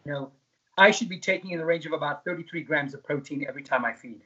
You 0.06 0.12
know, 0.12 0.32
I 0.78 0.92
should 0.92 1.10
be 1.10 1.20
taking 1.20 1.52
in 1.52 1.60
the 1.60 1.66
range 1.66 1.86
of 1.86 1.94
about 1.94 2.26
33 2.26 2.64
grams 2.64 2.94
of 2.94 3.04
protein 3.04 3.46
every 3.48 3.64
time 3.64 3.86
I 3.86 3.94
feed. 3.94 4.22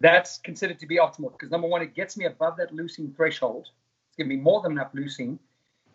That's 0.00 0.38
considered 0.38 0.78
to 0.80 0.86
be 0.86 0.96
optimal 0.96 1.32
because 1.32 1.50
number 1.50 1.68
one, 1.68 1.80
it 1.82 1.94
gets 1.94 2.16
me 2.16 2.26
above 2.26 2.56
that 2.58 2.72
leucine 2.72 3.14
threshold. 3.16 3.68
It's 4.08 4.16
going 4.16 4.28
to 4.28 4.36
be 4.36 4.40
more 4.40 4.60
than 4.60 4.72
enough 4.72 4.92
leucine, 4.92 5.38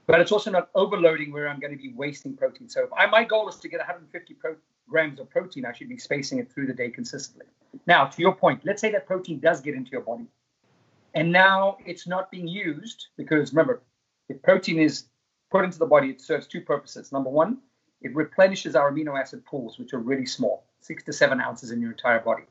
but 0.08 0.22
it's 0.22 0.32
also 0.32 0.50
not 0.50 0.70
overloading 0.74 1.32
where 1.32 1.48
I'm 1.48 1.60
going 1.60 1.76
to 1.76 1.82
be 1.82 1.94
wasting 1.94 2.36
protein. 2.36 2.70
So 2.70 2.88
I, 2.98 3.06
my 3.08 3.24
goal 3.24 3.48
is 3.50 3.58
to 3.58 3.68
get 3.68 3.80
150 3.80 4.34
pro, 4.36 4.56
grams 4.90 5.20
of 5.20 5.30
protein, 5.30 5.66
I 5.66 5.74
should 5.74 5.90
be 5.90 5.98
spacing 5.98 6.40
it 6.40 6.52
through 6.52 6.68
the 6.68 6.74
day 6.74 6.90
consistently. 6.90 7.46
Now, 7.86 8.06
to 8.06 8.22
your 8.22 8.34
point, 8.34 8.62
let's 8.66 8.82
say 8.82 8.92
that 8.92 9.06
protein 9.06 9.40
does 9.40 9.62
get 9.62 9.76
into 9.76 9.92
your 9.92 10.02
body, 10.02 10.26
and 11.18 11.32
now 11.32 11.78
it's 11.86 12.08
not 12.08 12.32
being 12.32 12.48
used 12.48 13.08
because 13.18 13.52
remember, 13.52 13.82
if 14.30 14.42
protein 14.42 14.80
is 14.80 15.06
put 15.50 15.66
into 15.66 15.80
the 15.80 15.86
body, 15.86 16.10
it 16.10 16.22
serves 16.22 16.48
two 16.48 16.62
purposes. 16.62 17.12
Number 17.12 17.30
one, 17.30 17.58
it 18.02 18.16
replenishes 18.16 18.76
our 18.76 18.92
amino 18.92 19.20
acid 19.20 19.46
pools, 19.46 19.80
which 19.80 19.94
are 19.94 20.00
really 20.00 20.26
small, 20.26 20.66
six 20.80 21.04
to 21.04 21.14
seven 21.14 21.42
ounces 21.42 21.72
in 21.72 21.82
your 21.82 21.92
entire 21.92 22.20
body. 22.20 22.44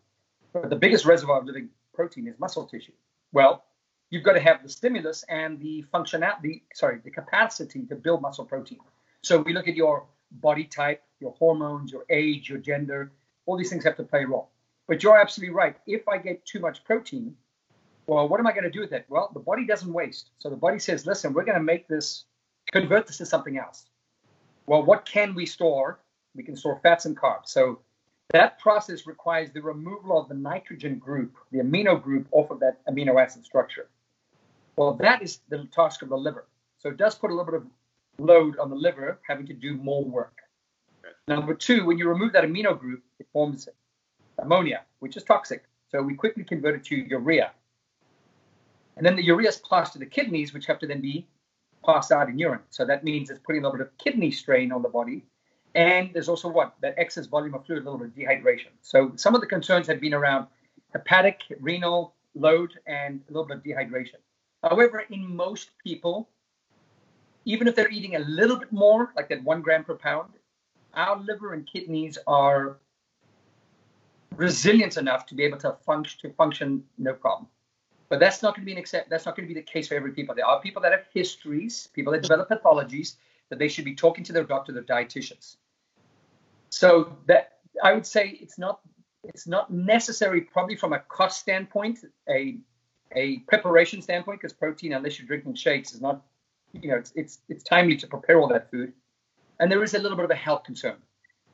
But 0.52 0.70
the 0.70 0.76
biggest 0.76 1.04
reservoir 1.04 1.40
of 1.40 1.46
living 1.46 1.68
protein 1.94 2.26
is 2.26 2.38
muscle 2.38 2.66
tissue. 2.66 2.92
Well, 3.32 3.64
you've 4.10 4.24
got 4.24 4.32
to 4.32 4.40
have 4.40 4.62
the 4.62 4.68
stimulus 4.68 5.24
and 5.28 5.60
the 5.60 5.84
functionality, 5.94 6.62
sorry, 6.74 7.00
the 7.04 7.10
capacity 7.10 7.84
to 7.86 7.94
build 7.94 8.22
muscle 8.22 8.44
protein. 8.44 8.80
So 9.22 9.40
we 9.42 9.52
look 9.52 9.68
at 9.68 9.76
your 9.76 10.06
body 10.30 10.64
type, 10.64 11.02
your 11.20 11.32
hormones, 11.32 11.92
your 11.92 12.04
age, 12.10 12.48
your 12.48 12.58
gender, 12.58 13.12
all 13.44 13.56
these 13.56 13.70
things 13.70 13.84
have 13.84 13.96
to 13.96 14.02
play 14.02 14.24
a 14.24 14.26
role. 14.26 14.50
But 14.88 15.02
you're 15.02 15.18
absolutely 15.18 15.54
right. 15.54 15.76
If 15.86 16.08
I 16.08 16.18
get 16.18 16.44
too 16.44 16.60
much 16.60 16.84
protein, 16.84 17.36
well, 18.06 18.28
what 18.28 18.40
am 18.40 18.46
I 18.46 18.52
going 18.52 18.64
to 18.64 18.70
do 18.70 18.80
with 18.80 18.92
it? 18.92 19.04
Well, 19.08 19.30
the 19.34 19.40
body 19.40 19.66
doesn't 19.66 19.92
waste. 19.92 20.30
So 20.38 20.48
the 20.48 20.56
body 20.56 20.78
says, 20.78 21.06
listen, 21.06 21.32
we're 21.32 21.44
going 21.44 21.58
to 21.58 21.62
make 21.62 21.88
this, 21.88 22.24
convert 22.72 23.06
this 23.06 23.18
to 23.18 23.26
something 23.26 23.58
else. 23.58 23.86
Well, 24.66 24.82
what 24.82 25.04
can 25.04 25.34
we 25.34 25.46
store? 25.46 26.00
We 26.34 26.42
can 26.42 26.56
store 26.56 26.80
fats 26.82 27.04
and 27.04 27.16
carbs. 27.16 27.48
So 27.48 27.80
that 28.30 28.58
process 28.58 29.06
requires 29.06 29.50
the 29.52 29.62
removal 29.62 30.20
of 30.20 30.28
the 30.28 30.34
nitrogen 30.34 30.98
group, 30.98 31.36
the 31.52 31.58
amino 31.58 32.00
group, 32.00 32.26
off 32.32 32.50
of 32.50 32.60
that 32.60 32.84
amino 32.86 33.22
acid 33.22 33.44
structure. 33.44 33.88
Well, 34.76 34.94
that 34.94 35.22
is 35.22 35.40
the 35.48 35.66
task 35.72 36.02
of 36.02 36.08
the 36.08 36.16
liver. 36.16 36.46
So 36.78 36.90
it 36.90 36.96
does 36.96 37.14
put 37.14 37.30
a 37.30 37.34
little 37.34 37.50
bit 37.50 37.54
of 37.54 37.66
load 38.18 38.58
on 38.58 38.70
the 38.70 38.76
liver, 38.76 39.18
having 39.26 39.46
to 39.46 39.54
do 39.54 39.76
more 39.76 40.04
work. 40.04 40.34
Number 41.28 41.54
two, 41.54 41.86
when 41.86 41.98
you 41.98 42.08
remove 42.08 42.32
that 42.34 42.44
amino 42.44 42.78
group, 42.78 43.02
it 43.18 43.26
forms 43.32 43.68
ammonia, 44.38 44.82
which 44.98 45.16
is 45.16 45.24
toxic. 45.24 45.64
So 45.90 46.02
we 46.02 46.14
quickly 46.14 46.44
convert 46.44 46.74
it 46.74 46.84
to 46.86 46.96
urea. 46.96 47.52
And 48.96 49.04
then 49.04 49.16
the 49.16 49.24
urea 49.24 49.48
is 49.48 49.58
passed 49.58 49.92
to 49.92 49.98
the 49.98 50.06
kidneys, 50.06 50.54
which 50.54 50.66
have 50.66 50.78
to 50.78 50.86
then 50.86 51.00
be 51.00 51.26
passed 51.84 52.12
out 52.12 52.28
in 52.28 52.38
urine. 52.38 52.60
So 52.70 52.84
that 52.84 53.04
means 53.04 53.30
it's 53.30 53.40
putting 53.40 53.62
a 53.62 53.64
little 53.64 53.78
bit 53.78 53.86
of 53.86 53.98
kidney 53.98 54.30
strain 54.30 54.72
on 54.72 54.82
the 54.82 54.88
body. 54.88 55.24
And 55.74 56.10
there's 56.14 56.28
also 56.28 56.48
what? 56.48 56.74
That 56.80 56.94
excess 56.96 57.26
volume 57.26 57.54
of 57.54 57.66
fluid, 57.66 57.82
a 57.82 57.90
little 57.90 57.98
bit 57.98 58.08
of 58.08 58.14
dehydration. 58.14 58.70
So 58.80 59.12
some 59.16 59.34
of 59.34 59.42
the 59.42 59.46
concerns 59.46 59.86
have 59.86 60.00
been 60.00 60.14
around 60.14 60.46
hepatic, 60.92 61.42
renal 61.60 62.14
load, 62.34 62.72
and 62.86 63.20
a 63.28 63.32
little 63.32 63.46
bit 63.46 63.58
of 63.58 63.62
dehydration. 63.62 64.16
However, 64.62 65.04
in 65.10 65.36
most 65.36 65.70
people, 65.84 66.28
even 67.44 67.68
if 67.68 67.76
they're 67.76 67.90
eating 67.90 68.16
a 68.16 68.20
little 68.20 68.56
bit 68.56 68.72
more, 68.72 69.12
like 69.14 69.28
that 69.28 69.44
one 69.44 69.60
gram 69.60 69.84
per 69.84 69.94
pound, 69.94 70.30
our 70.94 71.18
liver 71.18 71.52
and 71.52 71.66
kidneys 71.66 72.18
are 72.26 72.78
resilient 74.36 74.96
enough 74.96 75.26
to 75.26 75.34
be 75.34 75.44
able 75.44 75.58
to 75.58 75.76
function 75.84 76.18
to 76.22 76.34
function 76.34 76.82
no 76.98 77.12
problem. 77.12 77.48
But 78.08 78.20
that's 78.20 78.42
not 78.42 78.54
going 78.54 78.62
to 78.62 78.66
be 78.66 78.72
an 78.72 78.78
accept. 78.78 79.10
That's 79.10 79.26
not 79.26 79.36
going 79.36 79.48
to 79.48 79.52
be 79.52 79.58
the 79.58 79.64
case 79.66 79.88
for 79.88 79.94
every 79.94 80.12
people. 80.12 80.34
There 80.34 80.46
are 80.46 80.60
people 80.60 80.82
that 80.82 80.92
have 80.92 81.04
histories, 81.12 81.88
people 81.92 82.12
that 82.12 82.22
develop 82.22 82.48
pathologies 82.48 83.16
that 83.50 83.58
they 83.58 83.68
should 83.68 83.84
be 83.84 83.94
talking 83.94 84.24
to 84.24 84.32
their 84.32 84.44
doctor, 84.44 84.72
their 84.72 84.82
dietitians. 84.82 85.56
So 86.70 87.16
that 87.26 87.58
I 87.82 87.92
would 87.92 88.06
say 88.06 88.38
it's 88.40 88.58
not 88.58 88.80
it's 89.24 89.46
not 89.46 89.72
necessary 89.72 90.42
probably 90.42 90.76
from 90.76 90.92
a 90.92 91.00
cost 91.00 91.40
standpoint, 91.40 92.04
a 92.28 92.58
a 93.14 93.38
preparation 93.40 94.02
standpoint, 94.02 94.40
because 94.40 94.52
protein, 94.52 94.92
unless 94.92 95.18
you're 95.18 95.26
drinking 95.26 95.54
shakes, 95.54 95.92
is 95.92 96.00
not 96.00 96.22
you 96.72 96.88
know 96.90 96.96
it's 96.96 97.12
it's 97.16 97.38
it's 97.48 97.64
timely 97.64 97.96
to 97.96 98.06
prepare 98.06 98.40
all 98.40 98.48
that 98.48 98.70
food 98.70 98.92
and 99.60 99.70
there 99.70 99.82
is 99.82 99.94
a 99.94 99.98
little 99.98 100.16
bit 100.16 100.24
of 100.24 100.30
a 100.30 100.36
health 100.36 100.64
concern. 100.64 100.96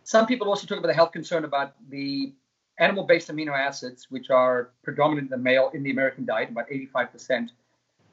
Some 0.04 0.26
people 0.26 0.48
also 0.48 0.66
talk 0.66 0.78
about 0.78 0.88
the 0.88 0.94
health 0.94 1.12
concern 1.12 1.44
about 1.44 1.74
the 1.88 2.34
animal-based 2.78 3.28
amino 3.28 3.56
acids, 3.56 4.06
which 4.10 4.30
are 4.30 4.70
predominant 4.82 5.26
in 5.26 5.30
the 5.30 5.36
male 5.36 5.70
in 5.74 5.82
the 5.82 5.90
American 5.90 6.24
diet, 6.24 6.50
about 6.50 6.68
85%, 6.68 7.50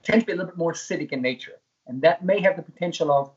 tend 0.04 0.22
to 0.22 0.26
be 0.26 0.32
a 0.32 0.36
little 0.36 0.48
bit 0.48 0.58
more 0.58 0.74
acidic 0.74 1.12
in 1.12 1.22
nature, 1.22 1.60
and 1.88 2.02
that 2.02 2.24
may 2.24 2.40
have 2.42 2.56
the 2.56 2.62
potential 2.62 3.12
of 3.12 3.32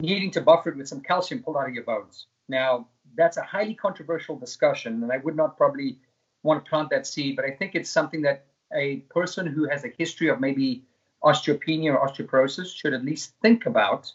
needing 0.00 0.30
to 0.32 0.40
buffer 0.40 0.70
it 0.70 0.76
with 0.76 0.88
some 0.88 1.00
calcium 1.00 1.42
pulled 1.42 1.56
out 1.56 1.68
of 1.68 1.74
your 1.74 1.84
bones. 1.84 2.26
Now, 2.48 2.88
that's 3.16 3.36
a 3.36 3.42
highly 3.42 3.74
controversial 3.74 4.36
discussion, 4.36 5.02
and 5.02 5.12
I 5.12 5.18
would 5.18 5.36
not 5.36 5.56
probably 5.56 5.98
want 6.42 6.64
to 6.64 6.68
plant 6.68 6.90
that 6.90 7.06
seed, 7.06 7.36
but 7.36 7.44
I 7.44 7.50
think 7.50 7.74
it's 7.74 7.90
something 7.90 8.22
that 8.22 8.46
a 8.74 8.96
person 9.10 9.46
who 9.46 9.68
has 9.68 9.84
a 9.84 9.92
history 9.98 10.28
of 10.28 10.40
maybe 10.40 10.84
osteopenia 11.22 11.94
or 11.94 12.06
osteoporosis 12.06 12.74
should 12.74 12.94
at 12.94 13.04
least 13.04 13.34
think 13.42 13.66
about 13.66 14.12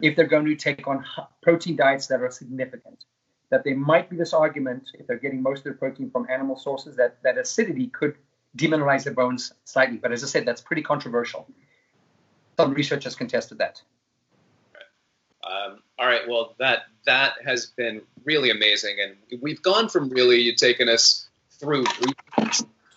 if 0.00 0.16
they're 0.16 0.26
going 0.26 0.44
to 0.44 0.56
take 0.56 0.86
on 0.86 1.04
protein 1.42 1.76
diets 1.76 2.08
that 2.08 2.20
are 2.20 2.30
significant. 2.30 3.04
That 3.54 3.62
there 3.62 3.76
might 3.76 4.10
be 4.10 4.16
this 4.16 4.32
argument, 4.32 4.90
if 4.94 5.06
they're 5.06 5.16
getting 5.16 5.40
most 5.40 5.58
of 5.58 5.64
their 5.64 5.74
protein 5.74 6.10
from 6.10 6.26
animal 6.28 6.58
sources, 6.58 6.96
that, 6.96 7.22
that 7.22 7.38
acidity 7.38 7.86
could 7.86 8.16
demineralize 8.56 9.04
their 9.04 9.12
bones 9.14 9.52
slightly. 9.62 9.96
But 9.96 10.10
as 10.10 10.24
I 10.24 10.26
said, 10.26 10.44
that's 10.44 10.60
pretty 10.60 10.82
controversial. 10.82 11.46
Some 12.56 12.74
research 12.74 13.04
has 13.04 13.14
contested 13.14 13.58
that. 13.58 13.80
Um, 15.44 15.78
all 16.00 16.06
right. 16.06 16.22
Well, 16.28 16.56
that 16.58 16.80
that 17.06 17.34
has 17.46 17.66
been 17.66 18.02
really 18.24 18.50
amazing, 18.50 18.96
and 19.00 19.40
we've 19.40 19.62
gone 19.62 19.88
from 19.88 20.08
really 20.08 20.40
you 20.40 20.56
taking 20.56 20.88
us 20.88 21.28
through, 21.60 21.84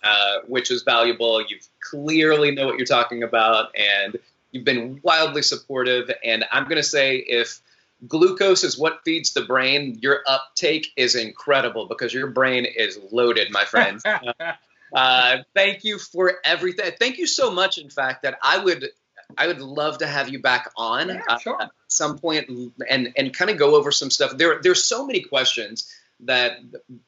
uh, 0.02 0.38
which 0.48 0.72
is 0.72 0.82
valuable. 0.82 1.40
You 1.40 1.58
clearly 1.80 2.50
know 2.50 2.66
what 2.66 2.78
you're 2.78 2.86
talking 2.86 3.22
about, 3.22 3.76
and 3.76 4.18
You've 4.50 4.64
been 4.64 5.00
wildly 5.02 5.42
supportive, 5.42 6.10
and 6.24 6.44
I'm 6.50 6.64
going 6.64 6.76
to 6.76 6.82
say 6.82 7.16
if 7.16 7.60
glucose 8.06 8.64
is 8.64 8.78
what 8.78 9.00
feeds 9.04 9.32
the 9.32 9.42
brain, 9.42 9.98
your 10.00 10.20
uptake 10.26 10.92
is 10.96 11.14
incredible 11.14 11.86
because 11.86 12.14
your 12.14 12.28
brain 12.28 12.64
is 12.64 12.98
loaded, 13.10 13.50
my 13.50 13.64
friends. 13.64 14.02
uh, 14.94 15.38
thank 15.54 15.84
you 15.84 15.98
for 15.98 16.34
everything. 16.44 16.92
Thank 16.98 17.18
you 17.18 17.26
so 17.26 17.50
much, 17.50 17.78
in 17.78 17.90
fact, 17.90 18.22
that 18.22 18.38
I 18.42 18.58
would 18.58 18.88
I 19.36 19.46
would 19.46 19.60
love 19.60 19.98
to 19.98 20.06
have 20.06 20.30
you 20.30 20.40
back 20.40 20.70
on 20.76 21.08
yeah, 21.08 21.38
sure. 21.38 21.60
uh, 21.60 21.64
at 21.64 21.70
some 21.88 22.18
point 22.18 22.48
and 22.88 23.12
and 23.16 23.34
kind 23.34 23.50
of 23.50 23.58
go 23.58 23.76
over 23.76 23.92
some 23.92 24.10
stuff. 24.10 24.36
There 24.36 24.60
there's 24.62 24.84
so 24.84 25.06
many 25.06 25.20
questions 25.20 25.92
that 26.20 26.58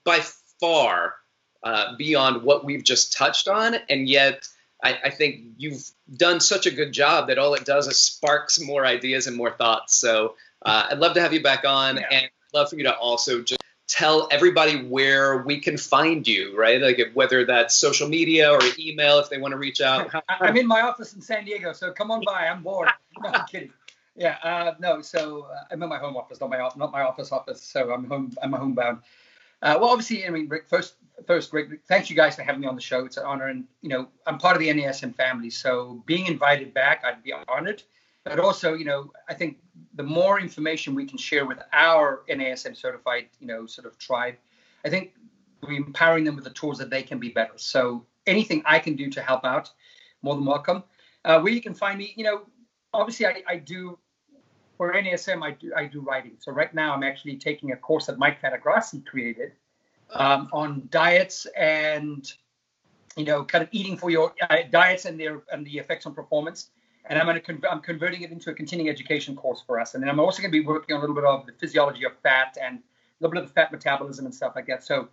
by 0.04 0.20
far 0.60 1.14
uh, 1.62 1.96
beyond 1.96 2.42
what 2.42 2.64
we've 2.64 2.84
just 2.84 3.12
touched 3.12 3.48
on, 3.48 3.74
and 3.88 4.08
yet 4.08 4.46
I, 4.82 4.98
I, 5.04 5.10
think 5.10 5.42
you've 5.58 5.82
done 6.14 6.40
such 6.40 6.66
a 6.66 6.70
good 6.70 6.92
job 6.92 7.28
that 7.28 7.38
all 7.38 7.52
it 7.52 7.66
does 7.66 7.86
is 7.86 8.00
sparks 8.00 8.58
more 8.58 8.86
ideas 8.86 9.26
and 9.26 9.36
more 9.36 9.50
thoughts. 9.50 9.94
So 9.94 10.36
uh, 10.62 10.88
I'd 10.90 10.98
love 10.98 11.14
to 11.14 11.20
have 11.20 11.32
you 11.32 11.42
back 11.42 11.64
on, 11.64 11.96
yeah. 11.96 12.06
and 12.10 12.24
I'd 12.24 12.58
love 12.58 12.70
for 12.70 12.76
you 12.76 12.84
to 12.84 12.96
also 12.96 13.42
just 13.42 13.60
tell 13.90 14.28
everybody 14.30 14.84
where 14.84 15.38
we 15.38 15.58
can 15.58 15.76
find 15.76 16.26
you, 16.26 16.56
right? 16.56 16.80
Like 16.80 17.10
whether 17.12 17.44
that's 17.44 17.74
social 17.74 18.08
media 18.08 18.52
or 18.52 18.60
email 18.78 19.18
if 19.18 19.28
they 19.28 19.38
want 19.38 19.52
to 19.52 19.58
reach 19.58 19.80
out. 19.80 20.10
I'm 20.28 20.56
in 20.56 20.66
my 20.66 20.82
office 20.82 21.14
in 21.14 21.20
San 21.20 21.44
Diego, 21.44 21.72
so 21.72 21.92
come 21.92 22.10
on 22.10 22.22
by. 22.24 22.46
I'm 22.46 22.62
bored. 22.62 22.88
No, 23.22 23.28
I'm 23.28 23.44
kidding. 23.46 23.72
Yeah, 24.16 24.36
uh, 24.42 24.74
no. 24.78 25.02
So 25.02 25.48
uh, 25.52 25.64
I'm 25.70 25.82
in 25.82 25.88
my 25.88 25.98
home 25.98 26.16
office, 26.16 26.40
not 26.40 26.48
my 26.48 26.58
not 26.76 26.92
my 26.92 27.02
office 27.02 27.32
office. 27.32 27.60
So 27.60 27.92
I'm 27.92 28.04
home. 28.04 28.32
I'm 28.40 28.52
homebound. 28.52 29.00
Uh, 29.60 29.76
well, 29.80 29.90
obviously, 29.90 30.26
I 30.26 30.30
mean, 30.30 30.48
Rick. 30.48 30.68
First, 30.68 30.94
first, 31.26 31.52
Rick. 31.52 31.80
Thanks 31.86 32.08
you 32.08 32.16
guys 32.16 32.36
for 32.36 32.42
having 32.42 32.60
me 32.60 32.66
on 32.66 32.76
the 32.76 32.80
show. 32.80 33.04
It's 33.04 33.18
an 33.18 33.24
honor, 33.26 33.48
and 33.48 33.64
you 33.82 33.90
know, 33.90 34.08
I'm 34.26 34.38
part 34.38 34.56
of 34.56 34.60
the 34.60 34.68
NASM 34.68 35.14
family. 35.14 35.50
So 35.50 36.02
being 36.06 36.26
invited 36.26 36.72
back, 36.72 37.02
I'd 37.04 37.22
be 37.22 37.34
honored. 37.48 37.82
But 38.24 38.38
also, 38.38 38.74
you 38.74 38.84
know, 38.84 39.12
I 39.28 39.34
think 39.34 39.58
the 39.94 40.02
more 40.02 40.40
information 40.40 40.94
we 40.94 41.06
can 41.06 41.18
share 41.18 41.46
with 41.46 41.58
our 41.72 42.22
NASM 42.28 42.76
certified, 42.76 43.28
you 43.40 43.46
know, 43.46 43.66
sort 43.66 43.86
of 43.86 43.98
tribe, 43.98 44.34
I 44.84 44.90
think 44.90 45.14
we're 45.62 45.78
empowering 45.78 46.24
them 46.24 46.36
with 46.36 46.44
the 46.44 46.50
tools 46.50 46.78
that 46.78 46.90
they 46.90 47.02
can 47.02 47.18
be 47.18 47.30
better. 47.30 47.54
So 47.56 48.04
anything 48.26 48.62
I 48.66 48.78
can 48.78 48.94
do 48.94 49.08
to 49.10 49.22
help 49.22 49.44
out, 49.44 49.70
more 50.22 50.34
than 50.34 50.44
welcome. 50.44 50.84
Uh, 51.24 51.40
where 51.40 51.52
you 51.52 51.62
can 51.62 51.74
find 51.74 51.98
me, 51.98 52.12
you 52.16 52.24
know, 52.24 52.42
obviously 52.92 53.26
I, 53.26 53.42
I 53.46 53.56
do 53.56 53.98
for 54.76 54.92
NASM 54.94 55.42
I 55.42 55.50
do 55.52 55.72
I 55.76 55.84
do 55.86 56.00
writing. 56.00 56.32
So 56.38 56.52
right 56.52 56.72
now 56.74 56.94
I'm 56.94 57.02
actually 57.02 57.36
taking 57.36 57.72
a 57.72 57.76
course 57.76 58.06
that 58.06 58.18
Mike 58.18 58.40
Fantigrassi 58.40 59.04
created 59.04 59.52
um, 60.14 60.48
on 60.52 60.88
diets 60.90 61.46
and 61.56 62.30
you 63.16 63.24
know 63.24 63.44
kind 63.44 63.62
of 63.62 63.68
eating 63.72 63.96
for 63.96 64.10
your 64.10 64.32
uh, 64.48 64.56
diets 64.70 65.04
and 65.04 65.20
their 65.20 65.42
and 65.52 65.66
the 65.66 65.76
effects 65.78 66.06
on 66.06 66.14
performance 66.14 66.70
and 67.10 67.18
I'm 67.18 67.26
going 67.26 67.34
to 67.34 67.40
con- 67.40 67.60
I'm 67.68 67.80
converting 67.80 68.22
it 68.22 68.30
into 68.30 68.50
a 68.50 68.54
continuing 68.54 68.88
education 68.88 69.34
course 69.34 69.62
for 69.66 69.80
us. 69.80 69.94
And 69.94 70.02
then 70.02 70.08
I'm 70.08 70.20
also 70.20 70.40
going 70.40 70.52
to 70.52 70.58
be 70.58 70.64
working 70.64 70.94
on 70.94 71.00
a 71.00 71.02
little 71.02 71.16
bit 71.16 71.24
of 71.24 71.44
the 71.44 71.52
physiology 71.52 72.04
of 72.04 72.12
fat 72.22 72.56
and 72.62 72.78
a 72.78 72.82
little 73.18 73.32
bit 73.32 73.42
of 73.42 73.48
the 73.48 73.52
fat 73.52 73.72
metabolism 73.72 74.26
and 74.26 74.34
stuff 74.34 74.52
like 74.54 74.68
that. 74.68 74.84
So 74.84 75.08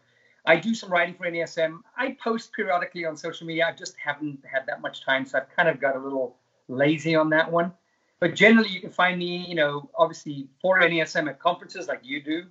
I 0.45 0.57
do 0.57 0.75
some 0.75 0.91
writing 0.91 1.15
for 1.15 1.25
NASM. 1.25 1.79
I 1.97 2.15
post 2.23 2.53
periodically 2.53 3.03
on 3.05 3.17
social 3.17 3.47
media. 3.47 3.65
I 3.67 3.75
just 3.75 3.95
haven't 3.97 4.39
had 4.49 4.67
that 4.67 4.79
much 4.79 5.03
time, 5.03 5.25
so 5.25 5.39
I've 5.39 5.49
kind 5.49 5.67
of 5.67 5.81
got 5.81 5.95
a 5.95 5.99
little 5.99 6.37
lazy 6.67 7.15
on 7.15 7.31
that 7.31 7.51
one. 7.51 7.73
But 8.19 8.35
generally, 8.35 8.69
you 8.69 8.79
can 8.79 8.91
find 8.91 9.17
me, 9.17 9.45
you 9.47 9.55
know, 9.55 9.89
obviously 9.97 10.49
for 10.61 10.79
NASM 10.79 11.27
at 11.27 11.39
conferences 11.39 11.87
like 11.87 12.01
you 12.03 12.21
do, 12.21 12.43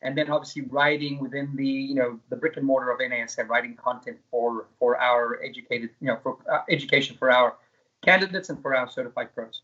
and 0.00 0.16
then 0.16 0.30
obviously 0.30 0.62
writing 0.62 1.20
within 1.20 1.54
the, 1.56 1.66
you 1.66 1.94
know, 1.96 2.20
the 2.30 2.36
brick 2.36 2.56
and 2.56 2.64
mortar 2.64 2.90
of 2.90 3.00
NASM, 3.00 3.48
writing 3.48 3.74
content 3.74 4.18
for 4.30 4.66
for 4.78 4.96
our 4.96 5.42
educated, 5.42 5.90
you 6.00 6.06
know, 6.06 6.18
for 6.22 6.38
uh, 6.50 6.60
education 6.70 7.16
for 7.18 7.30
our 7.30 7.56
candidates 8.04 8.48
and 8.48 8.60
for 8.60 8.74
our 8.74 8.88
certified 8.88 9.34
pros. 9.34 9.62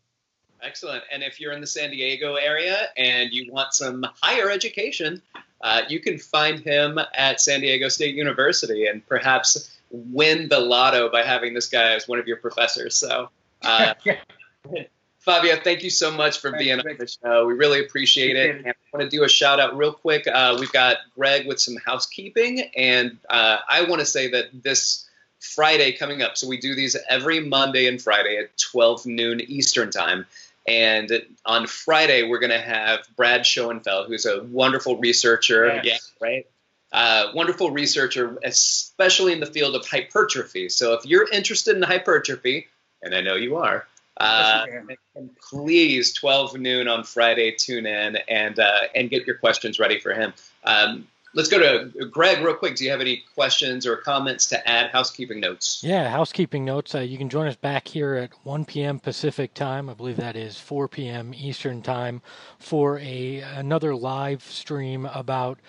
Excellent. 0.61 1.03
And 1.11 1.23
if 1.23 1.39
you're 1.39 1.53
in 1.53 1.61
the 1.61 1.67
San 1.67 1.91
Diego 1.91 2.35
area 2.35 2.89
and 2.97 3.31
you 3.31 3.51
want 3.51 3.73
some 3.73 4.05
higher 4.21 4.49
education, 4.49 5.21
uh, 5.61 5.81
you 5.87 5.99
can 5.99 6.17
find 6.17 6.59
him 6.59 6.99
at 7.13 7.39
San 7.39 7.61
Diego 7.61 7.87
State 7.87 8.15
University 8.15 8.87
and 8.87 9.05
perhaps 9.07 9.77
win 9.89 10.49
the 10.49 10.59
lotto 10.59 11.09
by 11.09 11.23
having 11.23 11.53
this 11.53 11.67
guy 11.67 11.93
as 11.93 12.07
one 12.07 12.19
of 12.19 12.27
your 12.27 12.37
professors. 12.37 12.95
So, 12.95 13.29
uh, 13.61 13.93
Fabio, 15.19 15.57
thank 15.57 15.83
you 15.83 15.89
so 15.89 16.11
much 16.11 16.39
for 16.39 16.51
being 16.57 16.79
on 16.79 16.85
the 16.97 17.07
show. 17.07 17.45
We 17.45 17.53
really 17.53 17.81
appreciate 17.81 18.37
it. 18.37 18.55
And 18.55 18.67
I 18.67 18.73
want 18.93 19.09
to 19.09 19.15
do 19.15 19.23
a 19.23 19.29
shout 19.29 19.59
out 19.59 19.77
real 19.77 19.93
quick. 19.93 20.25
Uh, 20.27 20.55
we've 20.59 20.71
got 20.71 20.97
Greg 21.15 21.45
with 21.45 21.59
some 21.59 21.75
housekeeping, 21.85 22.71
and 22.75 23.17
uh, 23.29 23.57
I 23.69 23.83
want 23.83 23.99
to 23.99 24.05
say 24.05 24.29
that 24.31 24.63
this 24.63 25.08
Friday 25.39 25.93
coming 25.93 26.21
up. 26.21 26.37
So 26.37 26.47
we 26.47 26.57
do 26.57 26.75
these 26.75 26.95
every 27.09 27.39
Monday 27.39 27.87
and 27.87 28.01
Friday 28.01 28.37
at 28.37 28.57
12 28.57 29.05
noon 29.05 29.41
Eastern 29.41 29.89
time. 29.91 30.25
And 30.67 31.25
on 31.45 31.65
Friday, 31.65 32.23
we're 32.23 32.39
going 32.39 32.51
to 32.51 32.59
have 32.59 32.99
Brad 33.15 33.45
Schoenfeld, 33.45 34.07
who's 34.07 34.25
a 34.25 34.43
wonderful 34.43 34.97
researcher. 34.97 35.81
Yes. 35.83 35.85
Yeah, 36.21 36.27
right? 36.27 36.47
Uh, 36.91 37.31
wonderful 37.33 37.71
researcher, 37.71 38.37
especially 38.43 39.33
in 39.33 39.39
the 39.39 39.45
field 39.45 39.75
of 39.75 39.87
hypertrophy. 39.87 40.69
So 40.69 40.93
if 40.93 41.05
you're 41.05 41.29
interested 41.31 41.75
in 41.75 41.83
hypertrophy, 41.83 42.67
and 43.01 43.15
I 43.15 43.21
know 43.21 43.35
you 43.35 43.57
are, 43.57 43.87
uh, 44.19 44.65
please 45.49 46.13
12 46.13 46.57
noon 46.57 46.87
on 46.87 47.03
Friday, 47.03 47.51
tune 47.51 47.85
in 47.85 48.17
and 48.27 48.59
uh, 48.59 48.81
and 48.93 49.09
get 49.09 49.25
your 49.25 49.37
questions 49.37 49.79
ready 49.79 49.99
for 49.99 50.13
him. 50.13 50.33
Um, 50.63 51.07
let's 51.33 51.49
go 51.49 51.59
to 51.59 52.05
Greg 52.07 52.43
real 52.43 52.55
quick. 52.55 52.75
Do 52.75 52.83
you 52.83 52.91
have 52.91 53.01
any 53.01 53.23
questions 53.35 53.85
or 53.85 53.97
comments 53.97 54.47
to 54.47 54.69
add? 54.69 54.91
Housekeeping 54.91 55.39
notes. 55.39 55.83
Yeah, 55.83 56.09
housekeeping 56.09 56.65
notes. 56.65 56.95
Uh, 56.95 56.99
you 56.99 57.17
can 57.17 57.29
join 57.29 57.47
us 57.47 57.55
back 57.55 57.87
here 57.87 58.15
at 58.15 58.31
1 58.43 58.65
p.m. 58.65 58.99
Pacific 58.99 59.53
time. 59.53 59.89
I 59.89 59.93
believe 59.93 60.17
that 60.17 60.35
is 60.35 60.59
4 60.59 60.87
p.m. 60.87 61.33
Eastern 61.33 61.81
time 61.81 62.21
for 62.57 62.99
a 62.99 63.39
another 63.39 63.95
live 63.95 64.43
stream 64.43 65.05
about 65.05 65.59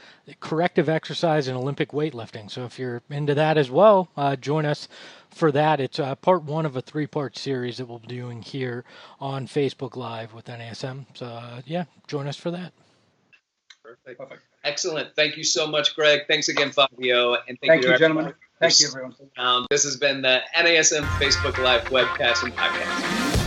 corrective 0.40 0.88
exercise 0.88 1.48
and 1.48 1.56
Olympic 1.56 1.90
weightlifting. 1.90 2.50
So 2.50 2.64
if 2.64 2.78
you're 2.78 3.02
into 3.10 3.34
that 3.34 3.58
as 3.58 3.70
well, 3.70 4.08
uh, 4.16 4.36
join 4.36 4.64
us 4.64 4.88
for 5.30 5.52
that. 5.52 5.80
It's 5.80 5.98
uh, 5.98 6.14
part 6.16 6.42
one 6.42 6.66
of 6.66 6.76
a 6.76 6.80
three-part 6.80 7.36
series 7.36 7.78
that 7.78 7.86
we'll 7.86 7.98
be 7.98 8.08
doing 8.08 8.42
here 8.42 8.84
on 9.20 9.46
Facebook 9.46 9.96
Live 9.96 10.32
with 10.32 10.46
NASM. 10.46 11.06
So 11.14 11.26
uh, 11.26 11.62
yeah, 11.66 11.84
join 12.06 12.26
us 12.26 12.36
for 12.36 12.50
that. 12.50 12.72
Perfect. 13.82 14.18
Perfect. 14.18 14.42
Excellent. 14.64 15.14
Thank 15.16 15.36
you 15.36 15.44
so 15.44 15.66
much, 15.66 15.94
Greg. 15.94 16.22
Thanks 16.28 16.48
again, 16.48 16.70
Fabio. 16.70 17.34
And 17.34 17.58
thank, 17.60 17.72
thank 17.72 17.84
you, 17.84 17.90
you 17.90 17.98
gentlemen. 17.98 18.34
Thank 18.60 18.78
you, 18.80 18.88
everyone. 18.88 19.14
Um, 19.38 19.66
this 19.70 19.84
has 19.84 19.96
been 19.96 20.20
the 20.20 20.40
NASM 20.54 21.02
Facebook 21.18 21.56
Live 21.62 21.84
webcast 21.84 22.44
and 22.44 22.54
podcast. 22.54 23.39